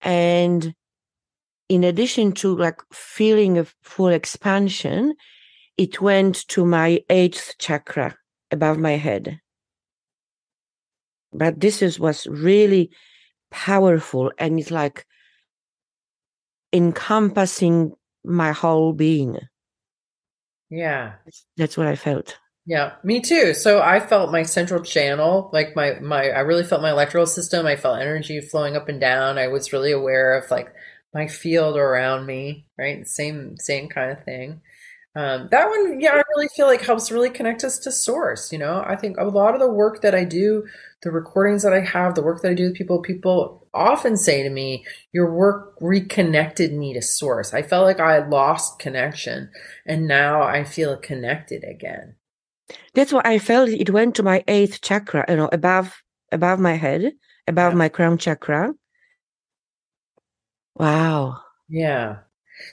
And 0.00 0.74
in 1.68 1.84
addition 1.84 2.32
to 2.32 2.56
like 2.56 2.80
feeling 2.92 3.58
a 3.58 3.66
full 3.82 4.08
expansion, 4.08 5.14
it 5.76 6.00
went 6.00 6.46
to 6.48 6.64
my 6.64 7.00
eighth 7.10 7.54
chakra 7.58 8.16
above 8.50 8.78
my 8.78 8.92
head. 8.92 9.40
But 11.32 11.60
this 11.60 11.82
is 11.82 12.00
was 12.00 12.26
really 12.26 12.90
powerful 13.50 14.32
and 14.38 14.58
it's 14.58 14.70
like 14.70 15.06
encompassing 16.72 17.92
my 18.24 18.52
whole 18.52 18.92
being. 18.92 19.38
Yeah. 20.70 21.14
That's 21.56 21.76
what 21.76 21.86
I 21.86 21.96
felt. 21.96 22.38
Yeah, 22.68 22.94
me 23.04 23.20
too. 23.20 23.54
So 23.54 23.80
I 23.80 24.00
felt 24.00 24.32
my 24.32 24.42
central 24.42 24.82
channel, 24.82 25.50
like 25.52 25.76
my 25.76 26.00
my 26.00 26.30
I 26.30 26.40
really 26.40 26.64
felt 26.64 26.82
my 26.82 26.90
electrical 26.90 27.26
system. 27.26 27.64
I 27.64 27.76
felt 27.76 28.00
energy 28.00 28.40
flowing 28.40 28.74
up 28.74 28.88
and 28.88 29.00
down. 29.00 29.38
I 29.38 29.46
was 29.46 29.72
really 29.72 29.92
aware 29.92 30.36
of 30.36 30.50
like 30.50 30.74
my 31.14 31.28
field 31.28 31.76
around 31.76 32.26
me, 32.26 32.66
right? 32.76 33.06
Same 33.06 33.56
same 33.56 33.88
kind 33.88 34.10
of 34.10 34.24
thing. 34.24 34.62
Um, 35.16 35.48
that 35.50 35.70
one, 35.70 35.98
yeah, 35.98 36.10
I 36.10 36.22
really 36.36 36.48
feel 36.48 36.66
like 36.66 36.82
helps 36.82 37.10
really 37.10 37.30
connect 37.30 37.64
us 37.64 37.78
to 37.78 37.90
source. 37.90 38.52
You 38.52 38.58
know, 38.58 38.84
I 38.86 38.96
think 38.96 39.16
a 39.16 39.24
lot 39.24 39.54
of 39.54 39.60
the 39.60 39.70
work 39.70 40.02
that 40.02 40.14
I 40.14 40.24
do, 40.24 40.66
the 41.02 41.10
recordings 41.10 41.62
that 41.62 41.72
I 41.72 41.80
have, 41.80 42.14
the 42.14 42.22
work 42.22 42.42
that 42.42 42.50
I 42.50 42.54
do 42.54 42.64
with 42.64 42.74
people, 42.74 43.00
people 43.00 43.66
often 43.72 44.18
say 44.18 44.42
to 44.42 44.50
me, 44.50 44.84
"Your 45.12 45.32
work 45.32 45.74
reconnected 45.80 46.74
me 46.74 46.92
to 46.92 47.00
source." 47.00 47.54
I 47.54 47.62
felt 47.62 47.86
like 47.86 47.98
I 47.98 48.28
lost 48.28 48.78
connection, 48.78 49.50
and 49.86 50.06
now 50.06 50.42
I 50.42 50.64
feel 50.64 50.98
connected 50.98 51.64
again. 51.64 52.16
That's 52.92 53.12
what 53.12 53.26
I 53.26 53.38
felt. 53.38 53.70
It 53.70 53.88
went 53.88 54.16
to 54.16 54.22
my 54.22 54.44
eighth 54.46 54.82
chakra, 54.82 55.24
you 55.30 55.36
know, 55.36 55.48
above 55.50 56.02
above 56.30 56.58
my 56.58 56.74
head, 56.74 57.12
above 57.48 57.72
yeah. 57.72 57.78
my 57.78 57.88
crown 57.88 58.18
chakra. 58.18 58.74
Wow. 60.74 61.40
Yeah. 61.70 62.18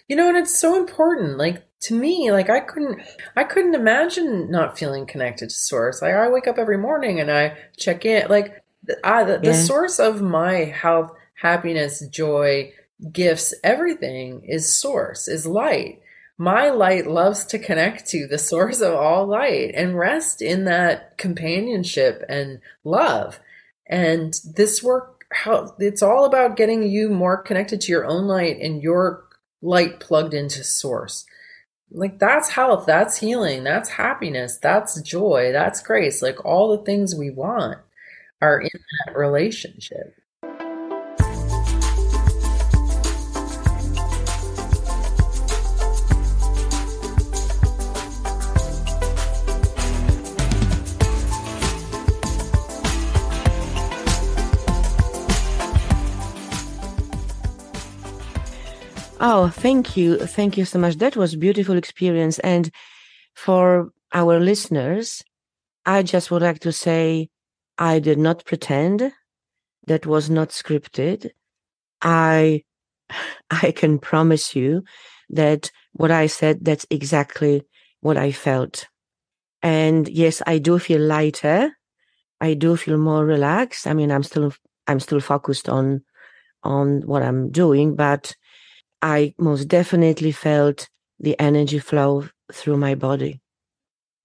You 0.09 0.17
know, 0.17 0.27
and 0.27 0.37
it's 0.37 0.57
so 0.59 0.75
important. 0.75 1.37
Like 1.37 1.63
to 1.83 1.93
me, 1.93 2.31
like 2.31 2.49
I 2.49 2.59
couldn't 2.59 3.01
I 3.35 3.43
couldn't 3.43 3.75
imagine 3.75 4.49
not 4.49 4.77
feeling 4.77 5.05
connected 5.05 5.49
to 5.49 5.55
source. 5.55 6.01
Like 6.01 6.13
I 6.13 6.29
wake 6.29 6.47
up 6.47 6.57
every 6.57 6.77
morning 6.77 7.19
and 7.19 7.31
I 7.31 7.57
check 7.77 8.05
in 8.05 8.27
like 8.29 8.63
I, 9.03 9.23
the, 9.23 9.33
yeah. 9.33 9.51
the 9.51 9.53
source 9.53 9.99
of 9.99 10.21
my 10.21 10.65
health, 10.65 11.11
happiness, 11.35 12.05
joy, 12.07 12.73
gifts, 13.11 13.53
everything 13.63 14.43
is 14.45 14.73
source, 14.73 15.27
is 15.27 15.45
light. 15.45 16.01
My 16.37 16.69
light 16.69 17.07
loves 17.07 17.45
to 17.47 17.59
connect 17.59 18.07
to 18.07 18.27
the 18.27 18.37
source 18.37 18.81
of 18.81 18.93
all 18.93 19.27
light 19.27 19.71
and 19.75 19.97
rest 19.97 20.41
in 20.41 20.65
that 20.65 21.17
companionship 21.17 22.23
and 22.27 22.59
love. 22.83 23.39
And 23.87 24.33
this 24.55 24.81
work, 24.81 25.25
how 25.31 25.75
it's 25.79 26.01
all 26.01 26.25
about 26.25 26.57
getting 26.57 26.83
you 26.83 27.09
more 27.09 27.37
connected 27.37 27.81
to 27.81 27.91
your 27.91 28.05
own 28.05 28.25
light 28.25 28.59
and 28.59 28.81
your 28.81 29.25
light 29.61 29.99
plugged 29.99 30.33
into 30.33 30.63
source. 30.63 31.25
Like 31.93 32.19
that's 32.19 32.49
health, 32.49 32.85
that's 32.87 33.17
healing, 33.17 33.63
that's 33.63 33.89
happiness, 33.89 34.57
that's 34.57 34.99
joy, 35.01 35.51
that's 35.53 35.81
grace. 35.81 36.21
Like 36.21 36.43
all 36.45 36.75
the 36.75 36.83
things 36.83 37.15
we 37.15 37.29
want 37.29 37.77
are 38.41 38.59
in 38.61 38.69
that 39.07 39.17
relationship. 39.17 40.15
Oh, 59.25 59.47
thank 59.47 59.95
you. 59.95 60.17
Thank 60.17 60.57
you 60.57 60.65
so 60.65 60.77
much. 60.77 60.97
That 60.97 61.15
was 61.15 61.37
beautiful 61.37 61.77
experience. 61.77 62.39
And 62.39 62.69
for 63.35 63.91
our 64.13 64.37
listeners, 64.37 65.23
I 65.85 66.03
just 66.03 66.29
would 66.29 66.41
like 66.41 66.59
to 66.59 66.73
say 66.73 67.29
I 67.77 67.99
did 67.99 68.17
not 68.19 68.43
pretend. 68.43 69.13
That 69.87 70.05
was 70.05 70.29
not 70.29 70.49
scripted. 70.49 71.29
I 72.01 72.63
I 73.49 73.71
can 73.71 73.97
promise 73.97 74.57
you 74.57 74.83
that 75.29 75.71
what 75.93 76.11
I 76.11 76.27
said, 76.27 76.65
that's 76.65 76.85
exactly 76.89 77.63
what 78.01 78.17
I 78.17 78.33
felt. 78.33 78.87
And 79.61 80.09
yes, 80.09 80.41
I 80.45 80.57
do 80.57 80.79
feel 80.79 80.99
lighter. 80.99 81.71
I 82.41 82.55
do 82.55 82.75
feel 82.75 82.97
more 82.97 83.25
relaxed. 83.25 83.87
I 83.87 83.93
mean, 83.93 84.11
I'm 84.11 84.23
still 84.23 84.51
I'm 84.87 84.99
still 84.99 85.21
focused 85.21 85.69
on 85.69 86.03
on 86.63 87.03
what 87.05 87.23
I'm 87.23 87.51
doing, 87.51 87.95
but 87.95 88.35
I 89.03 89.35
most 89.37 89.67
definitely 89.67 90.31
felt 90.31 90.89
the 91.19 91.37
energy 91.39 91.77
flow 91.79 92.29
through 92.53 92.77
my 92.77 92.95
body, 92.95 93.41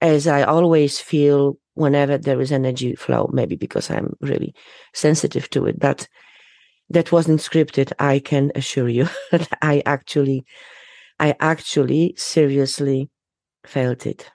as 0.00 0.28
I 0.28 0.44
always 0.44 1.00
feel 1.00 1.58
whenever 1.74 2.16
there 2.16 2.40
is 2.40 2.52
energy 2.52 2.94
flow, 2.94 3.28
maybe 3.32 3.56
because 3.56 3.90
I'm 3.90 4.14
really 4.20 4.54
sensitive 4.94 5.50
to 5.50 5.66
it. 5.66 5.80
But 5.80 6.08
that 6.90 7.10
wasn't 7.10 7.40
scripted. 7.40 7.92
I 7.98 8.20
can 8.20 8.52
assure 8.54 8.88
you 8.88 9.08
that 9.32 9.48
I 9.60 9.82
actually, 9.84 10.44
I 11.18 11.34
actually 11.40 12.14
seriously 12.16 13.10
felt 13.66 14.06
it. 14.06 14.30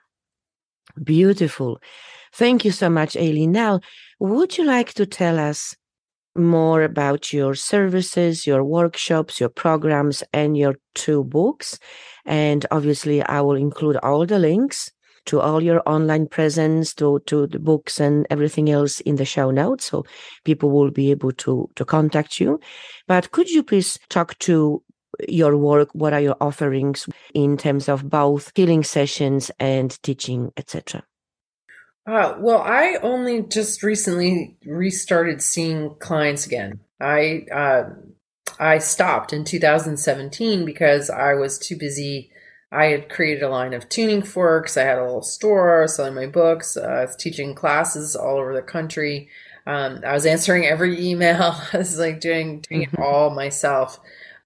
Beautiful. 1.01 1.79
Thank 2.33 2.65
you 2.65 2.71
so 2.71 2.89
much, 2.89 3.15
Eileen. 3.15 3.53
Now, 3.53 3.79
would 4.19 4.57
you 4.57 4.65
like 4.65 4.93
to 4.95 5.05
tell 5.05 5.39
us 5.39 5.73
more 6.35 6.81
about 6.81 7.31
your 7.31 7.55
services, 7.55 8.47
your 8.47 8.63
workshops, 8.63 9.39
your 9.39 9.49
programs, 9.49 10.23
and 10.33 10.57
your 10.57 10.75
two 10.95 11.23
books. 11.23 11.77
And 12.25 12.65
obviously, 12.71 13.21
I 13.23 13.41
will 13.41 13.55
include 13.55 13.97
all 13.97 14.25
the 14.25 14.39
links 14.39 14.91
to 15.25 15.39
all 15.39 15.61
your 15.63 15.81
online 15.85 16.27
presence, 16.27 16.93
to, 16.95 17.19
to 17.27 17.47
the 17.47 17.59
books 17.59 17.99
and 17.99 18.27
everything 18.29 18.69
else 18.69 18.99
in 19.01 19.15
the 19.15 19.25
show 19.25 19.51
notes. 19.51 19.85
So 19.85 20.03
people 20.43 20.69
will 20.69 20.91
be 20.91 21.11
able 21.11 21.31
to, 21.31 21.69
to 21.75 21.85
contact 21.85 22.39
you. 22.39 22.59
But 23.07 23.31
could 23.31 23.49
you 23.49 23.63
please 23.63 23.99
talk 24.09 24.37
to 24.39 24.83
your 25.27 25.55
work? 25.55 25.89
What 25.93 26.13
are 26.13 26.21
your 26.21 26.37
offerings 26.41 27.07
in 27.33 27.57
terms 27.57 27.87
of 27.87 28.09
both 28.09 28.51
healing 28.55 28.83
sessions 28.83 29.51
and 29.59 29.97
teaching, 30.03 30.51
etc.? 30.57 31.03
Uh, 32.05 32.35
well, 32.39 32.61
I 32.61 32.97
only 33.01 33.43
just 33.43 33.81
recently 33.81 34.57
restarted 34.65 35.41
seeing 35.41 35.95
clients 35.95 36.45
again. 36.45 36.81
I 36.99 37.45
uh, 37.51 37.89
I 38.59 38.79
stopped 38.79 39.33
in 39.33 39.45
2017 39.45 40.65
because 40.65 41.09
I 41.09 41.33
was 41.33 41.57
too 41.57 41.77
busy. 41.77 42.31
I 42.71 42.85
had 42.85 43.09
created 43.09 43.43
a 43.43 43.49
line 43.49 43.73
of 43.73 43.87
tuning 43.87 44.21
forks. 44.21 44.77
I 44.77 44.83
had 44.83 44.97
a 44.97 45.03
little 45.03 45.21
store 45.21 45.87
selling 45.87 46.15
my 46.15 46.25
books. 46.25 46.75
Uh, 46.75 46.81
I 46.81 47.05
was 47.05 47.15
teaching 47.15 47.55
classes 47.55 48.15
all 48.15 48.37
over 48.37 48.53
the 48.53 48.61
country. 48.61 49.29
Um, 49.65 50.01
I 50.05 50.13
was 50.13 50.25
answering 50.25 50.65
every 50.65 51.01
email. 51.09 51.55
I 51.71 51.77
was 51.77 51.97
like 51.99 52.19
doing 52.19 52.61
doing 52.61 52.83
it 52.83 52.91
mm-hmm. 52.91 53.01
all 53.01 53.29
myself. 53.29 53.99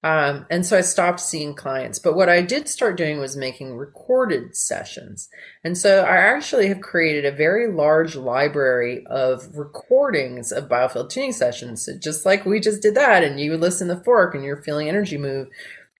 Um, 0.07 0.45
and 0.49 0.65
so 0.65 0.77
I 0.77 0.81
stopped 0.81 1.19
seeing 1.19 1.53
clients. 1.53 1.99
But 1.99 2.15
what 2.15 2.29
I 2.29 2.41
did 2.41 2.69
start 2.69 2.95
doing 2.95 3.19
was 3.19 3.35
making 3.35 3.75
recorded 3.75 4.55
sessions. 4.55 5.27
And 5.65 5.77
so 5.77 6.03
I 6.03 6.15
actually 6.15 6.69
have 6.69 6.79
created 6.79 7.25
a 7.25 7.35
very 7.35 7.69
large 7.69 8.15
library 8.15 9.05
of 9.07 9.53
recordings 9.53 10.53
of 10.53 10.69
biofield 10.69 11.09
tuning 11.09 11.33
sessions. 11.33 11.85
So 11.85 11.97
just 11.97 12.25
like 12.25 12.45
we 12.45 12.61
just 12.61 12.81
did 12.81 12.95
that, 12.95 13.21
and 13.21 13.37
you 13.37 13.57
listen 13.57 13.89
the 13.89 14.01
fork 14.01 14.33
and 14.33 14.45
you're 14.45 14.63
feeling 14.63 14.87
energy 14.87 15.17
move. 15.17 15.49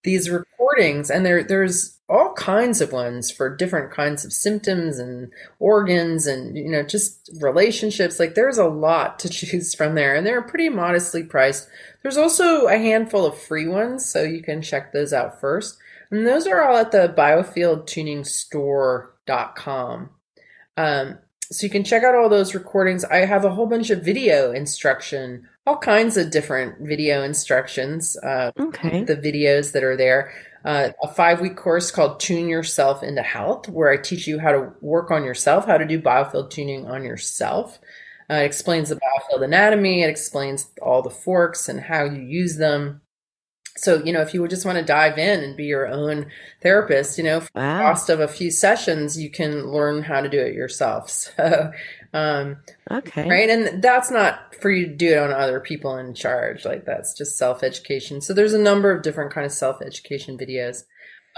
These 0.04 0.30
recordings, 0.30 1.10
and 1.10 1.26
there 1.26 1.42
there's 1.42 1.96
all 2.08 2.32
kinds 2.34 2.80
of 2.80 2.90
ones 2.90 3.30
for 3.30 3.54
different 3.54 3.90
kinds 3.90 4.24
of 4.24 4.32
symptoms 4.32 4.98
and 4.98 5.30
organs 5.58 6.26
and 6.26 6.56
you 6.56 6.70
know 6.70 6.82
just 6.82 7.30
relationships 7.38 8.18
like 8.18 8.34
there's 8.34 8.56
a 8.56 8.64
lot 8.64 9.18
to 9.18 9.28
choose 9.28 9.74
from 9.74 9.94
there 9.94 10.14
and 10.14 10.26
they're 10.26 10.40
pretty 10.40 10.70
modestly 10.70 11.22
priced 11.22 11.68
there's 12.02 12.16
also 12.16 12.66
a 12.66 12.78
handful 12.78 13.24
of 13.26 13.38
free 13.38 13.68
ones, 13.68 14.06
so 14.06 14.22
you 14.22 14.42
can 14.42 14.62
check 14.62 14.92
those 14.92 15.12
out 15.12 15.40
first. 15.40 15.78
And 16.10 16.26
those 16.26 16.46
are 16.46 16.62
all 16.62 16.78
at 16.78 16.92
the 16.92 17.12
biofieldtuningstore.com. 17.16 20.10
Um, 20.76 21.18
so 21.50 21.66
you 21.66 21.70
can 21.70 21.84
check 21.84 22.04
out 22.04 22.14
all 22.14 22.28
those 22.28 22.54
recordings. 22.54 23.04
I 23.04 23.24
have 23.26 23.44
a 23.44 23.50
whole 23.50 23.66
bunch 23.66 23.90
of 23.90 24.04
video 24.04 24.52
instruction, 24.52 25.48
all 25.68 25.76
kinds 25.76 26.16
of 26.16 26.30
different 26.30 26.76
video 26.80 27.22
instructions. 27.22 28.16
Uh, 28.16 28.50
okay. 28.58 29.04
The 29.04 29.16
videos 29.16 29.72
that 29.72 29.84
are 29.84 29.96
there. 29.96 30.32
Uh, 30.64 30.90
a 31.02 31.08
five 31.08 31.40
week 31.40 31.56
course 31.56 31.90
called 31.90 32.18
Tune 32.18 32.48
Yourself 32.48 33.02
into 33.02 33.22
Health, 33.22 33.68
where 33.68 33.90
I 33.92 33.98
teach 33.98 34.26
you 34.26 34.38
how 34.38 34.52
to 34.52 34.72
work 34.80 35.10
on 35.10 35.24
yourself, 35.24 35.66
how 35.66 35.76
to 35.76 35.86
do 35.86 36.00
biofield 36.00 36.50
tuning 36.50 36.86
on 36.86 37.04
yourself. 37.04 37.78
Uh, 38.30 38.36
it 38.36 38.46
explains 38.46 38.88
the 38.88 38.96
biofield 38.96 39.44
anatomy. 39.44 40.02
It 40.02 40.10
explains 40.10 40.68
all 40.80 41.02
the 41.02 41.10
forks 41.10 41.68
and 41.68 41.80
how 41.80 42.04
you 42.04 42.22
use 42.22 42.56
them. 42.56 43.02
So 43.78 44.02
you 44.04 44.12
know 44.12 44.20
if 44.20 44.34
you 44.34 44.40
would 44.40 44.50
just 44.50 44.64
want 44.66 44.78
to 44.78 44.84
dive 44.84 45.18
in 45.18 45.40
and 45.42 45.56
be 45.56 45.64
your 45.64 45.86
own 45.86 46.26
therapist 46.62 47.16
you 47.18 47.24
know 47.24 47.40
for 47.40 47.50
the 47.54 47.60
Wow. 47.60 47.82
cost 47.82 48.10
of 48.10 48.20
a 48.20 48.28
few 48.28 48.50
sessions 48.50 49.18
you 49.20 49.30
can 49.30 49.66
learn 49.70 50.02
how 50.02 50.20
to 50.20 50.28
do 50.28 50.40
it 50.40 50.54
yourself. 50.54 51.10
So 51.36 51.72
um 52.14 52.56
Okay. 52.90 53.28
right? 53.28 53.50
And 53.50 53.82
that's 53.82 54.10
not 54.10 54.54
for 54.60 54.70
you 54.70 54.86
to 54.86 54.94
do 54.94 55.12
it 55.12 55.18
on 55.18 55.30
other 55.30 55.60
people 55.60 55.96
in 55.98 56.14
charge. 56.14 56.64
Like 56.64 56.86
that's 56.86 57.12
just 57.12 57.36
self-education. 57.36 58.22
So 58.22 58.32
there's 58.32 58.54
a 58.54 58.58
number 58.58 58.90
of 58.90 59.02
different 59.02 59.30
kind 59.32 59.44
of 59.44 59.52
self-education 59.52 60.38
videos. 60.38 60.84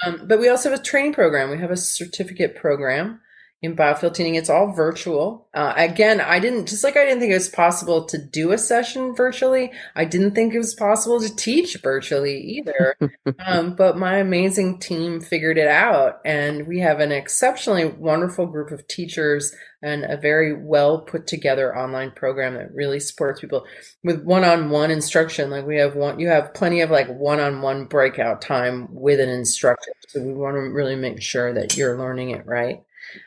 Um, 0.07 0.23
but 0.29 0.39
we 0.39 0.49
also 0.49 0.71
have 0.71 0.79
a 0.79 0.83
training 0.83 1.13
program. 1.13 1.51
We 1.51 1.59
have 1.59 1.73
a 1.73 1.77
certificate 1.77 2.55
program 2.55 3.21
in 3.63 3.77
biofield 3.77 4.15
tuning 4.15 4.35
it's 4.35 4.51
all 4.51 4.73
virtual. 4.73 5.47
Uh, 5.53 5.73
again 5.77 6.21
i 6.21 6.39
didn't 6.39 6.67
just 6.67 6.85
like 6.85 6.97
i 6.97 7.05
didn't 7.05 7.21
think 7.21 7.33
it 7.33 7.35
was 7.35 7.49
possible 7.49 8.05
to 8.05 8.17
do 8.17 8.53
a 8.53 8.59
session 8.59 9.15
virtually 9.15 9.73
i 9.97 10.05
didn't 10.05 10.35
think 10.35 10.55
it 10.55 10.59
was 10.59 10.75
possible 10.75 11.21
to 11.21 11.35
teach 11.35 11.77
virtually 11.83 12.41
either. 12.41 12.97
Um, 13.47 13.75
but 13.75 13.97
my 13.97 14.17
amazing 14.17 14.81
team 14.81 15.21
figured 15.21 15.57
it 15.57 15.69
out 15.69 16.21
and 16.25 16.67
we 16.67 16.81
have 16.81 17.01
an 17.01 17.13
exceptionally 17.13 17.87
wonderful 17.87 18.47
group 18.47 18.71
of 18.71 18.87
teachers 18.87 19.55
and 19.83 20.05
a 20.05 20.17
very 20.17 20.55
well 20.55 21.01
put 21.01 21.27
together 21.27 21.77
online 21.77 22.11
program 22.11 22.55
that 22.55 22.75
really 22.75 23.01
supports 23.01 23.41
people 23.41 23.65
with 24.05 24.23
one-on-one 24.25 24.91
instruction. 24.91 25.49
Like 25.49 25.67
we 25.67 25.77
have 25.79 25.97
one 25.97 26.19
you 26.19 26.29
have 26.29 26.53
plenty 26.55 26.81
of 26.81 26.91
like 26.91 27.09
one-on-one 27.09 27.87
breakout 27.87 28.43
time 28.43 28.89
with 28.91 29.21
an 29.21 29.29
instructor. 29.29 29.93
So 30.09 30.21
we 30.21 30.33
want 30.33 30.57
to 30.57 30.61
really 30.61 30.97
make 30.97 31.23
sure 31.23 31.53
that 31.55 31.77
you're 31.77 31.99
learning 31.99 32.31
it 32.31 32.47
right 32.47 32.83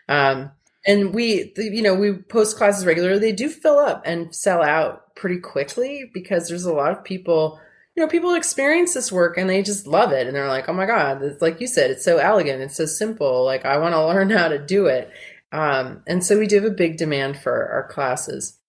um, 0.09 0.51
and 0.85 1.13
we 1.13 1.53
you 1.57 1.81
know 1.81 1.95
we 1.95 2.13
post 2.13 2.57
classes 2.57 2.85
regularly. 2.85 3.19
They 3.19 3.31
do 3.31 3.49
fill 3.49 3.79
up 3.79 4.03
and 4.05 4.33
sell 4.33 4.61
out 4.61 5.15
pretty 5.15 5.39
quickly 5.39 6.09
because 6.13 6.47
there's 6.47 6.65
a 6.65 6.73
lot 6.73 6.91
of 6.91 7.03
people 7.03 7.59
you 7.95 8.01
know 8.01 8.09
people 8.09 8.33
experience 8.33 8.93
this 8.93 9.11
work 9.11 9.37
and 9.37 9.49
they 9.49 9.61
just 9.61 9.87
love 9.87 10.11
it. 10.11 10.27
And 10.27 10.35
they're 10.35 10.47
like 10.47 10.67
oh 10.67 10.73
my 10.73 10.85
god 10.85 11.21
it's 11.21 11.41
like 11.41 11.61
you 11.61 11.67
said 11.67 11.91
it's 11.91 12.05
so 12.05 12.17
elegant. 12.17 12.61
It's 12.61 12.77
so 12.77 12.85
simple. 12.85 13.45
Like 13.45 13.65
i 13.65 13.77
want 13.77 13.93
to 13.93 14.05
learn 14.05 14.29
how 14.29 14.47
to 14.49 14.59
do 14.59 14.87
it. 14.87 15.11
Um, 15.51 16.01
and 16.07 16.25
so 16.25 16.39
we 16.39 16.47
do 16.47 16.55
have 16.55 16.65
a 16.65 16.75
big 16.75 16.97
demand 16.97 17.37
for 17.37 17.69
our 17.69 17.87
classes. 17.87 18.59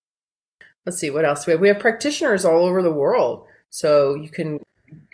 Let's 0.85 0.99
see 0.99 1.11
what 1.11 1.25
else? 1.25 1.47
We 1.47 1.53
have. 1.53 1.61
We 1.61 1.69
have 1.69 1.79
practitioners 1.79 2.45
all 2.45 2.67
over 2.67 2.83
the 2.83 2.93
world, 2.93 3.47
so 3.71 4.15
you 4.15 4.29
can 4.29 4.61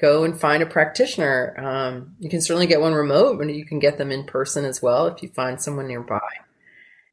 go 0.01 0.25
and 0.25 0.39
find 0.39 0.63
a 0.63 0.67
practitioner. 0.67 1.55
Um, 1.59 2.15
you 2.19 2.29
can 2.31 2.41
certainly 2.41 2.67
get 2.67 2.81
one 2.81 2.93
remote, 2.95 3.39
but 3.39 3.49
you 3.53 3.65
can 3.65 3.79
get 3.79 3.99
them 3.99 4.11
in 4.11 4.25
person 4.25 4.65
as 4.65 4.81
well 4.83 5.07
if 5.07 5.23
you 5.23 5.29
find 5.31 5.61
someone 5.61 5.89
nearby. 5.89 6.21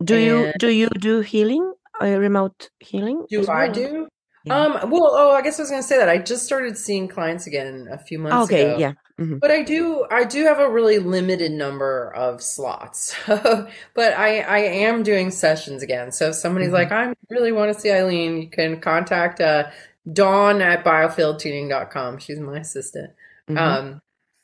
Do 0.03 0.17
you 0.17 0.53
do 0.59 0.69
you 0.69 0.89
do 0.89 1.21
healing, 1.21 1.73
uh, 2.01 2.05
remote 2.19 2.69
healing? 2.79 3.25
Do 3.29 3.39
as 3.41 3.49
I 3.49 3.67
do? 3.67 4.07
Yeah. 4.43 4.55
Um, 4.61 4.89
well, 4.91 5.09
oh, 5.11 5.31
I 5.31 5.41
guess 5.41 5.59
I 5.59 5.63
was 5.63 5.69
going 5.71 5.81
to 5.81 5.87
say 5.87 5.97
that 5.97 6.07
I 6.07 6.19
just 6.19 6.45
started 6.45 6.77
seeing 6.77 7.07
clients 7.09 7.47
again 7.47 7.87
a 7.91 7.97
few 7.97 8.17
months 8.19 8.45
okay, 8.45 8.69
ago. 8.69 8.77
yeah. 8.77 8.93
Mhm. 9.19 9.39
But 9.41 9.51
I 9.51 9.63
do, 9.63 10.05
I 10.09 10.23
do 10.23 10.45
have 10.45 10.59
a 10.59 10.69
really 10.69 10.99
limited 10.99 11.51
number 11.51 12.13
of 12.15 12.41
slots. 12.41 13.13
but 13.27 13.69
I, 13.97 14.39
I 14.41 14.59
am 14.59 15.03
doing 15.03 15.31
sessions 15.31 15.81
again. 15.83 16.11
So 16.13 16.29
if 16.29 16.35
somebody's 16.35 16.69
Mhm. 16.69 16.73
like, 16.73 16.91
I 16.93 17.13
really 17.29 17.51
want 17.51 17.73
to 17.73 17.79
see 17.79 17.91
Eileen, 17.91 18.37
you 18.41 18.47
can 18.49 18.79
contact 18.79 19.41
uh, 19.41 19.65
Dawn 20.13 20.61
at 20.61 20.83
biofieldtuning.com. 20.83 22.17
She's 22.19 22.39
my 22.39 22.59
assistant. 22.59 23.11
Mhm. 23.49 23.57
Um, 23.57 24.01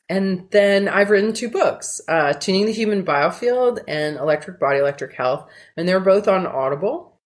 and 0.08 0.48
then 0.50 0.88
I've 0.88 1.10
written 1.10 1.32
two 1.32 1.48
books, 1.48 2.00
uh, 2.08 2.34
Tuning 2.34 2.66
the 2.66 2.72
Human 2.72 3.04
Biofield 3.04 3.80
and 3.88 4.16
Electric 4.16 4.60
Body, 4.60 4.78
Electric 4.78 5.14
Health. 5.14 5.48
And 5.76 5.88
they're 5.88 6.00
both 6.00 6.28
on 6.28 6.46
Audible. 6.46 7.18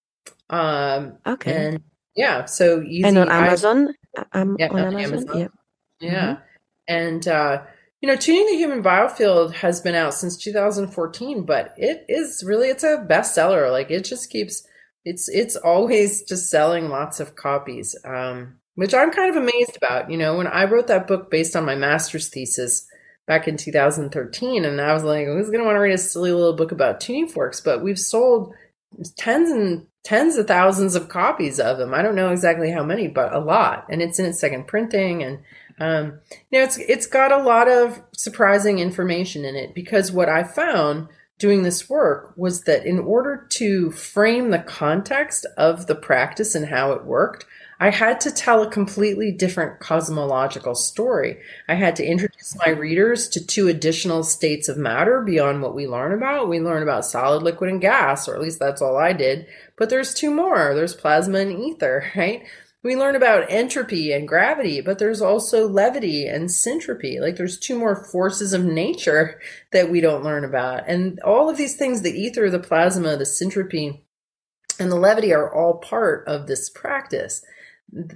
Um, 0.50 1.18
okay. 1.26 1.52
and 1.66 1.82
yeah, 2.14 2.44
so 2.46 2.82
easy. 2.82 3.04
and 3.06 3.18
on 3.18 3.28
Amazon, 3.30 3.94
Uh, 4.16 4.24
um, 4.32 4.56
Yeah, 4.58 4.68
on 4.68 4.80
on 4.80 4.96
Amazon, 4.96 5.18
Amazon. 5.28 5.50
yeah. 6.00 6.10
yeah. 6.10 6.36
And, 6.88 7.28
uh, 7.28 7.62
you 8.00 8.06
know, 8.08 8.16
Tuning 8.16 8.46
the 8.46 8.56
Human 8.56 8.82
Biofield 8.82 9.52
has 9.54 9.80
been 9.80 9.94
out 9.94 10.14
since 10.14 10.36
2014, 10.36 11.42
but 11.44 11.74
it 11.76 12.04
is 12.08 12.42
really, 12.46 12.68
it's 12.70 12.84
a 12.84 13.04
bestseller. 13.08 13.70
Like 13.70 13.90
it 13.90 14.04
just 14.04 14.30
keeps, 14.30 14.66
it's, 15.08 15.28
it's 15.28 15.56
always 15.56 16.22
just 16.22 16.50
selling 16.50 16.88
lots 16.88 17.20
of 17.20 17.36
copies. 17.36 17.96
Um, 18.04 18.58
which 18.78 18.94
I'm 18.94 19.10
kind 19.10 19.28
of 19.28 19.42
amazed 19.42 19.76
about. 19.76 20.08
You 20.08 20.16
know, 20.16 20.36
when 20.36 20.46
I 20.46 20.66
wrote 20.66 20.86
that 20.86 21.08
book 21.08 21.32
based 21.32 21.56
on 21.56 21.64
my 21.64 21.74
master's 21.74 22.28
thesis 22.28 22.86
back 23.26 23.48
in 23.48 23.56
2013, 23.56 24.64
and 24.64 24.80
I 24.80 24.92
was 24.92 25.02
like, 25.02 25.26
who's 25.26 25.48
going 25.48 25.58
to 25.58 25.64
want 25.64 25.74
to 25.74 25.80
read 25.80 25.94
a 25.94 25.98
silly 25.98 26.30
little 26.30 26.54
book 26.54 26.70
about 26.70 27.00
tuning 27.00 27.26
forks? 27.26 27.60
But 27.60 27.82
we've 27.82 27.98
sold 27.98 28.54
tens 29.16 29.50
and 29.50 29.84
tens 30.04 30.36
of 30.36 30.46
thousands 30.46 30.94
of 30.94 31.08
copies 31.08 31.58
of 31.58 31.78
them. 31.78 31.92
I 31.92 32.02
don't 32.02 32.14
know 32.14 32.30
exactly 32.30 32.70
how 32.70 32.84
many, 32.84 33.08
but 33.08 33.34
a 33.34 33.40
lot. 33.40 33.84
And 33.90 34.00
it's 34.00 34.20
in 34.20 34.26
its 34.26 34.38
second 34.38 34.68
printing, 34.68 35.24
and 35.24 35.40
um, 35.80 36.20
you 36.52 36.60
know, 36.60 36.64
it's 36.64 36.78
it's 36.78 37.06
got 37.06 37.32
a 37.32 37.42
lot 37.42 37.68
of 37.68 38.00
surprising 38.12 38.78
information 38.78 39.44
in 39.44 39.56
it 39.56 39.74
because 39.74 40.12
what 40.12 40.28
I 40.28 40.44
found 40.44 41.08
doing 41.38 41.62
this 41.62 41.88
work 41.88 42.32
was 42.36 42.62
that 42.62 42.84
in 42.84 42.98
order 42.98 43.46
to 43.50 43.90
frame 43.92 44.50
the 44.50 44.58
context 44.58 45.46
of 45.56 45.86
the 45.86 45.94
practice 45.94 46.54
and 46.54 46.66
how 46.66 46.92
it 46.92 47.04
worked, 47.04 47.46
I 47.80 47.90
had 47.90 48.20
to 48.22 48.32
tell 48.32 48.62
a 48.62 48.70
completely 48.70 49.30
different 49.30 49.78
cosmological 49.78 50.74
story. 50.74 51.38
I 51.68 51.74
had 51.74 51.94
to 51.96 52.04
introduce 52.04 52.56
my 52.66 52.72
readers 52.72 53.28
to 53.28 53.46
two 53.46 53.68
additional 53.68 54.24
states 54.24 54.68
of 54.68 54.76
matter 54.76 55.22
beyond 55.22 55.62
what 55.62 55.76
we 55.76 55.86
learn 55.86 56.12
about. 56.12 56.48
We 56.48 56.58
learn 56.58 56.82
about 56.82 57.04
solid, 57.04 57.44
liquid, 57.44 57.70
and 57.70 57.80
gas, 57.80 58.26
or 58.26 58.34
at 58.34 58.42
least 58.42 58.58
that's 58.58 58.82
all 58.82 58.96
I 58.96 59.12
did. 59.12 59.46
But 59.76 59.90
there's 59.90 60.12
two 60.12 60.32
more. 60.32 60.74
There's 60.74 60.94
plasma 60.94 61.38
and 61.38 61.52
ether, 61.52 62.10
right? 62.16 62.44
We 62.88 62.96
learn 62.96 63.16
about 63.16 63.50
entropy 63.50 64.12
and 64.12 64.26
gravity, 64.26 64.80
but 64.80 64.98
there's 64.98 65.20
also 65.20 65.68
levity 65.68 66.26
and 66.26 66.48
syntropy. 66.48 67.20
Like 67.20 67.36
there's 67.36 67.58
two 67.58 67.78
more 67.78 68.02
forces 68.10 68.54
of 68.54 68.64
nature 68.64 69.42
that 69.72 69.90
we 69.90 70.00
don't 70.00 70.24
learn 70.24 70.42
about. 70.42 70.84
And 70.88 71.20
all 71.20 71.50
of 71.50 71.58
these 71.58 71.76
things, 71.76 72.00
the 72.00 72.18
ether, 72.18 72.48
the 72.48 72.58
plasma, 72.58 73.18
the 73.18 73.24
syntropy, 73.24 74.00
and 74.80 74.90
the 74.90 74.96
levity 74.96 75.34
are 75.34 75.54
all 75.54 75.74
part 75.74 76.26
of 76.26 76.46
this 76.46 76.70
practice. 76.70 77.44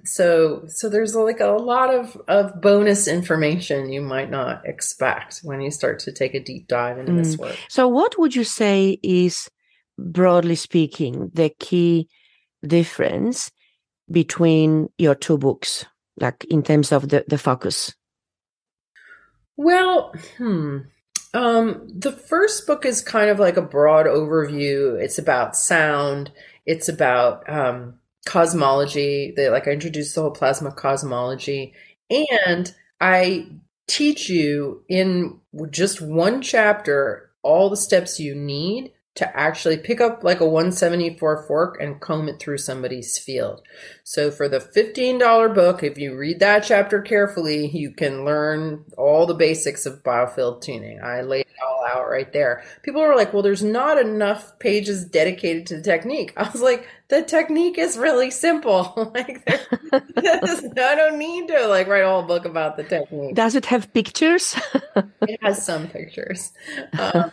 So, 0.05 0.65
so 0.69 0.89
there's 0.89 1.15
like 1.15 1.41
a 1.41 1.49
lot 1.49 1.93
of, 1.95 2.17
of 2.27 2.63
bonus 2.63 3.07
information 3.07 3.93
you 3.93 4.01
might 4.01 4.31
not 4.31 4.65
expect 4.65 5.41
when 5.43 5.61
you 5.61 5.71
start 5.71 5.99
to 5.99 6.13
take 6.13 6.33
a 6.33 6.43
deep 6.43 6.67
dive 6.67 6.99
into 6.99 7.13
this 7.13 7.37
mm. 7.37 7.41
work. 7.41 7.59
So, 7.69 7.89
what 7.89 8.19
would 8.19 8.35
you 8.35 8.45
say 8.45 8.99
is, 9.03 9.51
broadly 9.99 10.55
speaking, 10.55 11.31
the 11.35 11.51
key 11.59 12.09
difference 12.67 13.51
between 14.13 14.91
your 14.99 15.15
two 15.15 15.39
books, 15.39 15.85
like 16.21 16.45
in 16.45 16.63
terms 16.63 16.93
of 16.93 17.09
the, 17.09 17.25
the 17.27 17.39
focus? 17.39 17.95
Well, 19.57 20.15
hmm. 20.37 20.79
Um, 21.35 21.89
the 21.89 22.13
first 22.13 22.67
book 22.67 22.85
is 22.85 23.01
kind 23.01 23.31
of 23.31 23.39
like 23.39 23.57
a 23.57 23.63
broad 23.63 24.07
overview. 24.07 25.01
It's 25.01 25.19
about 25.19 25.57
sound. 25.57 26.31
It's 26.67 26.89
about 26.89 27.49
um, 27.49 27.95
cosmology. 28.27 29.33
They, 29.35 29.49
like 29.49 29.67
I 29.67 29.73
introduced 29.73 30.15
the 30.15 30.23
whole 30.23 30.31
plasma 30.31 30.73
cosmology, 30.73 31.75
and 32.11 32.75
I 33.01 33.47
teach 33.87 34.29
you 34.29 34.85
in 34.89 35.41
just 35.71 36.01
one 36.01 36.43
chapter 36.43 37.31
all 37.43 37.71
the 37.71 37.77
steps 37.77 38.21
you 38.21 38.35
need 38.35 38.93
to 39.15 39.37
actually 39.39 39.77
pick 39.77 40.01
up 40.01 40.25
like 40.25 40.41
a 40.41 40.47
174 40.47 41.45
fork 41.47 41.77
and 41.81 42.01
comb 42.01 42.29
it 42.29 42.41
through 42.41 42.57
somebody's 42.57 43.19
field. 43.19 43.61
So 44.05 44.31
for 44.31 44.49
the 44.49 44.59
$15 44.59 45.55
book, 45.55 45.83
if 45.83 45.99
you 45.99 46.17
read 46.17 46.41
that 46.41 46.65
chapter 46.65 47.03
carefully, 47.03 47.69
you 47.69 47.91
can 47.91 48.25
learn 48.25 48.85
all 48.97 49.27
the 49.27 49.35
basics 49.35 49.85
of 49.85 50.03
biofield 50.03 50.63
tuning. 50.63 51.01
I 51.03 51.21
laid 51.21 51.43
it 51.43 51.63
all 51.63 51.85
out 51.85 52.09
right 52.09 52.33
there. 52.33 52.65
People 52.83 53.03
are 53.03 53.15
like, 53.15 53.35
well, 53.35 53.43
there's 53.43 53.63
not 53.63 53.99
enough 53.99 54.59
pages 54.59 55.05
dedicated 55.05 55.67
to 55.67 55.77
the 55.77 55.83
technique. 55.83 56.33
I 56.37 56.49
was 56.49 56.63
like, 56.63 56.89
the 57.09 57.23
technique 57.23 57.77
is 57.77 57.99
really 57.99 58.31
simple. 58.31 59.13
like, 59.15 59.47
I 59.93 60.95
don't 60.95 61.19
need 61.19 61.49
to 61.49 61.67
like 61.67 61.87
write 61.87 62.05
a 62.05 62.09
whole 62.09 62.23
book 62.23 62.47
about 62.47 62.79
the 62.79 62.85
technique. 62.85 63.35
Does 63.35 63.57
it 63.57 63.67
have 63.67 63.93
pictures? 63.93 64.57
It 64.97 65.39
has 65.43 65.63
some 65.63 65.89
pictures. 65.89 66.53
Um, 66.99 67.31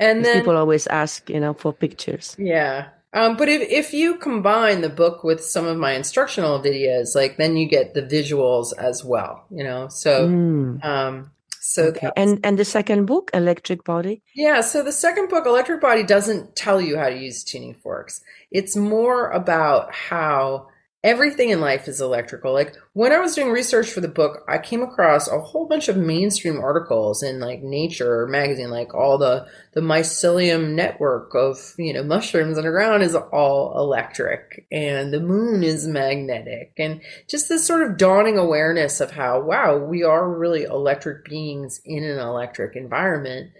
and 0.00 0.24
then 0.24 0.38
People 0.40 0.56
always 0.56 0.86
ask, 0.88 1.30
you 1.30 1.38
know, 1.40 1.54
for 1.54 1.72
pictures. 1.72 2.34
Yeah. 2.38 2.88
Um, 3.12 3.36
but 3.36 3.48
if, 3.48 3.60
if 3.70 3.92
you 3.92 4.16
combine 4.18 4.80
the 4.82 4.88
book 4.88 5.24
with 5.24 5.44
some 5.44 5.66
of 5.66 5.76
my 5.76 5.92
instructional 5.94 6.60
videos, 6.60 7.14
like 7.14 7.36
then 7.38 7.56
you 7.56 7.68
get 7.68 7.94
the 7.94 8.02
visuals 8.02 8.72
as 8.78 9.04
well, 9.04 9.44
you 9.50 9.64
know? 9.64 9.88
So, 9.88 10.28
Mm, 10.28 10.84
um, 10.84 11.30
so 11.60 11.84
okay. 11.88 12.10
And 12.16 12.40
and 12.46 12.56
the 12.58 12.64
second 12.64 13.06
book, 13.06 13.30
Electric 13.34 13.84
Body. 13.84 14.22
yeah, 14.34 14.60
so 14.62 14.82
the 14.82 14.92
second 14.92 15.28
book, 15.28 15.44
Electric 15.46 15.80
Body, 15.80 16.02
doesn't 16.04 16.56
tell 16.56 16.80
you 16.80 16.96
how 16.98 17.10
to 17.10 17.16
use 17.16 17.44
tuning 17.44 17.74
forks. 17.74 18.22
It's 18.50 18.76
more 18.76 19.28
about 19.30 19.92
how 19.92 20.68
everything 21.02 21.48
in 21.48 21.60
life 21.60 21.88
is 21.88 22.00
electrical. 22.00 22.52
Like 22.52 22.74
when 22.92 23.12
I 23.12 23.20
was 23.20 23.34
doing 23.34 23.50
research 23.50 23.90
for 23.90 24.00
the 24.00 24.08
book, 24.08 24.44
I 24.48 24.58
came 24.58 24.82
across 24.82 25.28
a 25.28 25.40
whole 25.40 25.66
bunch 25.66 25.88
of 25.88 25.96
mainstream 25.96 26.60
articles 26.60 27.22
in 27.22 27.40
like 27.40 27.62
Nature 27.62 28.26
magazine, 28.26 28.70
like 28.70 28.94
all 28.94 29.16
the 29.16 29.46
the 29.72 29.80
mycelium 29.80 30.74
network 30.74 31.34
of 31.34 31.74
you 31.78 31.94
know 31.94 32.02
mushrooms 32.02 32.58
underground 32.58 33.02
is 33.02 33.14
all 33.14 33.78
electric, 33.78 34.66
and 34.70 35.12
the 35.12 35.20
moon 35.20 35.62
is 35.62 35.86
magnetic, 35.86 36.72
and 36.78 37.00
just 37.28 37.48
this 37.48 37.66
sort 37.66 37.82
of 37.82 37.96
dawning 37.96 38.36
awareness 38.36 39.00
of 39.00 39.12
how 39.12 39.40
wow 39.40 39.76
we 39.78 40.02
are 40.02 40.28
really 40.28 40.64
electric 40.64 41.24
beings 41.24 41.80
in 41.84 42.04
an 42.04 42.18
electric 42.18 42.76
environment. 42.76 43.50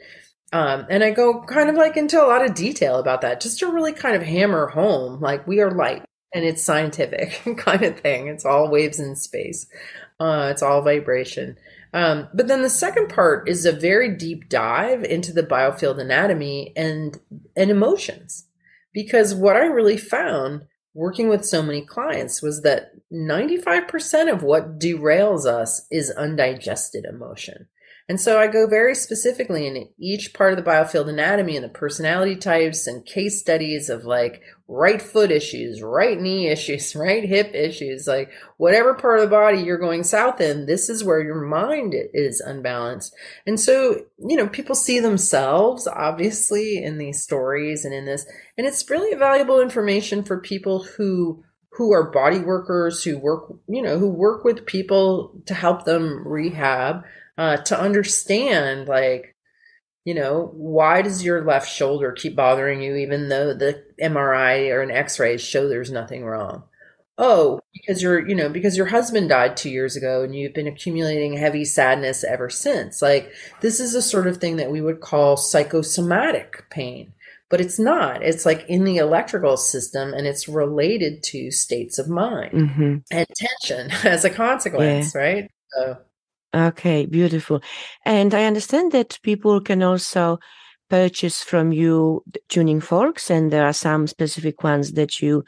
Um, 0.53 0.87
and 0.91 1.05
I 1.05 1.13
go 1.13 1.43
kind 1.45 1.71
of 1.71 1.77
like 1.77 1.97
into 1.97 2.21
a 2.21 2.27
lot 2.27 2.45
of 2.45 2.55
detail 2.55 2.97
about 2.99 3.21
that, 3.21 3.41
just 3.41 3.61
to 3.61 3.69
really 3.69 3.93
kind 3.93 4.17
of 4.17 4.23
hammer 4.23 4.67
home, 4.67 5.21
like 5.21 5.47
we 5.47 5.61
are 5.61 5.71
light 5.71 6.03
and 6.33 6.45
it's 6.45 6.63
scientific 6.63 7.41
kind 7.59 7.83
of 7.83 8.01
thing. 8.01 8.29
It's 8.29 8.45
all 8.45 8.71
waves 8.71 9.01
in 9.01 9.17
space. 9.17 9.67
Uh, 10.19 10.49
it's 10.51 10.63
all 10.63 10.83
vibration. 10.83 11.57
Um, 11.93 12.29
but 12.35 12.47
then 12.47 12.63
the 12.63 12.71
second 12.71 13.09
part 13.09 13.49
is 13.49 13.65
a 13.65 13.73
very 13.73 14.15
deep 14.15 14.49
dive 14.49 15.03
into 15.03 15.33
the 15.33 15.43
biofield 15.43 15.99
anatomy 15.99 16.73
and 16.77 17.19
and 17.57 17.71
emotions, 17.71 18.47
because 18.93 19.35
what 19.35 19.57
I 19.57 19.65
really 19.65 19.97
found 19.97 20.67
working 20.95 21.29
with 21.29 21.45
so 21.45 21.63
many 21.63 21.83
clients 21.83 22.43
was 22.43 22.63
that 22.63 22.93
95% 23.13 24.33
of 24.33 24.43
what 24.43 24.79
derails 24.79 25.47
us 25.47 25.87
is 25.91 26.11
undigested 26.11 27.05
emotion. 27.05 27.69
And 28.11 28.21
so 28.21 28.41
I 28.41 28.49
go 28.49 28.67
very 28.67 28.97
specifically 28.97 29.69
in 29.69 29.89
each 29.97 30.35
part 30.35 30.53
of 30.53 30.57
the 30.57 30.69
biofield 30.69 31.09
anatomy 31.09 31.55
and 31.55 31.65
the 31.65 31.69
personality 31.69 32.35
types 32.35 32.89
and 32.89 33.07
case 33.07 33.39
studies 33.39 33.89
of 33.89 34.05
like 34.05 34.43
right 34.67 35.01
foot 35.01 35.31
issues, 35.31 35.81
right 35.81 36.21
knee 36.21 36.49
issues, 36.49 36.97
right 36.97 37.25
hip 37.25 37.55
issues, 37.55 38.09
like 38.09 38.33
whatever 38.57 38.95
part 38.95 39.21
of 39.21 39.27
the 39.27 39.31
body 39.31 39.59
you're 39.59 39.79
going 39.79 40.03
south 40.03 40.41
in, 40.41 40.67
this 40.67 40.91
is 40.91 41.05
where 41.05 41.23
your 41.23 41.41
mind 41.41 41.95
is 42.13 42.41
unbalanced. 42.41 43.15
And 43.47 43.61
so, 43.61 44.05
you 44.19 44.37
know, 44.37 44.49
people 44.49 44.75
see 44.75 44.99
themselves 44.99 45.87
obviously 45.87 46.83
in 46.83 46.99
these 46.99 47.23
stories 47.23 47.85
and 47.85 47.95
in 47.95 48.07
this, 48.07 48.27
and 48.59 48.67
it's 48.67 48.91
really 48.91 49.17
valuable 49.17 49.61
information 49.61 50.25
for 50.25 50.41
people 50.41 50.83
who 50.83 51.45
who 51.75 51.93
are 51.93 52.11
body 52.11 52.41
workers 52.41 53.05
who 53.05 53.17
work 53.17 53.55
you 53.69 53.81
know 53.81 53.97
who 53.97 54.11
work 54.11 54.45
with 54.45 54.67
people 54.67 55.41
to 55.47 55.55
help 55.55 55.85
them 55.85 56.27
rehab 56.27 57.05
uh, 57.41 57.57
to 57.57 57.81
understand 57.81 58.87
like 58.87 59.35
you 60.05 60.13
know 60.13 60.51
why 60.53 61.01
does 61.01 61.25
your 61.25 61.43
left 61.43 61.67
shoulder 61.67 62.13
keep 62.13 62.37
bothering 62.37 62.83
you 62.83 62.97
even 62.97 63.31
though 63.31 63.55
the 63.55 63.83
mri 63.99 64.71
or 64.71 64.83
an 64.83 64.91
x-ray 64.91 65.39
show 65.39 65.67
there's 65.67 65.91
nothing 65.91 66.23
wrong 66.23 66.63
oh 67.17 67.59
because 67.73 68.03
you're 68.03 68.29
you 68.29 68.35
know 68.35 68.51
because 68.51 68.77
your 68.77 68.85
husband 68.85 69.31
died 69.31 69.57
two 69.57 69.71
years 69.71 69.97
ago 69.97 70.23
and 70.23 70.37
you've 70.37 70.53
been 70.53 70.67
accumulating 70.67 71.35
heavy 71.35 71.65
sadness 71.65 72.25
ever 72.25 72.51
since 72.51 73.01
like 73.01 73.33
this 73.63 73.81
is 73.81 73.95
a 73.95 74.03
sort 74.03 74.27
of 74.27 74.37
thing 74.37 74.57
that 74.57 74.71
we 74.71 74.83
would 74.83 75.01
call 75.01 75.39
psychosomatic 75.39 76.69
pain 76.69 77.11
but 77.49 77.59
it's 77.59 77.79
not 77.79 78.23
it's 78.23 78.45
like 78.45 78.67
in 78.69 78.85
the 78.85 78.99
electrical 78.99 79.57
system 79.57 80.13
and 80.13 80.27
it's 80.27 80.47
related 80.47 81.23
to 81.23 81.51
states 81.51 81.99
of 81.99 82.07
mind 82.07 82.53
mm-hmm. 82.53 82.97
and 83.11 83.27
tension 83.35 83.91
as 84.05 84.27
a 84.27 84.31
consequence 84.31 85.15
yeah. 85.15 85.21
right 85.21 85.51
so 85.73 85.97
Okay, 86.55 87.07
beautiful. 87.07 87.61
And 88.05 88.35
I 88.35 88.45
understand 88.45 88.93
that 88.93 89.19
people 89.23 89.61
can 89.61 89.83
also 89.83 90.39
purchase 90.89 91.43
from 91.43 91.73
you 91.73 92.25
tuning 92.49 92.81
forks, 92.81 93.31
and 93.31 93.53
there 93.53 93.65
are 93.65 93.73
some 93.73 94.07
specific 94.07 94.65
ones 94.65 94.93
that 94.93 95.21
you 95.21 95.45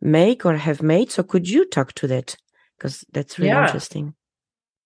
make 0.00 0.44
or 0.44 0.56
have 0.56 0.82
made. 0.82 1.10
So 1.10 1.22
could 1.22 1.48
you 1.48 1.64
talk 1.64 1.92
to 1.94 2.06
that? 2.08 2.36
Because 2.76 3.04
that's 3.12 3.38
really 3.38 3.50
yeah. 3.50 3.66
interesting. 3.66 4.14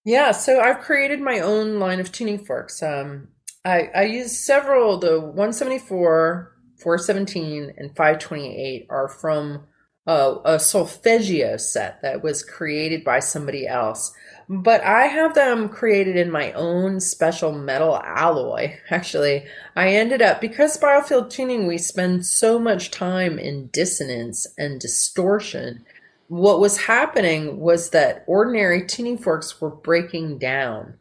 Yeah, 0.03 0.31
so 0.31 0.59
I've 0.59 0.81
created 0.81 1.19
my 1.19 1.39
own 1.39 1.79
line 1.79 1.99
of 1.99 2.11
tuning 2.11 2.37
forks. 2.37 2.83
Um, 2.83 3.29
I, 3.65 3.89
I 3.95 4.03
use 4.03 4.37
several, 4.37 4.99
the 4.99 5.19
174, 5.19 6.55
417, 6.79 7.73
and 7.75 7.95
528 7.95 8.85
are 8.91 9.07
from 9.07 9.65
uh, 10.05 10.35
a 10.45 10.59
solfeggio 10.59 11.57
set 11.57 12.03
that 12.03 12.21
was 12.21 12.43
created 12.43 13.03
by 13.03 13.19
somebody 13.19 13.67
else 13.67 14.13
but 14.49 14.81
I 14.83 15.07
have 15.07 15.33
them 15.33 15.69
created 15.69 16.15
in 16.15 16.31
my 16.31 16.51
own 16.53 16.99
special 16.99 17.51
metal 17.51 17.97
alloy. 17.97 18.77
Actually, 18.89 19.45
I 19.75 19.89
ended 19.89 20.21
up, 20.21 20.41
because 20.41 20.77
biofield 20.77 21.29
tuning, 21.29 21.67
we 21.67 21.77
spend 21.77 22.25
so 22.25 22.59
much 22.59 22.91
time 22.91 23.39
in 23.39 23.67
dissonance 23.67 24.47
and 24.57 24.79
distortion. 24.79 25.85
What 26.27 26.59
was 26.59 26.85
happening 26.85 27.59
was 27.59 27.91
that 27.91 28.23
ordinary 28.27 28.85
tuning 28.85 29.17
forks 29.17 29.61
were 29.61 29.69
breaking 29.69 30.39
down. 30.39 30.95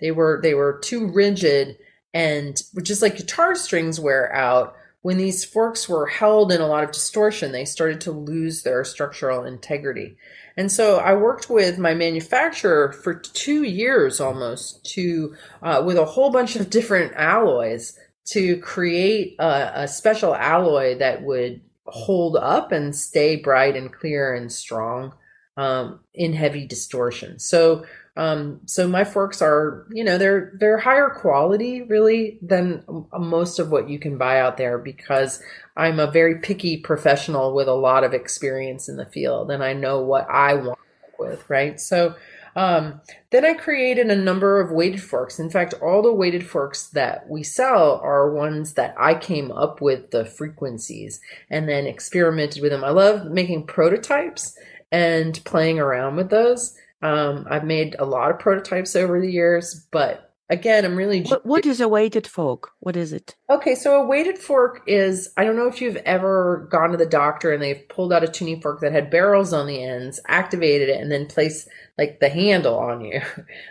They 0.00 0.10
were, 0.10 0.40
they 0.42 0.54
were 0.54 0.80
too 0.82 1.06
rigid 1.06 1.76
and 2.12 2.60
just 2.82 3.02
like 3.02 3.16
guitar 3.16 3.54
strings 3.54 4.00
wear 4.00 4.32
out, 4.34 4.74
when 5.02 5.16
these 5.16 5.44
forks 5.44 5.88
were 5.88 6.06
held 6.06 6.52
in 6.52 6.60
a 6.60 6.66
lot 6.66 6.84
of 6.84 6.92
distortion, 6.92 7.52
they 7.52 7.64
started 7.64 8.00
to 8.02 8.12
lose 8.12 8.62
their 8.62 8.84
structural 8.84 9.44
integrity. 9.44 10.16
And 10.56 10.70
so 10.70 10.96
I 10.96 11.14
worked 11.14 11.48
with 11.48 11.78
my 11.78 11.94
manufacturer 11.94 12.92
for 12.92 13.14
two 13.14 13.62
years 13.62 14.20
almost 14.20 14.84
to, 14.94 15.34
uh, 15.62 15.82
with 15.84 15.96
a 15.96 16.04
whole 16.04 16.30
bunch 16.30 16.56
of 16.56 16.70
different 16.70 17.14
alloys 17.14 17.98
to 18.26 18.58
create 18.58 19.36
a, 19.38 19.82
a 19.82 19.88
special 19.88 20.34
alloy 20.34 20.98
that 20.98 21.22
would 21.22 21.60
hold 21.86 22.36
up 22.36 22.72
and 22.72 22.94
stay 22.94 23.36
bright 23.36 23.76
and 23.76 23.92
clear 23.92 24.34
and 24.34 24.52
strong 24.52 25.12
um, 25.56 26.00
in 26.14 26.32
heavy 26.32 26.66
distortion. 26.66 27.38
So 27.38 27.84
um, 28.16 28.60
so 28.66 28.88
my 28.88 29.04
forks 29.04 29.40
are, 29.40 29.86
you 29.92 30.02
know, 30.04 30.18
they're 30.18 30.52
they're 30.58 30.78
higher 30.78 31.10
quality 31.10 31.82
really 31.82 32.38
than 32.42 32.84
most 33.16 33.58
of 33.58 33.70
what 33.70 33.88
you 33.88 33.98
can 33.98 34.18
buy 34.18 34.40
out 34.40 34.56
there 34.56 34.78
because 34.78 35.40
I'm 35.76 36.00
a 36.00 36.10
very 36.10 36.40
picky 36.40 36.76
professional 36.78 37.54
with 37.54 37.68
a 37.68 37.74
lot 37.74 38.04
of 38.04 38.12
experience 38.12 38.88
in 38.88 38.96
the 38.96 39.06
field 39.06 39.50
and 39.50 39.62
I 39.62 39.74
know 39.74 40.00
what 40.00 40.28
I 40.28 40.54
want 40.54 40.78
with, 41.18 41.48
right? 41.48 41.78
So 41.80 42.16
um, 42.56 43.00
then 43.30 43.44
I 43.44 43.54
created 43.54 44.08
a 44.08 44.16
number 44.16 44.60
of 44.60 44.72
weighted 44.72 45.02
forks. 45.02 45.38
In 45.38 45.50
fact, 45.50 45.74
all 45.80 46.02
the 46.02 46.12
weighted 46.12 46.44
forks 46.44 46.88
that 46.88 47.28
we 47.28 47.44
sell 47.44 48.00
are 48.02 48.34
ones 48.34 48.74
that 48.74 48.94
I 48.98 49.14
came 49.14 49.52
up 49.52 49.80
with 49.80 50.10
the 50.10 50.24
frequencies 50.24 51.20
and 51.48 51.68
then 51.68 51.86
experimented 51.86 52.60
with 52.60 52.72
them. 52.72 52.84
I 52.84 52.90
love 52.90 53.26
making 53.26 53.66
prototypes 53.66 54.58
and 54.90 55.42
playing 55.44 55.78
around 55.78 56.16
with 56.16 56.30
those. 56.30 56.76
Um, 57.02 57.46
I've 57.50 57.64
made 57.64 57.96
a 57.98 58.04
lot 58.04 58.30
of 58.30 58.38
prototypes 58.38 58.94
over 58.94 59.20
the 59.20 59.30
years, 59.30 59.86
but 59.90 60.30
again, 60.50 60.84
I'm 60.84 60.96
really. 60.96 61.22
What, 61.22 61.46
what 61.46 61.66
is 61.66 61.80
a 61.80 61.88
weighted 61.88 62.26
fork? 62.26 62.72
What 62.80 62.96
is 62.96 63.12
it? 63.12 63.36
Okay, 63.48 63.74
so 63.74 64.02
a 64.02 64.06
weighted 64.06 64.38
fork 64.38 64.82
is 64.86 65.30
I 65.36 65.44
don't 65.44 65.56
know 65.56 65.68
if 65.68 65.80
you've 65.80 65.96
ever 65.96 66.68
gone 66.70 66.90
to 66.90 66.98
the 66.98 67.06
doctor 67.06 67.52
and 67.52 67.62
they've 67.62 67.88
pulled 67.88 68.12
out 68.12 68.24
a 68.24 68.28
tuning 68.28 68.60
fork 68.60 68.80
that 68.80 68.92
had 68.92 69.10
barrels 69.10 69.52
on 69.52 69.66
the 69.66 69.82
ends, 69.82 70.20
activated 70.28 70.90
it, 70.90 71.00
and 71.00 71.10
then 71.10 71.26
placed 71.26 71.68
like 71.96 72.20
the 72.20 72.28
handle 72.28 72.78
on 72.78 73.00
you. 73.00 73.22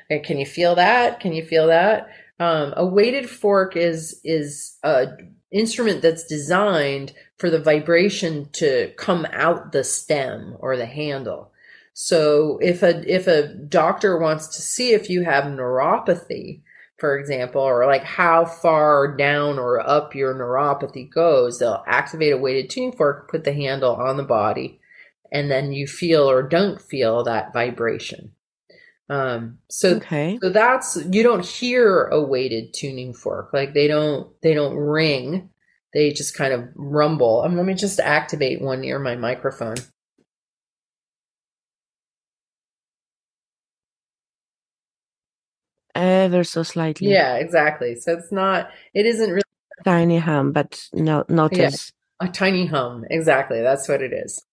Can 0.23 0.39
you 0.39 0.45
feel 0.45 0.75
that? 0.75 1.19
Can 1.19 1.33
you 1.33 1.43
feel 1.43 1.67
that? 1.67 2.09
Um, 2.39 2.73
a 2.77 2.85
weighted 2.85 3.29
fork 3.29 3.75
is 3.75 4.19
is 4.23 4.77
a 4.83 5.07
instrument 5.51 6.01
that's 6.01 6.25
designed 6.25 7.13
for 7.37 7.49
the 7.49 7.59
vibration 7.59 8.49
to 8.53 8.91
come 8.97 9.25
out 9.33 9.71
the 9.71 9.83
stem 9.83 10.55
or 10.59 10.77
the 10.77 10.85
handle. 10.85 11.51
So 12.01 12.59
if 12.61 12.81
a 12.81 13.03
if 13.13 13.27
a 13.27 13.49
doctor 13.49 14.17
wants 14.17 14.47
to 14.55 14.61
see 14.61 14.93
if 14.93 15.09
you 15.09 15.25
have 15.25 15.43
neuropathy, 15.43 16.61
for 16.97 17.19
example, 17.19 17.61
or 17.61 17.85
like 17.85 18.05
how 18.05 18.45
far 18.45 19.17
down 19.17 19.59
or 19.59 19.81
up 19.85 20.15
your 20.15 20.33
neuropathy 20.33 21.11
goes, 21.11 21.59
they'll 21.59 21.83
activate 21.85 22.31
a 22.31 22.37
weighted 22.37 22.69
tuning 22.69 22.93
fork, 22.93 23.29
put 23.29 23.43
the 23.43 23.51
handle 23.51 23.95
on 23.97 24.15
the 24.15 24.23
body, 24.23 24.79
and 25.29 25.51
then 25.51 25.73
you 25.73 25.87
feel 25.87 26.31
or 26.31 26.41
don't 26.41 26.81
feel 26.81 27.25
that 27.25 27.51
vibration. 27.51 28.31
Um, 29.09 29.57
so, 29.67 29.95
okay. 29.95 30.39
so 30.41 30.51
that's 30.51 30.97
you 31.11 31.21
don't 31.21 31.45
hear 31.45 32.05
a 32.05 32.23
weighted 32.23 32.73
tuning 32.73 33.13
fork 33.13 33.49
like 33.51 33.73
they 33.73 33.87
don't 33.87 34.31
they 34.41 34.53
don't 34.53 34.77
ring, 34.77 35.49
they 35.93 36.13
just 36.13 36.33
kind 36.33 36.53
of 36.53 36.69
rumble. 36.75 37.41
Um, 37.41 37.57
let 37.57 37.65
me 37.65 37.73
just 37.73 37.99
activate 37.99 38.61
one 38.61 38.79
near 38.79 38.99
my 38.99 39.17
microphone. 39.17 39.75
Ever 45.95 46.43
so 46.43 46.63
slightly. 46.63 47.11
Yeah, 47.11 47.35
exactly. 47.35 47.95
So 47.95 48.13
it's 48.13 48.31
not, 48.31 48.69
it 48.93 49.05
isn't 49.05 49.29
really 49.29 49.43
tiny 49.83 50.17
hum, 50.17 50.51
but 50.51 50.81
no, 50.93 51.25
not 51.29 51.57
yeah, 51.57 51.69
a 52.19 52.27
tiny 52.27 52.65
hum. 52.65 53.05
Exactly. 53.09 53.61
That's 53.61 53.87
what 53.87 54.01
it 54.01 54.13
is. 54.13 54.43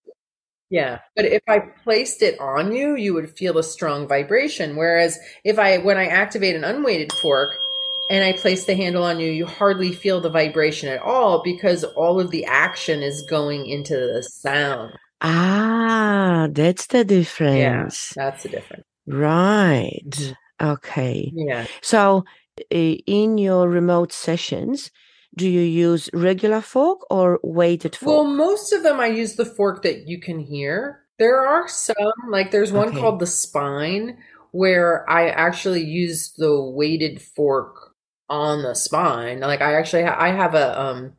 Yeah. 0.71 0.99
But 1.15 1.27
if 1.27 1.43
I 1.49 1.61
placed 1.85 2.23
it 2.23 2.41
on 2.41 2.73
you, 2.73 2.97
you 2.97 3.15
would 3.15 3.37
feel 3.37 3.59
a 3.59 3.63
strong 3.63 4.09
vibration. 4.09 4.77
Whereas 4.77 5.19
if 5.45 5.59
I, 5.59 5.79
when 5.79 5.97
I 5.97 6.07
activate 6.07 6.57
an 6.57 6.65
unweighted 6.65 7.13
fork 7.13 7.57
and 8.11 8.25
I 8.25 8.33
place 8.33 8.67
the 8.67 8.75
handle 8.75 9.05
on 9.05 9.21
you, 9.21 9.31
you 9.31 9.47
hardly 9.47 9.93
feel 9.93 10.21
the 10.21 10.31
vibration 10.31 10.89
at 10.89 11.03
all 11.03 11.43
because 11.43 11.85
all 11.85 12.21
of 12.21 12.31
the 12.31 12.45
action 12.47 13.03
is 13.03 13.23
going 13.23 13.67
into 13.67 13.95
the 13.95 14.23
sound. 14.23 14.93
Ah, 15.21 16.49
that's 16.51 16.87
the 16.89 17.05
difference. 17.05 18.13
Yeah, 18.17 18.25
that's 18.25 18.43
the 18.43 18.49
difference. 18.49 18.85
Right. 19.07 20.03
Mm-hmm. 20.11 20.33
Okay. 20.61 21.33
Yeah. 21.35 21.67
So, 21.83 22.25
in 22.71 23.39
your 23.39 23.69
remote 23.69 24.13
sessions, 24.13 24.91
do 25.37 25.49
you 25.49 25.61
use 25.61 26.09
regular 26.15 26.61
fork 26.61 27.01
or 27.11 27.39
weighted 27.43 27.97
fork? 27.97 28.09
Well, 28.09 28.25
most 28.25 28.73
of 28.73 28.83
them 28.83 29.01
I 29.01 29.07
use 29.07 29.37
the 29.37 29.45
fork 29.45 29.83
that 29.83 30.09
you 30.09 30.21
can 30.21 30.41
hear. 30.41 31.03
There 31.19 31.47
are 31.47 31.69
some, 31.69 32.13
like 32.31 32.51
there's 32.51 32.73
one 32.73 32.89
Okay. 32.89 33.01
called 33.01 33.21
the 33.21 33.27
spine, 33.27 34.19
where 34.53 35.09
I 35.11 35.29
actually 35.29 35.85
use 35.85 36.33
the 36.33 36.61
weighted 36.61 37.21
fork 37.21 37.95
on 38.29 38.63
the 38.63 38.75
spine. 38.75 39.41
Like 39.41 39.61
I 39.61 39.75
actually 39.75 40.05
ha- 40.05 40.17
I 40.19 40.31
have 40.31 40.55
a 40.55 40.81
um 40.81 41.13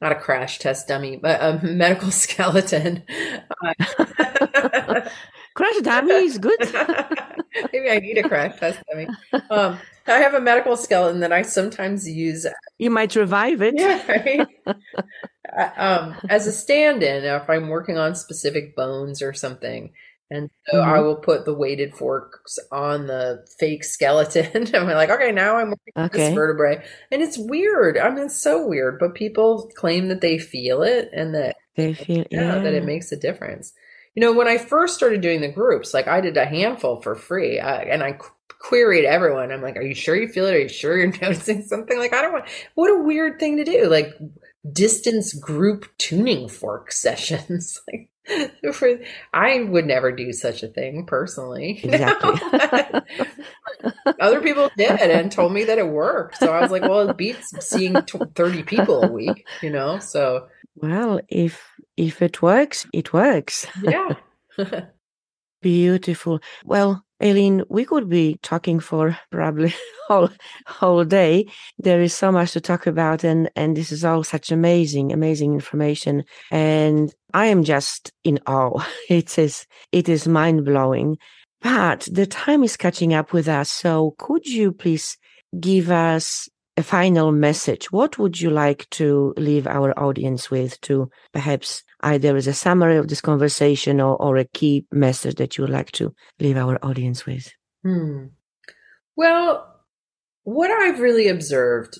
not 0.00 0.12
a 0.12 0.16
crash 0.16 0.58
test 0.58 0.88
dummy, 0.88 1.16
but 1.16 1.40
a 1.42 1.60
medical 1.66 2.10
skeleton. 2.24 3.02
Crash 5.56 5.78
dummy 5.82 6.12
is 6.14 6.38
good. 6.38 6.58
Maybe 7.72 7.90
I 7.90 7.98
need 7.98 8.18
a 8.18 8.24
crash 8.24 8.58
test 8.60 8.80
dummy. 8.90 9.10
Um, 9.50 9.80
I 10.06 10.18
have 10.18 10.34
a 10.34 10.40
medical 10.40 10.76
skeleton 10.76 11.20
that 11.20 11.32
I 11.32 11.42
sometimes 11.42 12.08
use 12.08 12.46
you 12.78 12.90
might 12.90 13.16
revive 13.16 13.62
it. 13.62 13.74
yeah, 13.76 14.06
right. 14.10 14.48
Uh, 15.56 15.70
um, 15.76 16.16
as 16.28 16.46
a 16.46 16.52
stand-in, 16.52 17.24
if 17.24 17.48
I'm 17.48 17.68
working 17.68 17.98
on 17.98 18.14
specific 18.14 18.74
bones 18.74 19.22
or 19.22 19.32
something, 19.32 19.92
and 20.30 20.50
so 20.68 20.80
I 20.80 20.98
Mhm. 20.98 21.02
will 21.02 21.16
put 21.16 21.44
the 21.44 21.54
weighted 21.54 21.94
forks 21.94 22.58
on 22.72 23.06
the 23.06 23.46
fake 23.60 23.84
skeleton. 23.84 24.50
And 24.54 24.74
I'm 24.74 24.88
like, 24.88 25.10
okay, 25.10 25.30
now 25.32 25.56
I'm 25.56 25.70
working 25.70 25.92
on 25.96 26.10
this 26.12 26.28
vertebrae, 26.30 26.84
and 27.12 27.22
it's 27.22 27.38
weird. 27.38 27.96
I 27.96 28.10
mean, 28.10 28.26
it's 28.26 28.42
so 28.42 28.66
weird, 28.66 28.98
but 28.98 29.14
people 29.14 29.70
claim 29.76 30.08
that 30.08 30.20
they 30.20 30.38
feel 30.38 30.82
it 30.82 31.10
and 31.12 31.34
that 31.36 31.56
They 31.76 31.94
feel 31.94 32.24
yeah, 32.30 32.58
that 32.58 32.74
it 32.74 32.84
makes 32.84 33.12
a 33.12 33.16
difference. 33.16 33.72
You 34.16 34.22
know, 34.22 34.32
when 34.32 34.48
I 34.48 34.56
first 34.56 34.96
started 34.96 35.20
doing 35.20 35.42
the 35.42 35.48
groups, 35.52 35.92
like 35.92 36.08
I 36.08 36.22
did 36.22 36.36
a 36.38 36.46
handful 36.46 37.02
for 37.02 37.14
free, 37.14 37.60
uh, 37.60 37.80
and 37.80 38.02
I 38.02 38.12
qu- 38.12 38.30
queried 38.58 39.04
everyone. 39.04 39.52
I'm 39.52 39.60
like, 39.60 39.76
"Are 39.76 39.82
you 39.82 39.94
sure 39.94 40.16
you 40.16 40.26
feel 40.26 40.46
it? 40.46 40.54
Are 40.54 40.58
you 40.58 40.68
sure 40.68 40.96
you're 40.96 41.12
noticing 41.22 41.62
something?" 41.62 41.98
Like, 41.98 42.14
I 42.14 42.22
don't 42.22 42.32
want. 42.32 42.46
What 42.74 42.90
a 42.90 43.02
weird 43.02 43.38
thing 43.38 43.58
to 43.58 43.64
do! 43.64 43.88
Like 43.88 44.14
distance 44.72 45.34
group 45.34 45.86
tuning 45.98 46.48
fork 46.48 46.92
sessions. 47.04 47.78
like, 47.92 48.08
for, 48.74 48.98
I 49.34 49.60
would 49.62 49.86
never 49.86 50.10
do 50.10 50.32
such 50.32 50.62
a 50.62 50.68
thing 50.68 51.04
personally. 51.06 51.78
Exactly. 51.84 52.40
Other 54.18 54.40
people 54.40 54.70
did 54.78 54.90
and 54.98 55.30
told 55.30 55.52
me 55.52 55.64
that 55.64 55.76
it 55.78 55.88
worked. 55.88 56.38
So 56.38 56.52
I 56.54 56.62
was 56.62 56.70
like, 56.70 56.82
"Well, 56.82 57.10
it 57.10 57.16
beats 57.18 57.52
seeing 57.60 57.94
tw- 58.02 58.34
30 58.34 58.62
people 58.62 59.02
a 59.02 59.12
week," 59.12 59.46
you 59.62 59.70
know. 59.70 59.98
So 59.98 60.48
well, 60.76 61.20
if 61.28 61.62
if 61.96 62.22
it 62.22 62.42
works, 62.42 62.86
it 62.92 63.12
works. 63.12 63.66
yeah. 63.82 64.14
Beautiful. 65.62 66.40
Well, 66.64 67.02
Eileen, 67.22 67.64
we 67.70 67.86
could 67.86 68.08
be 68.08 68.38
talking 68.42 68.78
for 68.78 69.18
probably 69.30 69.74
whole 70.08 70.28
whole 70.66 71.04
day. 71.04 71.46
There 71.78 72.00
is 72.02 72.12
so 72.14 72.30
much 72.30 72.52
to 72.52 72.60
talk 72.60 72.86
about, 72.86 73.24
and 73.24 73.50
and 73.56 73.76
this 73.76 73.90
is 73.90 74.04
all 74.04 74.22
such 74.22 74.52
amazing, 74.52 75.12
amazing 75.12 75.54
information. 75.54 76.24
And 76.50 77.12
I 77.32 77.46
am 77.46 77.64
just 77.64 78.12
in 78.22 78.38
awe. 78.46 78.86
It 79.08 79.38
is 79.38 79.66
it 79.92 80.08
is 80.08 80.28
mind 80.28 80.64
blowing. 80.64 81.16
But 81.62 82.06
the 82.12 82.26
time 82.26 82.62
is 82.62 82.76
catching 82.76 83.14
up 83.14 83.32
with 83.32 83.48
us. 83.48 83.70
So 83.70 84.14
could 84.18 84.46
you 84.46 84.72
please 84.72 85.16
give 85.58 85.90
us 85.90 86.48
a 86.76 86.82
final 86.82 87.32
message? 87.32 87.90
What 87.90 88.18
would 88.18 88.40
you 88.40 88.50
like 88.50 88.88
to 88.90 89.32
leave 89.38 89.66
our 89.66 89.98
audience 89.98 90.50
with 90.50 90.78
to 90.82 91.10
perhaps 91.32 91.82
either 92.00 92.36
as 92.36 92.46
a 92.46 92.52
summary 92.52 92.96
of 92.96 93.08
this 93.08 93.20
conversation 93.20 94.00
or, 94.00 94.16
or 94.16 94.36
a 94.36 94.44
key 94.44 94.86
message 94.92 95.36
that 95.36 95.56
you 95.56 95.62
would 95.62 95.70
like 95.70 95.92
to 95.92 96.14
leave 96.40 96.56
our 96.56 96.78
audience 96.84 97.26
with? 97.26 97.52
Hmm. 97.82 98.26
Well, 99.16 99.76
what 100.44 100.70
I've 100.70 101.00
really 101.00 101.28
observed 101.28 101.98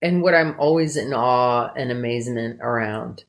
and 0.00 0.22
what 0.22 0.34
I'm 0.34 0.58
always 0.58 0.96
in 0.96 1.12
awe 1.12 1.72
and 1.76 1.90
amazement 1.90 2.60
around 2.62 3.24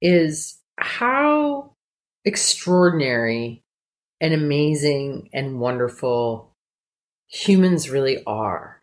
is 0.00 0.60
how 0.76 1.74
extraordinary 2.24 3.64
and 4.20 4.32
amazing 4.32 5.28
and 5.32 5.60
wonderful 5.60 6.54
humans 7.26 7.90
really 7.90 8.22
are. 8.26 8.82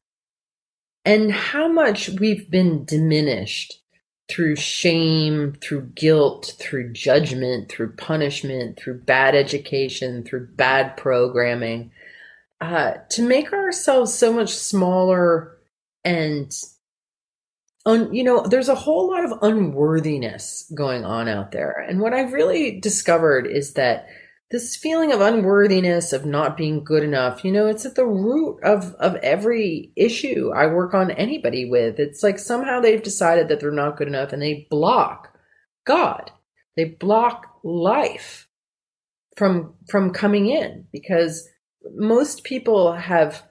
And 1.04 1.32
how 1.32 1.68
much 1.68 2.10
we've 2.10 2.50
been 2.50 2.86
diminished 2.86 3.81
through 4.32 4.56
shame, 4.56 5.54
through 5.62 5.82
guilt, 5.94 6.56
through 6.58 6.94
judgment, 6.94 7.70
through 7.70 7.92
punishment, 7.98 8.80
through 8.80 8.98
bad 9.02 9.36
education, 9.36 10.24
through 10.24 10.48
bad 10.56 10.96
programming, 10.96 11.92
uh, 12.62 12.94
to 13.10 13.22
make 13.22 13.52
ourselves 13.52 14.14
so 14.14 14.32
much 14.32 14.54
smaller 14.54 15.58
and 16.06 16.54
un, 17.86 18.14
you 18.14 18.24
know, 18.24 18.42
there's 18.44 18.70
a 18.70 18.76
whole 18.76 19.10
lot 19.10 19.26
of 19.26 19.38
unworthiness 19.42 20.72
going 20.74 21.04
on 21.04 21.28
out 21.28 21.52
there. 21.52 21.86
And 21.90 22.00
what 22.00 22.14
I've 22.14 22.32
really 22.32 22.80
discovered 22.80 23.48
is 23.48 23.74
that 23.74 24.08
this 24.52 24.76
feeling 24.76 25.12
of 25.12 25.22
unworthiness 25.22 26.14
of 26.14 26.26
not 26.26 26.58
being 26.58 26.84
good 26.84 27.04
enough 27.04 27.44
you 27.44 27.52
know 27.52 27.68
it's 27.68 27.86
at 27.86 27.96
the 27.96 28.06
root 28.06 28.60
of 28.64 28.94
of 28.96 29.16
every 29.18 29.92
issue 29.96 30.52
i 30.56 30.68
work 30.68 30.94
on 30.94 31.12
anybody 31.12 31.70
with. 31.70 32.00
It's 32.00 32.24
like 32.24 32.40
somehow 32.40 32.80
they've 32.80 33.02
decided 33.02 33.48
that 33.48 33.60
they're 33.60 33.72
not 33.72 33.98
good 33.98 34.08
enough 34.08 34.34
and 34.34 34.42
they 34.42 34.68
block 34.70 35.32
god. 35.86 36.32
They 36.76 36.86
block 36.86 37.60
life 37.64 38.48
from 39.36 39.74
from 39.90 40.12
coming 40.12 40.48
in 40.48 40.88
because 40.92 41.48
most 41.96 42.44
people 42.44 42.94
have 42.94 43.44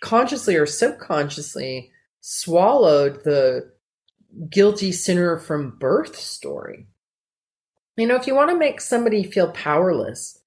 consciously 0.00 0.56
or 0.56 0.66
subconsciously 0.66 1.90
swallowed 2.20 3.24
the 3.24 3.72
guilty 4.50 4.92
sinner 4.92 5.38
from 5.38 5.78
birth 5.78 6.16
story 6.16 6.86
you 7.96 8.06
know, 8.06 8.16
if 8.16 8.26
you 8.26 8.34
want 8.34 8.50
to 8.50 8.56
make 8.56 8.80
somebody 8.80 9.22
feel 9.22 9.50
powerless, 9.52 10.40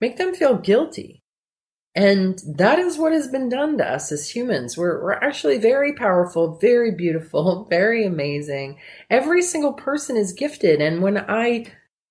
make 0.00 0.16
them 0.16 0.34
feel 0.34 0.56
guilty. 0.56 1.22
And 1.94 2.40
that 2.46 2.78
is 2.78 2.98
what 2.98 3.12
has 3.12 3.28
been 3.28 3.48
done 3.48 3.78
to 3.78 3.84
us 3.84 4.12
as 4.12 4.30
humans. 4.30 4.76
We're, 4.76 5.02
we're 5.02 5.12
actually 5.14 5.58
very 5.58 5.92
powerful, 5.94 6.56
very 6.60 6.92
beautiful, 6.92 7.64
very 7.70 8.06
amazing. 8.06 8.78
Every 9.10 9.42
single 9.42 9.72
person 9.72 10.16
is 10.16 10.32
gifted. 10.32 10.80
And 10.80 11.02
when 11.02 11.18
I 11.18 11.66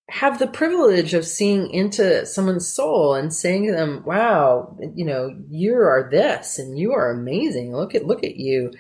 have 0.10 0.40
the 0.40 0.48
privilege 0.48 1.14
of 1.14 1.26
seeing 1.26 1.70
into 1.70 2.26
someone's 2.26 2.68
soul 2.68 3.14
and 3.14 3.34
saying 3.34 3.66
to 3.66 3.74
them, 3.74 4.04
wow, 4.06 4.78
you 4.96 5.06
know, 5.06 5.36
you 5.50 5.76
are 5.76 6.08
this 6.10 6.60
and 6.60 6.80
you 6.80 6.94
are 6.94 7.12
amazing. 7.12 7.76
Look 7.76 7.94
at, 7.94 8.06
look 8.06 8.24
at 8.24 8.38
you. 8.38 8.72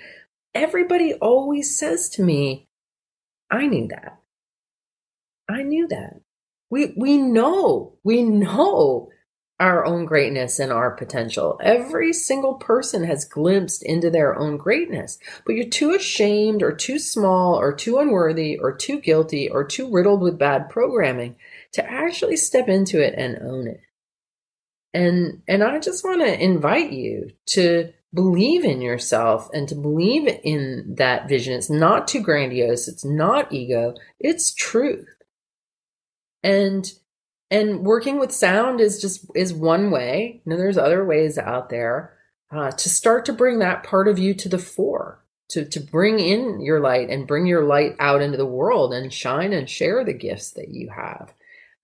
Everybody 0.55 1.13
always 1.15 1.77
says 1.77 2.09
to 2.11 2.23
me, 2.23 2.67
I 3.51 3.67
knew 3.67 3.87
that. 3.89 4.19
I 5.49 5.63
knew 5.63 5.87
that. 5.87 6.21
We 6.69 6.93
we 6.97 7.17
know, 7.17 7.97
we 8.03 8.23
know 8.23 9.09
our 9.59 9.85
own 9.85 10.05
greatness 10.05 10.59
and 10.59 10.71
our 10.71 10.91
potential. 10.91 11.59
Every 11.63 12.13
single 12.13 12.55
person 12.55 13.03
has 13.05 13.25
glimpsed 13.25 13.81
into 13.83 14.11
their 14.11 14.37
own 14.37 14.57
greatness, 14.57 15.17
but 15.45 15.55
you're 15.55 15.69
too 15.69 15.95
ashamed 15.95 16.61
or 16.61 16.71
too 16.71 16.99
small 16.99 17.55
or 17.55 17.73
too 17.73 17.97
unworthy 17.97 18.57
or 18.57 18.75
too 18.75 18.99
guilty 18.99 19.49
or 19.49 19.63
too 19.63 19.89
riddled 19.91 20.21
with 20.21 20.37
bad 20.37 20.69
programming 20.69 21.37
to 21.73 21.89
actually 21.89 22.37
step 22.37 22.67
into 22.67 23.03
it 23.03 23.15
and 23.17 23.39
own 23.41 23.67
it. 23.67 23.81
And 24.93 25.41
and 25.47 25.63
I 25.63 25.79
just 25.79 26.03
want 26.03 26.21
to 26.21 26.43
invite 26.43 26.91
you 26.91 27.31
to 27.47 27.93
believe 28.13 28.63
in 28.63 28.81
yourself 28.81 29.49
and 29.53 29.67
to 29.69 29.75
believe 29.75 30.27
in 30.43 30.95
that 30.97 31.27
vision. 31.27 31.53
It's 31.53 31.69
not 31.69 32.07
too 32.07 32.21
grandiose, 32.21 32.87
it's 32.87 33.03
not 33.05 33.51
ego, 33.51 33.95
it's 34.19 34.53
truth 34.53 35.07
and 36.47 36.91
and 37.51 37.81
working 37.81 38.19
with 38.19 38.31
sound 38.31 38.79
is 38.79 38.99
just 39.01 39.25
is 39.35 39.53
one 39.53 39.91
way. 39.91 40.41
You 40.45 40.51
know 40.51 40.57
there's 40.57 40.77
other 40.77 41.05
ways 41.05 41.37
out 41.37 41.69
there 41.69 42.17
uh, 42.51 42.71
to 42.71 42.89
start 42.89 43.25
to 43.25 43.33
bring 43.33 43.59
that 43.59 43.83
part 43.83 44.07
of 44.07 44.17
you 44.17 44.33
to 44.35 44.49
the 44.49 44.57
fore 44.57 45.23
to 45.49 45.65
to 45.65 45.79
bring 45.79 46.19
in 46.19 46.61
your 46.61 46.79
light 46.79 47.09
and 47.09 47.27
bring 47.27 47.45
your 47.45 47.65
light 47.65 47.95
out 47.99 48.21
into 48.21 48.37
the 48.37 48.45
world 48.45 48.93
and 48.93 49.13
shine 49.13 49.53
and 49.53 49.69
share 49.69 50.03
the 50.03 50.13
gifts 50.13 50.51
that 50.51 50.69
you 50.69 50.89
have. 50.89 51.33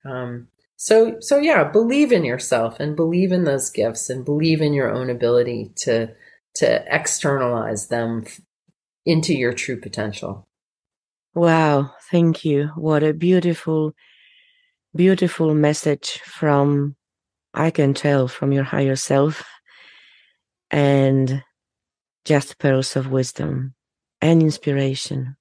Um, 0.06 0.48
so 0.76 1.18
so 1.20 1.38
yeah 1.38 1.64
believe 1.66 2.12
in 2.12 2.24
yourself 2.24 2.80
and 2.80 2.96
believe 2.96 3.32
in 3.32 3.44
those 3.44 3.70
gifts 3.70 4.10
and 4.10 4.26
believe 4.26 4.62
in 4.62 4.74
your 4.74 4.92
own 4.92 5.10
ability 5.10 5.72
to 5.76 6.14
to 6.56 6.86
externalize 6.94 7.88
them 7.88 8.26
into 9.06 9.34
your 9.34 9.54
true 9.54 9.80
potential. 9.80 10.48
Wow. 11.36 11.96
Thank 12.12 12.46
you. 12.46 12.70
What 12.76 13.02
a 13.04 13.14
beautiful 13.14 13.94
beautiful 14.96 15.54
message 15.54 16.20
from 16.20 16.96
I 17.54 17.72
can 17.72 17.94
tell 17.94 18.28
from 18.28 18.52
your 18.52 18.64
higher 18.64 18.96
self 18.96 19.44
and 20.72 21.44
just 22.26 22.58
pearls 22.58 22.96
of 22.96 23.12
wisdom 23.12 23.76
and 24.22 24.42
inspiration. 24.42 25.36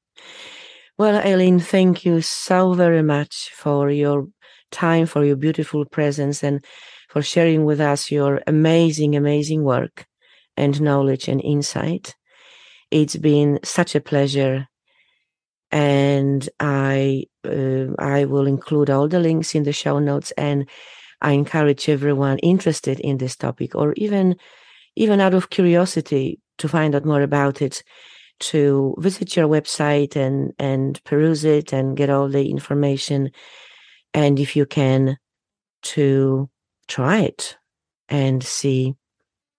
Well, 0.98 1.16
Eileen, 1.16 1.58
thank 1.58 2.04
you 2.04 2.20
so 2.20 2.74
very 2.74 3.02
much 3.02 3.50
for 3.54 3.90
your 3.90 4.28
time, 4.70 5.06
for 5.06 5.24
your 5.24 5.36
beautiful 5.36 5.84
presence, 5.84 6.42
and 6.42 6.64
for 7.08 7.22
sharing 7.22 7.64
with 7.64 7.80
us 7.80 8.10
your 8.10 8.40
amazing, 8.46 9.16
amazing 9.16 9.64
work 9.64 10.06
and 10.56 10.80
knowledge 10.80 11.28
and 11.28 11.40
insight. 11.42 12.14
It's 12.90 13.16
been 13.16 13.58
such 13.64 13.94
a 13.94 14.00
pleasure. 14.00 14.68
And 15.72 16.48
I, 16.60 17.24
uh, 17.44 17.86
I 17.98 18.26
will 18.26 18.46
include 18.46 18.90
all 18.90 19.08
the 19.08 19.18
links 19.18 19.54
in 19.54 19.64
the 19.64 19.72
show 19.72 19.98
notes 19.98 20.30
and 20.32 20.68
I 21.20 21.32
encourage 21.32 21.88
everyone 21.88 22.38
interested 22.38 23.00
in 23.00 23.18
this 23.18 23.36
topic 23.36 23.74
or 23.74 23.94
even, 23.96 24.36
even 24.96 25.20
out 25.20 25.34
of 25.34 25.50
curiosity 25.50 26.40
to 26.58 26.68
find 26.68 26.94
out 26.94 27.04
more 27.04 27.22
about 27.22 27.62
it 27.62 27.82
to 28.40 28.94
visit 28.98 29.36
your 29.36 29.48
website 29.48 30.16
and, 30.16 30.52
and 30.58 31.02
peruse 31.04 31.44
it 31.44 31.72
and 31.72 31.96
get 31.96 32.10
all 32.10 32.28
the 32.28 32.50
information. 32.50 33.30
And 34.12 34.38
if 34.38 34.56
you 34.56 34.66
can 34.66 35.16
to 35.82 36.50
try 36.88 37.20
it 37.20 37.56
and 38.08 38.42
see 38.42 38.94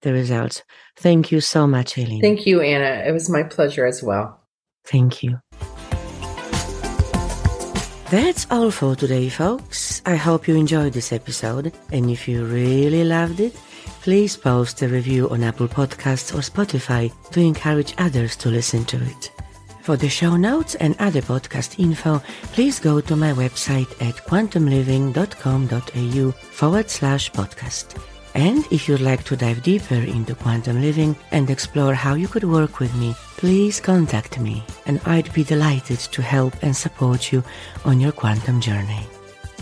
the 0.02 0.14
results. 0.14 0.64
Thank 0.98 1.32
you 1.32 1.42
so 1.42 1.66
much, 1.66 1.98
Eileen. 1.98 2.22
Thank 2.22 2.46
you, 2.46 2.62
Anna. 2.62 3.04
It 3.08 3.12
was 3.12 3.30
my 3.30 3.44
pleasure 3.44 3.86
as 3.86 4.04
well. 4.04 4.40
Thank 4.86 5.24
you. 5.24 5.40
That's 8.14 8.46
all 8.52 8.70
for 8.70 8.96
today, 8.96 9.28
folks. 9.28 10.04
I 10.06 10.16
hope 10.16 10.48
you 10.48 10.56
enjoyed 10.56 10.94
this 10.94 11.12
episode, 11.12 11.74
and 11.92 12.12
if 12.12 12.28
you 12.28 12.46
really 12.46 13.04
loved 13.04 13.40
it, 13.40 13.56
please 14.04 14.38
post 14.38 14.84
a 14.84 14.88
review 14.88 15.28
on 15.32 15.42
Apple 15.42 15.68
Podcasts 15.68 16.32
or 16.32 16.42
Spotify 16.42 17.12
to 17.32 17.40
encourage 17.40 17.96
others 17.98 18.36
to 18.36 18.50
listen 18.50 18.86
to 18.86 19.02
it. 19.02 19.32
For 19.82 19.98
the 19.98 20.10
show 20.10 20.36
notes 20.36 20.76
and 20.76 20.96
other 21.00 21.24
podcast 21.24 21.80
info, 21.80 22.22
please 22.54 22.80
go 22.80 23.02
to 23.02 23.16
my 23.16 23.34
website 23.34 23.90
at 24.00 24.14
quantumliving.com.au 24.28 26.32
forward 26.52 26.92
slash 26.92 27.32
podcast. 27.32 28.13
And 28.36 28.66
if 28.72 28.88
you'd 28.88 29.02
like 29.02 29.24
to 29.26 29.36
dive 29.36 29.62
deeper 29.62 29.96
into 29.96 30.34
quantum 30.34 30.82
living 30.82 31.16
and 31.32 31.50
explore 31.50 31.94
how 31.94 32.16
you 32.16 32.28
could 32.28 32.44
work 32.44 32.80
with 32.80 32.94
me, 32.96 33.16
please 33.38 33.80
contact 33.80 34.40
me 34.40 34.64
and 34.86 35.00
I'd 35.06 35.32
be 35.34 35.44
delighted 35.44 36.00
to 36.00 36.22
help 36.22 36.54
and 36.64 36.76
support 36.76 37.32
you 37.32 37.44
on 37.86 38.00
your 38.00 38.12
quantum 38.12 38.60
journey. 38.60 39.06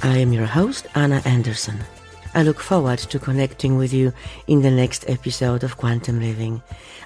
I 0.03 0.17
am 0.17 0.31
your 0.31 0.45
host, 0.45 0.87
Anna 0.95 1.21
Anderson. 1.25 1.79
I 2.33 2.43
look 2.43 2.61
forward 2.61 2.99
to 2.99 3.19
connecting 3.19 3.77
with 3.77 3.91
you 3.91 4.13
in 4.47 4.61
the 4.61 4.71
next 4.71 5.09
episode 5.09 5.63
of 5.63 5.75
Quantum 5.75 6.21
Living. 6.21 6.61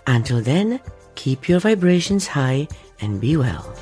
Until 0.06 0.42
then, 0.42 0.80
keep 1.16 1.50
your 1.50 1.60
vibrations 1.60 2.28
high 2.28 2.68
and 3.02 3.20
be 3.20 3.36
well. 3.38 3.76